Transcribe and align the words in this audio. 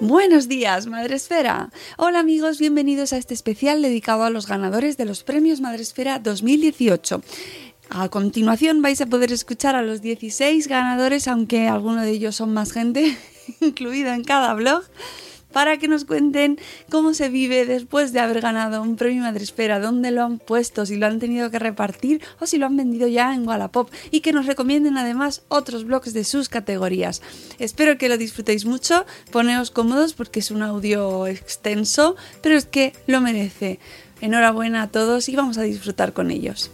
Buenos 0.00 0.46
días, 0.46 0.86
Madre 0.86 1.16
Esfera. 1.16 1.70
Hola 1.96 2.18
amigos, 2.18 2.58
bienvenidos 2.58 3.14
a 3.14 3.16
este 3.16 3.32
especial 3.32 3.80
dedicado 3.80 4.24
a 4.24 4.30
los 4.30 4.46
ganadores 4.46 4.98
de 4.98 5.06
los 5.06 5.24
premios 5.24 5.62
Madresfera 5.62 6.18
2018. 6.18 7.22
A 7.88 8.10
continuación 8.10 8.82
vais 8.82 9.00
a 9.00 9.06
poder 9.06 9.32
escuchar 9.32 9.74
a 9.74 9.80
los 9.80 10.02
16 10.02 10.68
ganadores, 10.68 11.28
aunque 11.28 11.66
algunos 11.66 12.02
de 12.02 12.10
ellos 12.10 12.36
son 12.36 12.52
más 12.52 12.72
gente, 12.72 13.16
incluido 13.60 14.12
en 14.12 14.22
cada 14.22 14.52
blog, 14.52 14.82
para 15.56 15.78
que 15.78 15.88
nos 15.88 16.04
cuenten 16.04 16.58
cómo 16.90 17.14
se 17.14 17.30
vive 17.30 17.64
después 17.64 18.12
de 18.12 18.20
haber 18.20 18.42
ganado 18.42 18.82
un 18.82 18.96
premio 18.96 19.22
Madresfera, 19.22 19.80
dónde 19.80 20.10
lo 20.10 20.22
han 20.22 20.38
puesto, 20.38 20.84
si 20.84 20.96
lo 20.96 21.06
han 21.06 21.18
tenido 21.18 21.50
que 21.50 21.58
repartir 21.58 22.20
o 22.40 22.46
si 22.46 22.58
lo 22.58 22.66
han 22.66 22.76
vendido 22.76 23.08
ya 23.08 23.34
en 23.34 23.48
Wallapop 23.48 23.88
y 24.10 24.20
que 24.20 24.34
nos 24.34 24.44
recomienden 24.44 24.98
además 24.98 25.44
otros 25.48 25.84
blogs 25.84 26.12
de 26.12 26.24
sus 26.24 26.50
categorías. 26.50 27.22
Espero 27.58 27.96
que 27.96 28.10
lo 28.10 28.18
disfrutéis 28.18 28.66
mucho, 28.66 29.06
poneos 29.32 29.70
cómodos 29.70 30.12
porque 30.12 30.40
es 30.40 30.50
un 30.50 30.60
audio 30.60 31.26
extenso, 31.26 32.16
pero 32.42 32.54
es 32.54 32.66
que 32.66 32.92
lo 33.06 33.22
merece. 33.22 33.80
Enhorabuena 34.20 34.82
a 34.82 34.90
todos 34.90 35.30
y 35.30 35.36
vamos 35.36 35.56
a 35.56 35.62
disfrutar 35.62 36.12
con 36.12 36.30
ellos. 36.30 36.70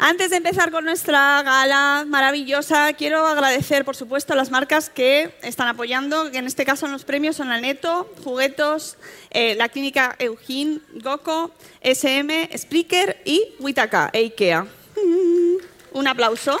Antes 0.00 0.30
de 0.30 0.36
empezar 0.36 0.70
con 0.70 0.84
nuestra 0.84 1.42
gala 1.42 2.04
maravillosa, 2.06 2.92
quiero 2.92 3.26
agradecer, 3.26 3.84
por 3.84 3.96
supuesto, 3.96 4.32
a 4.32 4.36
las 4.36 4.48
marcas 4.48 4.90
que 4.90 5.34
están 5.42 5.66
apoyando, 5.66 6.30
que 6.30 6.38
en 6.38 6.46
este 6.46 6.64
caso 6.64 6.86
en 6.86 6.92
los 6.92 7.02
premios 7.02 7.34
son 7.34 7.48
la 7.48 7.60
Neto, 7.60 8.08
Juguetos, 8.22 8.96
eh, 9.30 9.56
la 9.56 9.68
Clínica 9.68 10.14
Eugene, 10.20 10.78
Goco, 11.02 11.50
SM, 11.80 12.48
Spreaker 12.56 13.20
y 13.24 13.54
Witaka, 13.58 14.10
e 14.12 14.20
IKEA. 14.20 14.68
Un 15.92 16.06
aplauso. 16.06 16.60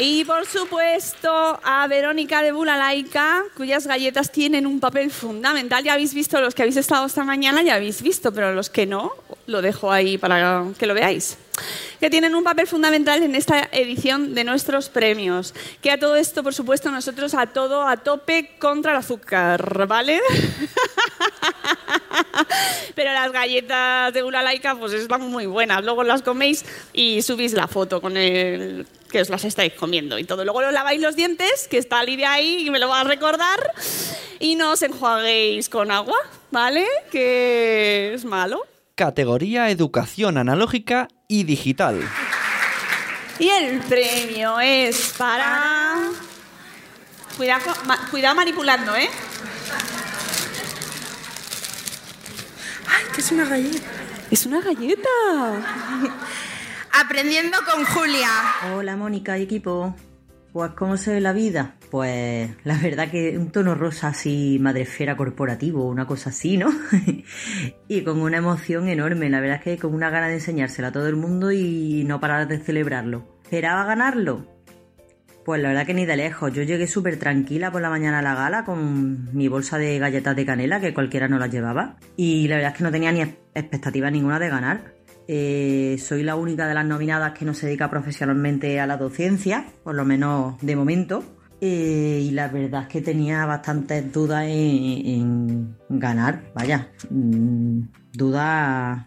Y 0.00 0.24
por 0.26 0.46
supuesto 0.46 1.58
a 1.64 1.86
Verónica 1.88 2.42
de 2.42 2.52
Bulalaica, 2.52 3.44
cuyas 3.56 3.86
galletas 3.86 4.30
tienen 4.30 4.64
un 4.64 4.78
papel 4.78 5.10
fundamental. 5.10 5.82
Ya 5.82 5.94
habéis 5.94 6.14
visto, 6.14 6.40
los 6.40 6.54
que 6.54 6.62
habéis 6.62 6.76
estado 6.76 7.06
esta 7.06 7.24
mañana 7.24 7.62
ya 7.62 7.74
habéis 7.74 8.00
visto, 8.00 8.30
pero 8.32 8.52
los 8.52 8.70
que 8.70 8.86
no, 8.86 9.12
lo 9.48 9.60
dejo 9.62 9.90
ahí 9.90 10.18
para 10.18 10.66
que 10.78 10.86
lo 10.86 10.94
veáis. 10.94 11.38
Que 11.98 12.10
tienen 12.10 12.36
un 12.36 12.44
papel 12.44 12.68
fundamental 12.68 13.22
en 13.22 13.34
esta 13.34 13.66
edición 13.72 14.34
de 14.34 14.44
nuestros 14.44 14.90
premios. 14.90 15.54
Que 15.82 15.90
a 15.90 15.98
todo 15.98 16.16
esto, 16.16 16.44
por 16.44 16.52
supuesto, 16.54 16.90
nosotros 16.90 17.34
a 17.34 17.46
todo, 17.46 17.88
a 17.88 17.96
tope 17.96 18.56
contra 18.58 18.92
el 18.92 18.98
azúcar, 18.98 19.86
¿vale? 19.88 20.20
Pero 22.94 23.12
las 23.12 23.32
galletas 23.32 24.12
de 24.12 24.22
Bulalaica 24.22 24.76
pues 24.76 24.92
están 24.92 25.22
muy 25.22 25.46
buenas. 25.46 25.82
Luego 25.82 26.04
las 26.04 26.22
coméis 26.22 26.64
y 26.92 27.22
subís 27.22 27.54
la 27.54 27.66
foto 27.66 28.00
con 28.00 28.16
el 28.16 28.86
que 29.10 29.22
os 29.22 29.30
las 29.30 29.44
estáis 29.44 29.72
comiendo 29.72 30.16
y 30.18 30.24
todo. 30.24 30.44
Luego 30.44 30.60
os 30.60 30.72
laváis 30.72 31.00
los 31.00 31.16
dientes, 31.16 31.66
que 31.68 31.78
está 31.78 32.04
Lidia 32.04 32.32
ahí 32.32 32.66
y 32.66 32.70
me 32.70 32.78
lo 32.78 32.88
va 32.88 33.00
a 33.00 33.04
recordar. 33.04 33.72
Y 34.38 34.56
no 34.56 34.72
os 34.72 34.82
enjuaguéis 34.82 35.70
con 35.70 35.90
agua, 35.90 36.18
¿vale? 36.50 36.86
Que 37.10 38.12
es 38.14 38.26
malo. 38.26 38.66
Categoría 38.98 39.70
Educación 39.70 40.38
Analógica 40.38 41.06
y 41.28 41.44
Digital. 41.44 42.02
Y 43.38 43.48
el 43.48 43.78
premio 43.82 44.58
es 44.58 45.14
para... 45.16 45.94
Cuidado, 47.36 47.72
ma- 47.86 48.08
cuidado 48.10 48.34
manipulando, 48.34 48.96
¿eh? 48.96 49.08
¡Ay, 52.88 53.04
que 53.14 53.20
es 53.20 53.30
una 53.30 53.44
galleta! 53.44 53.86
¡Es 54.32 54.46
una 54.46 54.60
galleta! 54.60 55.08
Aprendiendo 57.00 57.56
con 57.72 57.84
Julia. 57.84 58.28
Hola 58.74 58.96
Mónica 58.96 59.38
y 59.38 59.44
equipo. 59.44 59.94
Pues 60.58 60.72
¿cómo 60.72 60.96
se 60.96 61.12
ve 61.12 61.20
la 61.20 61.32
vida? 61.32 61.76
Pues 61.88 62.50
la 62.64 62.76
verdad 62.76 63.08
que 63.08 63.38
un 63.38 63.52
tono 63.52 63.76
rosa 63.76 64.08
así, 64.08 64.58
madrefera 64.60 65.16
corporativo, 65.16 65.86
una 65.86 66.04
cosa 66.04 66.30
así, 66.30 66.56
¿no? 66.56 66.66
y 67.88 68.02
con 68.02 68.20
una 68.20 68.38
emoción 68.38 68.88
enorme, 68.88 69.30
la 69.30 69.38
verdad 69.38 69.58
es 69.58 69.62
que 69.62 69.78
con 69.78 69.94
una 69.94 70.10
gana 70.10 70.26
de 70.26 70.34
enseñársela 70.34 70.88
a 70.88 70.92
todo 70.92 71.06
el 71.06 71.14
mundo 71.14 71.52
y 71.52 72.02
no 72.08 72.18
parar 72.18 72.48
de 72.48 72.58
celebrarlo. 72.58 73.38
¿Esperaba 73.44 73.84
ganarlo? 73.84 74.48
Pues 75.44 75.62
la 75.62 75.68
verdad 75.68 75.86
que 75.86 75.94
ni 75.94 76.06
de 76.06 76.16
lejos. 76.16 76.52
Yo 76.52 76.64
llegué 76.64 76.88
súper 76.88 77.20
tranquila 77.20 77.70
por 77.70 77.80
la 77.80 77.88
mañana 77.88 78.18
a 78.18 78.22
la 78.22 78.34
gala 78.34 78.64
con 78.64 79.32
mi 79.32 79.46
bolsa 79.46 79.78
de 79.78 80.00
galletas 80.00 80.34
de 80.34 80.44
canela, 80.44 80.80
que 80.80 80.92
cualquiera 80.92 81.28
no 81.28 81.38
las 81.38 81.52
llevaba. 81.52 81.98
Y 82.16 82.48
la 82.48 82.56
verdad 82.56 82.72
es 82.72 82.78
que 82.78 82.84
no 82.84 82.90
tenía 82.90 83.12
ni 83.12 83.20
expectativa 83.20 84.10
ninguna 84.10 84.40
de 84.40 84.48
ganar. 84.48 84.97
Eh, 85.30 85.98
soy 86.02 86.22
la 86.22 86.36
única 86.36 86.66
de 86.66 86.72
las 86.72 86.86
nominadas 86.86 87.32
que 87.32 87.44
no 87.44 87.52
se 87.52 87.66
dedica 87.66 87.90
profesionalmente 87.90 88.80
a 88.80 88.86
la 88.86 88.96
docencia, 88.96 89.66
por 89.84 89.94
lo 89.94 90.06
menos 90.06 90.58
de 90.62 90.74
momento. 90.74 91.22
Eh, 91.60 92.22
y 92.24 92.30
la 92.30 92.48
verdad 92.48 92.82
es 92.82 92.88
que 92.88 93.02
tenía 93.02 93.44
bastantes 93.44 94.10
dudas 94.10 94.46
en, 94.48 95.76
ganar, 95.90 96.50
vaya, 96.54 96.88
mm, 97.10 97.80
dudas 98.12 99.06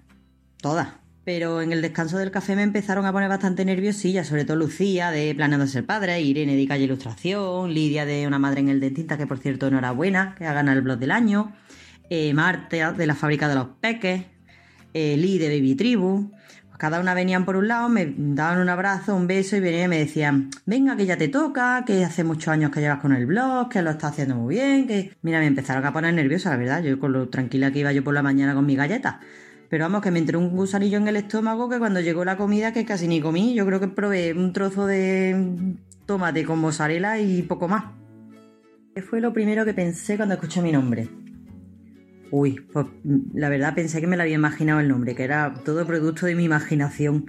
todas. 0.62 0.90
Pero 1.24 1.62
en 1.62 1.72
el 1.72 1.82
descanso 1.82 2.18
del 2.18 2.30
café 2.30 2.56
me 2.56 2.64
empezaron 2.64 3.06
a 3.06 3.12
poner 3.12 3.30
bastante 3.30 3.66
nerviosilla, 3.66 4.24
sobre 4.24 4.46
todo 4.46 4.58
Lucía 4.58 5.12
de 5.12 5.34
Planeando 5.34 5.66
ser 5.66 5.86
padre, 5.86 6.22
Irene 6.22 6.56
de 6.56 6.68
Calle 6.68 6.84
Ilustración, 6.84 7.74
Lidia 7.74 8.06
de 8.06 8.28
Una 8.28 8.38
Madre 8.38 8.60
en 8.60 8.70
el 8.70 8.80
Dentista, 8.80 9.18
que 9.18 9.28
por 9.28 9.40
cierto 9.40 9.68
enhorabuena, 9.68 10.36
que 10.38 10.46
ha 10.46 10.54
ganado 10.54 10.78
el 10.78 10.84
blog 10.84 11.00
del 11.00 11.12
año, 11.12 11.54
eh, 12.10 12.34
Marta 12.34 12.92
de 12.92 13.08
la 13.08 13.16
Fábrica 13.16 13.48
de 13.48 13.56
los 13.56 13.68
Peques, 13.80 14.26
Lee 14.94 15.38
de 15.38 15.50
Baby 15.50 15.76
Tribu. 15.76 16.32
Pues 16.68 16.78
cada 16.78 17.00
una 17.00 17.14
venían 17.14 17.46
por 17.46 17.56
un 17.56 17.68
lado, 17.68 17.90
me 17.90 18.14
daban 18.18 18.60
un 18.60 18.70
abrazo, 18.70 19.16
un 19.16 19.28
beso 19.28 19.56
y 19.56 19.60
venían 19.60 19.86
y 19.86 19.88
me 19.88 20.00
decían, 20.00 20.50
venga 20.66 20.96
que 20.96 21.06
ya 21.06 21.18
te 21.18 21.28
toca, 21.28 21.84
que 21.86 22.04
hace 22.04 22.24
muchos 22.24 22.48
años 22.48 22.72
que 22.72 22.80
llevas 22.80 23.00
con 23.00 23.14
el 23.14 23.26
blog, 23.26 23.70
que 23.70 23.82
lo 23.82 23.92
estás 23.92 24.12
haciendo 24.12 24.36
muy 24.36 24.56
bien, 24.56 24.88
que... 24.88 25.14
Mira, 25.22 25.40
me 25.40 25.48
empezaron 25.48 25.86
a 25.86 25.94
poner 25.94 26.14
nerviosa, 26.14 26.50
la 26.52 26.58
verdad, 26.58 26.84
yo 26.84 27.00
con 27.00 27.12
lo 27.12 27.30
tranquila 27.30 27.72
que 27.72 27.80
iba 27.80 27.92
yo 27.92 28.04
por 28.04 28.14
la 28.14 28.24
mañana 28.24 28.54
con 28.54 28.66
mi 28.66 28.76
galleta. 28.76 29.20
Pero 29.70 29.86
vamos, 29.86 30.02
que 30.02 30.12
me 30.12 30.20
entró 30.20 30.38
un 30.38 30.50
gusanillo 30.50 30.98
en 30.98 31.08
el 31.08 31.16
estómago 31.16 31.70
que 31.70 31.80
cuando 31.80 32.02
llegó 32.02 32.26
la 32.26 32.36
comida 32.36 32.74
que 32.74 32.84
casi 32.84 33.08
ni 33.08 33.22
comí, 33.22 33.54
yo 33.54 33.66
creo 33.66 33.80
que 33.80 33.88
probé 33.88 34.34
un 34.34 34.52
trozo 34.52 34.86
de 34.86 35.76
tomate 36.06 36.44
con 36.44 36.60
mozzarella 36.60 37.18
y 37.20 37.42
poco 37.44 37.70
más. 37.70 37.86
¿Qué 38.94 39.02
fue 39.02 39.22
lo 39.22 39.32
primero 39.32 39.64
que 39.64 39.74
pensé 39.74 40.18
cuando 40.18 40.36
escuché 40.36 40.62
mi 40.62 40.74
nombre? 40.74 41.08
Uy, 42.32 42.62
pues 42.72 42.88
la 43.34 43.50
verdad 43.50 43.76
pensé 43.76 44.00
que 44.00 44.08
me 44.08 44.16
lo 44.16 44.24
había 44.24 44.36
imaginado 44.36 44.80
el 44.80 44.88
nombre, 44.88 45.16
que 45.16 45.24
era 45.24 45.54
todo 45.66 45.86
producto 45.86 46.26
de 46.26 46.36
mi 46.36 46.46
imaginación. 46.46 47.26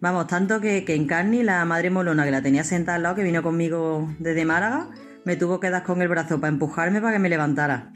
Vamos, 0.00 0.26
tanto 0.26 0.60
que, 0.60 0.84
que 0.84 0.94
en 0.94 1.06
Carni, 1.06 1.42
la 1.42 1.64
madre 1.64 1.88
molona 1.88 2.24
que 2.24 2.30
la 2.30 2.42
tenía 2.42 2.62
sentada 2.62 2.96
al 2.96 3.02
lado, 3.04 3.14
que 3.14 3.22
vino 3.22 3.42
conmigo 3.42 4.14
desde 4.18 4.44
Málaga, 4.44 4.90
me 5.24 5.36
tuvo 5.36 5.60
que 5.60 5.70
dar 5.70 5.82
con 5.82 6.02
el 6.02 6.08
brazo 6.08 6.40
para 6.40 6.52
empujarme 6.52 7.00
para 7.00 7.14
que 7.14 7.18
me 7.18 7.30
levantara. 7.30 7.90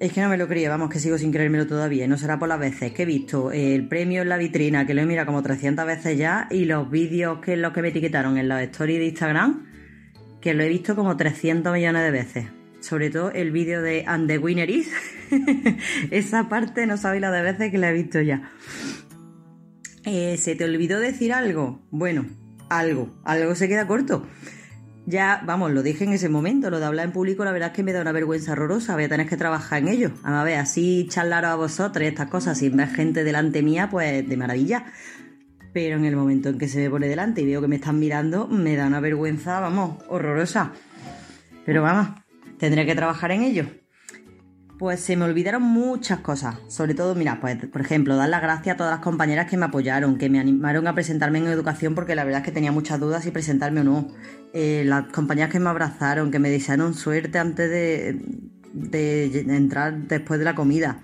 Es 0.00 0.12
que 0.12 0.20
no 0.20 0.28
me 0.28 0.36
lo 0.36 0.48
creía, 0.48 0.68
vamos, 0.70 0.90
que 0.90 0.98
sigo 0.98 1.18
sin 1.18 1.30
creérmelo 1.30 1.68
todavía. 1.68 2.08
No 2.08 2.18
será 2.18 2.36
por 2.40 2.48
las 2.48 2.58
veces 2.58 2.92
que 2.92 3.04
he 3.04 3.06
visto 3.06 3.52
el 3.52 3.86
premio 3.86 4.22
en 4.22 4.28
la 4.28 4.36
vitrina, 4.36 4.86
que 4.88 4.94
lo 4.94 5.02
he 5.02 5.06
mirado 5.06 5.26
como 5.26 5.40
300 5.40 5.86
veces 5.86 6.18
ya, 6.18 6.48
y 6.50 6.64
los 6.64 6.90
vídeos 6.90 7.38
que 7.38 7.56
los 7.56 7.72
que 7.72 7.80
me 7.80 7.88
etiquetaron 7.88 8.36
en 8.38 8.48
la 8.48 8.60
stories 8.64 8.98
de 8.98 9.06
Instagram, 9.06 9.66
que 10.40 10.52
lo 10.52 10.64
he 10.64 10.68
visto 10.68 10.96
como 10.96 11.16
300 11.16 11.72
millones 11.72 12.02
de 12.02 12.10
veces. 12.10 12.63
Sobre 12.84 13.10
todo 13.10 13.30
el 13.30 13.50
vídeo 13.50 13.82
de 13.82 14.04
And 14.06 14.28
the 14.28 14.38
Winner 14.38 14.68
is. 14.68 14.90
Esa 16.10 16.48
parte 16.48 16.86
no 16.86 16.96
sabéis 16.96 17.22
la 17.22 17.30
de 17.30 17.42
veces 17.42 17.70
que 17.70 17.78
la 17.78 17.90
he 17.90 17.94
visto 17.94 18.20
ya. 18.20 18.50
Eh, 20.04 20.36
¿Se 20.36 20.54
te 20.54 20.64
olvidó 20.64 21.00
decir 21.00 21.32
algo? 21.32 21.80
Bueno, 21.90 22.26
algo. 22.68 23.08
Algo 23.24 23.54
se 23.54 23.68
queda 23.68 23.86
corto 23.86 24.26
ya, 25.06 25.42
vamos, 25.44 25.70
lo 25.72 25.82
dije 25.82 26.04
en 26.04 26.12
ese 26.12 26.28
momento, 26.28 26.70
lo 26.70 26.80
de 26.80 26.86
hablar 26.86 27.06
en 27.06 27.12
público, 27.12 27.44
la 27.44 27.52
verdad 27.52 27.70
es 27.70 27.76
que 27.76 27.82
me 27.82 27.92
da 27.92 28.00
una 28.00 28.12
vergüenza 28.12 28.52
horrorosa, 28.52 28.94
voy 28.94 29.04
a 29.04 29.08
tener 29.08 29.28
que 29.28 29.36
trabajar 29.36 29.82
en 29.82 29.88
ello. 29.88 30.10
A 30.22 30.42
ver, 30.44 30.58
así 30.58 31.06
charlaros 31.10 31.50
a 31.50 31.56
vosotros 31.56 32.06
estas 32.06 32.28
cosas 32.28 32.58
sin 32.58 32.76
ver 32.76 32.88
gente 32.88 33.22
delante 33.22 33.62
mía, 33.62 33.88
pues 33.90 34.26
de 34.26 34.36
maravilla. 34.36 34.86
Pero 35.74 35.96
en 35.96 36.04
el 36.04 36.16
momento 36.16 36.48
en 36.48 36.58
que 36.58 36.68
se 36.68 36.78
me 36.78 36.88
pone 36.88 37.08
delante 37.08 37.42
y 37.42 37.46
veo 37.46 37.60
que 37.60 37.68
me 37.68 37.76
están 37.76 37.98
mirando, 37.98 38.46
me 38.46 38.76
da 38.76 38.86
una 38.86 39.00
vergüenza, 39.00 39.60
vamos, 39.60 40.02
horrorosa. 40.08 40.72
Pero 41.66 41.82
vamos, 41.82 42.23
tendré 42.64 42.86
que 42.86 42.94
trabajar 42.94 43.30
en 43.30 43.42
ello. 43.42 43.66
Pues 44.78 45.00
se 45.00 45.16
me 45.16 45.26
olvidaron 45.26 45.62
muchas 45.62 46.20
cosas. 46.20 46.56
Sobre 46.68 46.94
todo, 46.94 47.14
mira, 47.14 47.38
pues 47.40 47.58
por 47.66 47.82
ejemplo, 47.82 48.16
dar 48.16 48.30
las 48.30 48.40
gracias 48.40 48.74
a 48.74 48.76
todas 48.78 48.92
las 48.92 49.04
compañeras 49.04 49.50
que 49.50 49.58
me 49.58 49.66
apoyaron, 49.66 50.16
que 50.16 50.30
me 50.30 50.40
animaron 50.40 50.86
a 50.86 50.94
presentarme 50.94 51.38
en 51.38 51.46
educación 51.46 51.94
porque 51.94 52.14
la 52.14 52.24
verdad 52.24 52.40
es 52.40 52.46
que 52.46 52.52
tenía 52.52 52.72
muchas 52.72 52.98
dudas 52.98 53.22
si 53.22 53.30
presentarme 53.30 53.82
o 53.82 53.84
no. 53.84 54.08
Eh, 54.54 54.82
las 54.86 55.12
compañeras 55.12 55.52
que 55.52 55.60
me 55.60 55.68
abrazaron, 55.68 56.30
que 56.30 56.38
me 56.38 56.48
desearon 56.48 56.94
suerte 56.94 57.38
antes 57.38 57.68
de, 57.68 58.18
entrar 59.54 59.94
después 60.08 60.38
de 60.38 60.44
la 60.46 60.54
comida. 60.54 61.00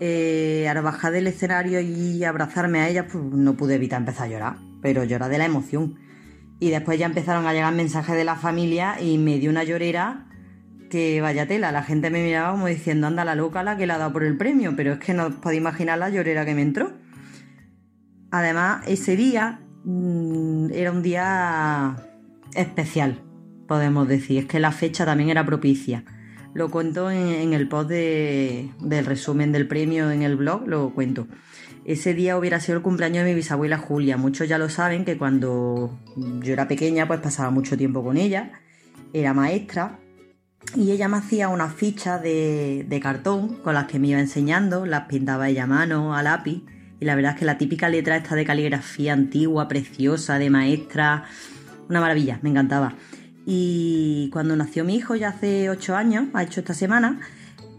Eh, 0.00 0.66
al 0.68 0.82
bajar 0.82 1.12
del 1.12 1.28
escenario 1.28 1.80
y 1.80 2.24
abrazarme 2.24 2.80
a 2.80 2.88
ellas, 2.88 3.06
pues 3.10 3.22
no 3.22 3.54
pude 3.54 3.76
evitar 3.76 4.00
empezar 4.00 4.26
a 4.26 4.30
llorar, 4.30 4.56
pero 4.82 5.04
llorar 5.04 5.30
de 5.30 5.38
la 5.38 5.44
emoción. 5.44 5.96
Y 6.58 6.70
después 6.70 6.98
ya 6.98 7.06
empezaron 7.06 7.46
a 7.46 7.52
llegar 7.52 7.72
mensajes 7.72 8.16
de 8.16 8.24
la 8.24 8.34
familia 8.34 9.00
y 9.00 9.16
me 9.16 9.38
dio 9.38 9.48
una 9.48 9.62
llorera 9.62 10.27
que 10.88 11.20
vaya 11.20 11.46
tela, 11.46 11.72
la 11.72 11.82
gente 11.82 12.10
me 12.10 12.22
miraba 12.22 12.52
como 12.52 12.66
diciendo, 12.66 13.06
anda 13.06 13.24
la 13.24 13.34
loca 13.34 13.62
la 13.62 13.76
que 13.76 13.86
le 13.86 13.92
ha 13.92 13.98
dado 13.98 14.12
por 14.12 14.24
el 14.24 14.36
premio, 14.36 14.74
pero 14.76 14.94
es 14.94 14.98
que 14.98 15.14
no 15.14 15.26
os 15.26 15.34
podéis 15.34 15.60
imaginar 15.60 15.98
la 15.98 16.10
llorera 16.10 16.44
que 16.44 16.54
me 16.54 16.62
entró. 16.62 16.92
Además, 18.30 18.84
ese 18.86 19.16
día 19.16 19.60
mm, 19.84 20.70
era 20.72 20.92
un 20.92 21.02
día 21.02 21.96
especial, 22.54 23.22
podemos 23.66 24.08
decir, 24.08 24.38
es 24.38 24.46
que 24.46 24.60
la 24.60 24.72
fecha 24.72 25.04
también 25.04 25.30
era 25.30 25.46
propicia. 25.46 26.04
Lo 26.54 26.70
cuento 26.70 27.10
en, 27.10 27.52
el 27.52 27.68
post 27.68 27.90
del 27.90 29.04
resumen 29.04 29.52
del 29.52 29.68
premio 29.68 30.10
en 30.10 30.22
el 30.22 30.36
blog, 30.36 30.66
lo 30.66 30.92
cuento. 30.94 31.28
Ese 31.84 32.14
día 32.14 32.36
hubiera 32.36 32.58
sido 32.58 32.78
el 32.78 32.82
cumpleaños 32.82 33.24
de 33.24 33.30
mi 33.30 33.36
bisabuela 33.36 33.78
Julia. 33.78 34.16
Muchos 34.16 34.48
ya 34.48 34.58
lo 34.58 34.68
saben 34.68 35.04
que 35.04 35.16
cuando 35.16 35.98
yo 36.16 36.52
era 36.52 36.66
pequeña 36.66 37.06
pues 37.06 37.20
pasaba 37.20 37.50
mucho 37.50 37.76
tiempo 37.76 38.02
con 38.02 38.16
ella. 38.16 38.52
Era 39.12 39.34
maestra 39.34 39.98
y 40.76 40.90
ella 40.90 41.08
me 41.08 41.16
hacía 41.16 41.48
unas 41.48 41.74
fichas 41.74 42.22
de, 42.22 43.00
cartón 43.02 43.56
con 43.62 43.74
las 43.74 43.86
que 43.86 43.98
me 43.98 44.08
iba 44.08 44.20
enseñando, 44.20 44.86
las 44.86 45.06
pintaba 45.06 45.48
ella 45.48 45.64
a 45.64 45.66
mano, 45.66 46.14
a 46.14 46.22
lápiz, 46.22 46.62
y 47.00 47.04
la 47.04 47.14
verdad 47.14 47.32
es 47.32 47.38
que 47.38 47.44
la 47.44 47.58
típica 47.58 47.88
letra 47.88 48.16
esta 48.16 48.34
de 48.34 48.44
caligrafía 48.44 49.12
antigua, 49.12 49.68
preciosa, 49.68 50.38
de 50.38 50.50
maestra, 50.50 51.24
una 51.88 52.00
maravilla, 52.00 52.38
me 52.42 52.50
encantaba. 52.50 52.94
Y 53.46 54.28
cuando 54.32 54.56
nació 54.56 54.84
mi 54.84 54.96
hijo, 54.96 55.14
ya 55.14 55.28
hace 55.28 55.70
8 55.70 55.96
años, 55.96 56.26
ha 56.34 56.42
hecho 56.42 56.60
esta 56.60 56.74
semana, 56.74 57.20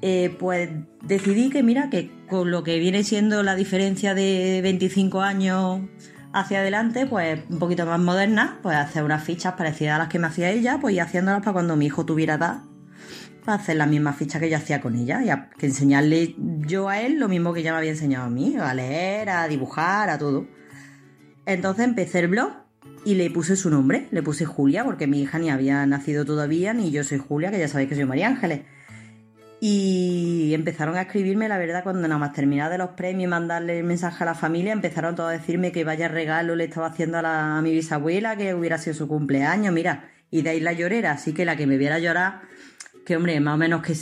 eh, 0.01 0.35
pues 0.39 0.69
decidí 1.03 1.49
que 1.49 1.61
mira, 1.63 1.89
que 1.89 2.11
con 2.27 2.49
lo 2.49 2.63
que 2.63 2.79
viene 2.79 3.03
siendo 3.03 3.43
la 3.43 3.55
diferencia 3.55 4.13
de 4.13 4.61
25 4.63 5.21
años 5.21 5.81
hacia 6.31 6.59
adelante, 6.59 7.05
pues 7.05 7.41
un 7.49 7.59
poquito 7.59 7.85
más 7.85 7.99
moderna, 7.99 8.59
pues 8.61 8.77
hacer 8.77 9.03
unas 9.03 9.23
fichas 9.23 9.53
parecidas 9.53 9.95
a 9.95 9.99
las 9.99 10.07
que 10.07 10.19
me 10.19 10.27
hacía 10.27 10.49
ella, 10.51 10.77
pues 10.79 10.95
ir 10.95 11.01
haciéndolas 11.01 11.41
para 11.41 11.53
cuando 11.53 11.75
mi 11.75 11.87
hijo 11.87 12.05
tuviera 12.05 12.35
edad, 12.35 12.61
hacer 13.55 13.75
la 13.75 13.85
misma 13.85 14.13
ficha 14.13 14.39
que 14.39 14.49
yo 14.49 14.57
hacía 14.57 14.81
con 14.81 14.95
ella 14.95 15.23
y 15.23 15.29
a, 15.29 15.49
que 15.57 15.65
enseñarle 15.65 16.35
yo 16.37 16.89
a 16.89 17.01
él 17.01 17.19
lo 17.19 17.27
mismo 17.27 17.53
que 17.53 17.61
ella 17.61 17.71
me 17.71 17.79
había 17.79 17.91
enseñado 17.91 18.25
a 18.25 18.29
mí, 18.29 18.55
a 18.57 18.73
leer, 18.73 19.29
a 19.29 19.47
dibujar, 19.47 20.09
a 20.09 20.17
todo. 20.17 20.47
Entonces 21.45 21.85
empecé 21.85 22.19
el 22.19 22.27
blog 22.27 22.51
y 23.05 23.15
le 23.15 23.29
puse 23.29 23.55
su 23.55 23.69
nombre, 23.69 24.07
le 24.11 24.21
puse 24.21 24.45
Julia, 24.45 24.83
porque 24.83 25.07
mi 25.07 25.21
hija 25.21 25.39
ni 25.39 25.49
había 25.49 25.85
nacido 25.85 26.25
todavía, 26.25 26.73
ni 26.73 26.91
yo 26.91 27.03
soy 27.03 27.17
Julia, 27.17 27.51
que 27.51 27.59
ya 27.59 27.67
sabéis 27.67 27.89
que 27.89 27.95
soy 27.95 28.05
María 28.05 28.27
Ángeles. 28.27 28.61
Y 29.61 30.53
empezaron 30.53 30.95
a 30.95 31.01
escribirme, 31.01 31.49
la 31.49 31.57
verdad, 31.57 31.83
cuando 31.83 32.07
nada 32.07 32.17
más 32.17 32.33
terminar 32.33 32.71
de 32.71 32.77
los 32.77 32.91
premios 32.91 33.25
y 33.25 33.27
mandarle 33.27 33.79
el 33.79 33.83
mensaje 33.83 34.23
a 34.23 34.27
la 34.27 34.35
familia, 34.35 34.71
empezaron 34.71 35.15
todos 35.15 35.29
a 35.29 35.33
decirme 35.33 35.71
que 35.71 35.83
vaya 35.83 36.07
regalo 36.07 36.55
le 36.55 36.65
estaba 36.65 36.87
haciendo 36.87 37.17
a, 37.17 37.57
a 37.57 37.61
mi 37.61 37.73
bisabuela, 37.73 38.37
que 38.37 38.53
hubiera 38.53 38.77
sido 38.77 38.93
su 38.93 39.07
cumpleaños, 39.07 39.73
mira, 39.73 40.09
y 40.31 40.43
de 40.43 40.51
ahí 40.51 40.59
la 40.59 40.73
llorera, 40.73 41.11
así 41.11 41.33
que 41.33 41.45
la 41.45 41.57
que 41.57 41.67
me 41.67 41.77
viera 41.77 41.99
llorar 41.99 42.41
que 43.09 43.15
hombre, 43.15 43.39
más 43.39 43.55
o 43.55 43.57
menos 43.57 43.81
que 43.81 43.95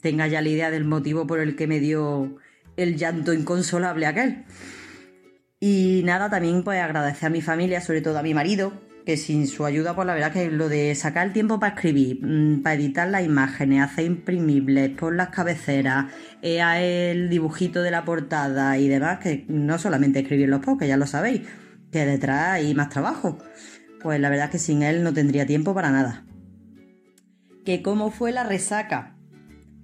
tenga 0.00 0.26
ya 0.28 0.40
la 0.40 0.48
idea 0.48 0.70
del 0.70 0.86
motivo 0.86 1.26
por 1.26 1.40
el 1.40 1.56
que 1.56 1.66
me 1.66 1.78
dio 1.78 2.38
el 2.78 2.96
llanto 2.96 3.34
inconsolable 3.34 4.06
aquel. 4.06 4.46
Y 5.60 6.00
nada, 6.06 6.30
también 6.30 6.64
pues 6.64 6.80
agradecer 6.80 7.26
a 7.26 7.30
mi 7.30 7.42
familia, 7.42 7.82
sobre 7.82 8.00
todo 8.00 8.18
a 8.18 8.22
mi 8.22 8.32
marido, 8.32 8.72
que 9.04 9.18
sin 9.18 9.46
su 9.46 9.66
ayuda, 9.66 9.94
pues 9.94 10.06
la 10.06 10.14
verdad 10.14 10.32
que 10.32 10.50
lo 10.50 10.70
de 10.70 10.94
sacar 10.94 11.26
el 11.26 11.34
tiempo 11.34 11.60
para 11.60 11.74
escribir, 11.74 12.24
mm, 12.24 12.62
para 12.62 12.76
editar 12.76 13.06
las 13.08 13.26
imágenes, 13.26 13.82
hacer 13.82 14.06
imprimibles, 14.06 14.88
por 14.92 15.14
las 15.14 15.28
cabeceras, 15.28 16.06
eh, 16.40 17.10
el 17.10 17.28
dibujito 17.28 17.82
de 17.82 17.90
la 17.90 18.06
portada 18.06 18.78
y 18.78 18.88
demás, 18.88 19.18
que 19.18 19.44
no 19.48 19.78
solamente 19.78 20.20
escribir 20.20 20.48
los 20.48 20.60
posts, 20.60 20.80
que 20.80 20.88
ya 20.88 20.96
lo 20.96 21.06
sabéis, 21.06 21.42
que 21.92 22.06
detrás 22.06 22.52
hay 22.52 22.74
más 22.74 22.88
trabajo. 22.88 23.36
Pues 24.02 24.18
la 24.18 24.30
verdad 24.30 24.50
que 24.50 24.58
sin 24.58 24.82
él 24.82 25.02
no 25.02 25.12
tendría 25.12 25.44
tiempo 25.44 25.74
para 25.74 25.90
nada 25.90 26.24
que 27.66 27.82
cómo 27.82 28.10
fue 28.10 28.32
la 28.32 28.44
resaca. 28.44 29.16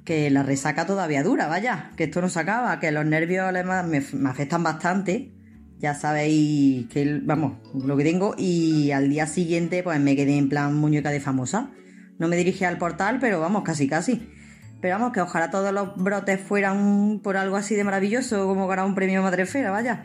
Que 0.04 0.30
la 0.30 0.42
resaca 0.42 0.86
todavía 0.86 1.22
dura, 1.22 1.48
vaya, 1.48 1.90
que 1.96 2.04
esto 2.04 2.22
no 2.22 2.28
se 2.28 2.40
acaba, 2.40 2.80
que 2.80 2.90
los 2.90 3.04
nervios 3.04 3.52
me, 3.84 4.28
afectan 4.28 4.62
bastante. 4.62 5.32
Ya 5.78 5.94
sabéis 5.94 6.86
que, 6.88 7.20
vamos, 7.22 7.58
lo 7.74 7.96
que 7.96 8.04
tengo. 8.04 8.34
Y 8.38 8.92
al 8.92 9.10
día 9.10 9.26
siguiente, 9.26 9.82
pues 9.82 10.00
me 10.00 10.16
quedé 10.16 10.38
en 10.38 10.48
plan 10.48 10.74
muñeca 10.74 11.10
de 11.10 11.20
famosa. 11.20 11.70
No 12.18 12.28
me 12.28 12.36
dirigí 12.36 12.64
al 12.64 12.78
portal, 12.78 13.18
pero 13.20 13.40
vamos, 13.40 13.64
casi 13.64 13.88
casi. 13.88 14.28
Pero 14.80 14.94
vamos, 14.94 15.12
que 15.12 15.20
ojalá 15.20 15.50
todos 15.50 15.72
los 15.72 15.96
brotes 15.96 16.40
fueran 16.40 17.20
por 17.22 17.36
algo 17.36 17.56
así 17.56 17.74
de 17.74 17.84
maravilloso 17.84 18.46
como 18.46 18.66
ganar 18.68 18.86
un 18.86 18.94
premio 18.94 19.22
Madrefera, 19.22 19.70
vaya. 19.70 20.04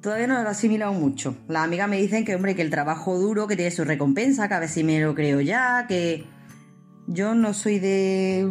Todavía 0.00 0.26
no 0.26 0.42
lo 0.42 0.48
he 0.48 0.50
asimilado 0.50 0.92
mucho. 0.92 1.36
Las 1.48 1.64
amigas 1.64 1.88
me 1.88 1.98
dicen 1.98 2.24
que, 2.24 2.34
hombre, 2.34 2.54
que 2.54 2.62
el 2.62 2.70
trabajo 2.70 3.18
duro, 3.18 3.46
que 3.46 3.56
tiene 3.56 3.70
su 3.70 3.84
recompensa, 3.84 4.48
que 4.48 4.54
a 4.54 4.60
ver 4.60 4.68
si 4.68 4.84
me 4.84 5.00
lo 5.00 5.14
creo 5.14 5.40
ya, 5.40 5.86
que 5.88 6.35
yo 7.06 7.34
no 7.34 7.54
soy 7.54 7.78
de 7.78 8.48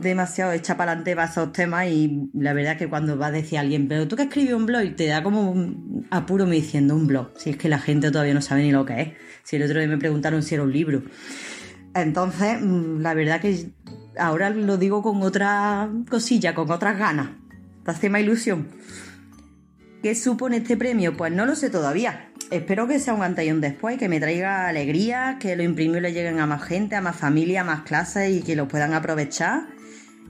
demasiado 0.00 0.52
hecha 0.52 0.76
para 0.76 0.92
adelante 0.92 1.14
para 1.14 1.30
esos 1.30 1.52
temas 1.52 1.88
y 1.88 2.30
la 2.32 2.52
verdad 2.52 2.76
que 2.76 2.88
cuando 2.88 3.18
va 3.18 3.26
a 3.26 3.30
decir 3.30 3.58
alguien, 3.58 3.88
pero 3.88 4.08
tú 4.08 4.16
que 4.16 4.22
escribes 4.22 4.54
un 4.54 4.66
blog 4.66 4.82
y 4.82 4.90
te 4.90 5.06
da 5.06 5.22
como 5.22 5.50
un 5.50 6.06
apuro 6.10 6.46
me 6.46 6.56
diciendo 6.56 6.94
un 6.94 7.06
blog, 7.06 7.32
si 7.36 7.50
es 7.50 7.56
que 7.56 7.68
la 7.68 7.78
gente 7.78 8.10
todavía 8.10 8.34
no 8.34 8.40
sabe 8.40 8.62
ni 8.62 8.72
lo 8.72 8.84
que 8.86 9.00
es. 9.00 9.08
Si 9.42 9.56
el 9.56 9.62
otro 9.62 9.78
día 9.78 9.88
me 9.88 9.98
preguntaron 9.98 10.42
si 10.42 10.54
era 10.54 10.64
un 10.64 10.72
libro. 10.72 11.02
Entonces, 11.94 12.60
mm, 12.60 13.00
la 13.00 13.14
verdad 13.14 13.40
que 13.40 13.70
ahora 14.18 14.50
lo 14.50 14.76
digo 14.76 15.02
con 15.02 15.22
otra 15.22 15.90
cosilla, 16.08 16.54
con 16.54 16.70
otras 16.70 16.98
ganas. 16.98 17.30
Te 17.84 17.90
hace 17.90 18.10
más 18.10 18.20
ilusión. 18.22 18.68
¿Qué 20.02 20.14
supone 20.14 20.58
este 20.58 20.76
premio? 20.76 21.16
Pues 21.16 21.32
no 21.32 21.44
lo 21.44 21.56
sé 21.56 21.70
todavía. 21.70 22.27
Espero 22.50 22.88
que 22.88 22.98
sea 22.98 23.12
un 23.12 23.22
antes 23.22 23.46
y 23.46 23.50
un 23.50 23.60
después, 23.60 23.98
que 23.98 24.08
me 24.08 24.20
traiga 24.20 24.68
alegría, 24.68 25.36
que 25.38 25.54
los 25.54 25.66
imprimibles 25.66 26.14
lleguen 26.14 26.40
a 26.40 26.46
más 26.46 26.62
gente, 26.62 26.96
a 26.96 27.02
más 27.02 27.14
familia, 27.14 27.60
a 27.60 27.64
más 27.64 27.82
clases 27.82 28.30
y 28.30 28.42
que 28.42 28.56
los 28.56 28.68
puedan 28.68 28.94
aprovechar. 28.94 29.66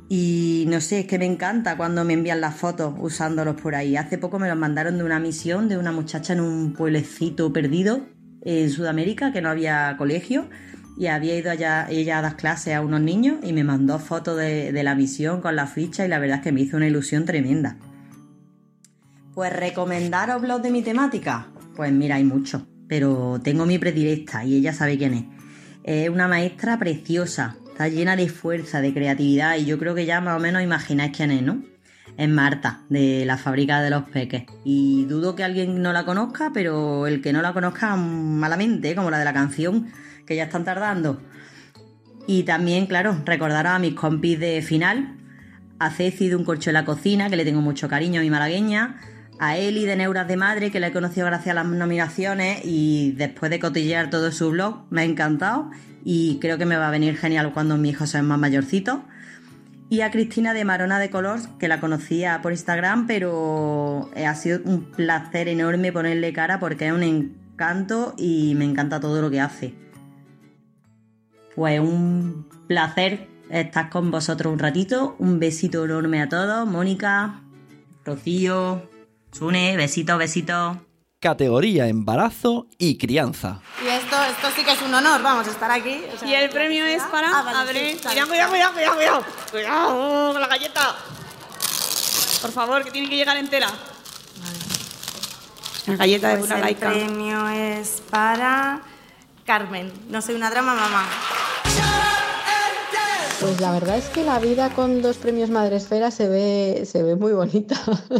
Y 0.08 0.64
no 0.68 0.80
sé, 0.80 1.00
es 1.00 1.06
que 1.06 1.18
me 1.18 1.26
encanta 1.26 1.76
cuando 1.76 2.04
me 2.04 2.14
envían 2.14 2.40
las 2.40 2.56
fotos 2.56 2.94
usándolos 2.98 3.60
por 3.60 3.76
ahí. 3.76 3.96
Hace 3.96 4.18
poco 4.18 4.40
me 4.40 4.48
los 4.48 4.56
mandaron 4.56 4.98
de 4.98 5.04
una 5.04 5.20
misión 5.20 5.68
de 5.68 5.78
una 5.78 5.92
muchacha 5.92 6.32
en 6.32 6.40
un 6.40 6.72
pueblecito 6.72 7.52
perdido 7.52 8.00
en 8.42 8.68
Sudamérica 8.70 9.32
que 9.32 9.40
no 9.40 9.50
había 9.50 9.94
colegio 9.96 10.48
y 10.96 11.06
había 11.06 11.36
ido 11.36 11.52
allá 11.52 11.86
ella 11.88 12.18
a 12.18 12.22
dar 12.22 12.36
clases 12.36 12.74
a 12.74 12.80
unos 12.80 13.00
niños 13.00 13.36
y 13.44 13.52
me 13.52 13.62
mandó 13.62 14.00
fotos 14.00 14.36
de, 14.38 14.72
de 14.72 14.82
la 14.82 14.96
misión 14.96 15.40
con 15.40 15.54
la 15.54 15.68
ficha 15.68 16.04
y 16.04 16.08
la 16.08 16.18
verdad 16.18 16.38
es 16.38 16.42
que 16.42 16.52
me 16.52 16.62
hizo 16.62 16.78
una 16.78 16.88
ilusión 16.88 17.24
tremenda. 17.26 17.76
Pues 19.34 19.52
recomendaros 19.52 20.42
blogs 20.42 20.64
de 20.64 20.70
mi 20.70 20.82
temática. 20.82 21.46
Pues 21.78 21.92
mira, 21.92 22.16
hay 22.16 22.24
muchos, 22.24 22.62
pero 22.88 23.38
tengo 23.40 23.64
mi 23.64 23.78
predilecta 23.78 24.44
y 24.44 24.56
ella 24.56 24.72
sabe 24.72 24.98
quién 24.98 25.14
es. 25.14 25.24
Es 25.84 26.08
una 26.08 26.26
maestra 26.26 26.76
preciosa, 26.76 27.56
está 27.68 27.86
llena 27.86 28.16
de 28.16 28.28
fuerza, 28.28 28.80
de 28.80 28.92
creatividad 28.92 29.56
y 29.56 29.64
yo 29.64 29.78
creo 29.78 29.94
que 29.94 30.04
ya 30.04 30.20
más 30.20 30.36
o 30.36 30.40
menos 30.40 30.60
imagináis 30.60 31.16
quién 31.16 31.30
es, 31.30 31.40
¿no? 31.40 31.62
Es 32.16 32.28
Marta, 32.28 32.80
de 32.88 33.24
la 33.24 33.38
fábrica 33.38 33.80
de 33.80 33.90
los 33.90 34.02
peques. 34.08 34.42
Y 34.64 35.04
dudo 35.04 35.36
que 35.36 35.44
alguien 35.44 35.80
no 35.80 35.92
la 35.92 36.04
conozca, 36.04 36.50
pero 36.52 37.06
el 37.06 37.22
que 37.22 37.32
no 37.32 37.42
la 37.42 37.52
conozca 37.52 37.94
malamente, 37.94 38.96
como 38.96 39.12
la 39.12 39.20
de 39.20 39.24
la 39.24 39.32
canción, 39.32 39.86
que 40.26 40.34
ya 40.34 40.42
están 40.46 40.64
tardando. 40.64 41.22
Y 42.26 42.42
también, 42.42 42.86
claro, 42.86 43.22
recordar 43.24 43.68
a 43.68 43.78
mis 43.78 43.94
compis 43.94 44.40
de 44.40 44.62
final, 44.62 45.16
a 45.78 45.90
Ceci 45.90 46.28
de 46.28 46.34
Un 46.34 46.42
Corcho 46.42 46.70
en 46.70 46.74
la 46.74 46.84
Cocina, 46.84 47.30
que 47.30 47.36
le 47.36 47.44
tengo 47.44 47.60
mucho 47.60 47.88
cariño 47.88 48.18
a 48.18 48.24
mi 48.24 48.30
malagueña, 48.30 48.96
a 49.38 49.56
Eli 49.56 49.84
de 49.84 49.96
Neuras 49.96 50.28
de 50.28 50.36
Madre, 50.36 50.70
que 50.70 50.80
la 50.80 50.88
he 50.88 50.92
conocido 50.92 51.26
gracias 51.26 51.52
a 51.52 51.62
las 51.62 51.66
nominaciones 51.66 52.60
y 52.64 53.12
después 53.12 53.50
de 53.50 53.60
cotillear 53.60 54.10
todo 54.10 54.32
su 54.32 54.50
blog, 54.50 54.84
me 54.90 55.02
ha 55.02 55.04
encantado 55.04 55.70
y 56.04 56.38
creo 56.40 56.58
que 56.58 56.66
me 56.66 56.76
va 56.76 56.88
a 56.88 56.90
venir 56.90 57.16
genial 57.16 57.52
cuando 57.52 57.76
mi 57.76 57.90
hijo 57.90 58.06
sea 58.06 58.22
más 58.22 58.38
mayorcito. 58.38 59.02
Y 59.90 60.02
a 60.02 60.10
Cristina 60.10 60.52
de 60.52 60.64
Marona 60.64 60.98
de 60.98 61.08
Colors, 61.08 61.48
que 61.58 61.66
la 61.66 61.80
conocía 61.80 62.42
por 62.42 62.52
Instagram, 62.52 63.06
pero 63.06 64.10
ha 64.14 64.34
sido 64.34 64.60
un 64.64 64.84
placer 64.84 65.48
enorme 65.48 65.92
ponerle 65.92 66.32
cara 66.32 66.60
porque 66.60 66.88
es 66.88 66.92
un 66.92 67.02
encanto 67.02 68.14
y 68.18 68.54
me 68.56 68.66
encanta 68.66 69.00
todo 69.00 69.22
lo 69.22 69.30
que 69.30 69.40
hace. 69.40 69.74
Pues 71.56 71.80
un 71.80 72.46
placer 72.66 73.28
estar 73.50 73.88
con 73.88 74.10
vosotros 74.10 74.52
un 74.52 74.58
ratito. 74.58 75.16
Un 75.18 75.38
besito 75.38 75.84
enorme 75.84 76.20
a 76.20 76.28
todos. 76.28 76.68
Mónica, 76.68 77.40
Rocío, 78.04 78.88
Sune, 79.32 79.76
besito, 79.76 80.16
besito. 80.18 80.84
Categoría 81.20 81.86
embarazo 81.88 82.66
y 82.78 82.96
crianza. 82.96 83.60
Y 83.84 83.88
esto, 83.88 84.16
esto 84.24 84.48
sí 84.54 84.64
que 84.64 84.72
es 84.72 84.82
un 84.82 84.94
honor, 84.94 85.20
vamos, 85.22 85.46
estar 85.48 85.70
aquí. 85.70 86.00
o 86.14 86.18
sea, 86.18 86.28
Y 86.28 86.34
el 86.34 86.48
premio 86.50 86.84
es 86.86 87.02
para 87.04 87.38
Ah, 87.40 87.42
vale, 87.42 87.58
abrir. 87.58 87.98
sí, 87.98 88.04
vale. 88.04 88.20
Cuidado, 88.26 88.28
cuidado, 88.50 88.72
cuidado, 88.72 88.72
cuidado, 88.72 88.94
cuidado. 88.94 89.24
Cuidado 89.50 90.32
con 90.32 90.40
la 90.40 90.46
galleta. 90.46 90.96
Por 92.40 92.52
favor, 92.52 92.84
que 92.84 92.90
tiene 92.92 93.08
que 93.08 93.16
llegar 93.16 93.36
entera. 93.36 93.68
La 95.86 95.96
galleta 95.96 96.28
de 96.28 96.36
Pues 96.36 96.46
una 96.50 96.56
el 96.56 96.60
laica. 96.64 96.90
premio 96.90 97.48
es 97.48 98.02
para 98.10 98.80
Carmen. 99.44 99.92
No 100.08 100.22
soy 100.22 100.34
una 100.36 100.50
drama, 100.50 100.74
mamá. 100.74 101.08
Pues 103.38 103.60
la 103.60 103.70
verdad 103.70 103.96
es 103.96 104.10
que 104.10 104.24
la 104.24 104.40
vida 104.40 104.70
con 104.70 105.00
dos 105.00 105.16
premios 105.18 105.48
Madresfera 105.50 106.10
se 106.10 106.28
ve, 106.28 106.82
se 106.84 107.04
ve 107.04 107.14
muy 107.14 107.32
bonita. 107.32 107.76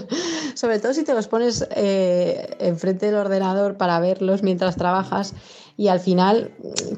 Sobre 0.54 0.78
todo 0.78 0.94
si 0.94 1.02
te 1.02 1.12
los 1.12 1.26
pones 1.26 1.66
eh, 1.74 2.56
enfrente 2.60 3.06
del 3.06 3.16
ordenador 3.16 3.76
para 3.76 3.98
verlos 3.98 4.44
mientras 4.44 4.76
trabajas 4.76 5.34
y 5.76 5.88
al 5.88 5.98
final 5.98 6.52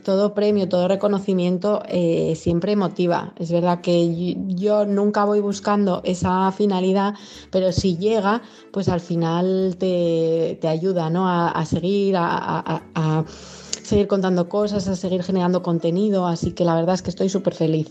todo 0.05 0.35
premio, 0.35 0.69
todo 0.69 0.87
reconocimiento 0.87 1.83
eh, 1.89 2.35
siempre 2.37 2.77
motiva. 2.77 3.33
Es 3.39 3.51
verdad 3.51 3.81
que 3.81 4.37
yo 4.49 4.85
nunca 4.85 5.25
voy 5.25 5.41
buscando 5.41 6.03
esa 6.05 6.53
finalidad, 6.53 7.15
pero 7.51 7.73
si 7.73 7.97
llega, 7.97 8.43
pues 8.71 8.91
al 8.91 9.01
final 9.01 9.77
te, 9.79 10.59
te 10.61 10.69
ayuda 10.69 11.09
¿no? 11.09 11.27
a, 11.27 11.51
a 11.51 11.65
seguir, 11.65 12.17
a- 12.19 12.83
a 12.95 13.25
seguir 13.83 14.07
contando 14.09 14.49
cosas, 14.49 14.87
a 14.89 14.95
seguir 14.97 15.23
generando 15.23 15.63
contenido, 15.63 16.27
así 16.27 16.53
que 16.53 16.65
la 16.65 16.75
verdad 16.75 16.95
es 16.95 17.03
que 17.03 17.11
estoy 17.11 17.29
súper 17.29 17.55
feliz. 17.55 17.89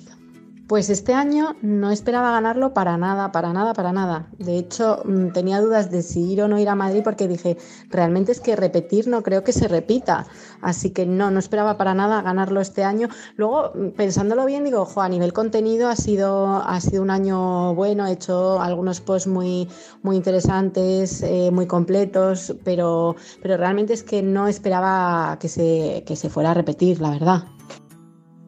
Pues 0.69 0.91
este 0.91 1.15
año 1.15 1.55
no 1.63 1.89
esperaba 1.89 2.29
ganarlo 2.29 2.75
para 2.75 2.95
nada, 2.95 3.31
para 3.31 3.51
nada, 3.53 3.73
para 3.73 3.91
nada. 3.91 4.27
De 4.37 4.59
hecho, 4.59 5.01
mm, 5.03 5.29
tenía 5.29 5.59
dudas 5.61 5.89
de 5.89 6.03
si 6.03 6.33
ir 6.33 6.43
o 6.43 6.47
no 6.47 6.59
ir 6.59 6.69
a 6.69 6.75
Madrid 6.75 7.01
porque 7.03 7.27
dije, 7.27 7.57
realmente 7.89 8.31
es 8.31 8.39
que 8.39 8.55
repetir 8.55 9.07
no 9.07 9.23
creo 9.23 9.43
que 9.43 9.51
se 9.51 9.67
repita. 9.67 10.27
Así 10.61 10.91
que 10.91 11.07
no, 11.07 11.31
no 11.31 11.39
esperaba 11.39 11.75
para 11.75 11.95
nada 11.95 12.21
ganarlo 12.21 12.61
este 12.61 12.83
año. 12.83 13.09
Luego, 13.35 13.71
mm, 13.73 13.89
pensándolo 13.97 14.45
bien, 14.45 14.63
digo, 14.63 14.81
ojo, 14.81 15.01
a 15.01 15.09
nivel 15.09 15.33
contenido 15.33 15.89
ha 15.89 15.95
sido, 15.95 16.57
ha 16.63 16.79
sido 16.81 17.01
un 17.01 17.09
año 17.09 17.73
bueno, 17.73 18.05
he 18.05 18.11
hecho 18.11 18.61
algunos 18.61 19.01
posts 19.01 19.27
muy, 19.27 19.67
muy 20.03 20.17
interesantes, 20.17 21.23
eh, 21.23 21.49
muy 21.51 21.65
completos, 21.65 22.53
pero, 22.63 23.15
pero 23.41 23.57
realmente 23.57 23.93
es 23.93 24.03
que 24.03 24.21
no 24.21 24.47
esperaba 24.47 25.39
que 25.39 25.47
se, 25.47 26.03
que 26.05 26.15
se 26.15 26.29
fuera 26.29 26.51
a 26.51 26.53
repetir, 26.53 27.01
la 27.01 27.09
verdad. 27.09 27.43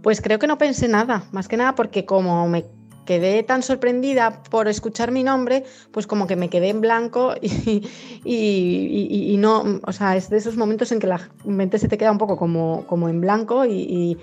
Pues 0.02 0.22
creo 0.22 0.40
que 0.40 0.48
no 0.48 0.58
pensé 0.58 0.88
nada, 0.88 1.24
más 1.32 1.48
que 1.48 1.58
nada 1.58 1.76
porque 1.76 2.06
como 2.06 2.48
me 2.48 2.66
quedé 3.06 3.44
tan 3.44 3.62
sorprendida 3.64 4.42
por 4.50 4.68
escuchar 4.68 5.12
mi 5.12 5.24
nombre, 5.24 5.64
pues 5.92 6.08
como 6.08 6.28
que 6.28 6.36
me 6.36 6.50
quedé 6.50 6.70
en 6.70 6.82
blanco 6.82 7.34
y, 7.42 7.88
y- 8.24 9.34
y- 9.34 9.38
no, 9.38 9.80
o 9.86 9.92
sea, 9.92 10.16
es 10.16 10.30
de 10.30 10.38
esos 10.38 10.56
momentos 10.58 10.92
en 10.92 11.00
que 11.00 11.08
la 11.08 11.30
mente 11.46 11.78
se 11.80 11.88
te 11.88 11.98
queda 11.98 12.12
un 12.12 12.18
poco 12.18 12.38
como, 12.38 12.86
como 12.88 13.10
en 13.10 13.22
blanco 13.22 13.66
y 13.66 14.18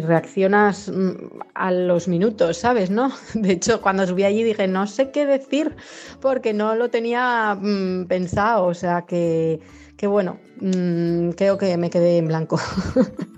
reaccionas 0.00 0.88
mm, 0.88 1.40
a 1.54 1.70
los 1.70 2.08
minutos, 2.08 2.56
¿sabes? 2.58 2.90
¿No? 2.90 3.12
De 3.34 3.52
hecho, 3.52 3.80
cuando 3.80 4.06
subí 4.06 4.24
allí 4.24 4.42
dije, 4.42 4.66
no 4.66 4.86
sé 4.86 5.10
qué 5.10 5.26
decir, 5.26 5.76
porque 6.20 6.52
no 6.52 6.74
lo 6.74 6.90
tenía 6.90 7.56
mm, 7.60 8.06
pensado, 8.06 8.66
o 8.66 8.74
sea 8.74 9.02
que, 9.02 9.60
que 9.96 10.06
bueno, 10.06 10.38
mm, 10.60 11.30
creo 11.30 11.58
que 11.58 11.76
me 11.76 11.90
quedé 11.90 12.18
en 12.18 12.28
blanco. 12.28 12.58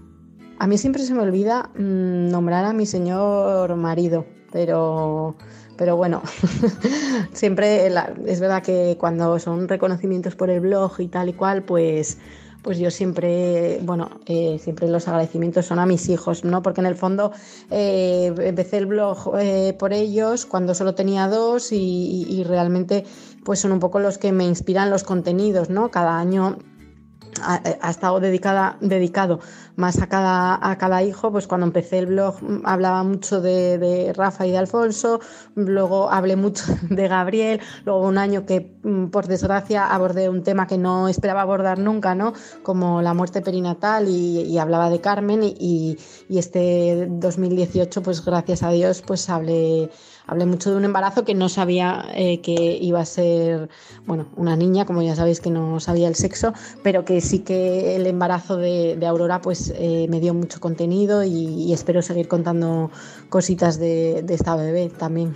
A 0.61 0.67
mí 0.67 0.77
siempre 0.77 1.03
se 1.03 1.15
me 1.15 1.23
olvida 1.23 1.71
mm, 1.75 2.29
nombrar 2.31 2.67
a 2.67 2.75
mi 2.75 2.85
señor 2.85 3.75
marido, 3.77 4.27
pero, 4.53 5.35
pero 5.79 5.97
bueno, 5.97 6.21
siempre 7.33 7.87
es 8.27 8.41
verdad 8.41 8.63
que 8.63 8.97
cuando 9.01 9.39
son 9.39 9.69
reconocimientos 9.69 10.37
por 10.37 10.51
el 10.51 10.61
blog 10.61 10.93
y 11.01 11.09
tal 11.09 11.31
y 11.31 11.33
cual, 11.33 11.63
pues, 11.63 12.19
pues 12.63 12.79
yo 12.79 12.91
siempre, 12.91 13.81
bueno, 13.85 14.11
eh, 14.27 14.59
siempre 14.63 14.87
los 14.89 15.09
agradecimientos 15.09 15.65
son 15.65 15.79
a 15.79 15.87
mis 15.87 16.11
hijos, 16.11 16.45
¿no? 16.45 16.61
Porque 16.63 16.83
en 16.83 16.87
el 16.89 16.95
fondo 16.95 17.33
eh, 17.71 18.31
empecé 18.41 18.77
el 18.77 18.85
blog 18.87 19.33
eh, 19.41 19.75
por 19.79 19.95
ellos 19.95 20.45
cuando 20.45 20.75
solo 20.75 20.95
tenía 20.95 21.27
dos 21.29 21.73
y, 21.73 21.77
y- 22.29 22.39
y 22.39 22.45
realmente 22.45 23.05
pues 23.47 23.61
son 23.61 23.73
un 23.73 23.81
poco 23.81 23.99
los 23.99 24.19
que 24.19 24.31
me 24.33 24.45
inspiran 24.45 24.91
los 24.91 25.05
contenidos, 25.05 25.71
¿no? 25.71 25.91
Cada 25.91 26.19
año 26.19 26.59
ha, 27.43 27.63
ha 27.81 27.91
estado 27.91 28.21
dedicada, 28.21 28.77
dedicado 28.81 29.41
más 29.77 30.01
a 30.03 30.09
cada, 30.09 30.59
a 30.71 30.77
cada 30.79 31.03
hijo, 31.03 31.31
pues 31.33 31.47
cuando 31.47 31.67
empecé 31.67 31.99
el 31.99 32.07
blog 32.07 32.43
mm, 32.43 32.63
hablaba 32.67 33.03
mucho 33.03 33.41
de, 33.41 33.79
de 33.79 34.13
Rafa 34.13 34.47
y 34.47 34.51
de 34.51 34.59
Alfonso, 34.59 35.21
luego 35.55 36.11
hablé 36.11 36.37
mucho 36.37 36.65
de 36.91 37.09
Gabriel, 37.09 37.61
luego 37.85 38.07
un 38.07 38.19
año 38.19 38.45
que 38.47 38.77
mm, 38.83 39.07
por 39.07 39.27
desgracia 39.27 39.87
abordé 39.87 40.29
un 40.29 40.43
tema 40.43 40.67
que 40.67 40.79
no 40.79 41.09
esperaba 41.09 41.43
abordar 41.43 41.79
nunca, 41.79 42.15
¿no? 42.15 42.33
Como 42.63 43.03
la 43.03 43.15
muerte 43.15 43.41
perinatal 43.43 44.09
y, 44.09 44.41
y 44.43 44.59
hablaba 44.59 44.91
de 44.91 45.01
Carmen 45.01 45.43
y, 45.43 45.55
y- 45.59 45.99
y 46.29 46.39
este 46.39 47.07
2018 47.11 48.03
pues 48.03 48.25
gracias 48.25 48.63
a 48.63 48.71
Dios 48.71 49.03
pues 49.07 49.29
hablé 49.29 49.91
Hablé 50.31 50.47
mucho 50.47 50.71
de 50.71 50.77
un 50.77 50.85
embarazo 50.85 51.25
que 51.25 51.35
no 51.35 51.49
sabía 51.49 52.07
eh, 52.15 52.41
que 52.41 52.79
iba 52.81 53.01
a 53.01 53.05
ser, 53.05 53.69
bueno, 54.07 54.29
una 54.37 54.55
niña, 54.55 54.87
como 54.87 55.03
ya 55.03 55.17
sabéis 55.17 55.41
que 55.41 55.51
no 55.51 55.81
sabía 55.81 56.07
el 56.07 56.15
sexo, 56.15 56.53
pero 56.85 57.05
que 57.05 57.21
sí 57.21 57.41
que 57.41 57.97
el 57.97 58.07
embarazo 58.07 58.57
de, 58.57 58.97
Aurora 59.09 59.41
pues 59.41 59.75
eh, 59.75 60.07
me 60.09 60.21
dio 60.21 60.33
mucho 60.33 60.61
contenido 60.61 61.25
y, 61.25 61.73
espero 61.73 62.01
seguir 62.01 62.29
contando 62.29 62.93
cositas 63.29 63.81
de 63.81 64.25
esta 64.29 64.55
bebé 64.55 64.89
también. 64.97 65.35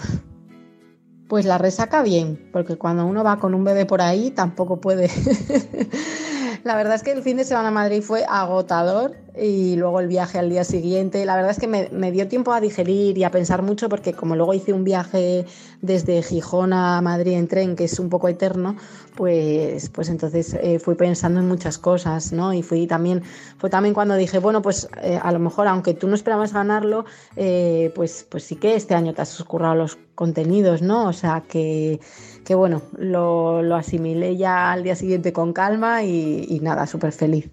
Pues 1.29 1.45
la 1.45 1.59
resaca 1.59 2.05
bien, 2.05 2.49
porque 2.53 2.77
cuando 2.77 3.05
uno 3.05 3.25
va 3.25 3.41
con 3.41 3.55
un 3.55 3.65
bebé 3.65 3.87
por 3.87 4.01
ahí 4.01 4.31
tampoco 4.31 4.81
puede. 4.81 5.11
la 6.65 6.75
verdad 6.77 6.95
es 6.95 7.03
que 7.03 7.13
el 7.13 7.23
fin 7.23 7.37
de 7.37 7.45
semana 7.45 7.69
a 7.69 7.71
Madrid 7.71 8.03
fue 8.03 8.25
agotador 8.27 9.13
y 9.37 9.77
luego 9.77 10.01
el 10.01 10.09
viaje 10.09 10.39
al 10.39 10.49
día 10.49 10.65
siguiente. 10.65 11.27
La 11.27 11.37
verdad 11.37 11.51
es 11.51 11.59
que 11.59 11.67
me, 11.67 12.11
dio 12.11 12.27
tiempo 12.27 12.55
a 12.55 12.61
digerir 12.61 13.19
y 13.19 13.25
a 13.25 13.31
pensar 13.31 13.61
mucho 13.61 13.91
porque 13.91 14.15
como 14.15 14.35
luego 14.35 14.55
hice 14.55 14.73
un 14.73 14.83
viaje 14.83 15.45
desde 15.83 16.23
Gijón 16.23 16.73
a 16.73 17.03
Madrid 17.03 17.33
en 17.33 17.49
tren, 17.49 17.77
que 17.77 17.85
es 17.85 17.99
un 17.99 18.09
poco 18.09 18.29
eterno, 18.29 18.77
pues, 19.15 19.91
pues 19.91 20.09
entonces 20.09 20.55
eh, 20.55 20.79
fui 20.79 20.95
pensando 20.95 21.41
en 21.41 21.49
muchas 21.49 21.77
cosas, 21.77 22.33
¿no? 22.33 22.55
Y 22.55 22.63
fui 22.63 22.87
también, 22.87 23.23
fue 23.59 23.69
también 23.69 23.93
cuando 23.93 24.15
dije, 24.15 24.39
bueno, 24.39 24.63
pues 24.63 24.89
eh, 25.03 25.21
a 25.23 25.33
lo 25.33 25.41
mejor 25.41 25.69
aunque 25.69 25.93
tú 25.93 26.09
no 26.09 26.15
esperabas 26.15 26.55
ganarlo, 26.55 27.05
eh, 27.37 27.93
pues, 27.95 28.27
pues 28.27 28.45
sí 28.45 28.57
que 28.57 28.75
este 28.75 28.95
año 28.95 29.13
te 29.13 29.21
has 29.21 29.45
currado 29.45 29.75
los 29.75 29.99
contenidos, 30.15 30.81
¿no? 30.81 31.09
O 31.09 31.13
sea 31.13 31.43
que, 31.47 32.01
que 32.45 32.55
bueno, 32.55 32.83
lo, 32.97 33.63
lo 33.63 33.77
asimilé 33.77 34.37
ya 34.37 34.73
al 34.73 34.83
día 34.83 34.95
siguiente 34.95 35.33
con 35.33 35.53
calma 35.53 36.05
y, 36.05 36.61
nada, 36.63 36.87
súper 36.87 37.13
feliz. 37.13 37.51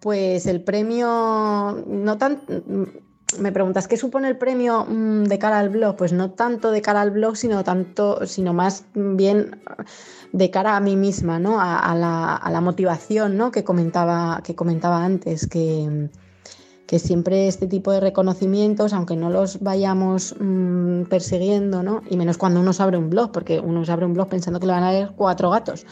Pues 0.00 0.46
el 0.46 0.62
premio, 0.62 1.84
no 1.86 2.18
tan, 2.18 2.40
me 3.38 3.52
preguntas 3.52 3.88
qué 3.88 3.96
supone 3.96 4.28
el 4.28 4.36
premio 4.36 4.84
mm, 4.84 5.24
de 5.24 5.38
cara 5.38 5.58
al 5.58 5.70
blog, 5.70 5.96
pues 5.96 6.12
no 6.12 6.30
tanto 6.32 6.70
de 6.70 6.82
cara 6.82 7.00
al 7.00 7.10
blog, 7.10 7.36
sino 7.36 7.64
tanto, 7.64 8.26
sino 8.26 8.52
más 8.52 8.84
bien 8.94 9.60
de 10.32 10.50
cara 10.50 10.76
a 10.76 10.80
mí 10.80 10.96
misma, 10.96 11.38
¿no? 11.38 11.60
A, 11.60 11.78
a 11.78 11.94
la, 11.94 12.36
a 12.36 12.50
la 12.50 12.60
motivación, 12.60 13.36
¿no? 13.36 13.50
Que 13.50 13.64
comentaba, 13.64 14.40
que 14.44 14.54
comentaba 14.54 15.04
antes, 15.04 15.46
que, 15.46 16.08
que 16.86 16.98
siempre 16.98 17.48
este 17.48 17.66
tipo 17.66 17.90
de 17.90 18.00
reconocimientos, 18.00 18.92
aunque 18.92 19.16
no 19.16 19.30
los 19.30 19.60
vayamos 19.60 20.34
mm, 20.38 21.02
persiguiendo, 21.04 21.82
¿no? 21.82 22.02
Y 22.08 22.16
menos 22.16 22.38
cuando 22.38 22.60
uno 22.60 22.72
se 22.72 22.82
abre 22.82 22.96
un 22.96 23.10
blog, 23.10 23.32
porque 23.32 23.58
uno 23.58 23.84
se 23.84 23.92
abre 23.92 24.06
un 24.06 24.14
blog 24.14 24.28
pensando 24.28 24.60
que 24.60 24.66
le 24.66 24.72
van 24.72 24.84
a 24.84 24.92
leer 24.92 25.12
cuatro 25.16 25.50
gatos. 25.50 25.84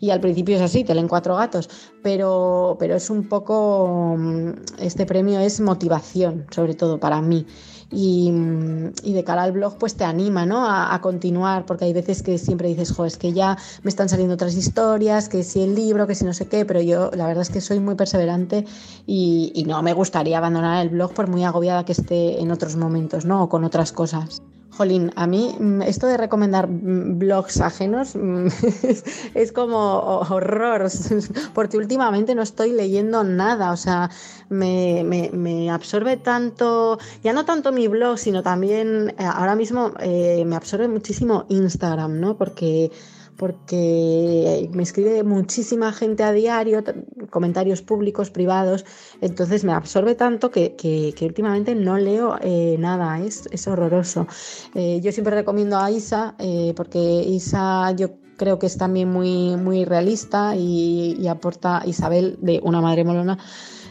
Y 0.00 0.10
al 0.10 0.20
principio 0.20 0.56
es 0.56 0.62
así, 0.62 0.84
te 0.84 0.94
leen 0.94 1.08
cuatro 1.08 1.34
gatos, 1.36 1.68
pero, 2.02 2.76
pero 2.78 2.94
es 2.94 3.10
un 3.10 3.28
poco, 3.28 4.14
mm, 4.16 4.50
este 4.78 5.06
premio 5.06 5.40
es 5.40 5.60
motivación, 5.60 6.46
sobre 6.50 6.74
todo 6.74 6.98
para 6.98 7.20
mí. 7.20 7.46
Y, 7.90 8.30
de 8.30 9.24
cara 9.24 9.42
al 9.42 9.52
blog, 9.52 9.78
pues 9.78 9.96
te 9.96 10.04
anima 10.04 10.44
¿no? 10.44 10.66
a, 10.66 10.94
a 10.94 11.00
continuar, 11.00 11.64
porque 11.66 11.86
hay 11.86 11.92
veces 11.92 12.22
que 12.22 12.38
siempre 12.38 12.68
dices, 12.68 12.92
jo, 12.92 13.06
es 13.06 13.16
que 13.16 13.32
ya 13.32 13.56
me 13.82 13.88
están 13.88 14.08
saliendo 14.08 14.34
otras 14.34 14.54
historias, 14.54 15.28
que 15.28 15.42
si 15.42 15.62
el 15.62 15.74
libro, 15.74 16.06
que 16.06 16.14
si 16.14 16.24
no 16.24 16.34
sé 16.34 16.46
qué, 16.48 16.64
pero 16.64 16.80
yo 16.82 17.10
la 17.14 17.26
verdad 17.26 17.42
es 17.42 17.50
que 17.50 17.60
soy 17.60 17.80
muy 17.80 17.94
perseverante 17.94 18.66
y, 19.06 19.52
y 19.54 19.64
no 19.64 19.82
me 19.82 19.94
gustaría 19.94 20.38
abandonar 20.38 20.82
el 20.82 20.90
blog 20.90 21.14
por 21.14 21.28
muy 21.28 21.44
agobiada 21.44 21.84
que 21.84 21.92
esté 21.92 22.40
en 22.40 22.50
otros 22.50 22.76
momentos, 22.76 23.24
¿no? 23.24 23.42
O 23.44 23.48
con 23.48 23.64
otras 23.64 23.92
cosas. 23.92 24.42
Jolín, 24.78 25.10
a 25.16 25.26
mí 25.26 25.56
mm, 25.58 25.82
esto 25.82 26.06
de 26.06 26.16
recomendar 26.16 26.68
mm, 26.68 27.18
blogs 27.18 27.60
ajenos 27.60 28.14
mm, 28.14 28.46
es 29.34 29.50
como 29.50 30.20
horror, 30.20 30.86
porque 31.54 31.76
últimamente 31.76 32.36
no 32.36 32.42
estoy 32.42 32.70
leyendo 32.70 33.24
nada, 33.24 33.72
o 33.72 33.76
sea, 33.76 34.08
me, 34.48 35.68
absorbe 35.68 36.16
tanto, 36.16 36.98
ya 37.24 37.32
no 37.32 37.44
tanto 37.44 37.72
mi 37.72 37.88
blog, 37.88 38.18
sino 38.18 38.44
también 38.44 39.16
eh, 39.18 39.24
ahora 39.24 39.56
mismo 39.56 39.94
eh, 39.98 40.44
me 40.46 40.54
absorbe 40.54 40.86
muchísimo 40.86 41.44
Instagram, 41.48 42.20
¿no? 42.20 42.36
Porque 42.36 42.92
porque 43.38 44.68
me 44.72 44.82
escribe 44.82 45.22
muchísima 45.22 45.92
gente 45.92 46.24
a 46.24 46.32
diario, 46.32 46.82
comentarios 47.30 47.82
públicos, 47.82 48.30
privados, 48.30 48.84
entonces 49.20 49.64
me 49.64 49.72
absorbe 49.72 50.16
tanto 50.16 50.50
que, 50.50 51.14
últimamente 51.22 51.74
no 51.76 51.96
leo 51.98 52.36
eh, 52.42 52.76
nada, 52.78 53.20
es, 53.20 53.48
es 53.52 53.68
horroroso. 53.68 54.26
Eh, 54.74 55.00
yo 55.02 55.12
siempre 55.12 55.36
recomiendo 55.36 55.78
a 55.78 55.88
Isa, 55.90 56.34
eh, 56.40 56.72
porque 56.76 56.98
Isa 56.98 57.92
yo 57.92 58.10
creo 58.36 58.58
que 58.58 58.66
es 58.66 58.76
también 58.76 59.08
muy, 59.08 59.56
muy 59.56 59.84
realista 59.84 60.56
y, 60.56 61.16
y 61.20 61.28
aporta 61.28 61.82
Isabel 61.86 62.38
de 62.42 62.60
Una 62.64 62.80
Madre 62.80 63.04
Molona, 63.04 63.38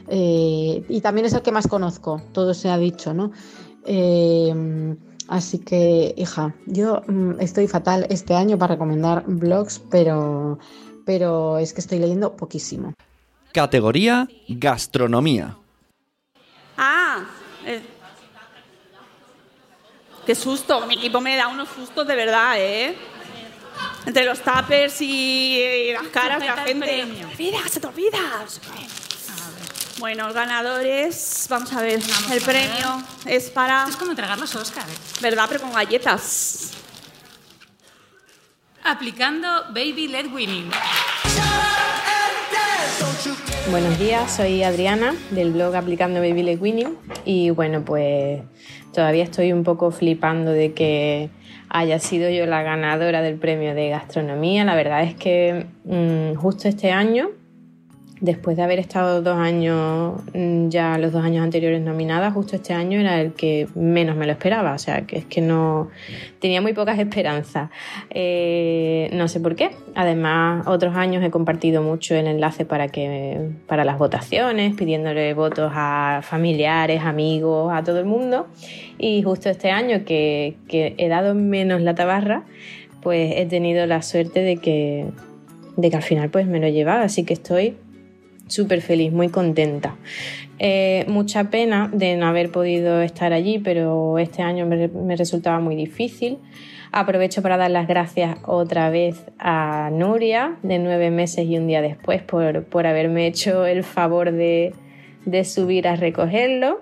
y 0.10 1.02
también 1.02 1.26
es 1.26 1.34
el 1.34 1.42
que 1.42 1.52
más 1.52 1.68
conozco, 1.68 2.22
todo 2.32 2.54
se 2.54 2.70
ha 2.70 2.78
dicho, 2.78 3.14
¿no? 3.14 3.32
Así 5.28 5.60
que, 5.60 6.14
hija, 6.18 6.54
yo 6.66 7.02
mm, 7.08 7.40
estoy 7.40 7.68
fatal 7.68 8.08
este 8.10 8.34
año 8.34 8.58
para 8.58 8.76
recomendar 8.76 9.24
blogs, 9.26 9.80
pero, 9.92 10.58
pero 11.06 11.58
es 11.58 11.74
que 11.74 11.82
estoy 11.82 12.00
leyendo 12.00 12.36
poquísimo. 12.38 12.94
Categoría 13.52 14.28
Gastronomía. 14.48 15.58
Ah, 16.78 17.26
eh. 17.66 17.82
qué 20.26 20.36
susto. 20.36 20.86
Mi 20.86 20.96
equipo 20.96 21.20
me 21.20 21.36
da 21.36 21.48
unos 21.48 21.68
sustos 21.70 22.08
de 22.08 22.16
verdad, 22.16 22.54
¿eh? 22.58 22.96
Entre 24.06 24.24
los 24.24 24.40
tappers 24.40 25.02
y, 25.02 25.92
las 25.92 26.08
caras 26.08 26.40
de 26.40 26.46
la 26.46 26.58
gente. 26.58 26.86
¡Se 26.86 27.16
te 27.16 27.26
olvida! 27.26 27.68
¡Se 27.68 27.80
te 27.80 27.88
olvida! 27.88 28.46
Bueno, 30.00 30.26
los 30.28 30.36
ganadores, 30.36 31.48
vamos 31.50 31.74
a 31.74 31.82
ver, 31.82 32.00
el 32.32 32.42
premio 32.42 33.04
es 33.26 33.50
para... 33.50 33.86
Es 33.90 33.96
como 33.96 34.12
entregar 34.12 34.38
los 34.38 34.56
Oscar. 34.56 34.86
¿Verdad? 35.24 35.46
Pero 35.50 35.62
con 35.62 35.74
galletas. 35.74 36.74
Aplicando 38.84 39.48
Baby 39.70 40.08
Led 40.10 40.32
Winning. 40.32 40.70
Buenos 43.72 43.98
días, 43.98 44.36
soy 44.36 44.62
Adriana 44.62 45.16
del 45.32 45.52
blog 45.52 45.76
Aplicando 45.76 46.20
Baby 46.20 46.44
Led 46.44 46.62
Winning 46.62 46.96
y 47.26 47.50
bueno, 47.50 47.84
pues 47.84 48.42
todavía 48.94 49.24
estoy 49.24 49.52
un 49.52 49.64
poco 49.64 49.90
flipando 49.90 50.52
de 50.52 50.74
que 50.74 51.32
haya 51.70 51.98
sido 51.98 52.30
yo 52.30 52.46
la 52.46 52.62
ganadora 52.62 53.24
del 53.24 53.36
premio 53.36 53.74
de 53.74 53.90
gastronomía. 53.90 54.64
La 54.64 54.76
verdad 54.76 55.04
es 55.04 55.16
que 55.16 55.66
mm, 55.86 56.36
justo 56.36 56.68
este 56.68 56.92
año 56.92 57.30
después 58.20 58.58
de 58.58 58.64
haber 58.64 58.80
estado 58.80 59.22
dos 59.22 59.38
años, 59.38 60.22
mm, 60.34 60.70
ya 60.70 60.98
los 60.98 61.12
dos 61.12 61.24
años 61.24 61.44
anteriores 61.44 61.82
nominada, 61.82 62.32
justo 62.32 62.56
este 62.56 62.74
año 62.74 63.00
era 63.00 63.22
el 63.22 63.34
que 63.34 63.68
menos 63.76 64.16
me 64.16 64.26
lo 64.26 64.32
esperaba. 64.32 64.74
O 64.74 64.78
sea, 64.78 65.02
que 65.06 65.18
es 65.18 65.26
que 65.26 65.42
no 65.42 65.90
tenía 66.40 66.62
muy 66.62 66.74
pocas 66.74 66.98
esperanzas. 67.00 67.70
Eh, 68.10 69.10
no 69.14 69.28
sé 69.28 69.40
por 69.40 69.56
qué. 69.56 69.72
Además, 69.96 70.66
otros 70.68 70.96
años 70.96 71.24
he 71.24 71.30
compartido 71.30 71.82
mucho 71.84 72.16
el 72.16 72.28
enlace 72.28 72.66
para 72.66 72.88
que 72.88 73.52
para 73.68 73.86
las 73.86 73.98
votaciones, 73.98 74.76
pidiéndole 74.76 75.34
votos 75.34 75.72
a 75.74 76.22
familiares, 76.24 77.02
amigos, 77.04 77.72
a 77.74 77.84
todo 77.84 78.00
el 78.00 78.06
mundo. 78.06 78.48
Y 78.98 79.22
justo 79.22 79.50
este 79.50 79.72
año 79.72 80.06
que, 80.06 80.56
que 80.68 80.96
he 80.98 81.08
dado 81.08 81.36
menos 81.36 81.82
la 81.82 81.94
tabarra, 81.94 82.44
pues 83.02 83.34
he 83.36 83.46
tenido 83.46 83.86
la 83.86 84.02
suerte 84.02 84.42
de 84.42 84.58
que, 84.58 85.06
de 85.76 85.90
que 85.90 85.96
al 85.96 86.04
final 86.04 86.30
pues 86.30 86.48
me 86.48 86.60
lo 86.60 86.66
he 86.66 86.72
llevado. 86.72 87.04
Así 87.04 87.24
que 87.24 87.34
estoy 87.34 87.76
súper 88.48 88.82
feliz, 88.82 89.12
muy 89.12 89.30
contenta. 89.30 89.96
Eh, 90.60 91.06
mucha 91.08 91.50
pena 91.50 91.90
de 91.94 92.18
no 92.18 92.28
haber 92.28 92.52
podido 92.52 93.02
estar 93.02 93.34
allí, 93.34 93.60
pero 93.60 94.18
este 94.18 94.42
año 94.42 94.66
me, 94.66 95.16
resultaba 95.16 95.60
muy 95.60 95.76
difícil. 95.76 96.40
Aprovecho 96.92 97.42
para 97.42 97.58
dar 97.58 97.70
las 97.70 97.88
gracias 97.88 98.38
otra 98.46 98.90
vez 98.90 99.22
a 99.38 99.90
Nuria, 99.92 100.58
de 100.64 100.80
nueve 100.80 101.12
meses 101.12 101.46
y 101.46 101.58
un 101.58 101.68
día 101.68 101.82
después, 101.82 102.22
por, 102.24 102.88
haberme 102.88 103.28
hecho 103.28 103.66
el 103.66 103.84
favor 103.84 104.32
de, 104.32 104.74
subir 105.44 105.88
a 105.88 105.96
recogerlo. 105.96 106.82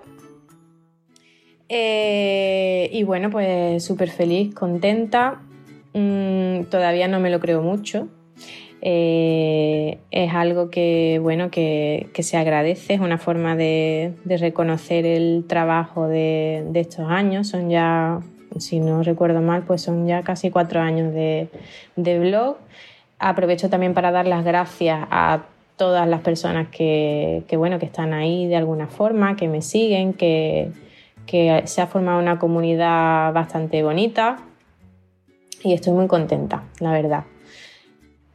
Eh, 1.68 2.88
y 2.92 3.02
bueno, 3.02 3.30
pues 3.30 3.84
súper 3.84 4.08
feliz, 4.08 4.54
contenta. 4.54 5.40
Mm, 5.92 6.64
todavía 6.70 7.08
no 7.08 7.20
me 7.20 7.30
lo 7.30 7.40
creo 7.40 7.60
mucho. 7.60 8.08
Eh, 8.88 9.98
es 10.12 10.32
algo 10.32 10.70
que, 10.70 11.18
bueno, 11.20 11.50
que, 11.50 12.08
se 12.20 12.36
agradece, 12.36 12.94
es 12.94 13.00
una 13.00 13.18
forma 13.18 13.56
de, 13.56 14.12
reconocer 14.24 15.04
el 15.04 15.44
trabajo 15.48 16.06
de, 16.06 16.64
estos 16.72 17.10
años. 17.10 17.48
Son 17.48 17.68
ya, 17.68 18.20
si 18.58 18.78
no 18.78 19.02
recuerdo 19.02 19.40
mal, 19.40 19.64
pues 19.64 19.82
son 19.82 20.06
ya 20.06 20.22
casi 20.22 20.52
cuatro 20.52 20.80
años 20.80 21.12
de, 21.12 21.48
blog. 21.96 22.58
Aprovecho 23.18 23.68
también 23.68 23.92
para 23.92 24.12
dar 24.12 24.28
las 24.28 24.44
gracias 24.44 25.00
a 25.10 25.46
todas 25.76 26.06
las 26.06 26.20
personas 26.20 26.68
que, 26.68 27.44
bueno, 27.58 27.80
que 27.80 27.86
están 27.86 28.12
ahí 28.12 28.46
de 28.46 28.54
alguna 28.54 28.86
forma, 28.86 29.34
que 29.34 29.48
me 29.48 29.62
siguen, 29.62 30.12
que, 30.12 30.70
que 31.26 31.62
se 31.64 31.80
ha 31.80 31.88
formado 31.88 32.20
una 32.20 32.38
comunidad 32.38 33.32
bastante 33.32 33.82
bonita 33.82 34.36
y 35.64 35.72
estoy 35.72 35.92
muy 35.92 36.06
contenta, 36.06 36.62
la 36.78 36.92
verdad. 36.92 37.24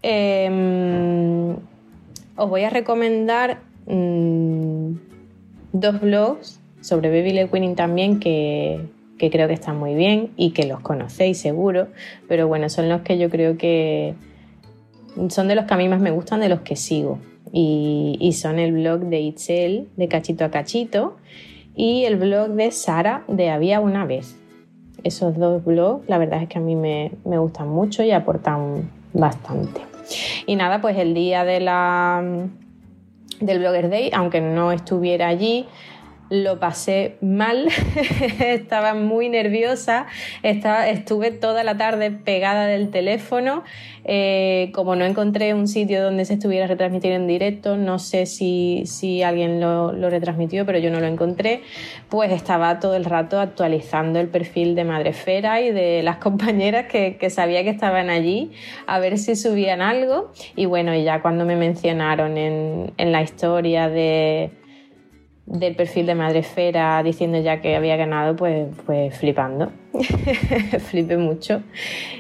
Em, 0.04 1.56
os 2.36 2.50
voy 2.50 2.64
a 2.64 2.70
recomendar 2.70 3.60
mm, 3.86 4.94
dos 5.74 6.02
blogs 6.02 6.60
sobre 6.82 7.10
Baby 7.10 7.48
Winning 7.52 7.76
también 7.76 8.20
que, 8.20 8.88
creo 9.18 9.48
que 9.48 9.54
están 9.54 9.78
muy 9.78 9.94
bien 9.94 10.32
y 10.36 10.52
que 10.52 10.66
los 10.66 10.80
conocéis 10.80 11.38
seguro, 11.38 11.88
pero 12.28 12.48
bueno, 12.48 12.70
son 12.70 12.90
los 12.90 13.02
que 13.02 13.20
yo 13.20 13.30
creo 13.30 13.58
que 13.58 14.16
son 15.30 15.48
de 15.48 15.56
los 15.56 15.66
que 15.66 15.74
a 15.76 15.78
mí 15.78 15.88
más 15.88 16.02
me 16.02 16.10
gustan, 16.10 16.40
de 16.40 16.50
los 16.50 16.62
que 16.62 16.76
sigo. 16.76 17.20
Y, 17.54 18.18
y 18.20 18.32
son 18.32 18.58
el 18.58 18.72
blog 18.72 19.02
de 19.02 19.20
Itzel, 19.20 19.90
de 19.98 20.08
Cachito 20.08 20.46
a 20.46 20.50
Cachito, 20.50 21.18
y 21.76 22.06
el 22.06 22.16
blog 22.16 22.52
de 22.52 22.72
Sara, 22.72 23.24
de 23.28 23.50
Había 23.50 23.80
una 23.82 24.06
vez. 24.06 24.36
Esos 25.04 25.38
dos 25.38 25.64
blogs, 25.64 26.08
la 26.08 26.18
verdad 26.18 26.42
es 26.42 26.50
que 26.50 26.58
a 26.58 26.62
mí 26.62 26.76
me, 26.76 27.12
me 27.26 27.38
gustan 27.38 27.68
mucho 27.68 28.04
y 28.04 28.12
aportan 28.12 28.90
bastante. 29.14 29.91
Y 30.46 30.56
nada, 30.56 30.82
pues 30.82 30.98
el 30.98 31.14
día 31.14 31.44
de 31.44 31.60
la, 31.60 32.24
del 33.40 33.60
Blogger 33.60 33.90
Day, 33.90 34.12
aunque 34.14 34.42
no 34.42 34.72
estuviera 34.72 35.28
allí, 35.28 35.66
lo 36.32 36.60
pasé 36.60 37.18
mal, 37.20 37.68
estaba 38.40 38.94
muy 38.94 39.28
nerviosa, 39.28 40.08
estaba, 40.44 40.88
estuve 40.88 41.32
toda 41.32 41.66
la 41.66 41.76
tarde 41.76 42.10
pegada 42.10 42.68
del 42.68 42.90
teléfono, 42.90 43.66
eh, 44.06 44.72
como 44.74 44.96
no 44.96 45.04
encontré 45.04 45.54
un 45.54 45.68
sitio 45.68 46.02
donde 46.02 46.24
se 46.24 46.36
estuviera 46.36 46.68
retransmitiendo 46.68 47.20
en 47.20 47.28
directo, 47.28 47.76
no 47.76 48.00
sé 48.00 48.26
si, 48.28 48.84
si 48.86 49.24
alguien 49.24 49.60
lo, 49.60 49.92
lo, 49.92 50.10
retransmitió, 50.10 50.66
pero 50.66 50.80
yo 50.80 50.90
no 50.90 51.02
lo 51.02 51.08
encontré, 51.08 51.64
pues 52.08 52.32
estaba 52.32 52.80
todo 52.80 52.96
el 52.96 53.04
rato 53.04 53.38
actualizando 53.38 54.22
el 54.22 54.30
perfil 54.30 54.74
de 54.74 54.86
Madrefera 54.86 55.60
y 55.60 55.72
de 55.72 56.02
las 56.02 56.16
compañeras 56.24 56.86
que, 56.86 57.18
que 57.18 57.30
sabía 57.30 57.66
que 57.66 57.72
estaban 57.72 58.10
allí, 58.10 58.52
a 58.88 59.00
ver 59.00 59.18
si 59.18 59.36
subían 59.36 59.82
algo, 59.82 60.32
y 60.56 60.66
bueno, 60.66 60.96
ya 60.96 61.22
cuando 61.22 61.44
me 61.44 61.58
mencionaron 61.58 62.38
en, 62.38 62.94
en 62.96 63.12
la 63.12 63.22
historia 63.22 63.90
de 63.90 64.61
del 65.46 65.76
perfil 65.76 66.06
de 66.06 66.16
Madrefera 66.16 67.02
diciendo 67.04 67.40
ya 67.40 67.62
que 67.62 67.76
había 67.76 67.96
ganado, 67.98 68.36
pues, 68.36 68.68
pues 68.86 69.18
flipando. 69.18 69.72
Flipé 70.90 71.18
mucho. 71.18 71.62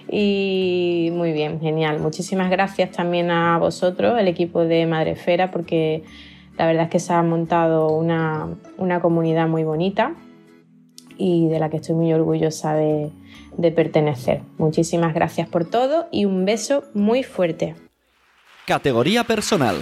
Y 0.10 1.10
muy 1.14 1.32
bien, 1.32 1.60
genial. 1.60 2.00
Muchísimas 2.00 2.50
gracias 2.50 2.92
también 2.92 3.32
a 3.32 3.58
vosotros, 3.58 4.20
el 4.20 4.28
equipo 4.28 4.66
de 4.66 4.86
Madrefera, 4.86 5.52
porque 5.52 6.04
la 6.58 6.66
verdad 6.66 6.84
es 6.86 6.90
que 6.90 7.00
se 7.00 7.14
ha 7.14 7.22
montado 7.24 7.88
una, 7.88 8.50
una 8.78 9.00
comunidad 9.00 9.48
muy 9.48 9.64
bonita 9.64 10.14
y 11.18 11.48
de 11.48 11.60
la 11.60 11.70
que 11.70 11.78
estoy 11.78 11.96
muy 11.96 12.12
orgullosa 12.14 12.74
de, 12.74 13.12
de 13.58 13.72
pertenecer. 13.72 14.42
Muchísimas 14.58 15.14
gracias 15.14 15.48
por 15.48 15.66
todo 15.66 16.08
y 16.12 16.26
un 16.26 16.46
beso 16.46 16.84
muy 16.94 17.24
fuerte. 17.24 17.76
Categoría 18.66 19.24
personal. 19.24 19.78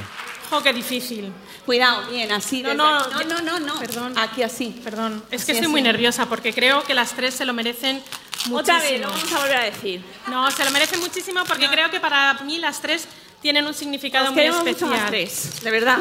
¡Oh, 0.52 0.62
qué 0.64 0.74
difícil! 0.74 1.32
Cuidado, 1.70 2.10
bien, 2.10 2.32
así. 2.32 2.64
No, 2.64 2.74
no, 2.74 3.00
no, 3.26 3.42
no, 3.42 3.60
no, 3.60 3.76
Perdón. 3.78 4.18
Aquí 4.18 4.42
así. 4.42 4.82
Perdón. 4.84 5.22
Es 5.30 5.46
que 5.46 5.52
estoy 5.52 5.68
muy 5.68 5.84
nerviosa 5.84 6.26
porque 6.26 6.52
creo 6.52 6.84
que 6.84 6.96
las 6.96 7.14
tres 7.14 7.36
se 7.36 7.46
lo 7.46 7.54
merecen 7.54 7.98
muchísimo. 7.98 8.58
Otra 8.58 8.80
vez, 8.80 9.00
lo 9.00 9.08
vamos 9.08 9.32
a 9.32 9.38
volver 9.38 9.56
a 9.56 9.64
decir. 9.66 10.04
No, 10.32 10.50
se 10.50 10.66
lo 10.66 10.72
merecen 10.72 11.00
muchísimo 11.00 11.42
porque 11.48 11.68
creo 11.68 11.92
que 11.92 12.00
para 12.00 12.34
mí 12.44 12.58
las 12.58 12.82
tres 12.82 13.08
tienen 13.44 13.68
un 13.68 13.76
significado 13.76 14.32
muy 14.32 14.46
especial. 14.46 14.90
las 14.90 15.08
tres, 15.10 15.62
de 15.62 15.70
verdad. 15.70 16.00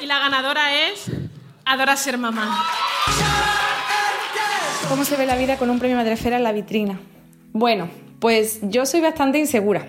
y 0.00 0.06
la 0.06 0.20
ganadora 0.20 0.86
es 0.86 1.06
Adora 1.64 1.96
ser 1.96 2.16
mamá. 2.16 2.64
cómo 4.88 5.04
se 5.04 5.16
ve 5.16 5.26
la 5.26 5.34
vida 5.34 5.56
con 5.56 5.70
un 5.70 5.80
premio 5.80 5.96
Madrefera 5.96 6.36
en 6.36 6.44
la 6.44 6.52
vitrina. 6.52 7.00
Bueno, 7.52 7.90
pues 8.20 8.60
yo 8.62 8.86
soy 8.86 9.00
bastante 9.00 9.40
insegura. 9.40 9.88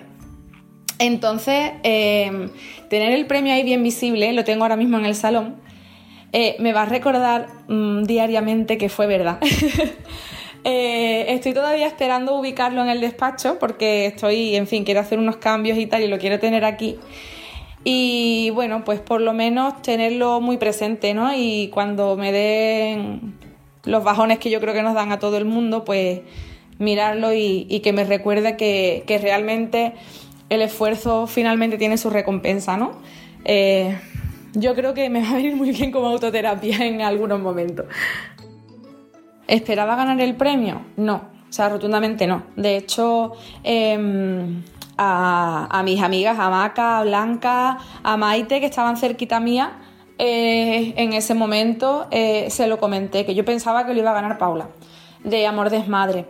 Entonces, 0.98 1.72
eh, 1.82 2.48
tener 2.94 3.12
el 3.12 3.26
premio 3.26 3.52
ahí 3.52 3.64
bien 3.64 3.82
visible, 3.82 4.32
lo 4.32 4.44
tengo 4.44 4.62
ahora 4.62 4.76
mismo 4.76 4.96
en 4.98 5.04
el 5.04 5.16
salón, 5.16 5.56
eh, 6.32 6.54
me 6.60 6.72
va 6.72 6.82
a 6.82 6.84
recordar 6.84 7.48
mm, 7.66 8.04
diariamente 8.04 8.78
que 8.78 8.88
fue 8.88 9.06
verdad. 9.08 9.38
Eh, 10.66 11.34
estoy 11.34 11.52
todavía 11.52 11.86
esperando 11.86 12.36
ubicarlo 12.36 12.80
en 12.80 12.88
el 12.88 13.02
despacho 13.02 13.58
porque 13.58 14.06
estoy, 14.06 14.56
en 14.56 14.66
fin, 14.66 14.82
quiero 14.84 15.00
hacer 15.00 15.18
unos 15.18 15.36
cambios 15.36 15.76
y 15.76 15.84
tal 15.84 16.02
y 16.02 16.08
lo 16.08 16.16
quiero 16.18 16.38
tener 16.38 16.64
aquí. 16.64 16.96
Y 17.84 18.48
bueno, 18.54 18.82
pues 18.82 18.98
por 18.98 19.20
lo 19.20 19.34
menos 19.34 19.82
tenerlo 19.82 20.40
muy 20.40 20.56
presente, 20.56 21.12
¿no? 21.12 21.34
Y 21.36 21.68
cuando 21.68 22.16
me 22.16 22.32
den 22.32 23.34
los 23.84 24.02
bajones 24.02 24.38
que 24.38 24.48
yo 24.48 24.58
creo 24.58 24.72
que 24.72 24.82
nos 24.82 24.94
dan 24.94 25.12
a 25.12 25.18
todo 25.18 25.36
el 25.36 25.44
mundo, 25.44 25.84
pues 25.84 26.22
mirarlo 26.78 27.32
y, 27.34 27.80
que 27.82 27.92
me 27.92 28.04
recuerde 28.04 28.56
que, 28.56 29.18
realmente 29.20 29.92
el 30.48 30.62
esfuerzo 30.62 31.26
finalmente 31.26 31.78
tiene 31.78 31.98
su 31.98 32.10
recompensa, 32.10 32.76
¿no? 32.76 32.92
Eh, 33.44 33.98
yo 34.54 34.74
creo 34.74 34.94
que 34.94 35.10
me 35.10 35.22
va 35.22 35.30
a 35.30 35.34
venir 35.34 35.56
muy 35.56 35.72
bien 35.72 35.90
como 35.90 36.06
autoterapia 36.08 36.84
en 36.84 37.02
algunos 37.02 37.40
momentos. 37.40 37.86
¿Esperaba 39.46 39.96
ganar 39.96 40.20
el 40.20 40.36
premio? 40.36 40.82
No, 40.96 41.16
o 41.48 41.52
sea, 41.52 41.68
rotundamente 41.68 42.26
no. 42.26 42.44
De 42.56 42.76
hecho, 42.76 43.32
em, 43.62 44.62
a, 44.96 45.82
mis 45.84 46.02
amigas, 46.02 46.38
a 46.38 46.48
Maca, 46.48 46.98
a 46.98 47.04
Blanca, 47.04 47.78
a 48.02 48.16
Maite, 48.16 48.60
que 48.60 48.66
estaban 48.66 48.96
cerquita 48.96 49.40
mía, 49.40 49.78
eh, 50.18 50.94
en 50.96 51.12
ese 51.12 51.34
momento 51.34 52.06
eh, 52.10 52.48
se 52.50 52.68
lo 52.68 52.78
comenté, 52.78 53.26
que 53.26 53.34
yo 53.34 53.44
pensaba 53.44 53.84
que 53.84 53.92
lo 53.92 54.00
iba 54.00 54.12
a 54.12 54.14
ganar 54.14 54.38
Paula, 54.38 54.68
de 55.24 55.46
Amor 55.46 55.70
Desmadre. 55.70 56.26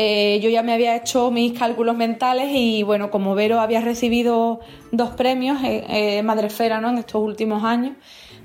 Eh, 0.00 0.38
yo 0.40 0.48
ya 0.48 0.62
me 0.62 0.72
había 0.72 0.94
hecho 0.94 1.32
mis 1.32 1.58
cálculos 1.58 1.96
mentales 1.96 2.50
y 2.52 2.84
bueno, 2.84 3.10
como 3.10 3.34
Vero 3.34 3.60
había 3.60 3.80
recibido 3.80 4.60
dos 4.92 5.10
premios, 5.10 5.58
Madrefera, 6.22 6.80
¿no? 6.80 6.90
En 6.90 6.98
estos 6.98 7.20
últimos 7.20 7.64
años, 7.64 7.96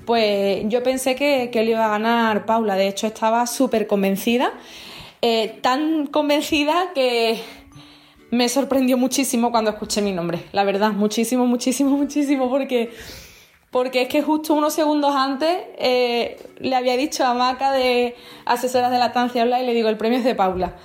pues 0.06 0.64
yo 0.68 0.82
pensé 0.82 1.16
que, 1.16 1.52
que 1.52 1.64
lo 1.64 1.72
iba 1.72 1.86
a 1.86 1.90
ganar 1.90 2.46
Paula. 2.46 2.76
De 2.76 2.88
hecho, 2.88 3.06
estaba 3.06 3.46
súper 3.46 3.86
convencida. 3.86 4.52
Eh, 5.26 5.60
tan 5.62 6.08
convencida 6.08 6.92
que 6.94 7.42
me 8.30 8.50
sorprendió 8.50 8.98
muchísimo 8.98 9.52
cuando 9.52 9.72
escuché 9.72 10.02
mi 10.02 10.12
nombre. 10.12 10.44
La 10.52 10.66
verdad, 10.66 10.92
muchísimo, 10.92 11.46
muchísimo, 11.46 11.92
muchísimo, 11.98 12.50
porque, 12.50 12.92
porque 13.72 14.02
es 14.02 14.10
que 14.10 14.22
justo 14.22 14.54
unos 14.54 14.74
segundos 14.74 15.16
antes 15.16 15.50
eh, 15.78 16.46
le 16.60 16.76
había 16.76 16.98
dicho 16.98 17.26
a 17.26 17.34
Maca 17.34 17.72
de 17.72 18.16
asesoras 18.44 18.92
de 18.92 19.00
lactancia 19.00 19.44
online 19.44 19.64
y 19.64 19.68
le 19.68 19.74
digo, 19.74 19.88
el 19.88 19.96
premio 19.96 20.18
es 20.18 20.26
de 20.26 20.36
Paula. 20.36 20.76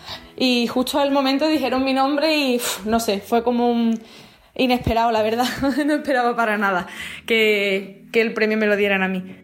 Y 0.40 0.68
justo 0.68 1.00
al 1.00 1.10
momento 1.10 1.48
dijeron 1.48 1.82
mi 1.84 1.92
nombre 1.92 2.36
y 2.36 2.60
no 2.84 3.00
sé, 3.00 3.18
fue 3.18 3.42
como 3.42 3.70
un 3.70 4.00
inesperado, 4.54 5.10
la 5.10 5.22
verdad. 5.22 5.46
no 5.84 5.94
esperaba 5.94 6.36
para 6.36 6.56
nada 6.56 6.86
que, 7.26 8.06
el 8.12 8.34
premio 8.34 8.56
me 8.56 8.66
lo 8.66 8.76
dieran 8.76 9.02
a 9.02 9.08
mí. 9.08 9.36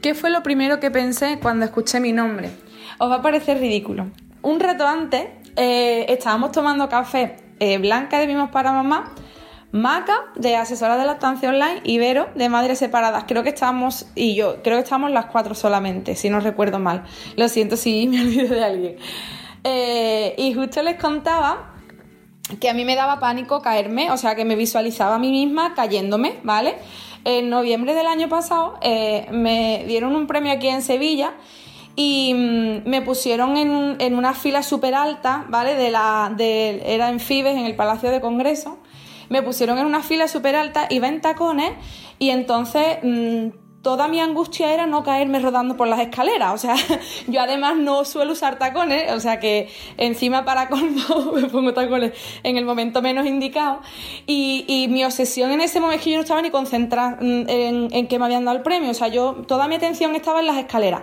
¿Qué 0.00 0.14
fue 0.14 0.30
lo 0.30 0.42
primero 0.42 0.80
que 0.80 0.90
pensé 0.90 1.38
cuando 1.42 1.66
escuché 1.66 2.00
mi 2.00 2.12
nombre? 2.12 2.50
Os 2.98 3.10
va 3.10 3.16
a 3.16 3.22
parecer 3.22 3.58
ridículo. 3.58 4.06
Un 4.42 4.60
rato 4.60 4.86
antes 4.86 5.26
eh, 5.56 6.06
estábamos 6.08 6.52
tomando 6.52 6.88
café 6.88 7.36
eh, 7.60 7.78
Blanca 7.78 8.18
de 8.18 8.26
Vimos 8.26 8.50
para 8.50 8.72
Mamá, 8.72 9.12
Maca 9.70 10.24
de 10.34 10.56
Asesora 10.56 10.96
de 10.96 11.04
la 11.04 11.12
Estancia 11.14 11.50
Online 11.50 11.80
y 11.84 11.98
Vero 11.98 12.28
de 12.34 12.48
Madres 12.48 12.78
Separadas. 12.78 13.24
Creo 13.28 13.42
que 13.42 13.50
estábamos, 13.50 14.06
y 14.14 14.34
yo, 14.34 14.62
creo 14.62 14.78
que 14.78 14.84
estábamos 14.84 15.10
las 15.10 15.26
cuatro 15.26 15.54
solamente, 15.54 16.16
si 16.16 16.30
no 16.30 16.40
recuerdo 16.40 16.78
mal. 16.78 17.04
Lo 17.36 17.48
siento 17.48 17.76
si 17.76 18.06
me 18.08 18.22
olvido 18.22 18.54
de 18.54 18.64
alguien. 18.64 18.96
Eh, 19.64 20.34
y 20.38 20.54
justo 20.54 20.82
les 20.82 20.96
contaba 20.96 21.74
que 22.60 22.70
a 22.70 22.74
mí 22.74 22.84
me 22.84 22.96
daba 22.96 23.20
pánico 23.20 23.60
caerme, 23.60 24.10
o 24.10 24.16
sea, 24.16 24.34
que 24.34 24.44
me 24.44 24.56
visualizaba 24.56 25.16
a 25.16 25.18
mí 25.18 25.30
misma 25.30 25.74
cayéndome, 25.74 26.38
¿vale? 26.42 26.76
En 27.24 27.50
noviembre 27.50 27.92
del 27.94 28.06
año 28.06 28.28
pasado 28.28 28.78
eh, 28.80 29.26
me 29.30 29.84
dieron 29.86 30.16
un 30.16 30.26
premio 30.26 30.52
aquí 30.52 30.68
en 30.68 30.80
Sevilla 30.80 31.34
y 31.94 32.32
mm, 32.32 32.88
me 32.88 33.02
pusieron 33.02 33.56
en, 33.56 34.14
una 34.14 34.32
fila 34.32 34.62
súper 34.62 34.94
alta, 34.94 35.44
¿vale? 35.48 35.74
De 35.74 35.90
la, 35.90 36.34
era 36.38 37.10
en 37.10 37.20
Fibes, 37.20 37.56
en 37.56 37.66
el 37.66 37.76
Palacio 37.76 38.10
de 38.10 38.20
Congreso. 38.20 38.78
Me 39.28 39.42
pusieron 39.42 39.78
en 39.78 39.86
una 39.86 40.02
fila 40.02 40.28
súper 40.28 40.56
alta, 40.56 40.86
iba 40.90 41.08
en 41.08 41.20
tacones 41.20 41.72
y 42.18 42.30
entonces... 42.30 42.98
Mm, 43.02 43.48
toda 43.82 44.08
mi 44.08 44.20
angustia 44.20 44.74
era 44.74 44.86
no 44.86 45.02
caerme 45.02 45.38
rodando 45.38 45.76
por 45.76 45.88
las 45.88 46.00
escaleras. 46.00 46.52
O 46.52 46.58
sea, 46.58 46.74
yo 47.26 47.40
además 47.40 47.76
no 47.76 48.04
suelo 48.04 48.32
usar 48.32 48.58
tacones, 48.58 49.12
o 49.12 49.20
sea 49.20 49.40
que 49.40 49.68
encima 49.96 50.44
para 50.44 50.68
colmo 50.68 51.32
me 51.34 51.48
pongo 51.48 51.72
tacones 51.72 52.12
en 52.42 52.56
el 52.56 52.64
momento 52.64 53.02
menos 53.02 53.26
indicado. 53.26 53.80
Y, 54.26 54.86
mi 54.90 55.04
obsesión 55.04 55.50
en 55.50 55.60
ese 55.60 55.80
momento 55.80 55.98
es 55.98 56.04
que 56.04 56.10
yo 56.10 56.16
no 56.16 56.22
estaba 56.22 56.42
ni 56.42 56.50
concentrada 56.50 57.18
en, 57.20 57.88
en 57.90 58.08
que 58.08 58.18
me 58.18 58.24
habían 58.24 58.44
dado 58.44 58.56
el 58.56 58.62
premio. 58.62 58.90
O 58.90 58.94
sea, 58.94 59.08
yo 59.08 59.44
toda 59.46 59.68
mi 59.68 59.74
atención 59.74 60.14
estaba 60.14 60.40
en 60.40 60.46
las 60.46 60.56
escaleras. 60.56 61.02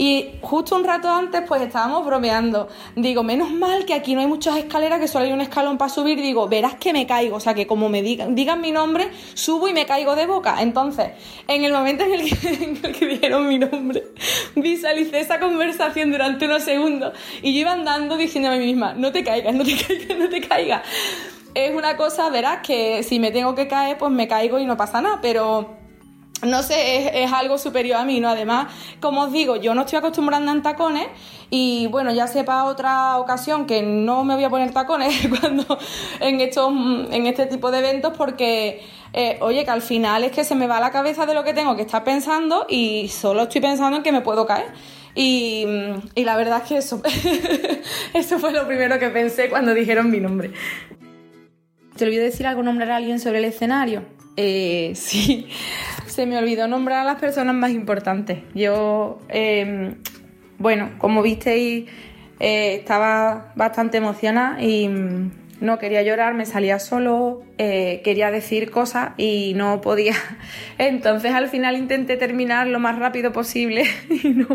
Y 0.00 0.30
justo 0.40 0.76
un 0.76 0.84
rato 0.84 1.10
antes, 1.10 1.42
pues 1.46 1.60
estábamos 1.60 2.06
bromeando. 2.06 2.68
Digo, 2.96 3.22
menos 3.22 3.50
mal 3.50 3.84
que 3.84 3.92
aquí 3.92 4.14
no 4.14 4.22
hay 4.22 4.26
muchas 4.26 4.56
escaleras, 4.56 4.98
que 4.98 5.06
solo 5.06 5.26
hay 5.26 5.32
un 5.32 5.42
escalón 5.42 5.76
para 5.76 5.90
subir. 5.90 6.22
Digo, 6.22 6.48
verás 6.48 6.76
que 6.76 6.94
me 6.94 7.06
caigo. 7.06 7.36
O 7.36 7.40
sea, 7.40 7.52
que 7.52 7.66
como 7.66 7.90
me 7.90 8.00
digan, 8.00 8.34
mi 8.62 8.72
nombre, 8.72 9.10
subo 9.34 9.68
y 9.68 9.74
me 9.74 9.84
caigo 9.84 10.16
de 10.16 10.24
boca. 10.24 10.62
Entonces, 10.62 11.10
en 11.46 11.64
el 11.64 11.74
momento 11.74 12.04
en 12.04 12.14
el 12.14 12.22
que, 12.22 12.48
en 12.64 12.80
el 12.82 12.98
que 12.98 13.06
dijeron 13.08 13.46
mi 13.46 13.58
nombre, 13.58 14.06
visualicé 14.56 15.20
esa 15.20 15.38
conversación 15.38 16.10
durante 16.10 16.46
unos 16.46 16.62
segundos. 16.62 17.12
Y 17.42 17.52
yo 17.52 17.60
iba 17.60 17.72
andando 17.72 18.16
diciendo 18.16 18.48
a 18.48 18.52
mí 18.52 18.64
misma, 18.64 18.94
no 18.94 19.12
te 19.12 19.22
caigas, 19.22 19.54
no 19.54 19.64
te 19.64 19.76
caigas, 19.86 20.16
no 20.16 20.30
te 20.30 20.40
caigas. 20.40 20.82
Es 21.52 21.74
una 21.74 21.98
cosa, 21.98 22.30
verás, 22.30 22.66
que 22.66 23.02
si 23.02 23.18
me 23.18 23.32
tengo 23.32 23.54
que 23.54 23.68
caer, 23.68 23.98
pues 23.98 24.10
me 24.10 24.26
caigo 24.26 24.58
y 24.58 24.64
no 24.64 24.78
pasa 24.78 25.02
nada. 25.02 25.18
Pero 25.20 25.79
no 26.42 26.62
sé, 26.62 27.22
es, 27.22 27.32
algo 27.32 27.58
superior 27.58 27.98
a 27.98 28.04
mí, 28.04 28.20
¿no? 28.20 28.28
Además, 28.28 28.72
como 29.00 29.22
os 29.22 29.32
digo, 29.32 29.56
yo 29.56 29.74
no 29.74 29.82
estoy 29.82 29.98
acostumbrada 29.98 30.50
a 30.50 30.62
tacones 30.62 31.06
y 31.50 31.86
bueno, 31.88 32.12
ya 32.12 32.26
sepa 32.26 32.64
otra 32.64 33.18
ocasión 33.18 33.66
que 33.66 33.82
no 33.82 34.24
me 34.24 34.34
voy 34.34 34.44
a 34.44 34.50
poner 34.50 34.72
tacones 34.72 35.14
cuando 35.40 35.78
en 36.20 36.40
estos, 36.40 36.72
en 37.10 37.26
este 37.26 37.46
tipo 37.46 37.70
de 37.70 37.78
eventos 37.78 38.16
porque, 38.16 38.82
eh, 39.12 39.38
oye, 39.40 39.64
que 39.64 39.70
al 39.70 39.82
final 39.82 40.24
es 40.24 40.32
que 40.32 40.44
se 40.44 40.54
me 40.54 40.66
va 40.66 40.80
la 40.80 40.90
cabeza 40.90 41.26
de 41.26 41.34
lo 41.34 41.44
que 41.44 41.52
tengo 41.52 41.76
que 41.76 41.82
estar 41.82 42.04
pensando 42.04 42.66
y 42.68 43.08
solo 43.08 43.42
estoy 43.42 43.60
pensando 43.60 43.96
en 43.96 44.02
que 44.02 44.12
me 44.12 44.20
puedo 44.20 44.46
caer. 44.46 44.68
Y, 45.14 45.66
y 46.14 46.24
la 46.24 46.36
verdad 46.36 46.62
es 46.62 46.68
que 46.68 46.76
eso, 46.78 47.02
eso 48.14 48.38
fue 48.38 48.52
lo 48.52 48.66
primero 48.66 48.98
que 48.98 49.08
pensé 49.08 49.50
cuando 49.50 49.74
dijeron 49.74 50.10
mi 50.10 50.20
nombre. 50.20 50.52
¿Te 51.96 52.06
olvidé 52.06 52.22
decir 52.22 52.46
algo, 52.46 52.62
nombrar 52.62 52.92
a 52.92 52.96
alguien 52.96 53.20
sobre 53.20 53.40
el 53.40 53.44
escenario? 53.44 54.04
Eh, 54.36 54.92
sí, 54.96 55.48
me 56.26 56.38
olvidó 56.38 56.68
nombrar 56.68 57.00
a 57.00 57.04
las 57.04 57.20
personas 57.20 57.54
más 57.54 57.70
importantes. 57.70 58.38
Yo, 58.54 59.20
em, 59.28 59.96
bueno, 60.58 60.90
como 60.98 61.22
visteis, 61.22 61.88
eh, 62.40 62.74
estaba 62.76 63.52
bastante 63.54 63.98
emocionada 63.98 64.62
y 64.62 64.88
mm, 64.88 65.30
no 65.60 65.78
quería 65.78 66.02
llorar, 66.02 66.34
me 66.34 66.46
salía 66.46 66.78
solo, 66.78 67.42
eh, 67.58 68.00
quería 68.02 68.30
decir 68.30 68.70
cosas 68.70 69.10
y 69.18 69.52
no 69.54 69.80
podía. 69.80 70.14
Entonces 70.78 71.32
al 71.34 71.48
final 71.48 71.76
intenté 71.76 72.16
terminar 72.16 72.66
lo 72.66 72.78
más 72.78 72.98
rápido 72.98 73.32
posible 73.32 73.84
y 74.10 74.28
no, 74.30 74.46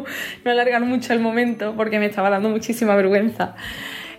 no 0.43 0.51
alargar 0.51 0.81
mucho 0.81 1.13
el 1.13 1.19
momento 1.19 1.75
porque 1.77 1.99
me 1.99 2.07
estaba 2.07 2.29
dando 2.29 2.49
muchísima 2.49 2.95
vergüenza. 2.95 3.55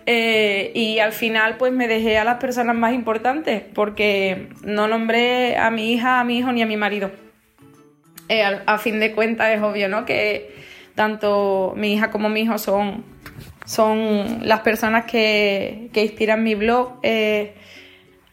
Eh, 0.09 0.71
y 0.73 0.99
al 0.99 1.11
final 1.11 1.57
pues 1.57 1.73
me 1.73 1.89
dejé 1.89 2.17
a 2.17 2.23
las 2.23 2.37
personas 2.37 2.77
más 2.77 2.93
importantes 2.93 3.61
porque 3.73 4.47
no 4.63 4.87
nombré 4.87 5.57
a 5.57 5.69
mi 5.69 5.91
hija, 5.91 6.21
a 6.21 6.23
mi 6.23 6.37
hijo 6.37 6.53
ni 6.53 6.61
a 6.61 6.65
mi 6.65 6.77
marido. 6.77 7.26
Eh, 8.29 8.43
a, 8.43 8.77
fin 8.77 8.99
de 8.99 9.13
cuentas 9.13 9.55
es 9.55 9.61
obvio, 9.61 9.87
¿no? 9.87 10.05
Que 10.05 10.53
tanto 10.95 11.73
mi 11.77 11.93
hija 11.93 12.11
como 12.11 12.29
mi 12.29 12.41
hijo 12.41 12.57
son, 12.57 13.05
son 13.65 14.47
las 14.47 14.61
personas 14.61 15.05
que, 15.05 15.89
que 15.93 16.03
inspiran 16.03 16.43
mi 16.43 16.55
blog, 16.55 16.99
eh, 17.03 17.53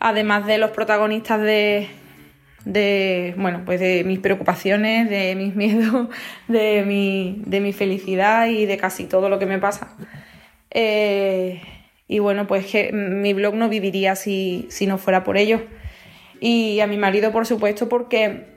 además 0.01 0.47
de 0.47 0.59
los 0.59 0.71
protagonistas 0.71 1.41
de, 1.41 1.89
de, 2.65 3.35
bueno, 3.37 3.63
pues 3.65 3.79
de 3.79 4.03
mis 4.05 4.19
preocupaciones, 4.19 5.09
de 5.09 5.35
mis 5.37 5.55
miedos, 5.57 6.09
de 6.49 6.83
mi, 6.85 7.43
de 7.47 7.61
mi 7.61 7.73
felicidad 7.73 8.49
y 8.49 8.67
de 8.67 8.77
casi 8.77 9.05
todo 9.05 9.29
lo 9.29 9.39
que 9.39 9.47
me 9.47 9.59
pasa. 9.59 9.95
Eh, 10.71 11.63
y 12.09 12.19
bueno, 12.19 12.47
pues 12.47 12.67
que 12.67 12.93
mi 12.93 13.33
blog 13.33 13.55
no 13.55 13.69
viviría 13.69 14.17
si, 14.17 14.67
si 14.71 14.87
no 14.87 14.99
fuera 14.99 15.25
por 15.25 15.37
ello. 15.37 15.63
Y 16.41 16.81
a 16.81 16.87
mi 16.87 16.97
marido, 16.99 17.31
por 17.33 17.47
supuesto, 17.47 17.89
porque 17.89 18.54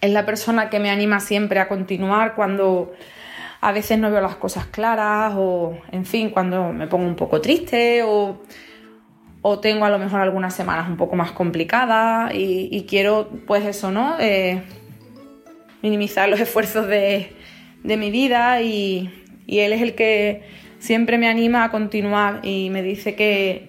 es 0.00 0.10
la 0.10 0.24
persona 0.26 0.70
que 0.70 0.78
me 0.78 0.90
anima 0.90 1.20
siempre 1.20 1.60
a 1.60 1.68
continuar 1.68 2.34
cuando 2.34 2.92
a 3.60 3.72
veces 3.72 3.98
no 3.98 4.10
veo 4.10 4.20
las 4.20 4.36
cosas 4.36 4.66
claras 4.66 5.34
o, 5.36 5.76
en 5.92 6.06
fin, 6.06 6.30
cuando 6.30 6.72
me 6.72 6.86
pongo 6.86 7.06
un 7.06 7.16
poco 7.16 7.40
triste 7.40 8.02
o, 8.02 8.40
o 9.42 9.58
tengo 9.60 9.84
a 9.84 9.90
lo 9.90 9.98
mejor 9.98 10.20
algunas 10.20 10.54
semanas 10.54 10.88
un 10.88 10.96
poco 10.96 11.16
más 11.16 11.32
complicadas 11.32 12.32
y, 12.34 12.86
quiero, 12.88 13.28
pues 13.46 13.64
eso, 13.66 13.90
¿no? 13.90 14.16
Eh, 14.18 14.62
minimizar 15.82 16.28
los 16.28 16.40
esfuerzos 16.46 16.86
de, 16.86 17.32
de 17.82 17.96
mi 17.98 18.10
vida 18.10 18.62
y, 18.62 19.10
y 19.46 19.58
él 19.58 19.74
es 19.74 19.82
el 19.82 19.94
que 19.94 20.42
siempre 20.78 21.18
me 21.18 21.28
anima 21.28 21.64
a 21.64 21.70
continuar 21.70 22.40
y 22.42 22.70
me 22.70 22.82
dice 22.82 23.14
que, 23.14 23.68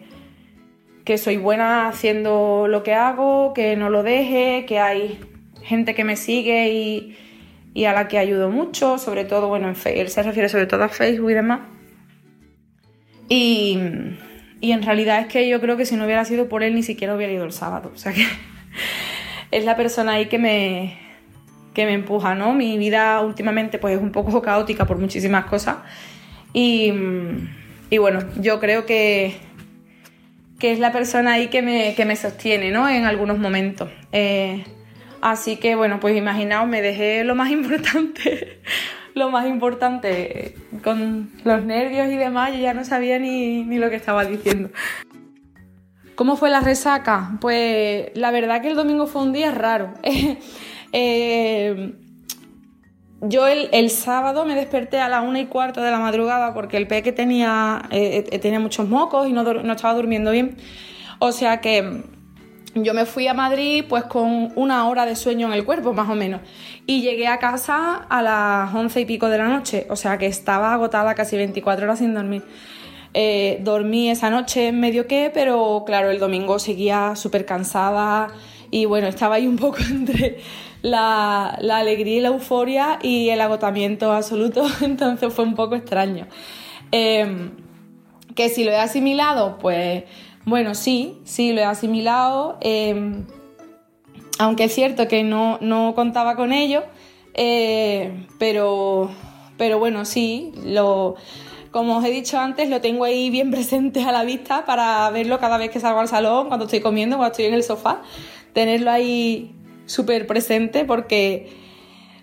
que 1.03 1.17
soy 1.17 1.35
buena 1.35 1.89
haciendo 1.89 2.67
lo 2.69 2.83
que 2.83 2.93
hago, 2.93 3.53
que 3.53 3.75
no 3.75 3.89
lo 3.89 4.03
deje, 4.03 4.65
que 4.65 4.79
hay 4.79 5.19
gente 5.63 5.95
que 5.95 6.03
me 6.03 6.15
sigue 6.15 6.71
y, 6.73 7.17
y 7.73 7.85
a 7.85 7.93
la 7.93 8.07
que 8.07 8.17
ayudo 8.17 8.49
mucho, 8.49 8.97
sobre 8.97 9.25
todo, 9.25 9.47
bueno, 9.47 9.69
en 9.69 9.75
él 9.97 10.09
se 10.09 10.23
refiere 10.23 10.49
sobre 10.49 10.65
todo 10.65 10.83
a 10.83 10.89
Facebook 10.89 11.31
y 11.31 11.33
demás. 11.33 11.61
Y, 13.29 13.79
y 14.59 14.71
en 14.73 14.83
realidad 14.83 15.21
es 15.21 15.27
que 15.27 15.47
yo 15.47 15.61
creo 15.61 15.77
que 15.77 15.85
si 15.85 15.95
no 15.95 16.05
hubiera 16.05 16.25
sido 16.25 16.49
por 16.49 16.63
él 16.63 16.75
ni 16.75 16.83
siquiera 16.83 17.15
hubiera 17.15 17.31
ido 17.31 17.45
el 17.45 17.53
sábado. 17.53 17.91
O 17.93 17.97
sea 17.97 18.11
que 18.11 18.25
es 19.51 19.65
la 19.65 19.77
persona 19.77 20.13
ahí 20.13 20.25
que 20.27 20.37
me, 20.37 20.97
que 21.73 21.85
me 21.85 21.93
empuja, 21.93 22.35
¿no? 22.35 22.53
Mi 22.53 22.77
vida 22.77 23.21
últimamente 23.21 23.79
pues 23.79 23.95
es 23.95 24.01
un 24.01 24.11
poco 24.11 24.41
caótica 24.41 24.85
por 24.85 24.97
muchísimas 24.97 25.45
cosas. 25.45 25.77
Y, 26.53 26.93
y 27.89 27.97
bueno, 27.97 28.19
yo 28.41 28.59
creo 28.59 28.85
que, 28.85 29.35
que 30.59 30.73
es 30.73 30.79
la 30.79 30.91
persona 30.91 31.33
ahí 31.33 31.47
que 31.47 31.61
me, 31.61 31.95
que 31.95 32.05
me 32.05 32.15
sostiene, 32.15 32.71
¿no? 32.71 32.89
En 32.89 33.05
algunos 33.05 33.39
momentos. 33.39 33.89
Eh, 34.11 34.63
así 35.21 35.57
que 35.57 35.75
bueno, 35.75 35.99
pues 35.99 36.15
imaginaos, 36.15 36.67
me 36.67 36.81
dejé 36.81 37.23
lo 37.23 37.35
más 37.35 37.49
importante, 37.51 38.61
lo 39.13 39.29
más 39.29 39.47
importante 39.47 40.55
con 40.83 41.31
los 41.43 41.63
nervios 41.63 42.07
y 42.07 42.15
demás, 42.15 42.53
yo 42.53 42.59
ya 42.59 42.73
no 42.73 42.83
sabía 42.83 43.19
ni, 43.19 43.63
ni 43.63 43.77
lo 43.77 43.89
que 43.89 43.95
estaba 43.95 44.25
diciendo. 44.25 44.69
¿Cómo 46.15 46.35
fue 46.35 46.49
la 46.49 46.59
resaca? 46.59 47.37
Pues 47.41 48.11
la 48.13 48.29
verdad 48.31 48.61
que 48.61 48.67
el 48.67 48.75
domingo 48.75 49.07
fue 49.07 49.23
un 49.23 49.33
día 49.33 49.51
raro. 49.51 49.93
Eh, 50.93 51.93
yo 53.21 53.47
el, 53.47 53.89
sábado 53.91 54.43
me 54.43 54.55
desperté 54.55 54.99
a 54.99 55.07
las 55.07 55.23
una 55.23 55.39
y 55.39 55.45
cuarto 55.45 55.81
de 55.81 55.89
la 55.89 55.99
madrugada 55.99 56.53
porque 56.53 56.75
el 56.75 56.85
peque 56.85 57.13
tenía, 57.13 57.83
eh, 57.91 58.25
eh, 58.29 58.39
tenía 58.39 58.59
muchos 58.59 58.89
mocos 58.89 59.25
y 59.29 59.31
no, 59.31 59.43
no 59.43 59.71
estaba 59.73 59.93
durmiendo 59.93 60.31
bien. 60.31 60.57
O 61.19 61.31
sea 61.31 61.61
que 61.61 62.03
yo 62.75 62.93
me 62.93 63.05
fui 63.05 63.27
a 63.27 63.33
Madrid 63.33 63.83
pues 63.87 64.03
con 64.05 64.51
una 64.55 64.87
hora 64.87 65.05
de 65.05 65.15
sueño 65.15 65.47
en 65.47 65.53
el 65.53 65.65
cuerpo, 65.65 65.93
más 65.93 66.09
o 66.09 66.15
menos. 66.15 66.41
Y 66.85 67.01
llegué 67.01 67.27
a 67.27 67.37
casa 67.39 68.05
a 68.09 68.21
las 68.21 68.73
once 68.73 69.01
y 69.01 69.05
pico 69.05 69.29
de 69.29 69.37
la 69.37 69.47
noche. 69.47 69.87
O 69.89 69.95
sea 69.95 70.17
que 70.17 70.27
estaba 70.27 70.73
agotada 70.73 71.13
casi 71.15 71.35
24 71.37 71.85
horas 71.85 71.99
sin 71.99 72.13
dormir. 72.13 72.43
Eh, 73.13 73.59
dormí 73.61 74.09
esa 74.09 74.29
noche 74.29 74.71
medio 74.71 75.05
que, 75.05 75.31
pero 75.33 75.83
claro, 75.85 76.11
el 76.11 76.19
domingo 76.19 76.59
seguía 76.59 77.15
súper 77.17 77.45
cansada 77.45 78.29
y 78.69 78.85
bueno, 78.85 79.07
estaba 79.07 79.35
ahí 79.35 79.47
un 79.47 79.57
poco 79.57 79.79
entre 79.89 80.39
la, 80.81 81.47
alegría 81.49 82.17
y 82.17 82.21
la 82.21 82.29
euforia 82.29 82.99
y 83.01 83.29
el 83.29 83.41
agotamiento 83.41 84.13
absoluto, 84.13 84.65
entonces 84.81 85.33
fue 85.33 85.43
un 85.43 85.55
poco 85.55 85.75
extraño. 85.75 86.27
Eh, 86.93 87.51
que 88.33 88.47
si 88.47 88.63
lo 88.63 88.71
he 88.71 88.77
asimilado, 88.77 89.57
pues 89.57 90.03
bueno, 90.45 90.75
sí, 90.75 91.19
sí, 91.23 91.53
lo 91.53 91.61
he 91.61 91.63
asimilado, 91.65 92.57
eh, 92.61 93.23
aunque 94.39 94.65
es 94.65 94.73
cierto 94.73 95.07
que 95.07 95.23
no, 95.23 95.57
no 95.61 95.93
contaba 95.95 96.35
con 96.35 96.51
ello, 96.51 96.83
eh, 97.33 98.25
pero, 98.39 99.09
pero 99.57 99.79
bueno, 99.79 100.03
sí, 100.05 100.51
lo, 100.65 101.15
como 101.71 101.97
os 101.97 102.05
he 102.05 102.09
dicho 102.09 102.39
antes, 102.39 102.69
lo 102.69 102.81
tengo 102.81 103.03
ahí 103.05 103.29
bien 103.29 103.51
presente 103.51 104.03
a 104.03 104.11
la 104.11 104.23
vista 104.23 104.65
para 104.65 105.09
verlo 105.11 105.39
cada 105.39 105.57
vez 105.57 105.69
que 105.69 105.79
salgo 105.79 105.99
al 105.99 106.07
salón, 106.07 106.47
cuando 106.47 106.65
estoy 106.65 106.79
comiendo, 106.81 107.17
cuando 107.17 107.31
estoy 107.31 107.45
en 107.45 107.53
el 107.53 107.63
sofá, 107.63 108.01
tenerlo 108.53 108.91
ahí 108.91 109.55
súper 109.85 110.25
presente 110.27 110.85
porque 110.85 111.49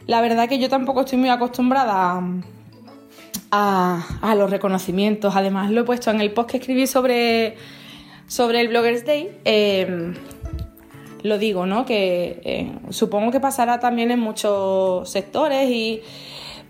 la 0.06 0.20
verdad 0.20 0.48
que 0.48 0.58
yo 0.58 0.68
tampoco 0.68 1.00
estoy 1.02 1.18
muy 1.18 1.28
acostumbrada 1.28 2.20
a- 3.50 4.06
a 4.22 4.34
los 4.34 4.50
reconocimientos. 4.50 5.36
Además, 5.36 5.70
lo 5.70 5.82
he 5.82 5.84
puesto 5.84 6.10
en 6.10 6.20
el 6.20 6.32
post 6.32 6.50
que 6.50 6.56
escribí 6.58 6.86
sobre, 6.86 7.56
sobre 8.28 8.60
el 8.60 8.68
Bloggers 8.68 9.04
Day. 9.04 9.36
eh, 9.44 10.14
lo 11.24 11.36
digo, 11.36 11.66
¿no? 11.66 11.84
Que 11.84 12.40
eh, 12.44 12.72
supongo 12.90 13.32
que 13.32 13.40
pasará 13.40 13.80
también 13.80 14.12
en 14.12 14.20
muchos 14.20 15.10
sectores 15.10 15.68
y 15.68 16.00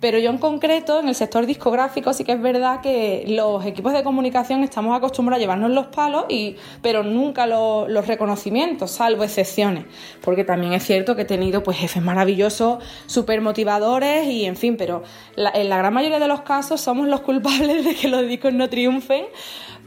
pero 0.00 0.18
yo 0.20 0.30
en 0.30 0.38
concreto, 0.38 1.00
en 1.00 1.08
el 1.08 1.16
sector 1.16 1.44
discográfico, 1.44 2.12
sí 2.12 2.22
que 2.22 2.30
es 2.32 2.40
verdad 2.40 2.80
que 2.80 3.24
los 3.26 3.66
equipos 3.66 3.92
de 3.92 4.04
comunicación 4.04 4.62
estamos 4.62 4.96
acostumbrados 4.96 5.38
a 5.38 5.42
llevarnos 5.42 5.72
los 5.72 5.88
palos, 5.88 6.24
y, 6.28 6.54
pero 6.82 7.02
nunca 7.02 7.48
lo- 7.48 7.88
los 7.88 8.06
reconocimientos, 8.06 8.92
salvo 8.92 9.24
excepciones. 9.24 9.86
Porque 10.22 10.44
también 10.44 10.72
es 10.72 10.84
cierto 10.84 11.16
que 11.16 11.22
he 11.22 11.24
tenido 11.24 11.64
pues, 11.64 11.78
jefes 11.78 12.00
maravillosos, 12.00 12.78
súper 13.06 13.40
motivadores, 13.40 14.24
y 14.28 14.44
en 14.44 14.54
fin, 14.56 14.76
pero 14.76 15.02
en 15.36 15.68
la 15.68 15.78
gran 15.78 15.92
mayoría 15.92 16.20
de 16.20 16.28
los 16.28 16.42
casos 16.42 16.80
somos 16.80 17.08
los 17.08 17.20
culpables 17.22 17.84
de 17.84 17.94
que 17.96 18.06
los 18.06 18.24
discos 18.28 18.52
no 18.52 18.68
triunfen, 18.70 19.24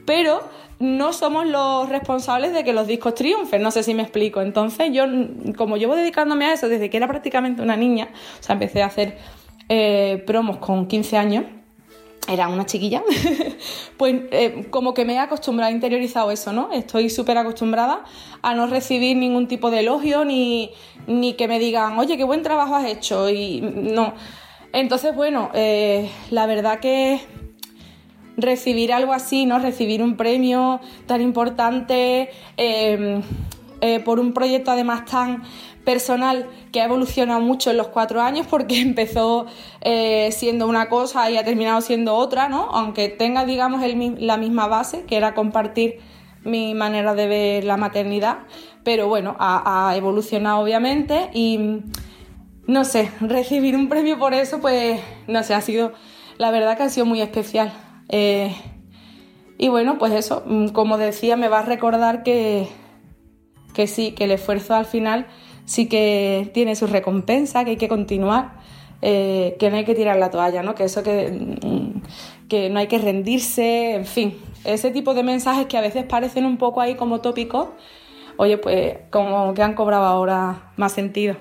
pero 0.05 0.41
no 0.81 1.13
somos 1.13 1.45
los 1.45 1.87
responsables 1.87 2.53
de 2.53 2.63
que 2.63 2.73
los 2.73 2.87
discos 2.87 3.13
triunfen, 3.13 3.61
no 3.61 3.69
sé 3.71 3.83
si 3.83 3.93
me 3.93 4.01
explico. 4.01 4.41
Entonces 4.41 4.91
yo, 4.91 5.05
como 5.55 5.77
llevo 5.77 5.95
dedicándome 5.95 6.45
a 6.45 6.53
eso 6.53 6.67
desde 6.67 6.89
que 6.89 6.97
era 6.97 7.07
prácticamente 7.07 7.61
una 7.61 7.77
niña, 7.77 8.09
o 8.39 8.43
sea, 8.43 8.53
empecé 8.53 8.81
a 8.81 8.87
hacer 8.87 9.17
eh, 9.69 10.23
promos 10.25 10.57
con 10.57 10.87
15 10.87 11.17
años, 11.17 11.45
era 12.27 12.47
una 12.47 12.65
chiquilla, 12.65 13.03
pues 13.97 14.15
eh, 14.31 14.67
como 14.69 14.93
que 14.93 15.05
me 15.05 15.13
he 15.13 15.19
acostumbrado, 15.19 15.71
he 15.71 15.75
interiorizado 15.75 16.31
eso, 16.31 16.51
¿no? 16.51 16.71
Estoy 16.71 17.09
súper 17.09 17.37
acostumbrada 17.37 18.03
a 18.41 18.55
no 18.55 18.67
recibir 18.67 19.17
ningún 19.17 19.47
tipo 19.47 19.69
de 19.69 19.79
elogio 19.79 20.25
ni, 20.25 20.71
ni 21.07 21.33
que 21.33 21.47
me 21.47 21.59
digan, 21.59 21.97
oye, 21.99 22.17
qué 22.17 22.23
buen 22.23 22.41
trabajo 22.41 22.75
has 22.75 22.85
hecho, 22.85 23.29
y 23.29 23.61
no. 23.61 24.13
Entonces, 24.73 25.13
bueno, 25.15 25.51
eh, 25.53 26.09
la 26.29 26.45
verdad 26.47 26.79
que 26.79 27.21
recibir 28.37 28.93
algo 28.93 29.13
así, 29.13 29.45
¿no? 29.45 29.59
Recibir 29.59 30.01
un 30.01 30.17
premio 30.17 30.79
tan 31.05 31.21
importante 31.21 32.29
eh, 32.57 33.21
eh, 33.81 33.99
por 33.99 34.19
un 34.19 34.33
proyecto 34.33 34.71
además 34.71 35.05
tan 35.05 35.43
personal 35.83 36.47
que 36.71 36.81
ha 36.81 36.85
evolucionado 36.85 37.41
mucho 37.41 37.71
en 37.71 37.77
los 37.77 37.87
cuatro 37.87 38.21
años 38.21 38.45
porque 38.47 38.79
empezó 38.81 39.47
eh, 39.81 40.29
siendo 40.31 40.67
una 40.67 40.89
cosa 40.89 41.29
y 41.31 41.37
ha 41.37 41.43
terminado 41.43 41.81
siendo 41.81 42.15
otra, 42.15 42.47
¿no? 42.49 42.69
Aunque 42.71 43.09
tenga, 43.09 43.45
digamos, 43.45 43.83
el 43.83 44.25
la 44.25 44.37
misma 44.37 44.67
base, 44.67 45.03
que 45.03 45.17
era 45.17 45.33
compartir 45.33 45.99
mi 46.43 46.73
manera 46.73 47.13
de 47.13 47.27
ver 47.27 47.63
la 47.63 47.77
maternidad, 47.77 48.39
pero 48.83 49.07
bueno, 49.07 49.35
ha, 49.39 49.89
ha 49.89 49.95
evolucionado 49.95 50.59
obviamente 50.59 51.29
y 51.33 51.81
no 52.67 52.85
sé, 52.85 53.11
recibir 53.19 53.75
un 53.75 53.89
premio 53.89 54.17
por 54.17 54.33
eso, 54.33 54.59
pues 54.59 54.99
no 55.27 55.43
sé, 55.43 55.53
ha 55.53 55.61
sido, 55.61 55.93
la 56.37 56.51
verdad 56.51 56.77
que 56.77 56.83
ha 56.83 56.89
sido 56.89 57.05
muy 57.05 57.21
especial. 57.21 57.73
Eh, 58.11 58.53
y 59.57 59.69
bueno, 59.69 59.97
pues 59.97 60.13
eso, 60.13 60.43
mm, 60.45 60.67
como 60.69 60.97
decía, 60.97 61.37
me 61.37 61.47
va 61.47 61.59
a 61.59 61.61
recordar 61.63 62.23
que, 62.23 62.67
que 63.73 63.87
sí, 63.87 64.11
que 64.11 64.25
el 64.25 64.31
esfuerzo 64.31 64.75
al 64.75 64.85
final 64.85 65.27
sí 65.65 65.87
que 65.87 66.51
tiene 66.53 66.75
su 66.75 66.87
recompensa, 66.87 67.63
que 67.63 67.71
hay 67.71 67.77
que 67.77 67.87
continuar, 67.87 68.59
eh, 69.01 69.55
que 69.59 69.71
no 69.71 69.77
hay 69.77 69.85
que 69.85 69.95
tirar 69.95 70.17
la 70.17 70.29
toalla, 70.29 70.61
¿no? 70.61 70.75
Que 70.75 70.83
eso 70.83 71.03
que, 71.03 71.57
mm, 71.63 72.47
que 72.49 72.69
no 72.69 72.79
hay 72.79 72.87
que 72.87 72.97
rendirse, 72.97 73.95
en 73.95 74.05
fin, 74.05 74.37
ese 74.65 74.91
tipo 74.91 75.13
de 75.13 75.23
mensajes 75.23 75.67
que 75.67 75.77
a 75.77 75.81
veces 75.81 76.03
parecen 76.05 76.45
un 76.45 76.57
poco 76.57 76.81
ahí 76.81 76.95
como 76.95 77.21
tópicos, 77.21 77.69
oye, 78.37 78.57
pues 78.57 78.97
como 79.09 79.53
que 79.53 79.63
han 79.63 79.73
cobrado 79.73 80.05
ahora 80.05 80.73
más 80.75 80.91
sentido. 80.91 81.37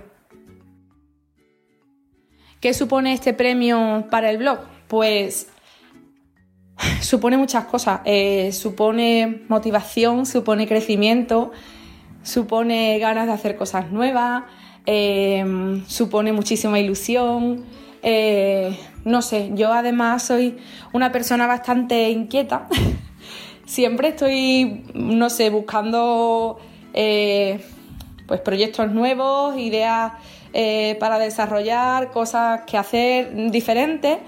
¿Qué 2.60 2.74
supone 2.74 3.14
este 3.14 3.32
premio 3.32 4.06
para 4.10 4.30
el 4.30 4.36
blog? 4.36 4.58
Pues 4.86 5.48
supone 7.00 7.36
muchas 7.36 7.64
cosas. 7.64 8.00
Eh, 8.04 8.52
supone 8.52 9.42
motivación, 9.48 10.26
supone 10.26 10.66
crecimiento, 10.66 11.52
supone 12.22 12.98
ganas 12.98 13.26
de 13.26 13.32
hacer 13.32 13.56
cosas 13.56 13.90
nuevas, 13.90 14.44
eh, 14.86 15.82
supone 15.86 16.32
muchísima 16.32 16.78
ilusión. 16.78 17.64
eh, 18.02 18.78
no 19.04 19.20
sé, 19.22 19.50
yo 19.54 19.72
además 19.72 20.22
soy 20.22 20.56
una 20.92 21.12
persona 21.12 21.46
bastante 21.46 22.10
inquieta. 22.10 22.66
Siempre 23.66 24.08
estoy, 24.08 24.84
no 24.94 25.30
sé, 25.30 25.50
buscando 25.50 26.58
pues 26.92 28.40
proyectos 28.40 28.90
nuevos, 28.90 29.56
ideas 29.58 30.12
para 30.98 31.18
desarrollar, 31.18 32.10
cosas 32.10 32.62
que 32.66 32.76
hacer 32.76 33.32
diferentes. 33.50 34.18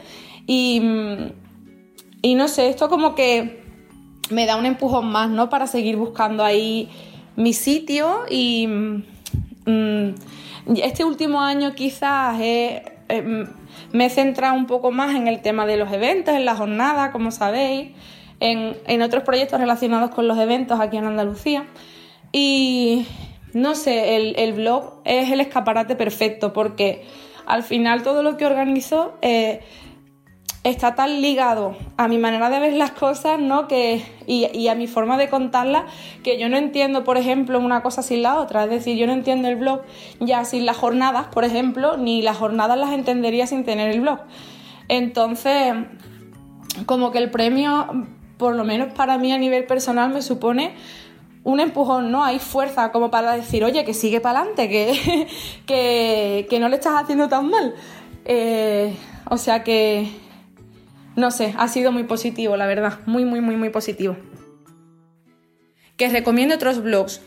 Y, 0.46 0.80
mm, 0.80 1.41
y 2.22 2.34
no 2.34 2.48
sé, 2.48 2.68
esto 2.68 2.88
como 2.88 3.14
que 3.14 3.62
me 4.30 4.46
da 4.46 4.56
un 4.56 4.64
empujón 4.66 5.10
más, 5.10 5.28
¿no? 5.28 5.48
Para 5.50 5.66
seguir 5.66 5.96
buscando 5.96 6.44
ahí 6.44 6.88
mi 7.36 7.52
sitio 7.52 8.20
y 8.30 8.66
mm, 8.66 10.14
este 10.76 11.04
último 11.04 11.40
año 11.40 11.74
quizás 11.74 12.38
he- 12.40 12.82
eh, 13.08 13.46
me 13.92 14.06
he 14.06 14.10
centrado 14.10 14.54
un 14.54 14.66
poco 14.66 14.90
más 14.90 15.14
en 15.14 15.28
el 15.28 15.42
tema 15.42 15.66
de 15.66 15.76
los 15.76 15.92
eventos, 15.92 16.34
en 16.34 16.44
la 16.44 16.54
jornada, 16.56 17.12
como 17.12 17.30
sabéis, 17.30 17.90
en, 18.40 18.76
en 18.86 19.02
otros 19.02 19.22
proyectos 19.24 19.60
relacionados 19.60 20.10
con 20.10 20.28
los 20.28 20.38
eventos 20.38 20.80
aquí 20.80 20.96
en 20.96 21.04
Andalucía. 21.06 21.64
Y 22.32 23.06
no 23.52 23.74
sé, 23.74 24.16
el, 24.16 24.34
el 24.38 24.52
blog 24.54 25.00
es 25.04 25.30
el 25.30 25.40
escaparate 25.40 25.94
perfecto 25.96 26.52
porque 26.52 27.04
al 27.46 27.62
final 27.62 28.02
todo 28.02 28.22
lo 28.22 28.36
que 28.36 28.46
organizo 28.46 29.14
eh, 29.20 29.60
está 30.64 30.94
tan 30.94 31.20
ligado 31.20 31.76
a 31.96 32.06
mi 32.06 32.18
manera 32.18 32.48
de 32.48 32.60
ver 32.60 32.74
las 32.74 32.92
cosas, 32.92 33.40
¿no? 33.40 33.66
Que, 33.66 34.04
y, 34.26 34.46
y, 34.56 34.68
a 34.68 34.74
mi 34.74 34.86
forma 34.86 35.18
de 35.18 35.28
contarlas, 35.28 35.84
que 36.22 36.38
yo 36.38 36.48
no 36.48 36.56
entiendo, 36.56 37.02
por 37.02 37.16
ejemplo, 37.16 37.58
una 37.58 37.82
cosa 37.82 38.02
sin 38.02 38.22
la 38.22 38.38
otra. 38.38 38.64
Es 38.64 38.70
decir, 38.70 38.96
yo 38.96 39.06
no 39.06 39.12
entiendo 39.12 39.48
el 39.48 39.56
blog 39.56 39.82
ya 40.20 40.44
sin 40.44 40.64
las 40.64 40.76
jornadas, 40.76 41.26
por 41.28 41.44
ejemplo, 41.44 41.96
ni 41.96 42.22
las 42.22 42.36
jornadas 42.36 42.78
las 42.78 42.92
entendería 42.92 43.46
sin 43.46 43.64
tener 43.64 43.90
el 43.90 44.00
blog. 44.02 44.20
Entonces, 44.88 45.74
como 46.86 47.10
que 47.10 47.18
el 47.18 47.30
premio, 47.30 48.06
por 48.36 48.54
lo 48.54 48.64
menos 48.64 48.92
para 48.92 49.18
mí 49.18 49.32
a 49.32 49.38
nivel 49.38 49.64
personal, 49.64 50.10
me 50.10 50.22
supone 50.22 50.74
un 51.44 51.58
empujón, 51.58 52.12
¿no? 52.12 52.22
Hay 52.24 52.38
fuerza 52.38 52.92
como 52.92 53.10
para 53.10 53.32
decir, 53.32 53.64
oye, 53.64 53.84
que 53.84 53.94
sigue 53.94 54.20
para 54.20 54.40
adelante, 54.40 54.68
que, 54.68 55.26
que, 55.66 56.46
que, 56.48 56.60
no 56.60 56.68
le 56.68 56.76
estás 56.76 57.02
haciendo 57.02 57.28
tan 57.28 57.50
mal. 57.50 57.74
Eh, 58.24 58.94
o 59.28 59.36
sea 59.38 59.64
que, 59.64 60.08
no 61.16 61.30
sé, 61.30 61.54
ha 61.58 61.68
sido 61.68 61.92
muy 61.92 62.04
positivo, 62.04 62.56
la 62.56 62.66
verdad. 62.66 63.00
Muy, 63.06 63.24
muy, 63.24 63.40
muy, 63.40 63.56
muy 63.56 63.70
positivo. 63.70 64.16
Que 65.96 66.08
recomiendo 66.08 66.54
otros 66.54 66.82
blogs. 66.82 67.20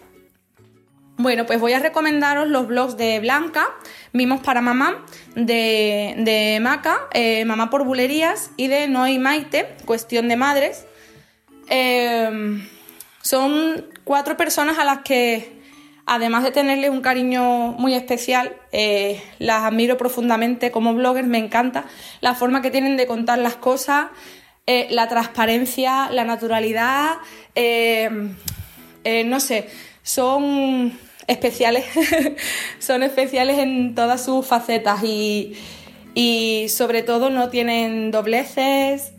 Bueno, 1.17 1.45
pues 1.45 1.61
voy 1.61 1.71
a 1.71 1.79
recomendaros 1.79 2.47
los 2.49 2.67
blogs 2.67 2.97
de 2.97 3.19
Blanca, 3.21 3.67
Mimos 4.11 4.41
para 4.41 4.59
Mamá, 4.59 5.05
de, 5.35 6.13
de 6.17 6.59
Maca, 6.61 7.07
eh, 7.13 7.45
Mamá 7.45 7.69
por 7.69 7.85
Bulerías 7.85 8.51
y 8.57 8.67
de 8.67 8.89
Noy 8.89 9.17
Maite, 9.17 9.77
Cuestión 9.85 10.27
de 10.27 10.35
Madres. 10.35 10.85
Eh, 11.69 12.59
son 13.21 13.85
cuatro 14.03 14.35
personas 14.35 14.77
a 14.77 14.83
las 14.83 14.99
que, 14.99 15.54
además 16.05 16.43
de 16.43 16.51
tenerles 16.51 16.89
un 16.89 17.01
cariño 17.01 17.71
muy 17.73 17.93
especial, 17.93 18.55
eh, 18.71 19.21
las 19.39 19.63
admiro 19.63 19.97
profundamente 19.97 20.71
como 20.71 20.93
bloggers, 20.93 21.27
me 21.27 21.39
encanta 21.39 21.85
la 22.21 22.35
forma 22.35 22.61
que 22.61 22.71
tienen 22.71 22.97
de 22.97 23.07
contar 23.07 23.39
las 23.39 23.55
cosas, 23.55 24.07
eh, 24.67 24.87
la 24.91 25.07
transparencia, 25.07 26.09
la 26.11 26.23
naturalidad, 26.23 27.15
eh, 27.55 28.33
no 29.25 29.39
sé, 29.39 29.69
son 30.03 30.97
especiales, 31.27 31.85
son 32.79 33.03
especiales 33.03 33.57
en 33.57 33.95
todas 33.95 34.23
sus 34.23 34.45
facetas 34.45 35.03
y, 35.03 35.55
y 36.13 36.67
sobre 36.69 37.01
todo 37.01 37.29
no 37.29 37.49
tienen 37.49 38.11
dobleces, 38.11 39.13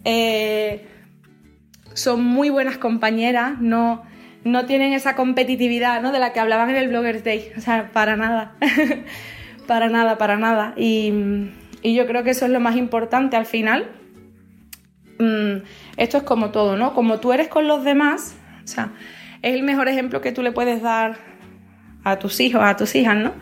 son 1.94 2.22
muy 2.25 2.51
buenas 2.51 2.79
compañeras, 2.79 3.61
no, 3.61 4.05
no 4.47 4.65
tienen 4.65 4.93
esa 4.93 5.17
competitividad 5.17 6.01
¿no? 6.01 6.13
de 6.13 6.19
la 6.19 6.33
que 6.33 6.41
hablaban 6.41 6.71
en 6.71 6.77
el 6.77 6.89
Bloggers 6.89 7.25
Day, 7.25 7.53
o 7.57 7.61
sea, 7.61 7.91
para 7.93 8.17
nada, 8.17 8.55
para 9.67 9.89
nada, 9.89 10.19
para 10.19 10.37
nada. 10.37 10.73
Y, 10.77 11.13
yo 11.83 12.07
creo 12.07 12.25
que 12.25 12.31
eso 12.31 12.47
es 12.47 12.51
lo 12.51 12.59
más 12.59 12.77
importante 12.77 13.37
al 13.37 13.47
final. 13.47 13.89
Mm, 15.19 15.63
esto 15.97 16.19
es 16.19 16.23
como 16.25 16.51
todo, 16.51 16.77
¿no? 16.77 16.95
Como 16.95 17.21
tú 17.21 17.33
eres 17.33 17.49
con 17.49 17.69
los 17.69 17.85
demás, 17.85 18.37
o 18.65 18.67
sea, 18.67 18.91
es 19.43 19.55
el 19.55 19.63
mejor 19.63 19.89
ejemplo 19.89 20.21
que 20.21 20.33
tú 20.33 20.43
le 20.43 20.53
puedes 20.53 20.83
dar 20.83 21.19
a 22.03 22.19
tus 22.19 22.41
hijos, 22.41 22.61
a 22.65 22.77
tus 22.77 22.95
hijas, 22.97 23.17
¿no? 23.17 23.35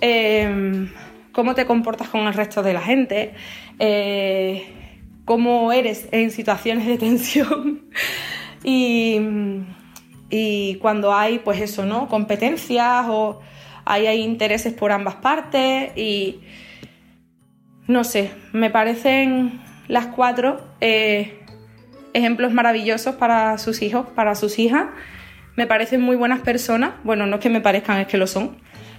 Eh, 0.00 0.88
cómo 1.32 1.54
te 1.54 1.66
comportas 1.66 2.08
con 2.08 2.26
el 2.26 2.32
resto 2.32 2.62
de 2.62 2.72
la 2.72 2.80
gente, 2.80 3.34
eh, 3.78 4.66
cómo 5.24 5.72
eres 5.72 6.08
en 6.12 6.30
situaciones 6.30 6.86
de 6.86 6.96
tensión 6.96 7.82
y, 8.64 9.18
y, 10.30 10.76
cuando 10.76 11.14
hay, 11.14 11.38
pues 11.38 11.60
eso, 11.60 11.84
¿no? 11.84 12.08
Competencias 12.08 13.06
o 13.08 13.40
hay, 13.84 14.06
intereses 14.20 14.72
por 14.72 14.92
ambas 14.92 15.16
partes 15.16 15.96
y 15.96 16.40
no 17.86 18.04
sé, 18.04 18.30
me 18.52 18.70
parecen 18.70 19.60
las 19.88 20.06
cuatro 20.06 20.66
eh, 20.80 21.40
ejemplos 22.14 22.52
maravillosos 22.52 23.16
para 23.16 23.58
sus 23.58 23.82
hijos, 23.82 24.06
para 24.14 24.34
sus 24.34 24.58
hijas. 24.58 24.86
Me 25.56 25.66
parecen 25.66 26.00
muy 26.00 26.16
buenas 26.16 26.40
personas, 26.40 26.94
bueno, 27.04 27.26
no 27.26 27.36
es 27.36 27.42
que 27.42 27.50
me 27.50 27.60
parezcan, 27.60 28.00
es 28.00 28.06
que 28.06 28.16
lo 28.16 28.26
son. 28.26 28.56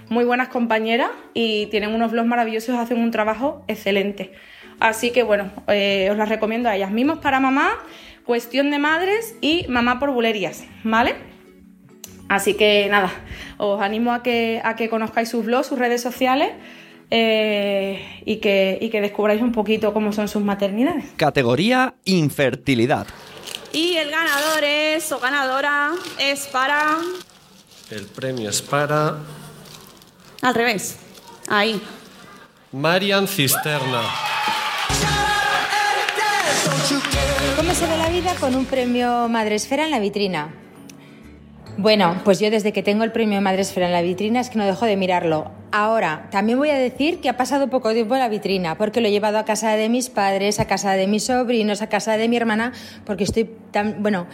Muy 0.08 0.24
buenas 0.24 0.48
compañeras 0.48 1.10
y 1.34 1.66
tienen 1.66 1.92
unos 1.92 2.12
blogs 2.12 2.28
maravillosos, 2.28 2.78
hacen 2.78 2.98
un 2.98 3.10
trabajo 3.10 3.64
excelente. 3.66 4.32
Así 4.78 5.10
que 5.10 5.22
bueno, 5.22 5.50
eh, 5.68 6.08
os 6.10 6.16
las 6.16 6.28
recomiendo 6.28 6.68
a 6.68 6.76
ellas. 6.76 6.90
Mimos 6.90 7.18
para 7.18 7.40
mamá, 7.40 7.72
cuestión 8.26 8.70
de 8.70 8.78
madres 8.78 9.36
y 9.40 9.66
mamá 9.68 9.98
por 9.98 10.10
bulerías, 10.10 10.64
¿vale? 10.84 11.14
Así 12.28 12.54
que 12.54 12.88
nada, 12.90 13.12
os 13.56 13.80
animo 13.80 14.12
a 14.12 14.22
que, 14.22 14.60
a 14.64 14.74
que 14.74 14.88
conozcáis 14.88 15.28
sus 15.28 15.44
blogs, 15.44 15.68
sus 15.68 15.78
redes 15.78 16.02
sociales 16.02 16.50
eh, 17.10 18.22
y, 18.26 18.36
que, 18.36 18.78
y 18.80 18.90
que 18.90 19.00
descubráis 19.00 19.40
un 19.40 19.52
poquito 19.52 19.94
cómo 19.94 20.12
son 20.12 20.26
sus 20.26 20.42
maternidades. 20.42 21.04
Categoría 21.16 21.94
infertilidad. 22.04 23.06
Y 23.72 23.96
el 23.96 24.10
ganador 24.10 24.64
es, 24.64 25.12
o 25.12 25.20
ganadora, 25.20 25.92
es 26.18 26.46
para... 26.48 26.96
El 27.90 28.06
premio 28.06 28.50
es 28.50 28.60
para... 28.60 29.18
Al 30.42 30.54
revés, 30.54 30.98
ahí. 31.48 31.80
Marian 32.72 33.28
Cisterna. 33.28 34.02
¿Cómo 37.66 37.90
ve 37.90 37.98
la 37.98 38.08
vida 38.08 38.32
con 38.38 38.54
un 38.54 38.64
premio 38.64 39.28
Madresfera 39.28 39.86
en 39.86 39.90
la 39.90 39.98
vitrina? 39.98 40.54
Bueno, 41.76 42.20
pues 42.24 42.38
yo 42.38 42.48
desde 42.48 42.72
que 42.72 42.84
tengo 42.84 43.02
el 43.02 43.10
premio 43.10 43.40
Madresfera 43.40 43.86
en 43.86 43.92
la 43.92 44.02
vitrina 44.02 44.38
es 44.38 44.50
que 44.50 44.58
no 44.58 44.64
dejo 44.64 44.86
de 44.86 44.96
mirarlo. 44.96 45.50
Ahora, 45.72 46.28
también 46.30 46.58
voy 46.58 46.70
a 46.70 46.78
decir 46.78 47.20
que 47.20 47.28
ha 47.28 47.36
pasado 47.36 47.68
poco 47.68 47.92
tiempo 47.92 48.14
en 48.14 48.20
la 48.20 48.28
vitrina, 48.28 48.78
porque 48.78 49.00
lo 49.00 49.08
he 49.08 49.10
llevado 49.10 49.38
a 49.38 49.44
casa 49.44 49.74
de 49.74 49.88
mis 49.88 50.10
padres, 50.10 50.60
a 50.60 50.66
casa 50.66 50.92
de 50.92 51.08
mis 51.08 51.24
sobrinos, 51.24 51.82
a 51.82 51.88
casa 51.88 52.16
de 52.16 52.28
mi 52.28 52.36
hermana, 52.36 52.72
porque 53.04 53.24
estoy 53.24 53.50
tan, 53.72 54.00
bueno, 54.00 54.28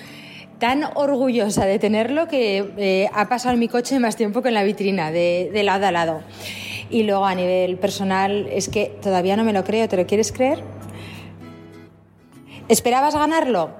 tan 0.58 0.84
orgullosa 0.94 1.64
de 1.64 1.78
tenerlo 1.78 2.28
que 2.28 2.70
eh, 2.76 3.08
ha 3.14 3.30
pasado 3.30 3.54
en 3.54 3.60
mi 3.60 3.68
coche 3.68 3.98
más 3.98 4.14
tiempo 4.14 4.42
que 4.42 4.48
en 4.48 4.54
la 4.54 4.62
vitrina, 4.62 5.10
de, 5.10 5.48
de 5.50 5.62
lado 5.62 5.86
a 5.86 5.90
lado. 5.90 6.20
Y 6.90 7.04
luego 7.04 7.24
a 7.24 7.34
nivel 7.34 7.78
personal 7.78 8.46
es 8.52 8.68
que 8.68 8.94
todavía 9.02 9.36
no 9.38 9.44
me 9.44 9.54
lo 9.54 9.64
creo, 9.64 9.88
¿te 9.88 9.96
lo 9.96 10.06
quieres 10.06 10.32
creer? 10.32 10.81
¿Esperabas 12.68 13.14
ganarlo? 13.14 13.70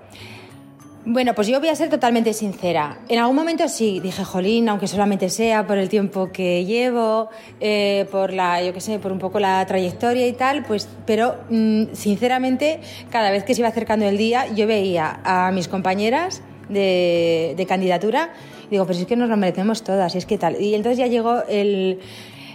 Bueno, 1.05 1.35
pues 1.35 1.49
yo 1.49 1.59
voy 1.59 1.69
a 1.69 1.75
ser 1.75 1.91
totalmente 1.91 2.33
sincera. 2.33 3.01
En 3.09 3.19
algún 3.19 3.35
momento 3.35 3.69
sí, 3.69 3.99
dije, 3.99 4.25
jolín, 4.25 4.69
aunque 4.69 4.87
solamente 4.87 5.31
sea 5.31 5.67
por 5.67 5.77
el 5.77 5.89
tiempo 5.89 6.31
que 6.31 6.65
llevo, 6.65 7.29
eh, 7.59 8.07
por 8.13 8.33
la, 8.33 8.63
yo 8.63 8.73
qué 8.73 8.81
sé, 8.81 9.01
por 9.01 9.11
un 9.11 9.19
poco 9.19 9.41
la 9.41 9.67
trayectoria 9.67 10.29
y 10.29 10.33
tal, 10.33 10.65
pues, 10.65 10.89
pero 11.05 11.35
mm, 11.51 11.87
sinceramente, 11.93 12.81
cada 13.11 13.33
vez 13.33 13.43
que 13.43 13.55
se 13.55 13.63
iba 13.63 13.69
acercando 13.69 14.07
el 14.07 14.17
día, 14.17 14.47
yo 14.55 14.69
veía 14.69 15.21
a 15.25 15.51
mis 15.51 15.67
compañeras 15.67 16.41
de, 16.69 17.55
de 17.57 17.67
candidatura, 17.67 18.31
y 18.69 18.71
digo, 18.71 18.87
pero 18.87 18.97
es 18.97 19.05
que 19.05 19.17
nos 19.17 19.29
lo 19.29 19.37
merecemos 19.37 19.83
todas, 19.83 20.15
y 20.15 20.19
es 20.19 20.27
que 20.27 20.39
tal. 20.39 20.61
Y 20.61 20.77
entonces 20.77 20.99
ya 20.99 21.09
llegó 21.09 21.43
el, 21.49 21.99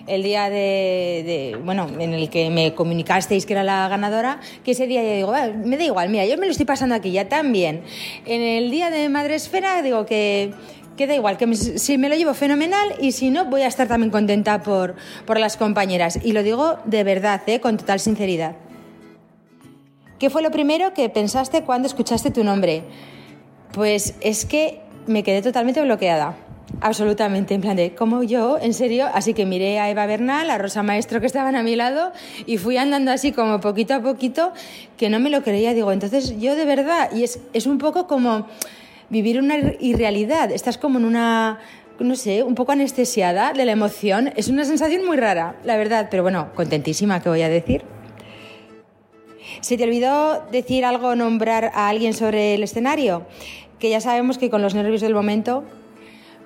el 0.07 0.23
día 0.23 0.49
de, 0.49 1.57
bueno, 1.63 1.87
en 1.99 2.13
el 2.13 2.29
que 2.29 2.49
me 2.49 2.73
comunicasteis 2.73 3.45
que 3.45 3.53
era 3.53 3.63
la 3.63 3.87
ganadora, 3.87 4.39
que 4.63 4.71
ese 4.71 4.87
día 4.87 5.03
yo 5.03 5.15
digo, 5.15 5.33
me 5.63 5.77
da 5.77 5.83
igual, 5.83 6.09
mira, 6.09 6.25
yo 6.25 6.37
me 6.37 6.45
lo 6.45 6.51
estoy 6.51 6.65
pasando 6.65 6.95
aquí 6.95 7.11
ya 7.11 7.29
también. 7.29 7.81
En 8.25 8.41
el 8.41 8.71
día 8.71 8.89
de 8.89 9.09
Madresfera 9.09 9.81
digo 9.81 10.05
que 10.05 10.53
que 10.97 11.07
da 11.07 11.13
igual, 11.13 11.37
que 11.37 11.55
si 11.55 11.97
me 11.97 12.09
lo 12.09 12.15
llevo 12.15 12.33
fenomenal 12.33 12.95
y 12.99 13.11
si 13.11 13.29
no, 13.29 13.45
voy 13.45 13.61
a 13.61 13.67
estar 13.67 13.87
también 13.87 14.09
contenta 14.09 14.63
por, 14.63 14.95
por 15.25 15.39
las 15.39 15.55
compañeras. 15.55 16.19
Y 16.23 16.33
lo 16.33 16.41
digo 16.41 16.79
de 16.85 17.03
verdad, 17.03 17.41
¿eh? 17.45 17.61
con 17.61 17.77
total 17.77 17.99
sinceridad. 17.99 18.55
¿Qué 20.19 20.31
fue 20.31 20.41
lo 20.41 20.49
primero 20.49 20.93
que 20.93 21.07
pensaste 21.09 21.63
cuando 21.63 21.87
escuchaste 21.87 22.31
tu 22.31 22.43
nombre? 22.43 22.83
Pues 23.71 24.15
es 24.21 24.45
que 24.45 24.81
me 25.05 25.21
quedé 25.21 25.43
totalmente 25.43 25.81
bloqueada. 25.81 26.35
Absolutamente, 26.79 27.55
en 27.55 27.61
plan 27.61 27.75
de, 27.75 27.95
como 27.95 28.21
yo, 28.21 28.59
en 28.61 28.73
serio, 28.73 29.07
así 29.11 29.33
que 29.33 29.47
miré 29.47 29.79
a 29.79 29.89
Eva 29.89 30.05
Bernal, 30.05 30.49
a 30.51 30.59
Rosa 30.59 30.83
Maestro 30.83 31.19
que 31.19 31.25
estaban 31.25 31.55
a 31.55 31.63
mi 31.63 31.75
lado 31.75 32.11
y 32.45 32.57
fui 32.57 32.77
andando 32.77 33.11
así 33.11 33.31
como 33.31 33.59
poquito 33.59 33.95
a 33.95 34.01
poquito 34.01 34.53
que 34.95 35.09
no 35.09 35.19
me 35.19 35.31
lo 35.31 35.41
creía, 35.41 35.73
digo, 35.73 35.91
entonces 35.91 36.39
yo 36.39 36.55
de 36.55 36.65
verdad, 36.65 37.09
y 37.15 37.23
es, 37.23 37.39
es 37.53 37.65
un 37.65 37.79
poco 37.79 38.05
como 38.05 38.45
vivir 39.09 39.39
una 39.39 39.57
irrealidad, 39.79 40.51
estás 40.51 40.77
como 40.77 40.99
en 40.99 41.05
una, 41.05 41.57
no 41.99 42.15
sé, 42.15 42.43
un 42.43 42.53
poco 42.53 42.73
anestesiada 42.73 43.53
de 43.53 43.65
la 43.65 43.71
emoción, 43.71 44.31
es 44.35 44.47
una 44.47 44.63
sensación 44.63 45.03
muy 45.03 45.17
rara, 45.17 45.55
la 45.63 45.77
verdad, 45.77 46.09
pero 46.11 46.21
bueno, 46.21 46.49
contentísima 46.53 47.23
que 47.23 47.29
voy 47.29 47.41
a 47.41 47.49
decir. 47.49 47.85
¿Se 49.61 49.77
te 49.77 49.83
olvidó 49.83 50.45
decir 50.51 50.85
algo, 50.85 51.15
nombrar 51.15 51.71
a 51.73 51.89
alguien 51.89 52.13
sobre 52.13 52.53
el 52.53 52.61
escenario? 52.61 53.25
Que 53.79 53.89
ya 53.89 53.99
sabemos 53.99 54.37
que 54.37 54.51
con 54.51 54.61
los 54.61 54.75
nervios 54.75 55.01
del 55.01 55.15
momento 55.15 55.63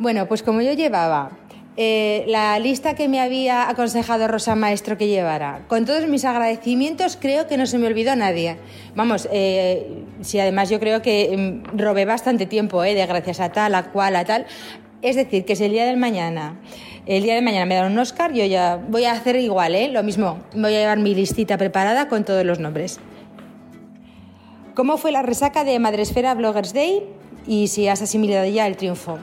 bueno, 0.02 0.28
pues 0.28 0.42
como 0.42 0.62
yo 0.62 0.74
llevaba 0.74 1.30
eh, 1.78 2.26
la 2.28 2.58
lista 2.58 2.96
que 2.96 3.08
me 3.08 3.22
había 3.22 3.70
aconsejado 3.70 4.28
Rosa 4.28 4.56
Maestro 4.56 4.98
que 4.98 5.08
llevara, 5.08 5.62
con 5.68 5.86
todos 5.86 6.08
mis 6.08 6.26
agradecimientos, 6.26 7.18
creo 7.22 7.48
que 7.48 7.56
no 7.56 7.68
se 7.68 7.78
me 7.78 7.86
olvidó 7.86 8.16
nadie. 8.16 8.58
Vamos, 8.96 9.30
eh, 9.32 10.04
si 10.22 10.40
además 10.40 10.72
yo 10.72 10.80
creo 10.80 11.04
que 11.04 11.62
mm, 11.64 11.78
robé 11.78 12.06
bastante 12.06 12.48
tiempo, 12.48 12.84
eh, 12.84 12.96
de 12.96 13.06
gracias 13.06 13.40
a 13.40 13.52
tal, 13.52 13.76
a 13.76 13.92
cual, 13.92 14.16
a 14.16 14.26
tal. 14.26 14.48
Es 15.04 15.16
decir, 15.16 15.46
que 15.46 15.56
si 15.56 15.66
el 15.66 15.72
día 15.72 15.86
del 15.86 15.98
mañana, 15.98 16.60
el 17.06 17.22
día 17.22 17.36
de 17.36 17.44
mañana 17.44 17.68
me 17.68 17.76
dan 17.76 17.92
un 17.92 18.00
Oscar, 18.00 18.34
yo 18.34 18.44
ya 18.46 18.78
voy 18.90 19.06
a 19.06 19.12
hacer 19.12 19.36
igual, 19.36 19.76
¿eh? 19.76 19.88
lo 19.90 20.02
mismo, 20.02 20.40
voy 20.56 20.74
a 20.74 20.80
llevar 20.80 20.98
mi 20.98 21.14
listita 21.14 21.60
preparada 21.60 22.08
con 22.08 22.26
todos 22.26 22.44
los 22.44 22.60
nombres. 22.60 23.00
¿Cómo 24.74 24.98
fue 24.98 25.12
la 25.12 25.22
resaca 25.22 25.64
de 25.64 25.78
Madresfera 25.78 26.34
Bloggers 26.34 26.74
Day 26.74 27.04
y 27.46 27.68
si 27.68 27.88
has 27.88 28.02
asimilado 28.02 28.48
ya 28.48 28.66
el 28.66 28.78
triunfo? 28.78 29.20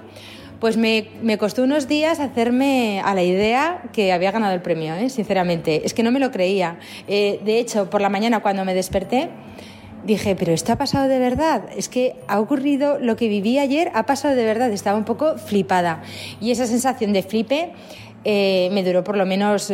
Pues 0.61 0.77
me, 0.77 1.09
me, 1.23 1.39
costó 1.39 1.63
unos 1.63 1.87
días 1.87 2.19
hacerme 2.19 3.01
a 3.05 3.15
la 3.15 3.23
idea 3.23 3.83
que 3.93 4.13
había 4.13 4.33
ganado 4.33 4.55
el 4.55 4.61
premio, 4.61 4.95
¿eh? 4.95 5.09
sinceramente. 5.09 5.83
Es 5.85 5.95
que 5.95 6.03
no 6.03 6.11
me 6.11 6.19
lo 6.19 6.33
creía. 6.33 6.79
Eh, 7.07 7.41
de 7.45 7.61
hecho, 7.61 7.89
por 7.89 8.01
la 8.01 8.09
mañana 8.09 8.41
cuando 8.41 8.65
me 8.65 8.75
desperté, 8.75 9.31
dije, 10.05 10.35
pero 10.35 10.53
esto 10.53 10.73
ha 10.73 10.77
pasado 10.77 11.07
de 11.07 11.21
verdad. 11.21 11.63
Es 11.77 11.89
que 11.89 12.17
ha 12.27 12.41
ocurrido 12.41 12.99
lo 12.99 13.15
que 13.15 13.29
viví 13.29 13.61
ayer, 13.61 13.93
ha 13.95 14.05
pasado 14.05 14.35
de 14.35 14.45
verdad. 14.45 14.73
Estaba 14.73 14.99
un 14.99 15.05
poco 15.05 15.39
flipada. 15.39 16.03
Y 16.41 16.51
esa 16.51 16.67
sensación 16.67 17.13
de 17.13 17.23
flipe 17.23 17.73
eh, 18.25 18.69
me 18.73 18.83
duró 18.83 19.05
por 19.05 19.17
lo 19.17 19.27
menos 19.27 19.71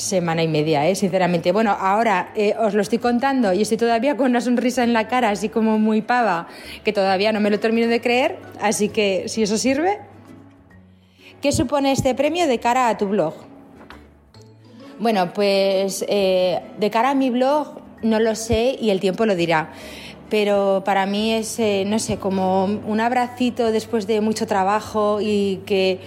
semana 0.00 0.42
y 0.42 0.48
media, 0.48 0.88
¿eh? 0.88 0.94
sinceramente. 0.94 1.52
Bueno, 1.52 1.76
ahora 1.78 2.32
eh, 2.34 2.54
os 2.58 2.74
lo 2.74 2.82
estoy 2.82 2.98
contando 2.98 3.52
y 3.52 3.62
estoy 3.62 3.76
todavía 3.76 4.16
con 4.16 4.30
una 4.30 4.40
sonrisa 4.40 4.82
en 4.82 4.92
la 4.92 5.06
cara, 5.08 5.30
así 5.30 5.48
como 5.48 5.78
muy 5.78 6.02
pava, 6.02 6.48
que 6.84 6.92
todavía 6.92 7.32
no 7.32 7.40
me 7.40 7.50
lo 7.50 7.60
termino 7.60 7.86
de 7.88 8.00
creer. 8.00 8.38
Así 8.60 8.88
que, 8.88 9.24
si 9.28 9.42
eso 9.42 9.56
sirve. 9.56 9.98
¿Qué 11.40 11.52
supone 11.52 11.92
este 11.92 12.14
premio 12.14 12.46
de 12.46 12.58
cara 12.58 12.88
a 12.88 12.98
tu 12.98 13.06
blog? 13.06 13.34
Bueno, 14.98 15.32
pues 15.32 16.04
eh, 16.08 16.60
de 16.78 16.90
cara 16.90 17.10
a 17.10 17.14
mi 17.14 17.30
blog 17.30 17.80
no 18.02 18.20
lo 18.20 18.34
sé 18.34 18.76
y 18.78 18.90
el 18.90 19.00
tiempo 19.00 19.24
lo 19.24 19.34
dirá. 19.34 19.70
Pero 20.28 20.82
para 20.84 21.06
mí 21.06 21.32
es, 21.32 21.58
no 21.86 21.98
sé, 21.98 22.18
como 22.18 22.64
un 22.64 23.00
abracito 23.00 23.72
después 23.72 24.06
de 24.06 24.20
mucho 24.20 24.46
trabajo 24.46 25.18
y 25.20 25.60
que, 25.66 25.98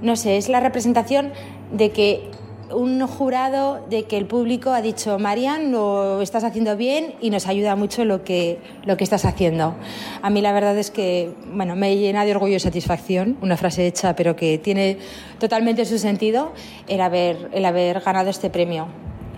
no 0.00 0.14
sé, 0.16 0.36
es 0.36 0.48
la 0.48 0.60
representación 0.60 1.32
de 1.72 1.90
que 1.90 2.30
un 2.70 3.06
jurado, 3.06 3.84
de 3.88 4.04
que 4.04 4.16
el 4.16 4.26
público 4.26 4.70
ha 4.70 4.80
dicho, 4.80 5.18
Marian, 5.18 5.72
lo 5.72 6.20
estás 6.20 6.44
haciendo 6.44 6.76
bien 6.76 7.14
y 7.20 7.30
nos 7.30 7.46
ayuda 7.46 7.76
mucho 7.76 8.04
lo 8.04 8.24
que, 8.24 8.58
lo 8.84 8.96
que 8.96 9.04
estás 9.04 9.24
haciendo. 9.24 9.74
A 10.22 10.30
mí 10.30 10.40
la 10.40 10.52
verdad 10.52 10.76
es 10.78 10.90
que, 10.90 11.34
bueno, 11.52 11.76
me 11.76 11.96
llena 11.96 12.24
de 12.24 12.32
orgullo 12.32 12.56
y 12.56 12.60
satisfacción, 12.60 13.36
una 13.42 13.56
frase 13.56 13.86
hecha 13.86 14.16
pero 14.16 14.36
que 14.36 14.58
tiene 14.58 14.98
totalmente 15.38 15.84
su 15.84 15.98
sentido, 15.98 16.52
el 16.88 17.00
haber, 17.00 17.50
el 17.52 17.64
haber 17.64 18.00
ganado 18.00 18.30
este 18.30 18.50
premio. 18.50 18.86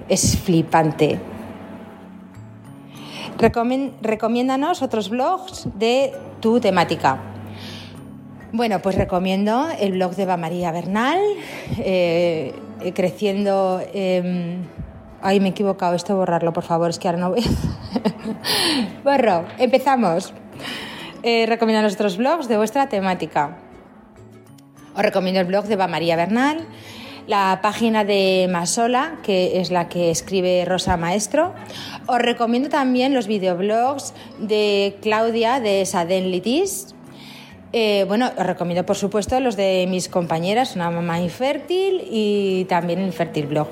Es 0.09 0.37
flipante. 0.39 1.18
Recomiéndanos 3.39 4.83
otros 4.83 5.11
blogs 5.11 5.68
de 5.74 6.12
tu 6.41 6.61
temática. 6.61 7.20
Bueno, 8.53 8.81
pues 8.81 8.97
recomiendo 8.97 9.68
el 9.79 9.93
blog 9.93 10.14
de 10.14 10.22
Eva 10.22 10.37
María 10.37 10.72
Bernal, 10.72 11.18
eh, 11.79 12.55
creciendo. 12.95 13.81
Eh, 13.93 14.59
ay, 15.22 15.41
me 15.41 15.49
he 15.49 15.51
equivocado, 15.51 15.95
esto 15.95 16.16
borrarlo, 16.16 16.53
por 16.53 16.64
favor, 16.64 16.91
es 16.91 16.99
que 16.99 17.09
ahora 17.09 17.20
no 17.20 17.31
veo. 17.33 17.43
Borro, 19.05 19.45
empezamos. 19.59 20.33
Eh, 21.22 21.47
recomiendo 21.47 21.83
nuestros 21.83 22.16
blogs 22.16 22.49
de 22.49 22.57
vuestra 22.57 22.89
temática. 22.89 23.59
Os 24.95 25.03
recomiendo 25.03 25.41
el 25.41 25.47
blog 25.47 25.66
de 25.66 25.74
Eva 25.74 25.89
María 25.89 26.16
Bernal, 26.16 26.66
la 27.27 27.61
página 27.62 28.05
de 28.05 28.49
Masola, 28.51 29.18
que 29.22 29.61
es 29.61 29.70
la 29.70 29.89
que 29.89 30.11
escribe 30.11 30.64
Rosa 30.64 30.97
Maestro. 30.97 31.53
Os 32.07 32.18
recomiendo 32.18 32.68
también 32.68 33.12
los 33.12 33.27
videoblogs 33.27 34.14
de 34.39 34.97
Claudia 35.03 35.61
de 35.61 35.85
Saden 35.85 36.31
Litis. 36.31 36.96
Eh, 37.73 38.05
bueno, 38.07 38.31
os 38.39 38.47
recomiendo 38.47 38.87
por 38.87 38.97
supuesto 38.97 39.39
los 39.41 39.57
de 39.57 39.87
mis 39.89 40.09
compañeras, 40.09 40.77
una 40.77 40.91
mamá 40.91 41.21
infértil 41.21 42.03
y 42.11 42.64
también 42.67 43.01
Infértil 43.03 43.47
Blog. 43.47 43.69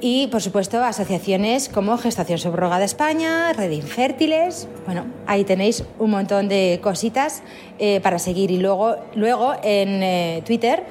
Y 0.00 0.26
por 0.26 0.42
supuesto 0.42 0.82
asociaciones 0.82 1.70
como 1.70 1.96
Gestación 1.96 2.38
Subrogada 2.38 2.84
España, 2.84 3.52
Red 3.54 3.70
Infértiles. 3.70 4.68
Bueno, 4.84 5.06
ahí 5.26 5.44
tenéis 5.44 5.84
un 5.98 6.10
montón 6.10 6.48
de 6.48 6.80
cositas 6.82 7.42
eh, 7.78 8.00
para 8.00 8.18
seguir. 8.18 8.50
Y 8.50 8.58
luego, 8.58 8.96
luego 9.14 9.54
en 9.62 10.02
eh, 10.02 10.42
Twitter 10.44 10.84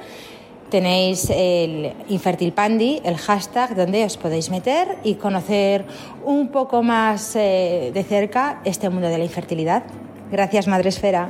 tenéis 0.72 1.30
el 1.30 1.94
Infértil 2.10 2.54
Pandi, 2.54 3.02
el 3.04 3.18
hashtag 3.18 3.76
donde 3.76 4.04
os 4.06 4.18
podéis 4.18 4.50
meter 4.50 4.98
y 5.04 5.16
conocer 5.16 5.86
un 6.26 6.48
poco 6.48 6.82
más 6.82 7.36
de 7.36 8.06
cerca 8.10 8.62
este 8.66 8.90
mundo 8.90 9.10
de 9.10 9.20
la 9.20 9.24
infertilidad. 9.24 9.84
Gracias, 10.34 10.66
Madre 10.66 10.90
Esfera. 10.90 11.30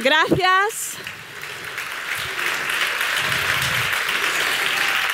Gracias. 0.00 0.96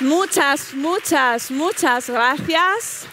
Muchas, 0.01 0.73
muchas, 0.73 1.51
muchas 1.51 2.09
gracias 2.09 3.05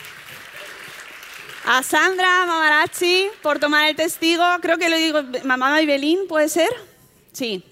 a 1.65 1.83
Sandra 1.83 2.45
Mamarachi 2.45 3.27
por 3.41 3.59
tomar 3.59 3.89
el 3.89 3.97
testigo. 3.97 4.45
Creo 4.61 4.77
que 4.77 4.87
lo 4.87 4.95
digo, 4.95 5.21
mamá 5.43 5.71
Maybelín, 5.71 6.19
¿puede 6.29 6.47
ser? 6.47 6.69
Sí. 7.33 7.65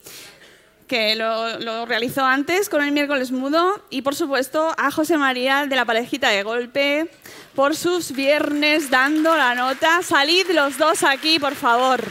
Que 0.90 1.16
lo, 1.16 1.58
lo, 1.60 1.86
realizó 1.86 2.26
antes 2.26 2.68
con 2.68 2.84
el 2.84 2.92
miércoles 2.92 3.32
mudo. 3.32 3.82
Y 3.90 4.02
por 4.02 4.14
supuesto 4.14 4.76
a 4.78 4.92
José 4.92 5.18
María 5.18 5.68
de 5.68 5.76
la 5.78 5.86
parejita 5.86 6.28
de 6.28 6.44
golpe 6.44 7.10
por 7.58 7.76
sus 7.76 8.12
viernes 8.12 8.92
dando 8.92 9.36
la 9.36 9.56
nota. 9.56 10.04
Salid 10.04 10.46
los 10.52 10.78
dos 10.78 11.02
aquí, 11.02 11.40
por 11.40 11.56
favor. 11.56 12.04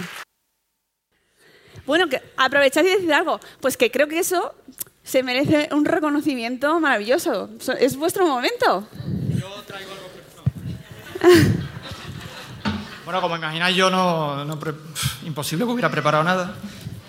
Bueno, 1.86 2.08
que 2.08 2.20
aprovechad 2.36 2.82
y 2.82 2.88
decir 2.88 3.14
algo. 3.14 3.38
Pues 3.60 3.76
que 3.76 3.92
creo 3.92 4.08
que 4.08 4.18
eso 4.18 4.56
se 5.04 5.22
merece 5.22 5.68
un 5.70 5.84
reconocimiento 5.84 6.80
maravilloso. 6.80 7.48
Es 7.78 7.94
vuestro 7.94 8.26
momento. 8.26 8.88
Yo 9.38 9.48
traigo 9.64 9.92
algo 9.92 11.46
Bueno, 13.04 13.20
como 13.20 13.36
imagináis, 13.36 13.76
yo 13.76 13.88
no, 13.88 14.44
no 14.44 14.58
pre... 14.58 14.72
imposible 15.24 15.64
que 15.64 15.70
hubiera 15.70 15.92
preparado 15.92 16.24
nada. 16.24 16.56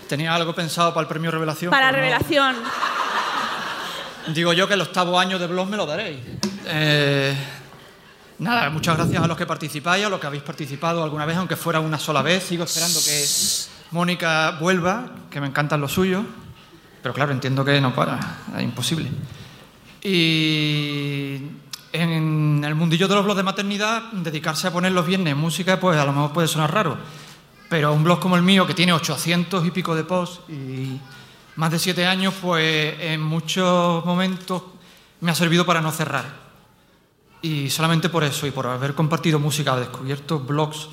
Tenía 0.08 0.36
algo 0.36 0.54
pensado 0.54 0.94
para 0.94 1.02
el 1.02 1.08
premio 1.08 1.32
Revelación. 1.32 1.72
Para 1.72 1.92
Revelación. 1.92 2.56
No... 4.28 4.34
Digo 4.36 4.54
yo 4.54 4.68
que 4.68 4.76
el 4.76 4.82
octavo 4.82 5.20
año 5.20 5.40
de 5.40 5.48
blog 5.48 5.68
me 5.68 5.76
lo 5.76 5.88
daréis. 5.88 6.20
Eh... 6.68 7.36
Nada, 8.40 8.70
muchas 8.70 8.96
gracias 8.96 9.24
a 9.24 9.28
los 9.28 9.36
que 9.36 9.48
participáis, 9.48 10.06
a 10.06 10.10
los 10.10 10.20
que 10.20 10.28
habéis 10.28 10.44
participado 10.44 11.04
alguna 11.04 11.26
vez, 11.26 11.38
aunque 11.38 11.56
fuera 11.56 11.80
una 11.80 11.98
sola 11.98 12.22
vez. 12.22 12.44
Sigo 12.44 12.66
esperando 12.66 13.00
que 13.04 13.26
Mónica 13.92 14.58
vuelva, 14.60 15.10
que 15.32 15.42
me 15.42 15.48
encantan 15.48 15.82
los 15.82 15.92
suyos. 15.92 16.24
Pero 17.02 17.16
claro, 17.16 17.32
entiendo 17.32 17.66
que 17.66 17.82
no 17.82 17.96
para, 17.96 18.20
es 18.56 18.64
imposible. 18.64 19.10
Y 20.04 21.42
en 21.92 22.64
el 22.64 22.76
mundillo 22.76 23.08
de 23.08 23.16
los 23.16 23.24
blogs 23.24 23.38
de 23.38 23.44
maternidad, 23.44 24.04
dedicarse 24.12 24.68
a 24.68 24.72
poner 24.72 24.92
los 24.92 25.08
viernes 25.08 25.36
música, 25.36 25.80
pues 25.80 25.98
a 25.98 26.06
lo 26.06 26.14
mejor 26.14 26.32
puede 26.32 26.48
sonar 26.48 26.72
raro. 26.72 26.98
Pero 27.70 27.92
un 27.92 28.04
blog 28.04 28.20
como 28.20 28.36
el 28.36 28.44
mío, 28.44 28.68
que 28.68 28.76
tiene 28.76 28.94
800 28.94 29.66
y 29.66 29.72
pico 29.72 29.96
de 29.96 30.04
posts 30.04 30.42
y 30.50 31.00
más 31.56 31.72
de 31.72 31.80
7 31.80 32.06
años, 32.06 32.36
pues 32.40 32.96
en 33.00 33.22
muchos 33.22 34.06
momentos 34.06 34.62
me 35.22 35.32
ha 35.32 35.36
servido 35.36 35.66
para 35.66 35.82
no 35.82 35.92
cerrar. 35.92 36.47
Y 37.42 37.70
solamente 37.70 38.10
por 38.10 38.24
eso 38.24 38.48
y 38.48 38.52
por 38.52 38.68
haber 38.68 38.96
compartido 38.96 39.40
música, 39.40 39.76
descubierto 39.76 40.40
blogs, 40.40 40.90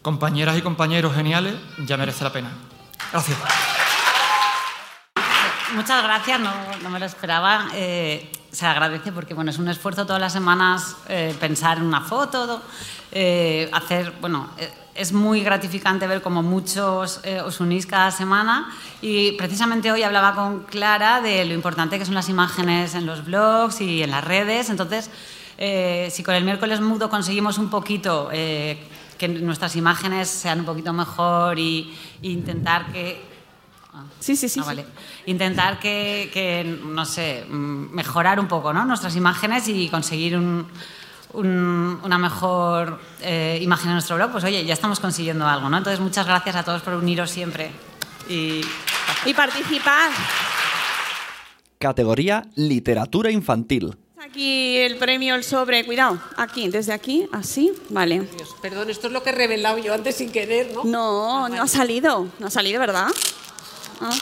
compañeras 0.00 0.56
y 0.58 0.62
compañeros 0.62 1.14
geniales, 1.14 1.54
ya 1.86 1.96
merece 1.96 2.24
la 2.24 2.32
pena. 2.32 2.50
Gracias. 3.12 3.38
Muchas 5.74 6.02
gracias, 6.02 6.38
no, 6.38 6.52
no 6.82 6.90
me 6.90 6.98
lo 6.98 7.06
esperaba. 7.06 7.68
Eh, 7.74 8.30
se 8.50 8.66
agradece 8.66 9.10
porque 9.10 9.32
bueno, 9.32 9.50
es 9.50 9.58
un 9.58 9.68
esfuerzo 9.68 10.04
todas 10.04 10.20
las 10.20 10.32
semanas 10.32 10.96
eh, 11.08 11.34
pensar 11.40 11.78
en 11.78 11.84
una 11.84 12.02
foto, 12.02 12.62
eh, 13.10 13.70
hacer, 13.72 14.12
bueno, 14.20 14.50
es 14.94 15.14
muy 15.14 15.42
gratificante 15.42 16.06
ver 16.06 16.20
cómo 16.20 16.42
muchos 16.42 17.22
os 17.46 17.60
unís 17.60 17.86
cada 17.86 18.10
semana 18.10 18.70
y 19.00 19.32
precisamente 19.32 19.90
hoy 19.90 20.02
hablaba 20.02 20.34
con 20.34 20.64
Clara 20.64 21.22
de 21.22 21.46
lo 21.46 21.54
importante 21.54 21.98
que 21.98 22.04
son 22.04 22.14
las 22.14 22.28
imágenes 22.28 22.94
en 22.94 23.06
los 23.06 23.24
blogs 23.24 23.80
y 23.80 24.02
en 24.02 24.10
las 24.10 24.22
redes, 24.22 24.68
entonces 24.68 25.08
si 25.58 26.22
con 26.22 26.34
el 26.34 26.44
miércoles 26.44 26.80
mudo 26.80 27.08
conseguimos 27.08 27.58
un 27.58 27.70
poquito 27.70 28.28
que 28.30 29.28
nuestras 29.28 29.76
imágenes 29.76 30.28
sean 30.28 30.60
un 30.60 30.66
poquito 30.66 30.92
mejor 30.92 31.58
y, 31.58 31.94
e 32.22 32.28
intentar 32.28 32.86
que 32.92 33.32
Sí, 34.20 34.36
sí, 34.36 34.48
sí. 34.48 34.60
Ah, 34.62 34.66
vale. 34.66 34.86
Intentar 35.26 35.78
que, 35.78 36.30
que, 36.32 36.64
no 36.64 37.04
sé, 37.04 37.44
mejorar 37.48 38.40
un 38.40 38.48
poco 38.48 38.72
¿no? 38.72 38.84
nuestras 38.86 39.14
imágenes 39.16 39.68
y 39.68 39.88
conseguir 39.88 40.36
un, 40.36 40.66
un, 41.34 42.00
una 42.02 42.18
mejor 42.18 43.00
eh, 43.20 43.58
imagen 43.60 43.88
en 43.88 43.94
nuestro 43.94 44.16
blog, 44.16 44.32
pues 44.32 44.44
oye, 44.44 44.64
ya 44.64 44.72
estamos 44.72 45.00
consiguiendo 45.00 45.46
algo, 45.46 45.68
¿no? 45.68 45.78
Entonces, 45.78 46.00
muchas 46.00 46.26
gracias 46.26 46.56
a 46.56 46.62
todos 46.62 46.82
por 46.82 46.94
uniros 46.94 47.30
siempre 47.30 47.70
y, 48.28 48.62
y 49.26 49.34
participar. 49.34 50.10
Categoría 51.78 52.44
Literatura 52.54 53.30
Infantil. 53.30 53.96
Aquí 54.24 54.78
el 54.78 54.98
premio, 54.98 55.34
el 55.34 55.42
sobre, 55.42 55.84
cuidado, 55.84 56.22
aquí, 56.36 56.68
desde 56.68 56.92
aquí, 56.92 57.28
así, 57.32 57.72
vale. 57.88 58.20
Dios, 58.20 58.54
perdón, 58.62 58.88
esto 58.88 59.08
es 59.08 59.12
lo 59.12 59.24
que 59.24 59.30
he 59.30 59.32
revelado 59.32 59.78
yo 59.78 59.92
antes 59.92 60.14
sin 60.14 60.30
querer, 60.30 60.72
¿no? 60.72 60.84
No, 60.84 61.48
no 61.48 61.62
ha 61.64 61.66
salido, 61.66 62.28
no 62.38 62.46
ha 62.46 62.50
salido, 62.50 62.78
¿verdad? 62.78 63.08
Ah. 64.00 64.16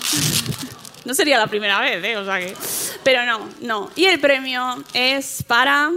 No 1.03 1.15
sería 1.15 1.39
la 1.39 1.47
primera 1.47 1.81
vez, 1.81 2.05
¿eh? 2.05 2.17
O 2.19 2.25
sea 2.27 2.39
que... 2.39 2.55
Pero 3.03 3.25
no, 3.25 3.49
no. 3.63 3.91
Y 3.97 4.05
el 4.05 4.21
premio 4.21 4.85
es 4.93 5.43
para... 5.43 5.91